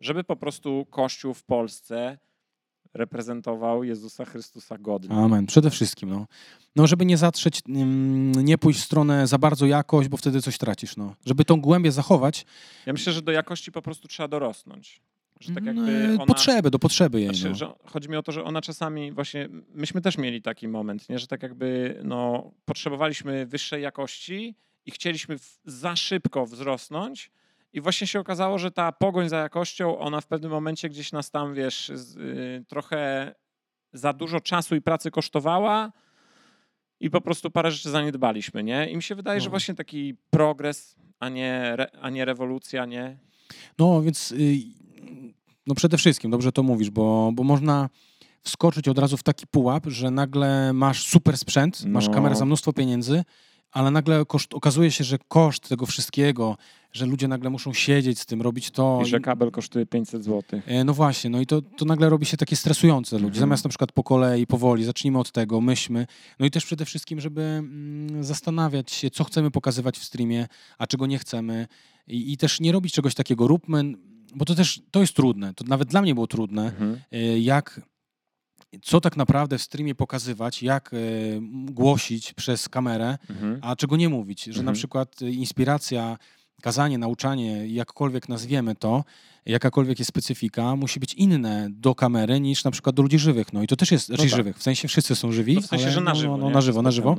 żeby 0.00 0.24
po 0.24 0.36
prostu 0.36 0.86
Kościół 0.90 1.34
w 1.34 1.44
Polsce 1.44 2.18
reprezentował 2.94 3.84
Jezusa 3.84 4.24
Chrystusa 4.24 4.78
godnie. 4.78 5.16
Amen. 5.16 5.46
Przede 5.46 5.70
wszystkim, 5.70 6.10
no. 6.10 6.26
No, 6.76 6.86
żeby 6.86 7.04
nie 7.04 7.16
zatrzeć, 7.16 7.62
nie 8.36 8.58
pójść 8.58 8.80
w 8.80 8.84
stronę 8.84 9.26
za 9.26 9.38
bardzo 9.38 9.66
jakość, 9.66 10.08
bo 10.08 10.16
wtedy 10.16 10.42
coś 10.42 10.58
tracisz, 10.58 10.96
no. 10.96 11.14
Żeby 11.26 11.44
tą 11.44 11.60
głębię 11.60 11.92
zachować. 11.92 12.46
Ja 12.86 12.92
myślę, 12.92 13.12
że 13.12 13.22
do 13.22 13.32
jakości 13.32 13.72
po 13.72 13.82
prostu 13.82 14.08
trzeba 14.08 14.28
dorosnąć. 14.28 15.00
Że 15.40 15.54
tak 15.54 15.64
No, 15.64 15.72
jakby 15.72 16.14
ona... 16.14 16.26
Potrzeby, 16.26 16.70
do 16.70 16.78
potrzeby 16.78 17.20
jej. 17.20 17.34
Znaczy, 17.34 17.64
no. 17.64 17.76
chodzi 17.84 18.08
mi 18.08 18.16
o 18.16 18.22
to, 18.22 18.32
że 18.32 18.44
ona 18.44 18.62
czasami 18.62 19.12
właśnie, 19.12 19.48
myśmy 19.74 20.00
też 20.00 20.18
mieli 20.18 20.42
taki 20.42 20.68
moment, 20.68 21.08
nie? 21.08 21.18
że 21.18 21.26
tak 21.26 21.42
jakby 21.42 22.00
no, 22.04 22.50
potrzebowaliśmy 22.64 23.46
wyższej 23.46 23.82
jakości 23.82 24.54
i 24.86 24.90
chcieliśmy 24.90 25.36
za 25.64 25.96
szybko 25.96 26.46
wzrosnąć 26.46 27.30
i 27.72 27.80
właśnie 27.80 28.06
się 28.06 28.20
okazało, 28.20 28.58
że 28.58 28.70
ta 28.70 28.92
pogoń 28.92 29.28
za 29.28 29.36
jakością, 29.38 29.98
ona 29.98 30.20
w 30.20 30.26
pewnym 30.26 30.50
momencie 30.50 30.88
gdzieś 30.88 31.12
nas 31.12 31.30
tam, 31.30 31.54
wiesz, 31.54 31.88
y, 31.90 32.64
trochę 32.68 33.34
za 33.92 34.12
dużo 34.12 34.40
czasu 34.40 34.76
i 34.76 34.80
pracy 34.80 35.10
kosztowała 35.10 35.92
i 37.00 37.10
po 37.10 37.20
prostu 37.20 37.50
parę 37.50 37.70
rzeczy 37.70 37.90
zaniedbaliśmy, 37.90 38.64
nie? 38.64 38.90
I 38.90 38.96
mi 38.96 39.02
się 39.02 39.14
wydaje, 39.14 39.40
że 39.40 39.46
No. 39.46 39.50
właśnie 39.50 39.74
taki 39.74 40.14
progres, 40.30 40.96
a 41.20 41.28
nie, 41.28 41.76
a 42.00 42.10
nie 42.10 42.24
rewolucja, 42.24 42.84
nie? 42.84 43.16
No 43.78 44.02
więc 44.02 44.32
y, 44.32 44.56
no 45.66 45.74
przede 45.74 45.96
wszystkim, 45.98 46.30
dobrze 46.30 46.52
to 46.52 46.62
mówisz, 46.62 46.90
bo, 46.90 47.30
bo 47.34 47.44
można 47.44 47.88
wskoczyć 48.42 48.88
od 48.88 48.98
razu 48.98 49.16
w 49.16 49.22
taki 49.22 49.46
pułap, 49.46 49.86
że 49.86 50.10
nagle 50.10 50.72
masz 50.72 51.06
super 51.06 51.38
sprzęt, 51.38 51.84
masz 51.86 52.08
No. 52.08 52.14
kamerę 52.14 52.34
za 52.36 52.44
mnóstwo 52.44 52.72
pieniędzy, 52.72 53.24
ale 53.78 53.90
nagle 53.90 54.24
koszt, 54.26 54.54
okazuje 54.54 54.90
się, 54.90 55.04
że 55.04 55.18
koszt 55.28 55.68
tego 55.68 55.86
wszystkiego, 55.86 56.56
że 56.92 57.06
ludzie 57.06 57.28
nagle 57.28 57.50
muszą 57.50 57.72
siedzieć 57.72 58.18
z 58.20 58.26
tym, 58.26 58.42
robić 58.42 58.70
to. 58.70 59.00
I 59.02 59.06
że 59.06 59.20
kabel 59.20 59.50
kosztuje 59.50 59.86
500 59.86 60.24
zł. 60.24 60.60
E, 60.66 60.84
No 60.84 60.94
właśnie, 60.94 61.30
no 61.30 61.40
i 61.40 61.46
to, 61.46 61.62
to 61.62 61.84
nagle 61.84 62.08
robi 62.08 62.26
się 62.26 62.36
takie 62.36 62.56
stresujące 62.56 63.16
ludzi. 63.16 63.26
Mhm. 63.26 63.40
Zamiast 63.40 63.64
na 63.64 63.68
przykład 63.68 63.92
po 63.92 64.02
kolei, 64.02 64.46
powoli, 64.46 64.84
zacznijmy 64.84 65.18
od 65.18 65.32
tego, 65.32 65.60
myślmy. 65.60 66.06
No 66.38 66.46
i 66.46 66.50
też 66.50 66.64
przede 66.64 66.84
wszystkim, 66.84 67.20
żeby 67.20 67.42
mm, 67.42 68.24
zastanawiać 68.24 68.90
się, 68.92 69.10
co 69.10 69.24
chcemy 69.24 69.50
pokazywać 69.50 69.98
w 69.98 70.04
streamie, 70.04 70.48
a 70.78 70.86
czego 70.86 71.06
nie 71.06 71.18
chcemy. 71.18 71.66
I, 72.06 72.32
I 72.32 72.36
też 72.36 72.60
nie 72.60 72.72
robić 72.72 72.92
czegoś 72.92 73.14
takiego, 73.14 73.46
róbmy, 73.46 73.84
bo 74.34 74.44
to 74.44 74.54
też, 74.54 74.80
to 74.90 75.00
jest 75.00 75.14
trudne. 75.14 75.54
To 75.54 75.64
nawet 75.64 75.88
dla 75.88 76.02
mnie 76.02 76.14
było 76.14 76.26
trudne, 76.26 76.64
Mhm. 76.64 77.00
e, 77.12 77.38
jak, 77.38 77.80
co 78.82 79.00
tak 79.00 79.16
naprawdę 79.16 79.58
w 79.58 79.62
streamie 79.62 79.94
pokazywać, 79.94 80.62
jak 80.62 80.90
e, 80.94 80.96
głosić 81.70 82.32
przez 82.34 82.68
kamerę, 82.68 83.18
Mhm. 83.30 83.58
a 83.62 83.76
czego 83.76 83.96
nie 83.96 84.08
mówić. 84.08 84.44
Że 84.44 84.52
na 84.52 84.58
Mhm. 84.58 84.74
przykład 84.74 85.22
y, 85.22 85.30
inspiracja, 85.30 86.18
kazanie, 86.62 86.98
nauczanie, 86.98 87.66
jakkolwiek 87.66 88.28
nazwiemy 88.28 88.74
to, 88.74 89.04
jakakolwiek 89.46 89.98
jest 89.98 90.08
specyfika, 90.08 90.76
musi 90.76 91.00
być 91.00 91.14
inne 91.14 91.68
do 91.70 91.94
kamery 91.94 92.40
niż 92.40 92.64
na 92.64 92.70
przykład 92.70 92.96
do 92.96 93.02
ludzi 93.02 93.18
żywych. 93.18 93.52
No 93.52 93.62
i 93.62 93.66
to 93.66 93.76
też 93.76 93.90
jest, 93.92 94.10
raczej 94.10 94.30
tak. 94.30 94.36
żywych, 94.36 94.58
w 94.58 94.62
sensie 94.62 94.88
wszyscy 94.88 95.14
są 95.16 95.32
żywi, 95.32 95.54
No 95.54 95.60
w 95.60 95.66
sensie, 95.66 95.84
ale 95.84 95.94
że 95.94 96.00
na 96.00 96.10
no, 96.10 96.16
żywo. 96.20 96.36
no, 96.36 96.46
nie? 96.46 96.52
na 96.54 96.60
żywo, 96.60 96.82
na 96.82 96.90
żywo. 96.90 97.14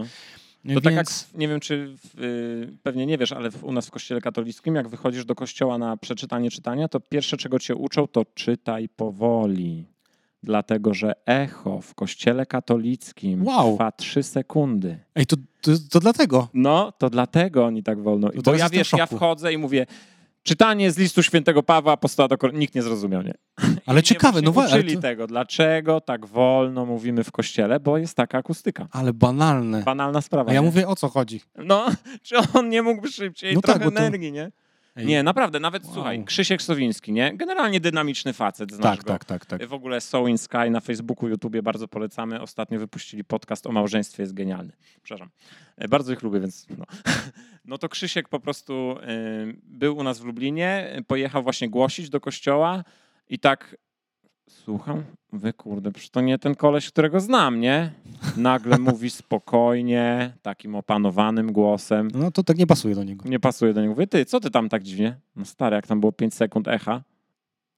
No. 0.63 0.73
To 0.73 0.81
tak 0.81 0.93
jak, 0.93 1.05
Więc- 1.07 1.27
nie 1.35 1.47
wiem, 1.47 1.59
czy 1.59 1.95
y, 2.19 2.77
pewnie 2.83 3.05
nie 3.05 3.17
wiesz, 3.17 3.31
ale 3.31 3.51
w, 3.51 3.63
u 3.63 3.71
nas 3.71 3.87
w 3.87 3.91
kościele 3.91 4.21
katolickim, 4.21 4.75
jak 4.75 4.89
wychodzisz 4.89 5.25
do 5.25 5.35
kościoła 5.35 5.77
na 5.77 5.97
przeczytanie 5.97 6.51
czytania, 6.51 6.87
to 6.87 6.99
pierwsze, 6.99 7.37
czego 7.37 7.59
cię 7.59 7.75
uczą, 7.75 8.07
to 8.07 8.25
czytaj 8.35 8.89
powoli. 8.89 9.85
Dlatego, 10.43 10.93
że 10.93 11.13
echo 11.25 11.81
w 11.81 11.95
kościele 11.95 12.45
katolickim 12.45 13.47
Wow. 13.47 13.73
trwa 13.73 13.91
trzy 13.91 14.23
sekundy. 14.23 14.99
Ej, 15.15 15.25
to, 15.25 15.35
to, 15.61 15.71
to 15.91 15.99
dlatego. 15.99 16.47
No, 16.53 16.91
to 16.97 17.09
dlatego 17.09 17.65
oni 17.65 17.83
tak 17.83 18.01
wolno. 18.03 18.29
To 18.29 18.41
Bo 18.41 18.55
ja 18.55 18.69
wiesz, 18.69 18.91
ja 18.93 19.05
wchodzę 19.05 19.53
i 19.53 19.57
mówię, 19.57 19.85
czytanie 20.43 20.91
z 20.91 20.97
listu 20.97 21.23
świętego 21.23 21.63
Pawła, 21.63 21.93
apostoła 21.93 22.27
do 22.27 22.37
Kor... 22.37 22.53
Nikt 22.53 22.75
nie 22.75 22.81
zrozumiał, 22.81 23.21
nie? 23.21 23.33
Ale 23.85 23.99
I 23.99 24.03
ciekawe, 24.03 24.39
mnie 24.39 24.45
no 24.45 24.51
właśnie 24.51 24.77
uczyli 24.79 24.95
to- 24.95 25.01
tego, 25.01 25.27
dlaczego 25.27 26.01
tak 26.01 26.25
wolno 26.25 26.85
mówimy 26.85 27.23
w 27.23 27.31
kościele, 27.31 27.79
bo 27.79 27.97
jest 27.97 28.17
taka 28.17 28.37
akustyka. 28.37 28.87
Ale 28.91 29.13
banalne. 29.13 29.83
Banalna 29.83 30.21
sprawa. 30.21 30.51
A 30.51 30.53
ja 30.53 30.61
nie? 30.61 30.65
mówię, 30.65 30.87
o 30.87 30.95
co 30.95 31.09
chodzi? 31.09 31.41
No, 31.65 31.85
czy 32.23 32.35
on 32.53 32.69
nie 32.69 32.81
mógłby 32.81 33.07
szybciej? 33.11 33.55
No 33.55 33.61
tak, 33.61 33.75
Trochę 33.75 33.91
to- 33.91 33.99
energii, 34.01 34.31
nie? 34.31 34.51
Ej, 34.99 35.05
Nie, 35.05 35.23
naprawdę, 35.23 35.59
nawet 35.59 35.83
Wow. 35.85 35.93
słuchaj, 35.93 36.23
Krzysiek 36.25 36.61
Sowiński, 36.61 37.11
nie? 37.11 37.37
Generalnie 37.37 37.79
dynamiczny 37.79 38.33
facet, 38.33 38.71
znasz 38.71 38.97
tak, 38.97 39.05
go. 39.05 39.13
tak, 39.13 39.25
tak, 39.25 39.45
tak. 39.45 39.67
W 39.67 39.73
ogóle 39.73 40.01
So 40.01 40.27
in 40.27 40.37
Sky 40.37 40.69
na 40.71 40.79
Facebooku, 40.79 41.29
YouTubie 41.29 41.63
bardzo 41.63 41.87
polecamy. 41.87 42.41
Ostatnio 42.41 42.79
wypuścili 42.79 43.23
podcast 43.23 43.67
o 43.67 43.71
małżeństwie, 43.71 44.23
jest 44.23 44.33
genialny. 44.33 44.73
Przepraszam. 45.03 45.29
E, 45.77 45.87
Bardzo 45.87 46.13
ich 46.13 46.21
lubię, 46.23 46.39
więc 46.39 46.67
no. 46.77 46.85
No 47.65 47.77
to 47.77 47.89
Krzysiek 47.89 48.29
po 48.29 48.39
prostu 48.39 48.95
y, 48.97 49.57
był 49.63 49.97
u 49.97 50.03
nas 50.03 50.19
w 50.19 50.25
Lublinie, 50.25 50.95
y, 50.99 51.03
pojechał 51.03 51.43
właśnie 51.43 51.69
głosić 51.69 52.09
do 52.09 52.19
kościoła 52.19 52.83
i 53.29 53.39
tak 53.39 53.75
słucham, 54.49 55.03
wy 55.33 55.53
kurde, 55.53 55.91
przecież 55.91 56.09
to 56.09 56.21
nie 56.21 56.39
ten 56.39 56.55
koleś, 56.55 56.89
którego 56.89 57.19
znam, 57.19 57.59
nie? 57.59 57.91
Nagle 58.37 58.77
mówi 58.89 59.09
spokojnie, 59.09 60.33
takim 60.41 60.75
opanowanym 60.75 61.51
głosem. 61.51 62.07
No 62.13 62.31
to 62.31 62.43
tak 62.43 62.57
nie 62.57 62.67
pasuje 62.67 62.95
do 62.95 63.03
niego. 63.03 63.29
Nie 63.29 63.39
pasuje 63.39 63.73
do 63.73 63.81
niego. 63.81 63.93
Mówię, 63.93 64.07
ty, 64.07 64.25
co 64.25 64.39
ty 64.39 64.51
tam 64.51 64.69
tak 64.69 64.83
dziwnie? 64.83 65.17
No 65.35 65.45
stary, 65.45 65.75
jak 65.75 65.87
tam 65.87 65.99
było 65.99 66.11
5 66.11 66.33
sekund 66.33 66.67
echa. 66.67 67.03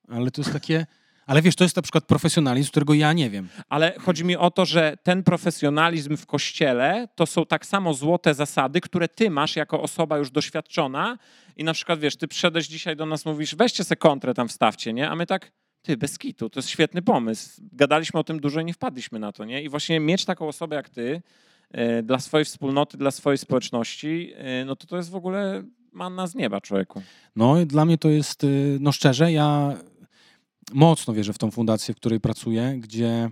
Ale 0.10 0.32
to 0.32 0.42
jest 0.42 0.54
takie... 0.54 0.86
Ale 1.26 1.42
wiesz, 1.42 1.56
to 1.56 1.64
jest 1.64 1.76
na 1.76 1.82
przykład 1.82 2.06
profesjonalizm, 2.06 2.72
którego 2.72 2.94
ja 2.94 3.14
nie 3.14 3.30
wiem. 3.30 3.50
Ale 3.70 3.94
chodzi 4.00 4.26
mi 4.26 4.38
o 4.38 4.52
to, 4.52 4.66
że 4.66 4.98
ten 5.04 5.24
profesjonalizm 5.24 6.18
w 6.18 6.26
kościele 6.26 7.08
to 7.16 7.26
są 7.26 7.46
tak 7.46 7.66
samo 7.66 7.94
złote 7.94 8.34
zasady, 8.34 8.82
które 8.82 9.08
ty 9.08 9.30
masz 9.30 9.56
jako 9.56 9.82
osoba 9.82 10.18
już 10.18 10.32
doświadczona 10.32 11.18
i 11.58 11.64
na 11.64 11.74
przykład, 11.74 12.00
wiesz, 12.00 12.16
ty 12.16 12.28
przyszedłeś 12.28 12.68
dzisiaj 12.68 12.96
do 12.96 13.06
nas, 13.06 13.26
mówisz, 13.26 13.56
weźcie 13.56 13.84
se 13.84 13.96
kontrę 13.96 14.34
tam 14.34 14.48
wstawcie, 14.48 14.94
nie? 14.94 15.10
A 15.10 15.16
my 15.16 15.26
tak, 15.26 15.52
ty, 15.82 15.98
bez 15.98 16.18
kitu, 16.18 16.50
to 16.50 16.60
jest 16.60 16.70
świetny 16.70 17.02
pomysł. 17.02 17.62
Gadaliśmy 17.74 18.20
o 18.20 18.24
tym 18.24 18.40
dużo 18.40 18.62
i 18.62 18.66
nie 18.66 18.74
wpadliśmy 18.74 19.20
na 19.20 19.32
to, 19.32 19.46
nie? 19.46 19.64
I 19.64 19.70
właśnie 19.70 20.00
mieć 20.00 20.26
taką 20.26 20.48
osobę 20.48 20.76
jak 20.76 20.90
ty 20.90 21.22
e, 21.72 22.04
dla 22.04 22.20
swojej 22.20 22.46
wspólnoty, 22.46 22.98
dla 22.98 23.12
swojej 23.12 23.38
społeczności, 23.38 24.34
e, 24.36 24.66
no 24.66 24.76
to 24.76 24.88
to 24.88 24.98
jest 24.98 25.10
w 25.10 25.16
ogóle 25.16 25.64
manna 25.92 26.28
z 26.28 26.36
nieba, 26.36 26.62
człowieku. 26.62 27.02
No 27.36 27.60
i 27.62 27.66
dla 27.66 27.86
mnie 27.86 27.98
to 27.98 28.10
jest, 28.10 28.44
y, 28.44 28.78
no 28.82 28.92
szczerze, 28.92 29.32
ja 29.32 29.78
mocno 30.74 31.14
wierzę 31.14 31.34
w 31.34 31.38
tą 31.38 31.52
fundację, 31.52 31.94
w 31.94 31.98
której 31.98 32.20
pracuję, 32.20 32.76
gdzie 32.78 33.30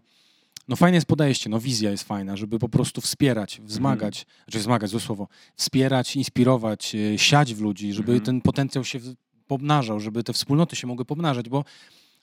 no 0.67 0.75
fajne 0.75 0.95
jest 0.97 1.07
podejście, 1.07 1.49
no 1.49 1.59
wizja 1.59 1.91
jest 1.91 2.03
fajna, 2.03 2.37
żeby 2.37 2.59
po 2.59 2.69
prostu 2.69 3.01
wspierać, 3.01 3.61
wzmagać, 3.63 4.25
znaczy 4.43 4.59
wzmagać, 4.59 4.89
złe 4.89 4.99
słowo, 4.99 5.27
wspierać, 5.55 6.15
inspirować, 6.15 6.95
y, 6.95 7.17
siać 7.17 7.53
w 7.53 7.61
ludzi, 7.61 7.93
żeby 7.93 8.11
Mhm. 8.11 8.25
ten 8.25 8.41
potencjał 8.41 8.83
się 8.83 8.99
pomnażał, 9.47 9.99
żeby 9.99 10.23
te 10.23 10.33
wspólnoty 10.33 10.75
się 10.75 10.87
mogły 10.87 11.05
pomnażać, 11.05 11.49
bo 11.49 11.63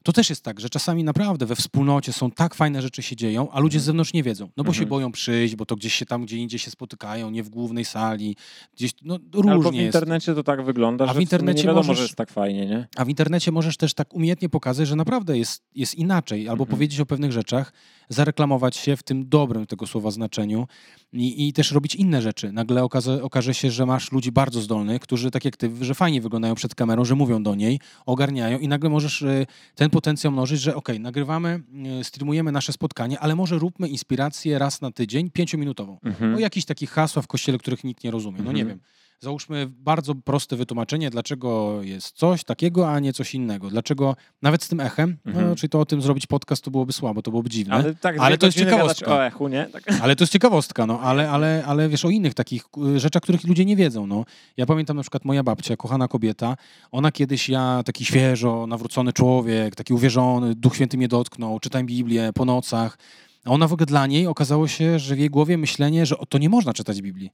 to 0.07 0.13
też 0.13 0.31
jest 0.31 0.43
tak, 0.45 0.61
że 0.61 0.69
czasami 0.71 1.05
naprawdę 1.05 1.47
we 1.47 1.57
wspólnocie 1.57 2.13
są 2.13 2.31
tak 2.31 2.55
fajne 2.55 2.83
rzeczy 2.83 3.03
się 3.03 3.17
dzieją, 3.17 3.51
a 3.51 3.61
ludzie 3.61 3.81
z 3.81 3.85
zewnątrz 3.85 4.13
nie 4.13 4.23
wiedzą, 4.23 4.49
no 4.57 4.65
bo 4.65 4.73
się 4.73 4.77
Mhm. 4.79 4.89
boją 4.89 5.13
przyjść, 5.13 5.57
bo 5.57 5.67
to 5.67 5.77
gdzieś 5.77 5.95
się 5.95 6.07
tam, 6.07 6.25
gdzie 6.25 6.37
indziej 6.37 6.59
się 6.59 6.71
spotykają, 6.71 7.31
nie 7.31 7.43
w 7.43 7.49
głównej 7.49 7.85
sali, 7.85 8.37
gdzieś, 8.75 8.91
no 9.03 9.15
Albo 9.15 9.43
w 9.43 9.65
różnie 9.65 9.83
jest. 9.83 9.95
internecie 9.95 10.35
to 10.35 10.43
tak 10.43 10.65
wygląda, 10.65 11.05
A 11.05 11.09
że 11.09 11.15
w 11.15 11.21
internecie 11.21 11.37
internecie 11.37 11.63
nie 11.63 11.67
wiadomo, 11.69 11.87
możesz- 11.87 11.97
że 11.99 12.03
jest 12.03 12.17
tak 12.17 12.31
fajnie, 12.31 12.67
nie? 12.67 12.89
A 12.97 13.05
w 13.05 13.09
internecie 13.09 13.53
możesz 13.53 13.77
też 13.77 13.95
tak 13.95 14.15
umiejętnie 14.15 14.49
pokazać, 14.49 14.89
że 14.89 14.97
naprawdę 14.97 15.39
jest, 15.39 15.63
jest 15.75 15.95
inaczej, 15.95 16.49
albo 16.49 16.63
Mhm. 16.65 16.71
powiedzieć 16.77 17.01
o 17.01 17.07
pewnych 17.07 17.33
rzeczach, 17.33 17.73
zareklamować 18.09 18.77
się 18.77 18.97
w 18.97 19.03
tym 19.03 19.29
dobrym 19.29 19.67
tego 19.67 19.87
słowa 19.87 20.11
znaczeniu 20.11 20.67
i, 21.13 21.49
i 21.49 21.53
też 21.53 21.73
robić 21.73 21.95
inne 21.95 22.23
rzeczy. 22.23 22.53
Nagle 22.53 22.85
okaże, 22.85 23.23
okaże 23.23 23.55
się, 23.55 23.71
że 23.71 23.87
masz 23.87 24.13
ludzi 24.13 24.33
bardzo 24.33 24.61
zdolnych, 24.61 25.01
którzy 25.01 25.31
tak 25.31 25.45
jak 25.45 25.57
ty, 25.57 25.71
że 25.81 25.95
fajnie 25.95 26.21
wyglądają 26.21 26.55
przed 26.55 26.75
kamerą, 26.75 27.05
że 27.05 27.15
mówią 27.15 27.43
do 27.43 27.55
niej, 27.55 27.81
ogarniają 28.07 28.59
i 28.59 28.69
nagle 28.69 28.91
możesz 28.91 29.23
y, 29.23 29.47
ten 29.75 29.91
potencjał 29.97 30.33
mnożyć, 30.33 30.61
że 30.61 30.75
okej, 30.75 31.01
nagrywamy, 31.01 31.63
y, 32.01 32.05
streamujemy 32.05 32.53
nasze 32.53 32.73
spotkanie, 32.73 33.21
ale 33.21 33.35
może 33.35 33.59
róbmy 33.59 33.89
inspirację 33.89 34.59
raz 34.59 34.81
na 34.81 34.91
tydzień, 34.91 35.31
pięciominutową. 35.31 35.99
Mhm. 36.05 36.35
O 36.35 36.39
jakichś 36.39 36.67
takich 36.67 36.91
hasła 36.91 37.23
w 37.23 37.27
kościele, 37.27 37.59
których 37.59 37.85
nikt 37.85 38.05
nie 38.05 38.11
rozumie. 38.11 38.39
No 38.45 38.53
nie 38.53 38.63
Mhm. 38.63 38.69
wiem. 38.69 38.81
Załóżmy 39.21 39.67
bardzo 39.69 40.15
proste 40.15 40.57
wytłumaczenie, 40.57 41.11
dlaczego 41.11 41.79
jest 41.83 42.17
coś 42.17 42.45
takiego, 42.45 42.91
a 42.91 43.01
nie 43.01 43.13
coś 43.13 43.35
innego. 43.35 43.71
Dlaczego 43.71 44.17
nawet 44.43 44.63
z 44.63 44.69
tym 44.69 44.81
echem, 44.81 45.17
Mhm. 45.27 45.49
no, 45.49 45.57
czyli 45.57 45.71
to 45.71 45.81
o 45.81 45.87
tym 45.87 46.03
zrobić 46.03 46.27
podcast, 46.27 46.65
to 46.65 46.71
byłoby 46.71 46.93
słabo, 46.93 47.23
to 47.23 47.31
byłoby 47.31 47.51
dziwne. 47.51 47.75
Ale, 47.75 47.95
tak, 47.95 48.17
Ale 48.19 48.39
to 48.39 48.47
jest 48.47 48.59
ciekawostka. 48.59 49.15
o 49.17 49.27
echu, 49.27 49.49
nie? 49.49 49.67
Tak. 49.73 49.83
Ale 50.03 50.17
to 50.17 50.23
jest 50.23 50.33
ciekawostka, 50.33 50.87
no, 50.87 51.01
ale, 51.01 51.31
ale, 51.31 51.65
ale 51.67 51.89
wiesz 51.89 52.05
o 52.05 52.11
innych 52.11 52.35
takich 52.35 52.65
rzeczach, 52.97 53.23
których 53.23 53.45
ludzie 53.45 53.65
nie 53.65 53.77
wiedzą. 53.77 54.07
No. 54.07 54.25
Ja 54.57 54.67
pamiętam 54.67 54.97
na 54.97 55.03
przykład 55.03 55.25
moja 55.25 55.43
babcia, 55.43 55.77
kochana 55.77 56.09
kobieta, 56.09 56.57
ona 56.93 57.13
kiedyś, 57.13 57.49
ja 57.49 57.83
taki 57.85 58.05
świeżo, 58.05 58.67
nawrócony 58.67 59.13
człowiek, 59.13 59.75
taki 59.77 59.95
uwierzony, 59.95 60.55
Duch 60.55 60.75
Święty 60.75 60.97
mnie 60.97 61.09
dotknął, 61.09 61.61
czytam 61.61 61.87
Biblię 61.87 62.31
po 62.35 62.45
nocach. 62.45 62.99
A 63.45 63.51
ona 63.51 63.69
w 63.69 63.73
ogóle 63.73 63.87
dla 63.87 64.07
niej 64.07 64.27
okazało 64.27 64.69
się, 64.69 64.99
że 64.99 65.15
w 65.15 65.19
jej 65.19 65.31
głowie 65.31 65.59
myślenie, 65.59 66.07
że 66.07 66.17
to 66.29 66.39
nie 66.39 66.49
można 66.49 66.73
czytać 66.75 67.03
Biblii. 67.03 67.31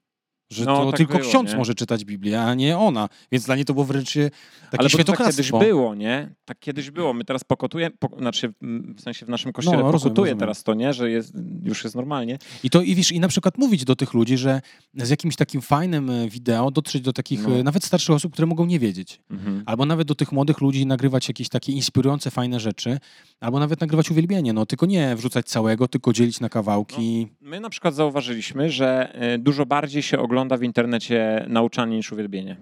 Że 0.52 0.64
No, 0.64 0.76
to 0.84 0.90
tak 0.90 0.96
tylko 0.98 1.18
było, 1.18 1.28
ksiądz 1.30 1.50
nie? 1.50 1.56
może 1.56 1.74
czytać 1.74 2.04
Biblię, 2.04 2.42
a 2.42 2.54
nie 2.54 2.78
ona. 2.78 3.08
Więc 3.32 3.44
dla 3.46 3.56
niej 3.56 3.64
to 3.64 3.72
było 3.74 3.84
wręcz 3.86 4.16
e, 4.16 4.30
takie 4.30 4.36
Ale 4.72 4.78
tak 4.78 4.88
świętokradztwo. 4.90 5.42
kiedyś 5.58 5.68
było, 5.68 5.94
nie? 5.94 6.34
Tak 6.44 6.58
kiedyś 6.58 6.90
było. 6.90 7.12
My 7.12 7.24
teraz 7.24 7.44
pokutujemy, 7.44 7.96
po, 7.98 8.08
znaczy 8.18 8.52
mm, 8.62 8.94
w 8.94 9.00
sensie 9.00 9.26
w 9.26 9.28
naszym 9.28 9.52
kościele 9.52 9.76
No, 9.76 9.82
rozumiem, 9.92 10.02
pokutuje 10.02 10.24
rozumiem. 10.26 10.38
teraz 10.38 10.62
to, 10.62 10.74
nie? 10.74 10.92
Że 10.92 11.10
jest, 11.10 11.32
już 11.62 11.84
jest 11.84 11.96
normalnie. 11.96 12.38
I 12.64 12.70
to 12.70 12.82
i 12.82 12.94
wiesz, 12.94 13.12
i 13.12 13.20
na 13.20 13.28
przykład 13.28 13.58
mówić 13.58 13.84
do 13.84 13.96
tych 13.96 14.14
ludzi, 14.14 14.36
że 14.36 14.60
z 14.94 15.10
jakimś 15.10 15.36
takim 15.36 15.60
fajnym 15.60 16.10
e, 16.10 16.28
wideo 16.28 16.70
dotrzeć 16.70 17.02
do 17.02 17.12
takich 17.12 17.48
No. 17.48 17.56
e, 17.56 17.62
nawet 17.62 17.84
starszych 17.84 18.14
osób, 18.14 18.32
które 18.32 18.46
mogą 18.46 18.66
nie 18.66 18.78
wiedzieć. 18.78 19.20
Mhm. 19.30 19.62
Albo 19.66 19.86
nawet 19.86 20.08
do 20.08 20.14
tych 20.14 20.32
młodych 20.32 20.60
ludzi 20.60 20.86
nagrywać 20.86 21.28
jakieś 21.28 21.48
takie 21.48 21.72
inspirujące, 21.72 22.30
fajne 22.30 22.60
rzeczy, 22.60 22.98
albo 23.40 23.58
nawet 23.58 23.80
nagrywać 23.80 24.10
uwielbienie. 24.10 24.52
No 24.52 24.66
tylko 24.66 24.86
nie 24.86 25.16
wrzucać 25.16 25.46
całego, 25.46 25.88
tylko 25.88 26.12
dzielić 26.12 26.40
na 26.40 26.48
kawałki. 26.48 27.26
My 27.40 27.60
na 27.60 27.70
przykład 27.70 27.94
zauważyliśmy, 27.94 28.70
że 28.70 29.12
dużo 29.38 29.66
bardziej 29.66 30.02
się 30.02 30.18
ogląda 30.18 30.41
w 30.48 30.62
internecie 30.62 31.44
nauczanie 31.48 31.96
niż 31.96 32.12
uwielbienie. 32.12 32.56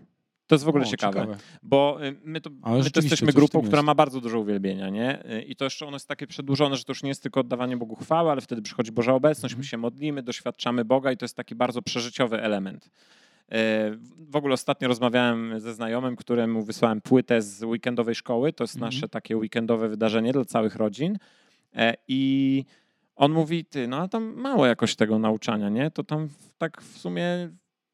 To 0.47 0.55
jest 0.55 0.65
w 0.65 0.69
ogóle 0.69 0.85
O, 0.85 0.89
ciekawe, 0.89 1.21
ciekawe. 1.21 1.39
bo 1.63 1.99
y, 2.07 2.17
my 2.25 2.41
to, 2.41 2.51
Ale 2.63 2.83
my 2.83 2.91
to 2.91 3.01
jesteśmy 3.01 3.33
grupą, 3.33 3.63
która 3.63 3.83
ma 3.83 3.95
bardzo 3.95 4.21
dużo 4.21 4.41
uwielbienia, 4.41 4.89
nie? 4.89 5.33
Y, 5.33 5.43
I 5.43 5.57
to 5.57 5.65
jeszcze 5.65 5.87
ono 5.87 5.95
jest 5.97 6.09
takie 6.09 6.27
przedłużone, 6.27 6.77
że 6.77 6.85
to 6.85 6.91
już 6.91 7.03
nie 7.03 7.09
jest 7.09 7.23
tylko 7.23 7.41
oddawanie 7.41 7.77
Bogu 7.77 7.97
chwały, 7.97 8.31
ale 8.31 8.41
wtedy 8.41 8.63
przychodzi 8.63 8.93
Boża 8.93 9.15
obecność, 9.15 9.53
Mhm. 9.53 9.59
my 9.59 9.65
się 9.65 9.77
modlimy, 9.77 10.23
doświadczamy 10.23 10.85
Boga 10.85 11.13
i 11.13 11.17
to 11.17 11.25
jest 11.25 11.37
taki 11.37 11.55
bardzo 11.55 11.83
przeżyciowy 11.83 12.43
element. 12.43 12.85
Y, 12.87 12.91
W 14.31 14.37
ogóle 14.37 14.55
ostatnio 14.55 14.89
rozmawiałem 14.89 15.61
ze 15.61 15.75
znajomym, 15.75 16.17
któremu 16.17 16.63
wysłałem 16.63 17.01
płytę 17.01 17.43
z 17.43 17.63
weekendowej 17.63 18.15
szkoły. 18.15 18.53
To 18.53 18.65
jest 18.65 18.75
Mhm. 18.77 18.93
nasze 18.95 19.09
takie 19.09 19.37
weekendowe 19.37 19.89
wydarzenie 19.89 20.33
dla 20.33 20.45
całych 20.45 20.77
rodzin. 20.77 21.19
E, 21.77 21.95
I 22.09 22.65
on 23.17 23.33
mówi, 23.33 23.65
ty, 23.65 23.89
no 23.89 23.97
ale 23.97 24.09
tam 24.09 24.35
mało 24.35 24.67
jakoś 24.67 24.97
tego 24.97 25.19
nauczania, 25.19 25.69
nie? 25.69 25.91
To 25.91 26.05
tam 26.05 26.29
tak 26.59 26.83
w 26.83 26.99
sumie 26.99 27.25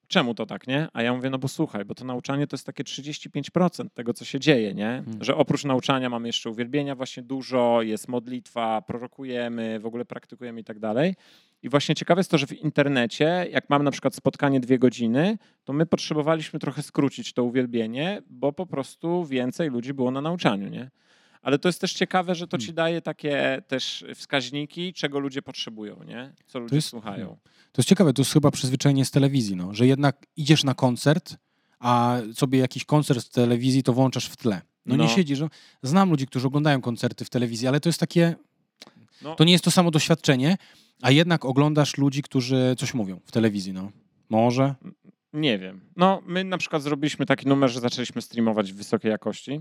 czemu 0.09 0.35
to 0.35 0.47
tak, 0.47 0.67
nie? 0.67 0.89
A 0.93 1.03
ja 1.03 1.15
mówię, 1.15 1.31
no 1.31 1.39
bo 1.39 1.49
słuchaj, 1.49 1.85
bo 1.85 1.95
to 1.95 2.05
nauczanie 2.05 2.47
to 2.47 2.57
jest 2.57 2.67
takie 2.67 2.85
35% 2.85 3.89
tego, 3.95 4.15
co 4.15 4.25
się 4.25 4.41
dzieje, 4.41 4.75
nie? 4.75 5.03
Że 5.21 5.37
oprócz 5.37 5.65
nauczania 5.65 6.11
mamy 6.11 6.29
jeszcze 6.29 6.51
uwielbienia 6.51 6.95
właśnie 6.95 7.23
dużo, 7.23 7.83
jest 7.83 8.09
modlitwa, 8.09 8.83
prorokujemy, 8.83 9.81
w 9.81 9.87
ogóle 9.87 10.05
praktykujemy 10.05 10.61
i 10.61 10.65
tak 10.65 10.79
dalej. 10.79 11.15
I 11.63 11.69
właśnie 11.69 11.95
ciekawe 11.95 12.21
jest 12.21 12.31
to, 12.31 12.39
że 12.39 12.47
w 12.47 12.53
internecie, 12.53 13.47
jak 13.51 13.71
mamy 13.71 13.85
na 13.85 13.91
przykład 13.91 14.15
spotkanie 14.15 14.61
dwie 14.61 14.79
godziny, 14.79 15.39
to 15.65 15.73
my 15.73 15.87
potrzebowaliśmy 15.87 16.59
trochę 16.59 16.83
skrócić 16.83 17.33
to 17.33 17.45
uwielbienie, 17.45 18.23
bo 18.31 18.53
po 18.53 18.67
prostu 18.67 19.25
więcej 19.25 19.71
ludzi 19.71 19.95
było 19.95 20.11
na 20.11 20.21
nauczaniu, 20.21 20.69
nie? 20.69 20.91
Ale 21.47 21.59
to 21.59 21.69
jest 21.69 21.81
też 21.81 21.93
ciekawe, 21.93 22.35
że 22.35 22.47
to 22.49 22.59
ci 22.59 22.73
daje 22.75 23.03
takie 23.03 23.63
też 23.69 24.05
wskaźniki, 24.15 24.93
czego 24.93 25.19
ludzie 25.19 25.43
potrzebują, 25.43 26.03
nie? 26.07 26.33
Co 26.47 26.59
ludzie 26.59 26.77
jest- 26.77 26.89
słuchają. 26.89 27.39
To 27.73 27.81
jest 27.81 27.89
ciekawe, 27.89 28.13
to 28.13 28.23
jest 28.23 28.33
chyba 28.33 28.51
przyzwyczajenie 28.51 29.05
z 29.05 29.11
telewizji, 29.11 29.57
no, 29.57 29.75
że 29.75 29.87
jednak 29.87 30.27
idziesz 30.37 30.65
na 30.65 30.75
koncert, 30.75 31.37
a 31.79 32.19
sobie 32.35 32.59
jakiś 32.59 32.85
koncert 32.85 33.21
w 33.27 33.29
telewizji 33.29 33.83
to 33.83 33.93
włączasz 33.93 34.27
w 34.27 34.37
tle. 34.37 34.61
No, 34.87 34.97
nie 34.97 35.05
No. 35.05 35.09
siedzisz. 35.09 35.41
no. 35.41 35.49
Znam 35.83 36.11
ludzi, 36.11 36.27
którzy 36.27 36.47
oglądają 36.47 36.81
koncerty 36.81 37.25
w 37.25 37.31
telewizji, 37.31 37.69
ale 37.69 37.81
to 37.81 37.89
jest 37.89 38.01
takie, 38.01 38.35
No. 39.23 39.35
to 39.35 39.45
nie 39.45 39.53
jest 39.53 39.65
to 39.65 39.71
samo 39.71 39.91
doświadczenie, 39.91 40.57
a 41.03 41.11
jednak 41.11 41.45
oglądasz 41.45 41.99
ludzi, 41.99 42.23
którzy 42.23 42.75
coś 42.79 42.95
mówią 42.95 43.21
w 43.27 43.33
telewizji, 43.33 43.73
no. 43.73 43.91
Może. 44.29 44.75
Nie 45.33 45.59
wiem. 45.59 45.81
No, 45.97 46.23
my 46.27 46.45
na 46.45 46.59
przykład 46.59 46.83
zrobiliśmy 46.83 47.27
taki 47.27 47.49
numer, 47.49 47.71
że 47.71 47.81
zaczęliśmy 47.81 48.23
streamować 48.23 48.73
w 48.73 48.77
wysokiej 48.77 49.11
jakości. 49.11 49.61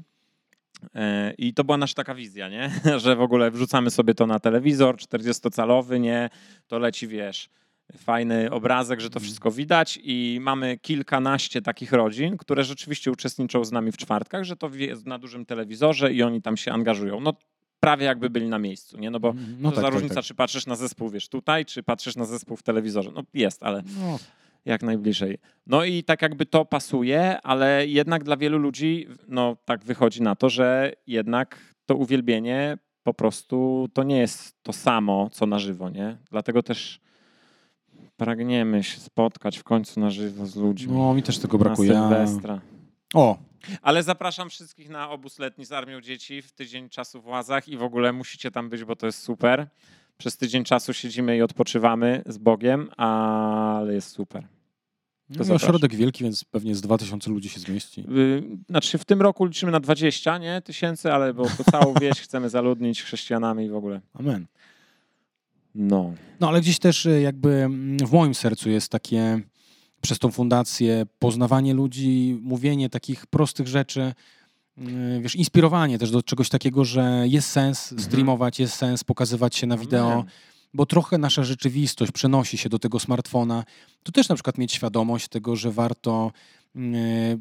E, 0.95 1.33
I 1.37 1.53
to 1.53 1.63
była 1.63 1.77
nasza 1.77 1.93
taka 1.93 2.15
wizja, 2.15 2.49
nie? 2.49 2.71
Że 3.03 3.15
w 3.15 3.21
ogóle 3.21 3.51
wrzucamy 3.51 3.91
sobie 3.91 4.13
to 4.13 4.27
na 4.27 4.39
telewizor 4.39 4.95
40-calowy, 4.95 5.99
nie? 5.99 6.29
To 6.67 6.79
leci, 6.79 7.07
wiesz, 7.07 7.49
fajny 7.97 8.51
obrazek, 8.51 8.99
że 8.99 9.09
to 9.09 9.19
wszystko 9.19 9.51
widać 9.51 9.99
i 10.03 10.37
mamy 10.41 10.77
kilkanaście 10.77 11.61
takich 11.61 11.91
rodzin, 11.91 12.37
które 12.37 12.63
rzeczywiście 12.63 13.11
uczestniczą 13.11 13.65
z 13.65 13.71
nami 13.71 13.91
w 13.91 13.97
czwartkach, 13.97 14.43
że 14.43 14.55
to 14.55 14.69
jest 14.69 15.05
na 15.05 15.19
dużym 15.19 15.45
telewizorze 15.45 16.13
i 16.13 16.23
oni 16.23 16.41
tam 16.41 16.57
się 16.57 16.71
angażują. 16.71 17.19
No 17.19 17.33
prawie 17.79 18.05
jakby 18.05 18.29
byli 18.29 18.49
na 18.49 18.59
miejscu, 18.59 18.97
nie? 18.97 19.11
No 19.11 19.19
bo 19.19 19.33
no 19.59 19.71
to 19.71 19.81
za 19.81 19.89
różnica, 19.89 20.21
czy 20.21 20.35
patrzysz 20.35 20.65
na 20.65 20.75
zespół, 20.75 21.09
wiesz, 21.09 21.29
tutaj, 21.29 21.65
czy 21.65 21.83
patrzysz 21.83 22.15
na 22.15 22.25
zespół 22.25 22.57
w 22.57 22.63
telewizorze. 22.63 23.11
No 23.15 23.23
jest, 23.33 23.63
ale 23.63 23.83
No, 23.99 24.19
jak 24.65 24.83
najbliżej. 24.83 25.37
No 25.67 25.83
i 25.83 26.03
tak 26.03 26.21
jakby 26.21 26.45
to 26.45 26.65
pasuje, 26.65 27.41
ale 27.41 27.87
jednak 27.87 28.23
dla 28.23 28.37
wielu 28.37 28.57
ludzi, 28.57 29.07
no 29.27 29.57
tak 29.65 29.83
wychodzi 29.83 30.21
na 30.21 30.35
to, 30.35 30.49
że 30.49 30.93
jednak 31.07 31.75
to 31.85 31.95
uwielbienie 31.95 32.77
po 33.03 33.13
prostu 33.13 33.87
to 33.93 34.03
nie 34.03 34.17
jest 34.17 34.63
to 34.63 34.73
samo, 34.73 35.29
co 35.31 35.45
na 35.45 35.59
żywo, 35.59 35.89
nie? 35.89 36.17
Dlatego 36.31 36.63
też 36.63 36.99
pragniemy 38.17 38.83
się 38.83 38.99
spotkać 38.99 39.57
w 39.57 39.63
końcu 39.63 39.99
na 39.99 40.09
żywo 40.09 40.45
z 40.45 40.55
ludźmi. 40.55 40.93
no 40.93 41.13
mi 41.13 41.23
też 41.23 41.39
tego 41.39 41.57
na 41.57 41.63
brakuje. 41.63 41.93
Sylwestra. 41.93 42.61
O, 43.13 43.37
Ale 43.81 44.03
zapraszam 44.03 44.49
wszystkich 44.49 44.89
na 44.89 45.09
obóz 45.09 45.39
letni 45.39 45.65
z 45.65 45.71
Armią 45.71 46.01
Dzieci 46.01 46.41
w 46.41 46.51
tydzień 46.51 46.89
czasu 46.89 47.21
w 47.21 47.27
Łazach 47.27 47.67
i 47.67 47.77
w 47.77 47.83
ogóle 47.83 48.13
musicie 48.13 48.51
tam 48.51 48.69
być, 48.69 48.83
bo 48.83 48.95
to 48.95 49.05
jest 49.05 49.19
super. 49.19 49.67
Przez 50.17 50.37
tydzień 50.37 50.63
czasu 50.63 50.93
siedzimy 50.93 51.37
i 51.37 51.41
odpoczywamy 51.41 52.23
z 52.25 52.37
Bogiem, 52.37 52.89
ale 52.97 53.93
jest 53.93 54.09
super. 54.09 54.47
No, 55.29 55.35
zapraszam. 55.43 55.55
ośrodek 55.55 55.95
wielki, 55.95 56.23
więc 56.23 56.43
pewnie 56.43 56.75
z 56.75 56.81
2000 56.81 57.29
ludzi 57.31 57.49
się 57.49 57.59
zmieści. 57.59 58.01
Y, 58.01 58.43
Znaczy 58.69 58.97
w 58.97 59.05
tym 59.05 59.21
roku 59.21 59.45
liczymy 59.45 59.71
na 59.71 59.79
20 59.79 60.37
nie, 60.37 60.61
tysięcy, 60.61 61.13
ale 61.13 61.33
bo 61.33 61.45
to 61.57 61.71
całą 61.71 61.93
wieś 62.01 62.21
chcemy 62.21 62.49
zaludnić 62.49 63.03
chrześcijanami 63.03 63.65
i 63.65 63.69
w 63.69 63.75
ogóle. 63.75 64.01
Amen. 64.13 64.45
No. 65.75 66.13
No 66.39 66.47
ale 66.47 66.61
gdzieś 66.61 66.79
też 66.79 67.05
y, 67.05 67.21
jakby 67.21 67.49
mm, 67.49 67.97
w 68.07 68.11
moim 68.11 68.35
sercu 68.35 68.69
jest 68.69 68.91
takie 68.91 69.41
przez 70.01 70.19
tą 70.19 70.31
fundację 70.31 71.05
poznawanie 71.19 71.73
ludzi, 71.73 72.39
mówienie 72.41 72.89
takich 72.89 73.25
prostych 73.27 73.67
rzeczy, 73.67 74.13
y, 74.77 74.83
wiesz, 75.21 75.35
inspirowanie 75.35 75.99
też 75.99 76.11
do 76.11 76.23
czegoś 76.23 76.49
takiego, 76.49 76.85
że 76.85 77.23
jest 77.27 77.47
sens 77.49 77.91
Mhm. 77.91 78.07
streamować, 78.09 78.59
jest 78.59 78.75
sens 78.75 79.03
pokazywać 79.03 79.55
się 79.55 79.67
na 79.67 79.77
wideo, 79.77 80.13
Amen. 80.13 80.25
Bo 80.75 80.85
trochę 80.85 81.17
nasza 81.17 81.43
rzeczywistość 81.43 82.11
przenosi 82.11 82.57
się 82.57 82.69
do 82.69 82.79
tego 82.79 82.99
smartfona. 82.99 83.63
To 84.03 84.11
też 84.11 84.29
na 84.29 84.35
przykład 84.35 84.57
mieć 84.57 84.73
świadomość 84.73 85.27
tego, 85.27 85.55
że 85.55 85.71
warto 85.71 86.31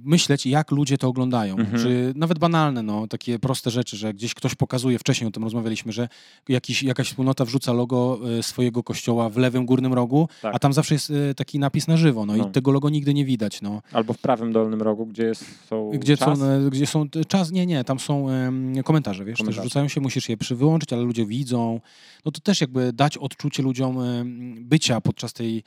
myśleć, 0.05 0.47
jak 0.47 0.70
ludzie 0.70 0.99
to 0.99 1.09
oglądają. 1.09 1.57
Mhm. 1.57 1.82
Czy 1.82 2.12
nawet 2.16 2.39
banalne, 2.39 2.82
no, 2.82 3.07
takie 3.07 3.39
proste 3.39 3.70
rzeczy, 3.70 3.97
że 3.97 4.14
gdzieś 4.14 4.35
ktoś 4.35 4.55
pokazuje, 4.55 4.99
wcześniej 4.99 5.28
o 5.28 5.30
tym 5.30 5.43
rozmawialiśmy, 5.45 5.93
że 5.93 6.09
jakiś, 6.49 6.82
jakaś 6.82 7.09
wspólnota 7.09 7.45
wrzuca 7.45 7.72
logo 7.72 8.18
y, 8.39 8.43
swojego 8.43 8.82
kościoła 8.82 9.28
w 9.28 9.37
lewym 9.37 9.66
górnym 9.66 9.93
rogu, 9.95 10.28
Tak. 10.43 10.55
a 10.55 10.59
tam 10.59 10.72
zawsze 10.72 10.95
jest 10.95 11.11
y, 11.11 11.35
taki 11.37 11.59
napis 11.59 11.89
na 11.89 11.97
żywo, 11.97 12.26
no, 12.26 12.37
No. 12.37 12.49
i 12.49 12.51
tego 12.51 12.70
logo 12.72 12.91
nigdy 12.91 13.14
nie 13.14 13.24
widać, 13.24 13.62
no. 13.62 13.82
Albo 13.93 14.12
w 14.12 14.18
prawym 14.18 14.53
dolnym 14.53 14.82
rogu, 14.82 15.07
gdzie 15.07 15.22
jest, 15.22 15.45
są 15.68 15.91
Gdzie 15.95 16.16
czas. 16.16 16.39
są, 16.39 16.45
e, 16.45 16.70
gdzie 16.70 16.87
są 16.87 17.09
czas? 17.28 17.51
Nie, 17.53 17.66
nie, 17.66 17.85
tam 17.85 17.99
są 17.99 18.30
em, 18.30 18.74
komentarze, 18.85 19.24
wiesz, 19.24 19.39
Komentarze. 19.39 19.61
też 19.61 19.64
rzucają 19.70 19.89
się, 19.89 20.01
musisz 20.01 20.28
je 20.28 20.37
przy 20.37 20.57
wyłączyć, 20.57 20.93
ale 20.93 21.03
ludzie 21.03 21.26
widzą. 21.26 21.80
No 22.24 22.32
to 22.32 22.41
też 22.41 22.61
jakby 22.61 22.93
dać 22.93 23.16
odczucie 23.18 23.62
ludziom 23.62 24.01
em, 24.01 24.55
bycia 24.61 25.01
podczas 25.01 25.32
tej, 25.32 25.59
e, 25.59 25.62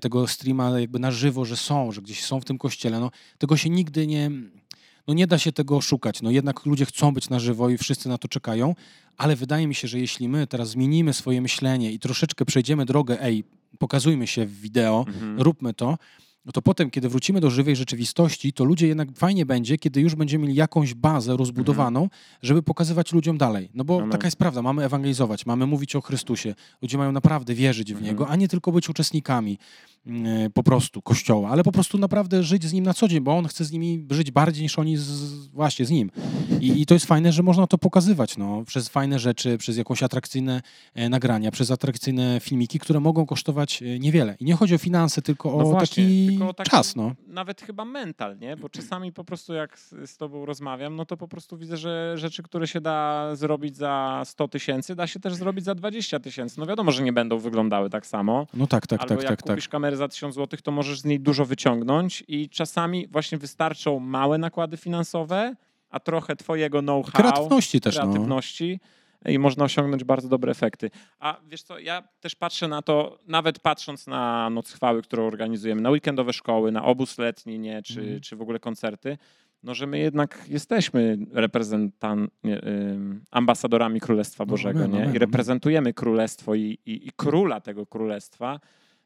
tego 0.00 0.26
streama 0.26 0.80
jakby 0.80 0.98
na 0.98 1.10
żywo, 1.10 1.44
że 1.44 1.56
są, 1.56 1.92
że 1.92 2.02
gdzieś 2.02 2.24
są 2.24 2.40
w 2.40 2.44
tym 2.44 2.58
kościele. 2.58 3.00
No 3.00 3.10
tego 3.38 3.56
się 3.56 3.70
nigdy 3.70 4.06
nie, 4.06 4.30
no 5.06 5.14
nie 5.14 5.26
da 5.26 5.38
się 5.38 5.52
tego 5.52 5.80
szukać. 5.80 6.22
No 6.22 6.30
jednak 6.30 6.66
ludzie 6.66 6.84
chcą 6.86 7.14
być 7.14 7.28
na 7.28 7.38
żywo 7.40 7.70
i 7.70 7.78
wszyscy 7.78 8.08
na 8.08 8.18
to 8.18 8.28
czekają, 8.28 8.74
ale 9.16 9.36
wydaje 9.36 9.66
mi 9.66 9.74
się, 9.74 9.88
że 9.88 9.98
jeśli 9.98 10.28
my 10.28 10.46
teraz 10.46 10.68
zmienimy 10.68 11.12
swoje 11.12 11.40
myślenie 11.40 11.92
i 11.92 11.98
troszeczkę 11.98 12.44
przejdziemy 12.44 12.84
drogę, 12.86 13.22
ej, 13.22 13.44
pokazujmy 13.78 14.26
się 14.26 14.46
w 14.46 14.60
wideo, 14.60 15.04
Mhm. 15.08 15.40
róbmy 15.40 15.74
to, 15.74 15.98
no 16.44 16.52
to 16.52 16.62
potem, 16.62 16.90
kiedy 16.90 17.08
wrócimy 17.08 17.40
do 17.40 17.50
żywej 17.50 17.76
rzeczywistości, 17.76 18.52
to 18.52 18.64
ludzie 18.64 18.86
jednak 18.86 19.08
fajnie 19.16 19.46
będzie, 19.46 19.78
kiedy 19.78 20.00
już 20.00 20.14
będziemy 20.14 20.42
mieli 20.42 20.54
jakąś 20.54 20.94
bazę 20.94 21.36
rozbudowaną, 21.36 22.08
żeby 22.42 22.62
pokazywać 22.62 23.12
ludziom 23.12 23.38
dalej. 23.38 23.70
No 23.74 23.84
bo 23.84 23.96
Amen. 23.96 24.10
taka 24.10 24.26
jest 24.26 24.36
prawda, 24.36 24.62
mamy 24.62 24.84
ewangelizować, 24.84 25.46
mamy 25.46 25.66
mówić 25.66 25.96
o 25.96 26.00
Chrystusie. 26.00 26.54
Ludzie 26.82 26.98
mają 26.98 27.12
naprawdę 27.12 27.54
wierzyć 27.54 27.88
w 27.88 27.96
Mhm. 27.96 28.06
Niego, 28.12 28.28
a 28.28 28.36
nie 28.36 28.48
tylko 28.48 28.72
być 28.72 28.88
uczestnikami 28.88 29.58
mm, 30.06 30.52
po 30.52 30.62
prostu 30.62 31.02
Kościoła, 31.02 31.50
ale 31.50 31.62
po 31.64 31.72
prostu 31.72 31.98
naprawdę 31.98 32.42
żyć 32.42 32.64
z 32.64 32.72
Nim 32.72 32.84
na 32.84 32.94
co 32.94 33.08
dzień, 33.08 33.20
bo 33.20 33.36
On 33.36 33.46
chce 33.48 33.64
z 33.64 33.72
nimi 33.72 34.06
żyć 34.10 34.30
bardziej 34.30 34.62
niż 34.62 34.78
oni 34.78 34.96
z, 34.96 35.46
właśnie 35.46 35.84
z 35.84 35.90
Nim. 35.90 36.10
I, 36.60 36.80
I 36.80 36.86
to 36.86 36.94
jest 36.94 37.06
fajne, 37.06 37.32
że 37.32 37.42
można 37.42 37.66
to 37.66 37.78
pokazywać 37.78 38.36
no, 38.36 38.64
przez 38.66 38.88
fajne 38.88 39.18
rzeczy, 39.18 39.58
przez 39.58 39.76
jakąś 39.76 40.02
atrakcyjne 40.02 40.62
e, 40.94 41.08
nagrania, 41.08 41.50
przez 41.50 41.70
atrakcyjne 41.70 42.40
filmiki, 42.40 42.78
które 42.78 43.00
mogą 43.00 43.26
kosztować 43.26 43.82
e, 43.82 43.98
niewiele. 43.98 44.36
I 44.40 44.44
nie 44.44 44.54
chodzi 44.54 44.74
o 44.74 44.78
finanse, 44.78 45.22
tylko 45.22 45.54
o 45.54 45.58
No 45.58 45.64
właśnie, 45.64 46.04
taki, 46.04 46.31
tylko 46.38 46.54
taki 46.54 46.70
czas. 46.70 46.96
No. 46.96 47.12
Nawet 47.26 47.60
chyba 47.60 47.84
mental, 47.84 48.38
nie? 48.38 48.56
Bo 48.56 48.68
czasami 48.68 49.12
po 49.12 49.24
prostu 49.24 49.54
jak 49.54 49.78
z, 49.78 50.10
z 50.10 50.16
tobą 50.16 50.46
rozmawiam, 50.46 50.96
no 50.96 51.04
to 51.04 51.16
po 51.16 51.28
prostu 51.28 51.56
widzę, 51.56 51.76
że 51.76 52.18
rzeczy, 52.18 52.42
które 52.42 52.66
się 52.66 52.80
da 52.80 53.28
zrobić 53.34 53.76
za 53.76 54.22
100 54.24 54.48
tysięcy, 54.48 54.94
da 54.94 55.06
się 55.06 55.20
też 55.20 55.34
zrobić 55.34 55.64
za 55.64 55.74
20 55.74 56.20
tysięcy. 56.20 56.60
No 56.60 56.66
wiadomo, 56.66 56.92
że 56.92 57.02
nie 57.02 57.12
będą 57.12 57.38
wyglądały 57.38 57.90
tak 57.90 58.06
samo. 58.06 58.46
no 58.54 58.66
tak, 58.66 58.86
tak, 58.86 59.00
Albo 59.00 59.14
tak, 59.14 59.22
jak 59.22 59.30
tak, 59.30 59.42
tak. 59.42 59.56
kupisz 59.56 59.68
kamerę 59.68 59.96
za 59.96 60.08
1000 60.08 60.34
zł, 60.34 60.60
to 60.62 60.72
możesz 60.72 61.00
z 61.00 61.04
niej 61.04 61.20
dużo 61.20 61.44
wyciągnąć 61.44 62.24
i 62.28 62.48
czasami 62.48 63.06
właśnie 63.06 63.38
wystarczą 63.38 63.98
małe 63.98 64.38
nakłady 64.38 64.76
finansowe, 64.76 65.54
a 65.90 66.00
trochę 66.00 66.36
twojego 66.36 66.80
know-how, 66.80 67.12
Kreatywności 67.12 67.80
też. 67.80 67.96
No. 67.96 68.02
I 69.26 69.38
można 69.38 69.64
osiągnąć 69.64 70.04
bardzo 70.04 70.28
dobre 70.28 70.50
efekty. 70.52 70.90
A 71.18 71.36
wiesz 71.48 71.62
co, 71.62 71.78
ja 71.78 72.02
też 72.20 72.34
patrzę 72.34 72.68
na 72.68 72.82
to, 72.82 73.18
nawet 73.26 73.58
patrząc 73.58 74.06
na 74.06 74.50
Noc 74.50 74.72
Chwały, 74.72 75.02
którą 75.02 75.26
organizujemy, 75.26 75.80
na 75.80 75.90
weekendowe 75.90 76.32
szkoły, 76.32 76.72
na 76.72 76.84
obóz 76.84 77.18
letni, 77.18 77.58
nie, 77.58 77.82
czy, 77.82 78.00
Mhm. 78.00 78.20
czy 78.20 78.36
w 78.36 78.42
ogóle 78.42 78.58
koncerty, 78.58 79.18
no 79.62 79.74
że 79.74 79.86
my 79.86 79.98
jednak 79.98 80.44
jesteśmy 80.48 81.18
reprezentan, 81.32 82.28
nie, 82.44 82.60
ambasadorami 83.30 84.00
Królestwa 84.00 84.44
No, 84.44 84.50
Bożego, 84.50 84.78
amen, 84.78 84.90
nie? 84.90 84.96
amen, 84.96 85.08
I 85.08 85.10
amen. 85.16 85.20
reprezentujemy 85.20 85.94
Królestwo 85.94 86.54
i, 86.54 86.78
i, 86.86 87.06
i 87.08 87.10
Króla 87.16 87.60
tego 87.60 87.86
Królestwa, 87.86 88.60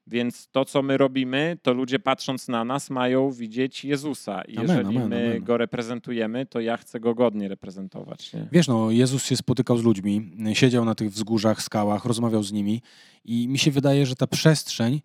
więc 0.07 0.49
to, 0.49 0.65
co 0.65 0.83
my 0.83 0.97
robimy, 0.97 1.59
to 1.63 1.73
ludzie 1.73 1.99
patrząc 1.99 2.49
na 2.49 2.65
nas 2.65 2.91
mają 2.91 3.31
widzieć 3.31 3.85
Jezusa. 3.85 4.43
I 4.43 4.57
Amen, 4.57 4.69
jeżeli 4.69 4.97
amen, 4.97 5.09
my 5.09 5.27
amen. 5.27 5.45
Go 5.45 5.57
reprezentujemy, 5.57 6.47
to 6.47 6.61
ja 6.61 6.77
chcę 6.77 7.01
Go 7.01 7.15
godnie 7.15 7.49
reprezentować. 7.49 8.33
Nie? 8.33 8.49
Wiesz, 8.53 8.69
no, 8.69 8.91
Jezus 8.91 9.25
się 9.25 9.37
spotykał 9.37 9.79
z 9.79 9.85
ludźmi, 9.85 10.31
siedział 10.53 10.85
na 10.85 10.95
tych 10.95 11.11
wzgórzach, 11.11 11.63
skałach, 11.63 12.05
rozmawiał 12.05 12.43
z 12.43 12.53
nimi 12.53 12.83
i 13.25 13.49
mi 13.49 13.59
się 13.59 13.71
wydaje, 13.71 14.07
że 14.07 14.17
ta 14.17 14.27
przestrzeń 14.27 15.01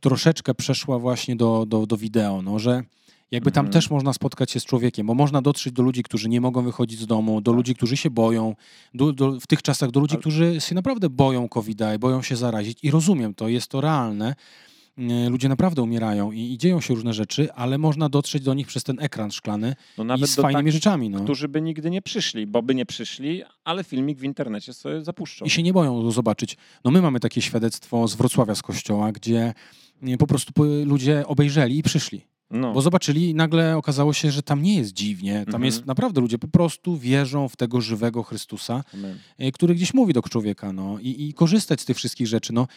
troszeczkę 0.00 0.54
przeszła 0.54 0.98
właśnie 0.98 1.36
do, 1.36 1.66
do, 1.66 1.86
do 1.86 1.96
wideo, 1.96 2.42
no, 2.42 2.58
że 2.58 2.82
Jakby 3.30 3.52
tam 3.52 3.66
Mhm. 3.66 3.72
też 3.72 3.90
można 3.90 4.12
spotkać 4.12 4.50
się 4.50 4.60
z 4.60 4.64
człowiekiem, 4.64 5.06
bo 5.06 5.14
można 5.14 5.42
dotrzeć 5.42 5.72
do 5.72 5.82
ludzi, 5.82 6.02
którzy 6.02 6.28
nie 6.28 6.40
mogą 6.40 6.62
wychodzić 6.64 6.98
z 7.00 7.06
domu, 7.06 7.40
do 7.40 7.50
Tak. 7.50 7.56
ludzi, 7.56 7.74
którzy 7.74 7.96
się 7.96 8.10
boją, 8.10 8.54
do, 8.94 9.12
do, 9.12 9.40
w 9.40 9.46
tych 9.46 9.62
czasach 9.62 9.90
do 9.90 10.00
ludzi, 10.00 10.14
Ale- 10.14 10.20
którzy 10.20 10.56
się 10.60 10.74
naprawdę 10.74 11.10
boją 11.10 11.48
COVID-a 11.48 11.94
i 11.94 11.98
boją 11.98 12.22
się 12.22 12.36
zarazić. 12.36 12.78
I 12.82 12.90
rozumiem 12.90 13.34
to, 13.34 13.48
jest 13.48 13.68
to 13.68 13.80
realne. 13.80 14.34
E, 14.98 15.28
Ludzie 15.30 15.48
naprawdę 15.48 15.82
umierają 15.82 16.32
i, 16.32 16.40
i 16.52 16.58
dzieją 16.58 16.80
się 16.80 16.94
różne 16.94 17.12
rzeczy, 17.14 17.52
ale 17.52 17.78
można 17.78 18.08
dotrzeć 18.08 18.42
do 18.42 18.54
nich 18.54 18.66
przez 18.66 18.84
ten 18.84 18.96
ekran 19.00 19.30
szklany 19.30 19.74
No 19.98 20.04
i 20.04 20.06
nawet 20.06 20.30
z 20.30 20.36
do 20.36 20.42
fajnymi 20.42 20.62
takich, 20.64 20.72
rzeczami. 20.72 21.10
No. 21.10 21.20
którzy 21.24 21.48
by 21.48 21.60
nigdy 21.62 21.90
nie 21.90 22.02
przyszli, 22.02 22.46
bo 22.46 22.62
by 22.62 22.74
nie 22.74 22.86
przyszli, 22.86 23.42
ale 23.64 23.84
filmik 23.84 24.18
w 24.18 24.24
internecie 24.24 24.72
sobie 24.74 25.02
zapuszczą. 25.04 25.44
I 25.44 25.50
się 25.50 25.62
nie 25.62 25.72
boją 25.72 26.10
zobaczyć. 26.10 26.56
No 26.84 26.90
my 26.90 27.02
mamy 27.02 27.20
takie 27.20 27.42
świadectwo 27.42 28.08
z 28.08 28.14
Wrocławia, 28.14 28.54
z 28.54 28.62
kościoła, 28.62 29.12
gdzie 29.12 29.54
e, 30.02 30.16
po 30.16 30.26
prostu 30.26 30.52
po- 30.52 30.64
ludzie 30.84 31.26
obejrzeli 31.26 31.78
i 31.78 31.82
przyszli. 31.82 32.20
No. 32.50 32.72
Bo 32.72 32.82
zobaczyli 32.82 33.30
i 33.30 33.34
nagle 33.34 33.76
okazało 33.76 34.12
się, 34.12 34.30
że 34.30 34.42
tam 34.42 34.62
nie 34.62 34.74
jest 34.76 34.92
dziwnie. 34.92 35.32
Tam 35.32 35.40
Mhm. 35.48 35.64
jest 35.64 35.86
naprawdę 35.86 36.20
ludzie 36.20 36.38
po 36.38 36.48
prostu 36.48 36.96
wierzą 36.96 37.48
w 37.48 37.56
tego 37.56 37.80
żywego 37.80 38.22
Chrystusa, 38.22 38.84
Amen. 38.94 39.18
e, 39.38 39.52
który 39.52 39.74
gdzieś 39.74 39.94
mówi 39.94 40.12
do 40.12 40.22
człowieka. 40.22 40.72
No, 40.72 40.98
i, 40.98 41.28
I 41.28 41.34
korzystać 41.34 41.80
z 41.80 41.84
tych 41.84 41.96
wszystkich 41.96 42.26
rzeczy. 42.26 42.52
No, 42.52 42.68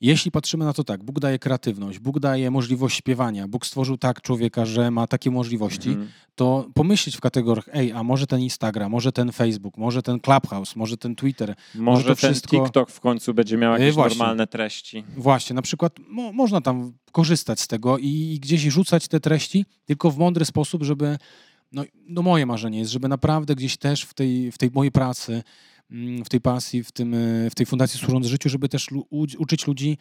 jeśli 0.00 0.30
patrzymy 0.30 0.64
na 0.64 0.72
to 0.72 0.84
tak, 0.84 1.04
Bóg 1.04 1.20
daje 1.20 1.38
kreatywność, 1.38 1.98
Bóg 1.98 2.20
daje 2.20 2.50
możliwość 2.50 2.96
śpiewania, 2.96 3.48
Bóg 3.48 3.66
stworzył 3.66 3.96
tak 3.98 4.22
człowieka, 4.22 4.66
że 4.66 4.90
ma 4.90 5.06
takie 5.06 5.30
możliwości, 5.30 5.88
Mhm. 5.88 6.08
to 6.34 6.68
pomyśleć 6.74 7.16
w 7.16 7.20
kategoriach, 7.20 7.68
ej, 7.72 7.92
a 7.92 8.02
może 8.02 8.26
ten 8.26 8.40
Instagram, 8.40 8.90
może 8.92 9.12
ten 9.12 9.32
Facebook, 9.32 9.76
może 9.76 10.02
ten 10.02 10.20
Clubhouse, 10.20 10.76
może 10.76 10.96
ten 10.96 11.16
Twitter. 11.16 11.54
Może 11.74 12.02
to 12.02 12.08
ten 12.08 12.16
wszystko- 12.16 12.56
TikTok 12.64 12.90
w 12.90 13.00
końcu 13.00 13.34
będzie 13.34 13.56
miał 13.56 13.72
jakieś 13.72 13.94
właśnie. 13.94 14.18
normalne 14.18 14.46
treści. 14.46 15.04
Właśnie, 15.16 15.54
na 15.54 15.62
przykład 15.62 15.92
mo, 16.08 16.32
można 16.32 16.60
tam 16.60 16.92
korzystać 17.12 17.60
z 17.60 17.66
tego 17.68 17.98
i, 17.98 18.06
i 18.08 18.40
gdzieś 18.40 18.60
rzucać 18.62 19.08
te 19.08 19.20
treści, 19.20 19.64
tylko 19.84 20.10
w 20.10 20.18
mądry 20.18 20.44
sposób, 20.44 20.82
żeby, 20.82 21.18
no, 21.72 21.82
no 22.08 22.22
moje 22.22 22.46
marzenie 22.46 22.78
jest, 22.78 22.90
żeby 22.90 23.08
naprawdę 23.08 23.54
gdzieś 23.54 23.76
też 23.76 24.02
w 24.02 24.14
tej, 24.14 24.52
w 24.52 24.58
tej 24.58 24.70
mojej 24.74 24.92
pracy, 24.92 25.42
w 26.24 26.28
tej 26.28 26.40
pasji, 26.40 26.84
w, 26.84 26.92
tym, 26.92 27.14
e, 27.14 27.50
w 27.50 27.54
tej 27.54 27.66
Fundacji 27.66 28.00
Służąc 28.00 28.26
Życiu, 28.26 28.48
żeby 28.48 28.68
też 28.68 28.88
uczyć 29.38 29.66
ludzi 29.66 29.98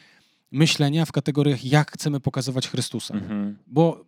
myślenia 0.52 1.06
w 1.06 1.12
kategoriach, 1.12 1.66
jak 1.66 1.92
chcemy 1.92 2.20
pokazywać 2.20 2.68
Chrystusa. 2.68 3.14
Mhm. 3.14 3.58
Bo 3.68 4.06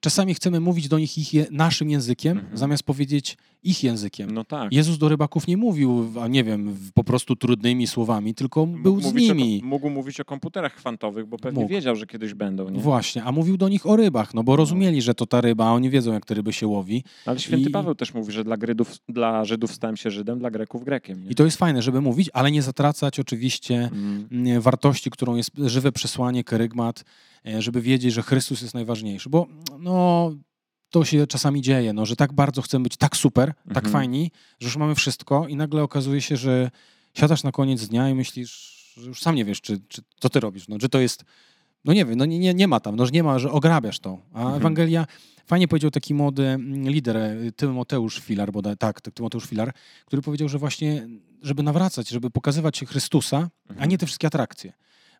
czasami 0.00 0.34
chcemy 0.34 0.60
mówić 0.60 0.88
do 0.88 0.98
nich 0.98 1.18
ich 1.18 1.34
je, 1.34 1.46
naszym 1.50 1.90
językiem, 1.90 2.38
Mhm. 2.38 2.58
zamiast 2.58 2.82
powiedzieć 2.82 3.36
ich 3.62 3.84
językiem. 3.84 4.30
No 4.30 4.44
tak. 4.44 4.72
Jezus 4.72 4.98
do 4.98 5.08
rybaków 5.08 5.46
nie 5.46 5.56
mówił, 5.56 6.12
a 6.22 6.28
nie 6.28 6.44
wiem, 6.44 6.76
po 6.94 7.04
prostu 7.04 7.36
trudnymi 7.36 7.86
słowami, 7.86 8.34
tylko 8.34 8.66
Mógł 8.66 8.82
był 8.82 9.00
z 9.00 9.06
o 9.06 9.12
nimi. 9.12 9.60
kom- 9.60 9.68
mógł 9.68 9.90
mówić 9.90 10.20
o 10.20 10.24
komputerach 10.24 10.74
kwantowych, 10.76 11.26
bo 11.26 11.38
pewnie 11.38 11.60
Mógł. 11.60 11.70
wiedział, 11.74 11.96
że 11.96 12.06
kiedyś 12.06 12.34
będą. 12.34 12.68
Nie? 12.68 12.80
Właśnie, 12.80 13.24
a 13.24 13.32
mówił 13.32 13.56
do 13.56 13.68
nich 13.68 13.86
o 13.86 13.96
rybach, 13.96 14.34
no 14.34 14.42
bo 14.42 14.56
rozumieli, 14.56 15.02
że 15.02 15.14
to 15.14 15.26
ta 15.26 15.40
ryba, 15.40 15.66
a 15.66 15.72
oni 15.72 15.90
wiedzą, 15.90 16.12
jak 16.12 16.26
te 16.26 16.34
ryby 16.34 16.52
się 16.52 16.66
łowi. 16.66 17.04
Ale 17.26 17.38
święty 17.38 17.68
I- 17.68 17.72
Paweł 17.72 17.94
też 17.94 18.14
mówi, 18.14 18.32
że 18.32 18.44
dla, 18.44 18.56
Grydów, 18.56 18.96
dla 19.08 19.44
Żydów 19.44 19.72
stałem 19.74 19.96
się 19.96 20.10
Żydem, 20.10 20.38
dla 20.38 20.50
Greków 20.50 20.84
Grekiem. 20.84 21.24
Nie? 21.24 21.30
I 21.30 21.34
to 21.34 21.44
jest 21.44 21.56
fajne, 21.56 21.82
żeby 21.82 22.00
mówić, 22.00 22.30
ale 22.32 22.50
nie 22.50 22.62
zatracać 22.62 23.20
oczywiście 23.20 23.74
Mm. 23.92 24.28
mm, 24.32 24.60
wartości, 24.60 25.10
którą 25.10 25.36
jest 25.36 25.50
żywe 25.66 25.92
przesłanie, 25.92 26.44
kerygmat, 26.44 27.04
e, 27.46 27.62
żeby 27.62 27.80
wiedzieć, 27.80 28.12
że 28.12 28.22
Chrystus 28.22 28.62
jest 28.62 28.74
najważniejszy. 28.74 29.30
Bo 29.30 29.46
no, 29.80 29.89
to 30.90 31.04
się 31.04 31.26
czasami 31.26 31.62
dzieje, 31.62 31.92
no, 31.92 32.06
że 32.06 32.16
tak 32.16 32.32
bardzo 32.32 32.62
chcemy 32.62 32.82
być 32.82 32.96
tak 32.96 33.16
super, 33.16 33.52
tak 33.68 33.76
Mhm. 33.84 33.92
fajni, 33.92 34.30
że 34.60 34.66
już 34.66 34.76
mamy 34.76 34.94
wszystko 34.94 35.48
i 35.48 35.56
nagle 35.56 35.82
okazuje 35.82 36.20
się, 36.20 36.36
że 36.36 36.70
siadasz 37.14 37.42
na 37.42 37.52
koniec 37.52 37.88
dnia 37.88 38.08
i 38.08 38.14
myślisz, 38.14 38.50
że 38.96 39.06
już 39.08 39.20
sam 39.22 39.34
nie 39.34 39.44
wiesz, 39.44 39.60
czy, 39.60 39.80
czy 39.88 40.02
co 40.20 40.28
ty 40.28 40.40
robisz, 40.40 40.68
no, 40.68 40.78
czy 40.78 40.88
to 40.88 41.00
jest 41.00 41.24
no 41.84 41.92
nie 41.92 42.04
wiem, 42.04 42.18
no 42.18 42.24
nie, 42.24 42.54
nie, 42.54 42.68
ma 42.68 42.80
tam, 42.80 42.96
no 42.96 43.06
że 43.06 43.12
nie 43.12 43.22
ma, 43.22 43.38
że 43.38 43.50
ograbiasz 43.52 43.98
to. 43.98 44.18
A 44.32 44.38
Mhm. 44.40 44.56
Ewangelia, 44.56 45.06
fajnie 45.46 45.68
powiedział 45.68 45.90
taki 45.90 46.14
młody 46.14 46.46
mm, 46.46 46.88
lider, 46.88 47.16
e, 47.16 47.36
Tymoteusz 47.56 48.18
Filar, 48.20 48.52
bo 48.52 48.62
tak, 48.76 49.00
Tymoteusz 49.00 49.44
Filar, 49.44 49.72
który 50.06 50.22
powiedział, 50.22 50.48
że 50.48 50.58
właśnie, 50.58 51.08
żeby 51.42 51.62
nawracać, 51.62 52.08
żeby 52.08 52.30
pokazywać 52.30 52.80
Chrystusa, 52.80 53.50
a 53.68 53.72
Mhm. 53.72 53.90
nie 53.90 53.98
te 53.98 54.06
wszystkie 54.06 54.26
atrakcje. 54.26 54.72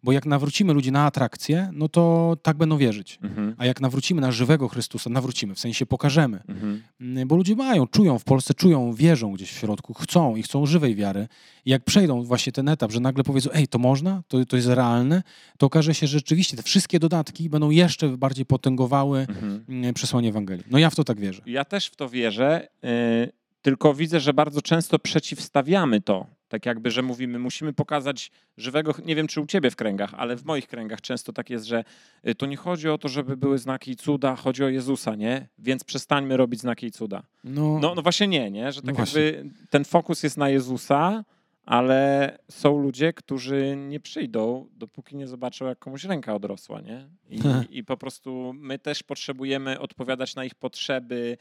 Bo 0.03 0.13
jak 0.13 0.27
nawrócimy 0.27 0.73
ludzi 0.73 0.93
na 0.93 1.05
atrakcje, 1.07 1.71
no 1.73 1.89
to 1.89 2.37
tak 2.43 2.57
będą 2.57 2.77
wierzyć. 2.79 3.19
Mhm. 3.23 3.55
A 3.59 3.67
jak 3.67 3.81
nawrócimy 3.81 4.21
na 4.21 4.33
żywego 4.33 4.69
Chrystusa, 4.69 5.11
nawrócimy, 5.11 5.55
w 5.55 5.61
sensie 5.61 5.87
pokażemy. 5.87 6.43
Mhm. 6.49 6.83
Mm, 7.01 7.29
Bo 7.29 7.37
ludzie 7.37 7.57
mają, 7.57 7.87
czują 7.87 8.19
w 8.19 8.25
Polsce, 8.25 8.55
czują, 8.55 8.95
wierzą 8.95 9.33
gdzieś 9.33 9.51
w 9.53 9.59
środku, 9.59 9.95
chcą 9.95 10.37
i 10.37 10.43
chcą 10.43 10.67
żywej 10.67 10.95
wiary. 10.95 11.29
I 11.65 11.71
jak 11.71 11.85
przejdą 11.85 12.23
właśnie 12.23 12.53
ten 12.53 12.69
etap, 12.69 12.93
że 12.93 13.01
nagle 13.01 13.25
powiedzą, 13.25 13.51
ej, 13.53 13.69
to 13.69 13.79
można, 13.79 14.23
to, 14.29 14.45
to 14.45 14.57
jest 14.57 14.69
realne, 14.69 15.23
to 15.59 15.67
okaże 15.67 15.95
się, 15.95 16.07
że 16.07 16.19
rzeczywiście 16.19 16.57
te 16.57 16.63
wszystkie 16.63 16.99
dodatki 16.99 17.51
będą 17.51 17.71
jeszcze 17.71 18.09
bardziej 18.09 18.47
potęgowały 18.47 19.27
Mhm. 19.29 19.65
mm, 19.69 19.95
przesłanie 19.95 20.29
Ewangelii. 20.29 20.65
No 20.71 20.79
ja 20.79 20.91
w 20.91 20.95
to 20.95 21.05
tak 21.05 21.21
wierzę. 21.21 21.43
Ja 21.47 21.65
też 21.65 21.87
w 21.87 21.97
to 21.97 22.09
wierzę, 22.09 22.69
y, 22.85 23.33
tylko 23.63 23.95
widzę, 23.95 24.21
że 24.21 24.35
bardzo 24.35 24.63
często 24.63 24.99
przeciwstawiamy 24.99 26.01
to. 26.01 26.27
Tak 26.51 26.67
jakby, 26.67 26.91
że 26.91 27.03
mówimy, 27.03 27.39
musimy 27.39 27.73
pokazać 27.73 28.31
żywego, 28.57 28.95
nie 29.05 29.17
wiem 29.17 29.27
czy 29.27 29.41
u 29.41 29.47
ciebie 29.47 29.71
w 29.71 29.77
kręgach, 29.77 30.15
ale 30.15 30.37
w 30.37 30.45
moich 30.45 30.67
kręgach 30.69 31.01
często 31.01 31.33
tak 31.33 31.51
jest, 31.51 31.65
że 31.65 31.85
y, 32.29 32.35
to 32.35 32.47
nie 32.47 32.57
chodzi 32.57 32.89
o 32.89 32.99
to, 32.99 33.09
żeby 33.09 33.37
były 33.37 33.59
znaki 33.59 33.91
i 33.91 33.97
cuda, 33.97 34.37
chodzi 34.37 34.65
o 34.65 34.69
Jezusa, 34.69 35.15
nie? 35.15 35.49
Więc 35.59 35.85
przestańmy 35.85 36.37
robić 36.37 36.61
znaki 36.61 36.87
i 36.87 36.91
cuda. 36.91 37.23
No, 37.45 37.79
No, 37.83 37.95
no 37.95 38.03
właśnie 38.03 38.27
nie, 38.29 38.51
nie? 38.51 38.73
Że 38.73 38.81
No 38.81 38.87
tak 38.87 38.97
właśnie. 38.97 39.23
jakby 39.23 39.51
ten 39.71 39.85
fokus 39.85 40.23
jest 40.23 40.37
na 40.37 40.49
Jezusa, 40.49 41.25
ale 41.65 42.39
są 42.51 42.79
ludzie, 42.83 43.13
którzy 43.13 43.77
nie 43.77 44.01
przyjdą, 44.01 44.67
dopóki 44.73 45.17
nie 45.17 45.27
zobaczą, 45.27 45.67
jak 45.67 45.79
komuś 45.79 46.05
ręka 46.05 46.35
odrosła, 46.35 46.81
nie? 46.81 47.09
I, 47.29 47.41
i 47.79 47.85
po 47.85 47.97
prostu 47.97 48.53
my 48.57 48.79
też 48.79 49.03
potrzebujemy 49.03 49.81
odpowiadać 49.81 50.35
na 50.35 50.45
ich 50.45 50.55
potrzeby 50.55 51.37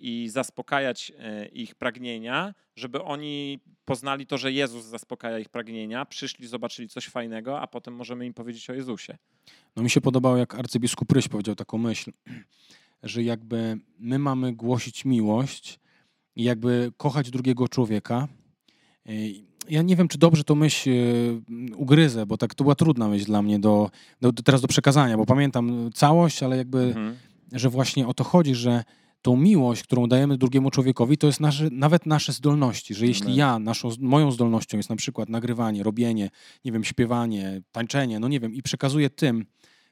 i 0.00 0.28
zaspokajać 0.28 1.12
e, 1.18 1.46
ich 1.46 1.74
pragnienia, 1.74 2.54
żeby 2.76 3.02
oni 3.02 3.60
poznali 3.84 4.26
to, 4.26 4.38
że 4.38 4.52
Jezus 4.52 4.84
zaspokaja 4.84 5.38
ich 5.38 5.48
pragnienia, 5.48 6.04
przyszli, 6.04 6.46
zobaczyli 6.48 6.88
coś 6.88 7.06
fajnego, 7.08 7.60
a 7.60 7.66
potem 7.66 7.94
możemy 7.94 8.26
im 8.26 8.34
powiedzieć 8.34 8.70
o 8.70 8.74
Jezusie. 8.74 9.18
no 9.76 9.82
mi 9.82 9.90
się 9.90 10.00
podobało, 10.00 10.36
jak 10.36 10.54
arcybiskup 10.54 11.12
Ryś 11.12 11.28
powiedział 11.28 11.54
taką 11.54 11.78
myśl, 11.78 12.12
że 13.02 13.22
jakby 13.22 13.78
my 13.98 14.18
mamy 14.18 14.52
głosić 14.52 15.04
miłość 15.04 15.80
i 16.36 16.44
jakby 16.44 16.92
kochać 16.96 17.30
drugiego 17.30 17.68
człowieka. 17.68 18.28
Ej, 19.06 19.44
Ja 19.68 19.82
nie 19.82 19.96
wiem, 19.96 20.08
czy 20.08 20.18
dobrze 20.18 20.44
to 20.44 20.54
myśl 20.54 20.90
e, 20.90 20.94
ugryzę, 21.76 22.26
bo 22.26 22.36
tak 22.36 22.54
to 22.54 22.64
była 22.64 22.74
trudna 22.74 23.08
myśl 23.08 23.24
dla 23.24 23.42
mnie 23.42 23.58
do, 23.58 23.90
do, 24.20 24.32
teraz 24.32 24.60
do 24.60 24.68
przekazania, 24.68 25.16
bo 25.16 25.26
pamiętam 25.26 25.90
całość, 25.94 26.42
ale 26.42 26.56
jakby 26.56 26.78
Mhm. 26.78 27.16
że 27.52 27.68
właśnie 27.70 28.06
o 28.06 28.14
to 28.14 28.24
chodzi, 28.24 28.54
że 28.54 28.84
tą 29.22 29.36
miłość, 29.36 29.82
którą 29.82 30.06
dajemy 30.06 30.38
drugiemu 30.38 30.70
człowiekowi, 30.70 31.18
to 31.18 31.26
jest 31.26 31.40
nasze, 31.40 31.68
nawet 31.72 32.06
nasze 32.06 32.32
zdolności, 32.32 32.94
że 32.94 33.06
jeśli 33.06 33.34
ja, 33.34 33.58
naszą, 33.58 33.90
moją 34.00 34.30
zdolnością 34.30 34.76
jest 34.76 34.90
na 34.90 34.96
przykład 34.96 35.28
nagrywanie, 35.28 35.82
robienie, 35.82 36.30
nie 36.64 36.72
wiem, 36.72 36.84
śpiewanie, 36.84 37.62
tańczenie, 37.72 38.20
no 38.20 38.28
nie 38.28 38.40
wiem, 38.40 38.54
i 38.54 38.62
przekazuję 38.62 39.10
tym, 39.10 39.44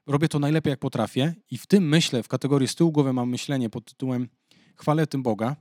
robię 0.06 0.28
to 0.28 0.38
najlepiej 0.38 0.70
jak 0.70 0.80
potrafię 0.80 1.34
i 1.50 1.58
w 1.58 1.66
tym 1.66 1.88
myślę, 1.88 2.22
w 2.22 2.28
kategorii 2.28 2.68
z 2.68 2.74
tyłu 2.74 2.92
głowy 2.92 3.12
mam 3.12 3.30
myślenie 3.30 3.70
pod 3.70 3.84
tytułem 3.84 4.28
chwalę 4.76 5.06
tym 5.06 5.22
Boga, 5.22 5.56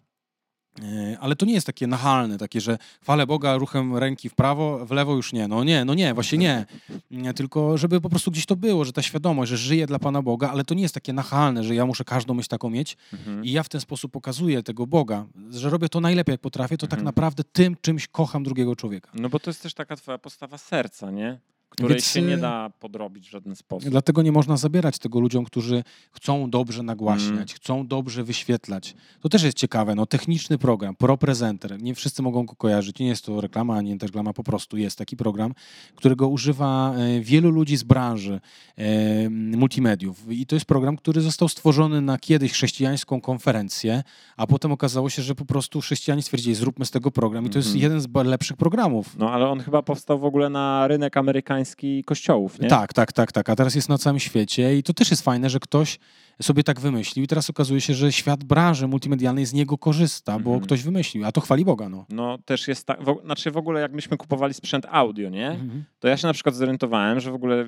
ale 1.20 1.36
to 1.36 1.46
nie 1.46 1.54
jest 1.54 1.66
takie 1.68 1.88
nachalne, 1.88 2.38
takie, 2.38 2.62
że 2.62 2.78
chwalę 3.02 3.28
Boga 3.28 3.58
ruchem 3.58 3.98
ręki 3.98 4.30
w 4.30 4.36
prawo, 4.36 4.86
w 4.86 4.92
lewo 4.92 5.16
już 5.16 5.34
nie. 5.34 5.48
No 5.48 5.64
nie, 5.64 5.86
no 5.86 5.94
nie, 5.94 6.14
właśnie 6.14 6.38
nie. 6.38 6.66
Nie, 7.12 7.34
Tylko 7.34 7.78
żeby 7.78 8.02
po 8.02 8.10
prostu 8.10 8.32
gdzieś 8.32 8.46
to 8.46 8.56
było, 8.56 8.86
że 8.86 8.94
ta 8.94 9.02
świadomość, 9.02 9.50
że 9.50 9.58
żyję 9.58 9.88
dla 9.88 10.00
Pana 10.00 10.22
Boga, 10.22 10.50
ale 10.52 10.64
to 10.64 10.74
nie 10.76 10.82
jest 10.82 10.94
takie 10.96 11.14
nachalne, 11.14 11.64
że 11.64 11.76
ja 11.76 11.86
muszę 11.86 12.04
każdą 12.04 12.34
myśl 12.34 12.50
taką 12.50 12.70
mieć 12.70 12.98
Mhm. 13.14 13.46
i 13.46 13.52
ja 13.52 13.64
w 13.64 13.70
ten 13.70 13.82
sposób 13.82 14.12
pokazuję 14.12 14.64
tego 14.64 14.88
Boga, 14.88 15.26
że 15.50 15.70
robię 15.70 15.90
to 15.90 16.00
najlepiej 16.02 16.34
jak 16.34 16.42
potrafię, 16.42 16.78
to 16.78 16.88
tak 16.88 17.00
Mhm. 17.00 17.06
naprawdę 17.06 17.44
tym 17.44 17.76
czymś 17.82 18.08
kocham 18.08 18.44
drugiego 18.44 18.76
człowieka. 18.76 19.12
No 19.14 19.30
bo 19.30 19.40
to 19.40 19.50
jest 19.50 19.62
też 19.64 19.74
taka 19.74 19.96
twoja 19.96 20.18
postawa 20.18 20.58
serca, 20.58 21.12
nie? 21.12 21.40
Której 21.70 21.92
Więc, 21.92 22.06
się 22.12 22.22
nie 22.22 22.34
y, 22.34 22.38
da 22.38 22.70
podrobić 22.80 23.28
w 23.28 23.32
żaden 23.32 23.56
sposób. 23.56 23.90
Dlatego 23.90 24.22
nie 24.22 24.32
można 24.32 24.58
zabierać 24.58 25.00
tego 25.00 25.20
ludziom, 25.20 25.46
którzy 25.46 25.84
chcą 26.12 26.50
dobrze 26.50 26.84
nagłaśniać, 26.84 27.32
Mm. 27.34 27.48
chcą 27.56 27.88
dobrze 27.88 28.24
wyświetlać. 28.24 28.96
To 29.22 29.30
też 29.30 29.44
jest 29.44 29.58
ciekawe, 29.58 29.96
no 29.96 30.06
techniczny 30.06 30.58
program, 30.58 30.96
ProPresenter, 30.96 31.82
nie 31.82 31.96
wszyscy 31.96 32.22
mogą 32.22 32.46
go 32.46 32.56
kojarzyć, 32.56 33.00
nie 33.00 33.08
jest 33.08 33.26
to 33.26 33.42
reklama, 33.42 33.76
ani 33.78 33.98
też 33.98 34.08
reklama, 34.10 34.34
po 34.34 34.44
prostu 34.44 34.78
jest 34.78 34.98
taki 34.98 35.18
program, 35.18 35.54
którego 35.96 36.28
używa 36.28 36.94
e, 36.96 37.22
wielu 37.22 37.50
ludzi 37.50 37.78
z 37.78 37.84
branży 37.84 38.40
e, 38.78 39.30
multimediów. 39.30 40.32
I 40.32 40.46
to 40.46 40.56
jest 40.56 40.66
program, 40.66 40.98
który 40.98 41.22
został 41.22 41.50
stworzony 41.50 42.02
na 42.02 42.18
kiedyś 42.18 42.52
chrześcijańską 42.52 43.22
konferencję, 43.22 44.04
a 44.38 44.48
potem 44.48 44.72
okazało 44.72 45.10
się, 45.10 45.22
że 45.22 45.36
po 45.36 45.46
prostu 45.46 45.82
chrześcijanie 45.82 46.22
stwierdzili, 46.22 46.56
zróbmy 46.56 46.86
z 46.86 46.92
tego 46.92 47.12
program 47.12 47.46
i 47.46 47.50
to 47.50 47.60
jest 47.60 47.68
Mhm. 47.76 47.84
jeden 47.84 48.02
z 48.02 48.08
lepszych 48.28 48.58
programów. 48.58 49.18
No 49.18 49.32
ale 49.32 49.48
on 49.48 49.60
chyba 49.60 49.82
powstał 49.82 50.20
w 50.20 50.26
ogóle 50.26 50.50
na 50.50 50.88
rynek 50.88 51.18
amerykański 51.18 51.55
amerykański 51.56 52.04
kościołów, 52.04 52.60
nie? 52.60 52.68
Tak, 52.70 52.94
tak, 52.94 53.14
tak, 53.14 53.32
tak. 53.32 53.50
A 53.50 53.56
teraz 53.56 53.76
jest 53.76 53.90
na 53.90 53.98
całym 53.98 54.20
świecie 54.20 54.78
i 54.78 54.84
to 54.84 54.94
też 54.94 55.12
jest 55.12 55.24
fajne, 55.24 55.50
że 55.50 55.60
ktoś 55.60 56.00
sobie 56.42 56.64
tak 56.64 56.80
wymyślił 56.80 57.26
i 57.26 57.28
teraz 57.28 57.50
okazuje 57.50 57.82
się, 57.82 57.94
że 57.94 58.12
świat 58.12 58.44
branży 58.44 58.88
multimedialnej 58.88 59.46
z 59.46 59.54
niego 59.54 59.78
korzysta, 59.78 60.40
bo 60.40 60.50
Mhm. 60.50 60.62
ktoś 60.62 60.84
wymyślił, 60.84 61.26
a 61.26 61.32
to 61.32 61.42
chwali 61.42 61.66
Boga, 61.66 61.90
no. 61.90 62.06
No 62.10 62.38
też 62.38 62.68
jest 62.68 62.88
tak, 62.88 63.04
w, 63.04 63.22
znaczy 63.24 63.52
w 63.52 63.58
ogóle 63.58 63.82
jak 63.82 63.92
myśmy 63.94 64.18
kupowali 64.18 64.54
sprzęt 64.54 64.86
audio, 64.90 65.30
nie? 65.30 65.50
Mhm. 65.50 65.84
To 66.00 66.08
ja 66.08 66.18
się 66.18 66.28
na 66.28 66.34
przykład 66.34 66.56
zorientowałem, 66.56 67.20
że 67.20 67.32
w 67.32 67.36
ogóle 67.36 67.64
y, 67.64 67.68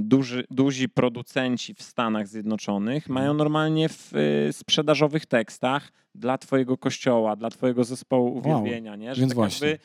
duży, 0.00 0.44
duzi 0.50 0.88
producenci 0.88 1.74
w 1.74 1.82
Stanach 1.82 2.28
Zjednoczonych 2.28 3.08
mają 3.08 3.34
normalnie 3.34 3.88
w 3.88 4.12
y, 4.48 4.52
sprzedażowych 4.52 5.26
tekstach 5.26 5.92
dla 6.14 6.38
twojego 6.38 6.76
kościoła, 6.78 7.36
dla 7.36 7.50
twojego 7.50 7.84
zespołu 7.84 8.36
uwielbienia, 8.36 8.96
nie? 8.96 9.14
Że 9.14 9.20
więc 9.20 9.30
tak 9.30 9.36
właśnie. 9.36 9.68
jakby 9.68 9.84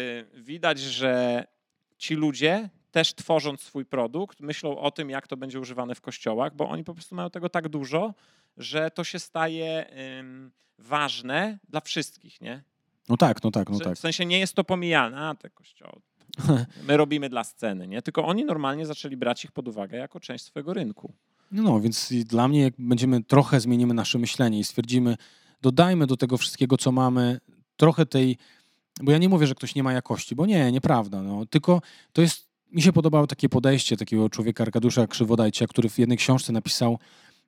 y, 0.00 0.42
widać, 0.42 0.78
że 0.80 1.44
ci 2.02 2.14
ludzie 2.14 2.70
też 2.90 3.14
tworząc 3.14 3.60
swój 3.60 3.84
produkt, 3.84 4.40
myślą 4.40 4.78
o 4.78 4.90
tym, 4.90 5.10
jak 5.10 5.26
to 5.26 5.36
będzie 5.36 5.60
używane 5.60 5.94
w 5.94 6.00
kościołach, 6.00 6.56
bo 6.56 6.68
oni 6.68 6.84
po 6.84 6.94
prostu 6.94 7.14
mają 7.14 7.30
tego 7.30 7.48
tak 7.48 7.68
dużo, 7.68 8.14
że 8.56 8.90
to 8.90 9.04
się 9.04 9.18
staje 9.18 9.86
ym, 10.18 10.50
ważne 10.78 11.58
dla 11.68 11.80
wszystkich, 11.80 12.40
nie? 12.40 12.62
No 13.08 13.16
tak, 13.16 13.42
no 13.42 13.50
tak, 13.50 13.70
no 13.70 13.78
tak. 13.78 13.96
W 13.96 14.00
sensie 14.00 14.26
nie 14.26 14.38
jest 14.38 14.54
to 14.54 14.64
pomijane, 14.64 15.20
a 15.20 15.34
te 15.34 15.50
kościoły. 15.50 16.00
My 16.88 16.96
robimy 16.96 17.28
dla 17.28 17.44
sceny, 17.44 17.88
nie? 17.88 18.02
Tylko 18.02 18.24
oni 18.24 18.44
normalnie 18.44 18.86
zaczęli 18.86 19.16
brać 19.16 19.44
ich 19.44 19.52
pod 19.52 19.68
uwagę 19.68 19.98
jako 19.98 20.20
część 20.20 20.44
swojego 20.44 20.74
rynku. 20.74 21.12
No, 21.52 21.80
więc 21.80 22.12
i 22.12 22.24
dla 22.24 22.48
mnie, 22.48 22.62
jak 22.62 22.74
będziemy 22.78 23.24
trochę 23.24 23.60
zmienimy 23.60 23.94
nasze 23.94 24.18
myślenie 24.18 24.58
i 24.58 24.64
stwierdzimy, 24.64 25.16
dodajmy 25.62 26.06
do 26.06 26.16
tego 26.16 26.36
wszystkiego, 26.38 26.76
co 26.76 26.92
mamy, 26.92 27.40
trochę 27.76 28.06
tej. 28.06 28.36
Bo 29.02 29.12
ja 29.12 29.18
nie 29.18 29.28
mówię, 29.28 29.46
że 29.46 29.54
ktoś 29.54 29.74
nie 29.74 29.82
ma 29.82 29.92
jakości, 29.92 30.34
bo 30.36 30.46
nie, 30.46 30.72
nieprawda. 30.72 31.22
No. 31.22 31.46
Tylko 31.46 31.80
to 32.12 32.22
jest. 32.22 32.52
Mi 32.72 32.82
się 32.82 32.92
podobało 32.92 33.26
takie 33.26 33.48
podejście 33.48 33.96
takiego 33.96 34.30
człowieka 34.30 34.64
Arkadiusza 34.64 35.06
Krzywodajcia, 35.06 35.66
który 35.66 35.88
w 35.88 35.98
jednej 35.98 36.18
książce 36.18 36.52
napisał, 36.52 36.98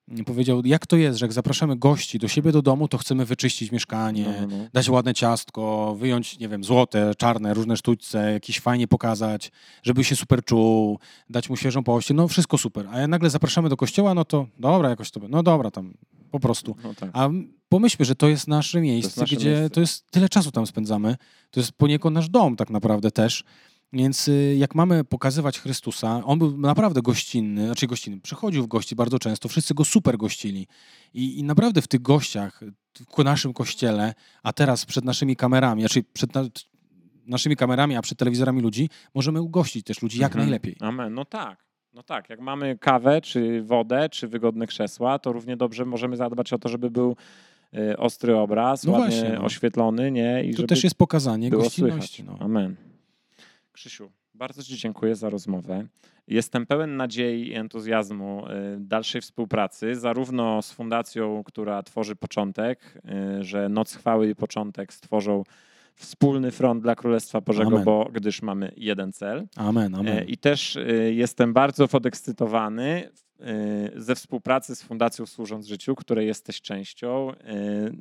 mm, 0.09 0.25
powiedział, 0.25 0.63
jak 0.65 0.87
to 0.87 0.97
jest, 0.97 1.19
że 1.19 1.27
jak 1.27 1.33
zapraszamy 1.33 1.77
gości 1.77 2.19
do 2.19 2.29
siebie 2.29 2.53
do 2.53 2.63
domu, 2.63 2.89
to 2.89 2.99
chcemy 2.99 3.25
wyczyścić 3.25 3.73
mieszkanie, 3.73 4.25
No, 4.25 4.47
no, 4.47 4.57
no. 4.57 4.65
dać 4.73 4.89
ładne 4.89 5.15
ciastko, 5.15 5.95
wyjąć, 5.99 6.39
nie 6.39 6.49
wiem, 6.49 6.65
złote, 6.65 7.13
czarne, 7.19 7.55
różne 7.55 7.77
sztućce, 7.77 8.33
jakieś 8.33 8.61
fajnie 8.61 8.89
pokazać, 8.89 9.53
żeby 9.83 10.05
się 10.05 10.17
super 10.17 10.45
czuł, 10.45 10.99
dać 11.31 11.51
mu 11.51 11.57
świeżą 11.57 11.85
pościel, 11.85 12.17
no 12.17 12.29
wszystko 12.29 12.59
super. 12.59 12.87
A 12.93 12.99
jak 13.01 13.11
nagle 13.11 13.31
zapraszamy 13.31 13.69
do 13.69 13.77
kościoła, 13.77 14.15
no 14.15 14.25
to 14.25 14.47
dobra, 14.59 14.89
jakoś 14.89 15.11
to, 15.11 15.21
no 15.29 15.43
dobra, 15.43 15.71
tam 15.71 15.95
po 16.31 16.41
prostu. 16.41 16.77
No 16.85 16.95
tak. 16.95 17.11
A 17.13 17.29
pomyślmy, 17.75 18.05
że 18.05 18.15
to 18.15 18.29
jest 18.29 18.49
nasze 18.49 18.81
miejsce, 18.81 19.21
nasze 19.21 19.37
gdzie 19.37 19.51
miejsce. 19.51 19.71
to 19.71 19.81
jest 19.81 20.11
tyle 20.11 20.29
czasu 20.29 20.51
tam 20.51 20.67
spędzamy, 20.67 21.17
to 21.51 21.61
jest 21.61 21.73
poniekąd 21.73 22.15
nasz 22.15 22.29
dom 22.29 22.57
tak 22.57 22.71
naprawdę 22.71 23.11
też. 23.11 23.45
Więc 23.93 24.29
y, 24.29 24.57
jak 24.59 24.75
mamy 24.75 25.05
pokazywać 25.05 25.59
Chrystusa, 25.61 26.23
on 26.25 26.39
był 26.39 26.59
naprawdę 26.59 27.03
gościnny, 27.03 27.67
znaczy 27.67 27.87
gościnny, 27.87 28.21
przychodził 28.21 28.63
w 28.65 28.67
gości 28.67 28.97
bardzo 28.97 29.19
często, 29.19 29.49
wszyscy 29.49 29.75
go 29.75 29.85
super 29.85 30.17
gościli. 30.17 30.67
I, 31.15 31.39
i 31.39 31.43
naprawdę 31.45 31.83
w 31.83 31.89
tych 31.89 32.03
gościach, 32.03 32.61
w 33.19 33.25
naszym 33.25 33.53
kościele, 33.53 34.15
a 34.43 34.53
teraz 34.53 34.85
przed 34.85 35.05
naszymi 35.05 35.37
kamerami, 35.37 35.83
znaczy 35.83 36.05
przed 36.13 36.35
na, 36.35 36.45
naszymi 37.27 37.57
kamerami, 37.57 37.97
a 37.97 38.03
przed 38.03 38.19
telewizorami 38.19 38.63
ludzi, 38.63 38.91
możemy 39.15 39.43
ugościć 39.43 39.87
też 39.87 40.03
ludzi 40.03 40.19
jak 40.19 40.33
Mhm. 40.33 40.45
najlepiej. 40.45 40.77
Amen. 40.81 41.15
No 41.15 41.25
tak. 41.25 41.65
No 41.95 42.03
tak, 42.03 42.31
jak 42.31 42.41
mamy 42.41 42.79
kawę, 42.79 43.21
czy 43.21 43.63
wodę, 43.63 44.09
czy 44.09 44.29
wygodne 44.29 44.67
krzesła, 44.67 45.19
to 45.19 45.33
równie 45.33 45.57
dobrze 45.57 45.85
możemy 45.85 46.17
zadbać 46.17 46.53
o 46.53 46.59
to, 46.59 46.69
żeby 46.69 46.91
był 46.91 47.17
ostry 47.99 48.37
obraz, 48.37 48.85
No 48.85 48.93
ładnie 48.93 49.07
właśnie, 49.21 49.35
no. 49.39 49.45
oświetlony, 49.45 50.11
nie? 50.11 50.45
I 50.45 50.51
To 50.51 50.57
żeby 50.57 50.69
też 50.69 50.85
jest 50.85 50.97
pokazanie 50.97 51.51
gościnności. 51.51 52.23
słychać. 52.23 52.39
No. 52.41 52.45
Amen. 52.45 52.77
Krzysiu, 53.73 54.11
bardzo 54.35 54.63
Ci 54.63 54.77
dziękuję 54.77 55.17
za 55.17 55.31
rozmowę. 55.31 55.87
Jestem 56.29 56.67
pełen 56.67 56.97
nadziei 56.97 57.49
i 57.49 57.55
entuzjazmu 57.55 58.47
y, 58.47 58.51
dalszej 58.81 59.21
współpracy, 59.21 59.95
zarówno 59.97 60.63
z 60.63 60.73
fundacją, 60.73 61.43
która 61.45 61.83
tworzy 61.83 62.17
początek, 62.17 63.01
y, 63.39 63.45
że 63.45 63.69
Noc 63.69 63.95
Chwały 63.95 64.31
i 64.31 64.35
Początek 64.35 64.93
stworzą 64.93 65.43
wspólny 65.95 66.51
front 66.51 66.83
dla 66.83 66.95
Królestwa 66.95 67.41
Bożego, 67.41 67.69
Amen. 67.71 67.85
bo 67.85 68.11
gdyż 68.13 68.43
mamy 68.43 68.73
jeden 68.77 69.13
cel. 69.13 69.47
Amen, 69.57 69.95
amen. 69.95 70.25
I 70.29 70.37
też 70.39 70.79
jestem 71.11 71.53
bardzo 71.53 71.89
podekscytowany 71.89 73.09
ze 73.97 74.15
współpracy 74.15 74.77
z 74.77 74.83
Fundacją 74.83 75.27
Służąc 75.27 75.67
Życiu, 75.67 75.95
której 75.95 76.27
jesteś 76.27 76.61
częścią, 76.61 77.33
e, 77.33 77.37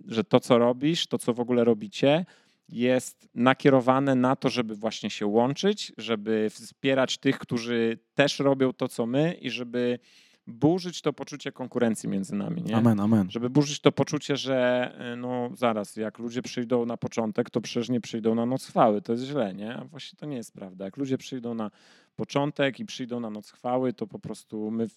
że 0.08 0.24
to, 0.24 0.40
co 0.40 0.58
robisz, 0.58 1.08
to, 1.08 1.18
co 1.18 1.34
w 1.34 1.40
ogóle 1.40 1.64
robicie, 1.64 2.26
jest 2.70 3.30
nakierowane 3.36 4.16
na 4.16 4.36
to, 4.36 4.50
żeby 4.50 4.76
właśnie 4.76 5.10
się 5.10 5.26
łączyć, 5.26 5.94
żeby 5.98 6.48
wspierać 6.50 7.18
tych, 7.18 7.40
którzy 7.40 8.00
też 8.14 8.40
robią 8.40 8.74
to, 8.74 8.88
co 8.88 9.06
my 9.06 9.34
i 9.34 9.50
żeby 9.50 10.00
burzyć 10.48 11.02
to 11.02 11.14
poczucie 11.14 11.52
konkurencji 11.52 12.10
między 12.10 12.36
nami. 12.36 12.64
Nie? 12.64 12.76
Amen, 12.76 13.00
amen. 13.00 13.32
Żeby 13.32 13.50
burzyć 13.50 13.80
to 13.80 13.92
poczucie, 13.92 14.38
że 14.38 14.92
e, 15.00 15.16
no 15.16 15.50
zaraz, 15.54 15.96
jak 15.96 16.20
ludzie 16.20 16.42
przyjdą 16.42 16.86
na 16.86 16.98
początek, 16.98 17.50
to 17.50 17.62
przecież 17.62 17.90
nie 17.90 18.02
przyjdą 18.02 18.36
na 18.36 18.46
noc 18.46 18.66
chwały. 18.66 19.02
To 19.02 19.12
jest 19.12 19.24
źle, 19.24 19.54
nie? 19.54 19.76
A 19.76 19.86
właśnie 19.86 20.20
to 20.20 20.26
nie 20.26 20.38
jest 20.38 20.54
prawda. 20.54 20.86
Jak 20.86 20.98
ludzie 20.98 21.18
przyjdą 21.18 21.54
na 21.54 21.72
początek 22.16 22.80
i 22.80 22.86
przyjdą 22.86 23.20
na 23.20 23.30
noc 23.30 23.52
chwały, 23.52 23.94
to 23.94 24.08
po 24.08 24.20
prostu 24.20 24.72
my, 24.72 24.88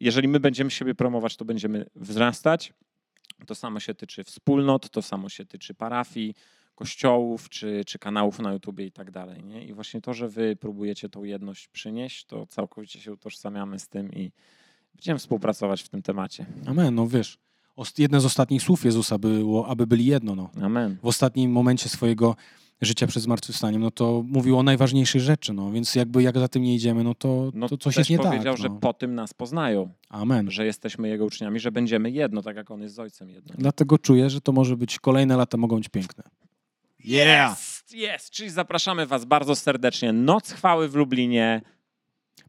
jeżeli 0.00 0.28
my 0.28 0.40
będziemy 0.40 0.70
siebie 0.70 0.94
promować, 0.94 1.36
to 1.36 1.44
będziemy 1.44 1.86
wzrastać. 1.94 2.72
To 3.46 3.54
samo 3.54 3.80
się 3.80 3.94
tyczy 3.94 4.24
wspólnot, 4.24 4.90
to 4.90 5.02
samo 5.02 5.28
się 5.28 5.44
tyczy 5.44 5.74
parafii, 5.74 6.34
kościołów 6.74 7.48
czy, 7.48 7.82
czy 7.86 7.98
kanałów 7.98 8.38
na 8.38 8.52
YouTubie 8.52 8.86
i 8.86 8.92
tak 8.92 9.10
dalej. 9.10 9.44
Nie? 9.44 9.64
I 9.64 9.74
właśnie 9.74 10.00
to, 10.00 10.14
że 10.14 10.28
wy 10.28 10.56
próbujecie 10.56 11.08
tą 11.08 11.24
jedność 11.24 11.68
przynieść, 11.68 12.24
to 12.24 12.46
całkowicie 12.46 13.00
się 13.00 13.12
utożsamiamy 13.12 13.78
z 13.78 13.88
tym 13.88 14.12
i 14.12 14.32
będziemy 14.94 15.18
współpracować 15.18 15.82
w 15.82 15.88
tym 15.88 16.02
temacie. 16.02 16.46
Amen, 16.66 16.94
no 16.94 17.08
wiesz, 17.08 17.38
jedne 17.98 18.20
z 18.20 18.24
ostatnich 18.24 18.62
słów 18.62 18.84
Jezusa 18.84 19.18
było, 19.18 19.68
aby 19.68 19.86
byli 19.86 20.06
jedno. 20.06 20.34
No. 20.34 20.50
Amen. 20.62 20.96
W 21.02 21.06
ostatnim 21.06 21.50
momencie 21.50 21.88
swojego 21.88 22.36
życia 22.80 23.06
przed 23.06 23.22
zmartwychwstaniem, 23.22 23.82
no 23.82 23.90
to 23.90 24.22
mówił 24.26 24.58
o 24.58 24.62
najważniejszej 24.62 25.20
rzeczy, 25.20 25.52
no 25.52 25.70
więc 25.72 25.94
jakby 25.94 26.22
jak 26.22 26.38
za 26.38 26.48
tym 26.48 26.62
nie 26.62 26.74
idziemy, 26.74 27.04
no 27.04 27.14
to, 27.14 27.50
No 27.54 27.68
to 27.68 27.76
coś 27.76 27.96
jest 27.96 28.10
nie 28.10 28.18
powiedział, 28.18 28.54
tak. 28.54 28.62
że 28.62 28.68
No. 28.68 28.76
po 28.76 28.92
tym 28.92 29.14
nas 29.14 29.34
poznają, 29.34 29.90
Amen. 30.08 30.50
że 30.50 30.66
jesteśmy 30.66 31.08
Jego 31.08 31.24
uczniami, 31.24 31.60
że 31.60 31.72
będziemy 31.72 32.10
jedno, 32.10 32.42
tak 32.42 32.56
jak 32.56 32.70
On 32.70 32.82
jest 32.82 32.94
z 32.94 32.98
Ojcem 32.98 33.30
jedno. 33.30 33.54
Dlatego 33.58 33.98
czuję, 33.98 34.30
że 34.30 34.40
to 34.40 34.52
może 34.52 34.76
być, 34.76 34.98
kolejne 34.98 35.36
lata 35.36 35.56
mogą 35.56 35.76
być 35.76 35.88
piękne. 35.88 36.24
Jest! 37.04 37.92
Jest! 37.94 38.30
Czyli 38.30 38.50
zapraszamy 38.50 39.06
Was 39.06 39.24
bardzo 39.24 39.56
serdecznie. 39.56 40.12
Noc 40.12 40.52
chwały 40.52 40.88
w 40.88 40.94
Lublinie. 40.94 41.62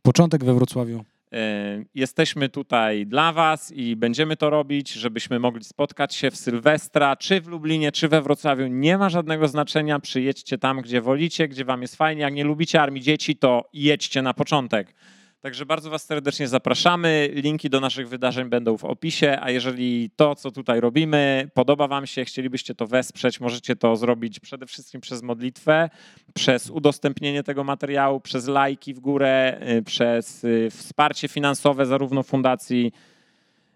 Początek 0.01 0.43
we 0.45 0.53
Wrocławiu. 0.53 1.03
E, 1.33 1.83
Jesteśmy 1.95 2.49
tutaj 2.49 3.05
dla 3.05 3.31
Was 3.33 3.71
i 3.71 3.95
będziemy 3.95 4.37
to 4.37 4.49
robić, 4.49 4.93
żebyśmy 4.93 5.39
mogli 5.39 5.63
spotkać 5.63 6.15
się 6.15 6.31
w 6.31 6.37
Sylwestra, 6.37 7.15
czy 7.15 7.41
w 7.41 7.47
Lublinie, 7.47 7.91
czy 7.91 8.07
we 8.07 8.21
Wrocławiu. 8.21 8.67
Nie 8.67 8.97
ma 8.97 9.09
żadnego 9.09 9.47
znaczenia. 9.47 9.99
Przyjedźcie 9.99 10.57
tam, 10.57 10.81
gdzie 10.81 11.01
wolicie, 11.01 11.47
gdzie 11.47 11.65
Wam 11.65 11.81
jest 11.81 11.95
fajnie. 11.95 12.21
Jak 12.21 12.33
nie 12.33 12.43
lubicie 12.43 12.81
Armii 12.81 13.01
Dzieci, 13.01 13.35
to 13.35 13.69
jedźcie 13.73 14.21
na 14.21 14.33
początek. 14.33 14.93
Także 15.41 15.65
bardzo 15.65 15.89
Was 15.89 16.05
serdecznie 16.05 16.47
zapraszamy. 16.47 17.29
Linki 17.33 17.69
do 17.69 17.79
naszych 17.79 18.09
wydarzeń 18.09 18.49
będą 18.49 18.77
w 18.77 18.85
opisie, 18.85 19.37
a 19.41 19.51
jeżeli 19.51 20.09
to, 20.15 20.35
co 20.35 20.51
tutaj 20.51 20.81
robimy, 20.81 21.49
podoba 21.53 21.87
Wam 21.87 22.07
się, 22.07 22.25
chcielibyście 22.25 22.75
to 22.75 22.87
wesprzeć, 22.87 23.39
możecie 23.39 23.75
to 23.75 23.95
zrobić 23.95 24.39
przede 24.39 24.65
wszystkim 24.65 25.01
przez 25.01 25.23
modlitwę, 25.23 25.89
przez 26.33 26.69
udostępnienie 26.69 27.43
tego 27.43 27.63
materiału, 27.63 28.19
przez 28.19 28.47
lajki 28.47 28.93
w 28.93 28.99
górę, 28.99 29.61
y, 29.77 29.83
przez 29.83 30.43
y, 30.43 30.69
wsparcie 30.71 31.27
finansowe 31.27 31.85
zarówno 31.85 32.23
fundacji 32.23 32.91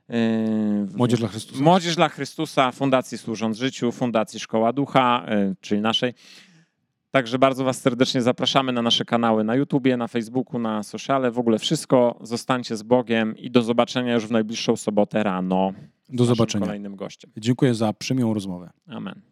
y, 0.09 0.13
Młodzież 0.95 1.19
dla 1.19 1.29
Chrystusa. 1.29 1.63
Młodzież 1.63 1.95
dla 1.95 2.09
Chrystusa, 2.09 2.71
Fundacji 2.71 3.17
Służąc 3.17 3.57
Życiu, 3.57 3.91
Fundacji 3.91 4.39
Szkoła 4.39 4.73
Ducha, 4.73 5.25
czyli 5.61 5.81
naszej. 5.81 6.13
Także 7.11 7.39
bardzo 7.39 7.63
Was 7.63 7.81
serdecznie 7.81 8.21
zapraszamy 8.21 8.71
na 8.71 8.81
nasze 8.81 9.05
kanały 9.05 9.43
na 9.43 9.55
YouTubie, 9.55 9.97
na 9.97 10.07
Facebooku, 10.07 10.59
na 10.59 10.83
sociale, 10.83 11.31
w 11.31 11.39
ogóle 11.39 11.59
wszystko. 11.59 12.19
Zostańcie 12.21 12.77
z 12.77 12.83
Bogiem 12.83 13.37
i 13.37 13.51
do 13.51 13.61
zobaczenia 13.61 14.13
już 14.13 14.27
w 14.27 14.31
najbliższą 14.31 14.75
sobotę 14.75 15.23
rano. 15.23 15.73
Do 16.09 16.25
zobaczenia. 16.25 16.65
kolejnym 16.65 16.95
gościem. 16.95 17.31
Dziękuję 17.37 17.75
za 17.75 17.93
przymiłą 17.93 18.33
rozmowę. 18.33 18.69
Amen. 18.87 19.30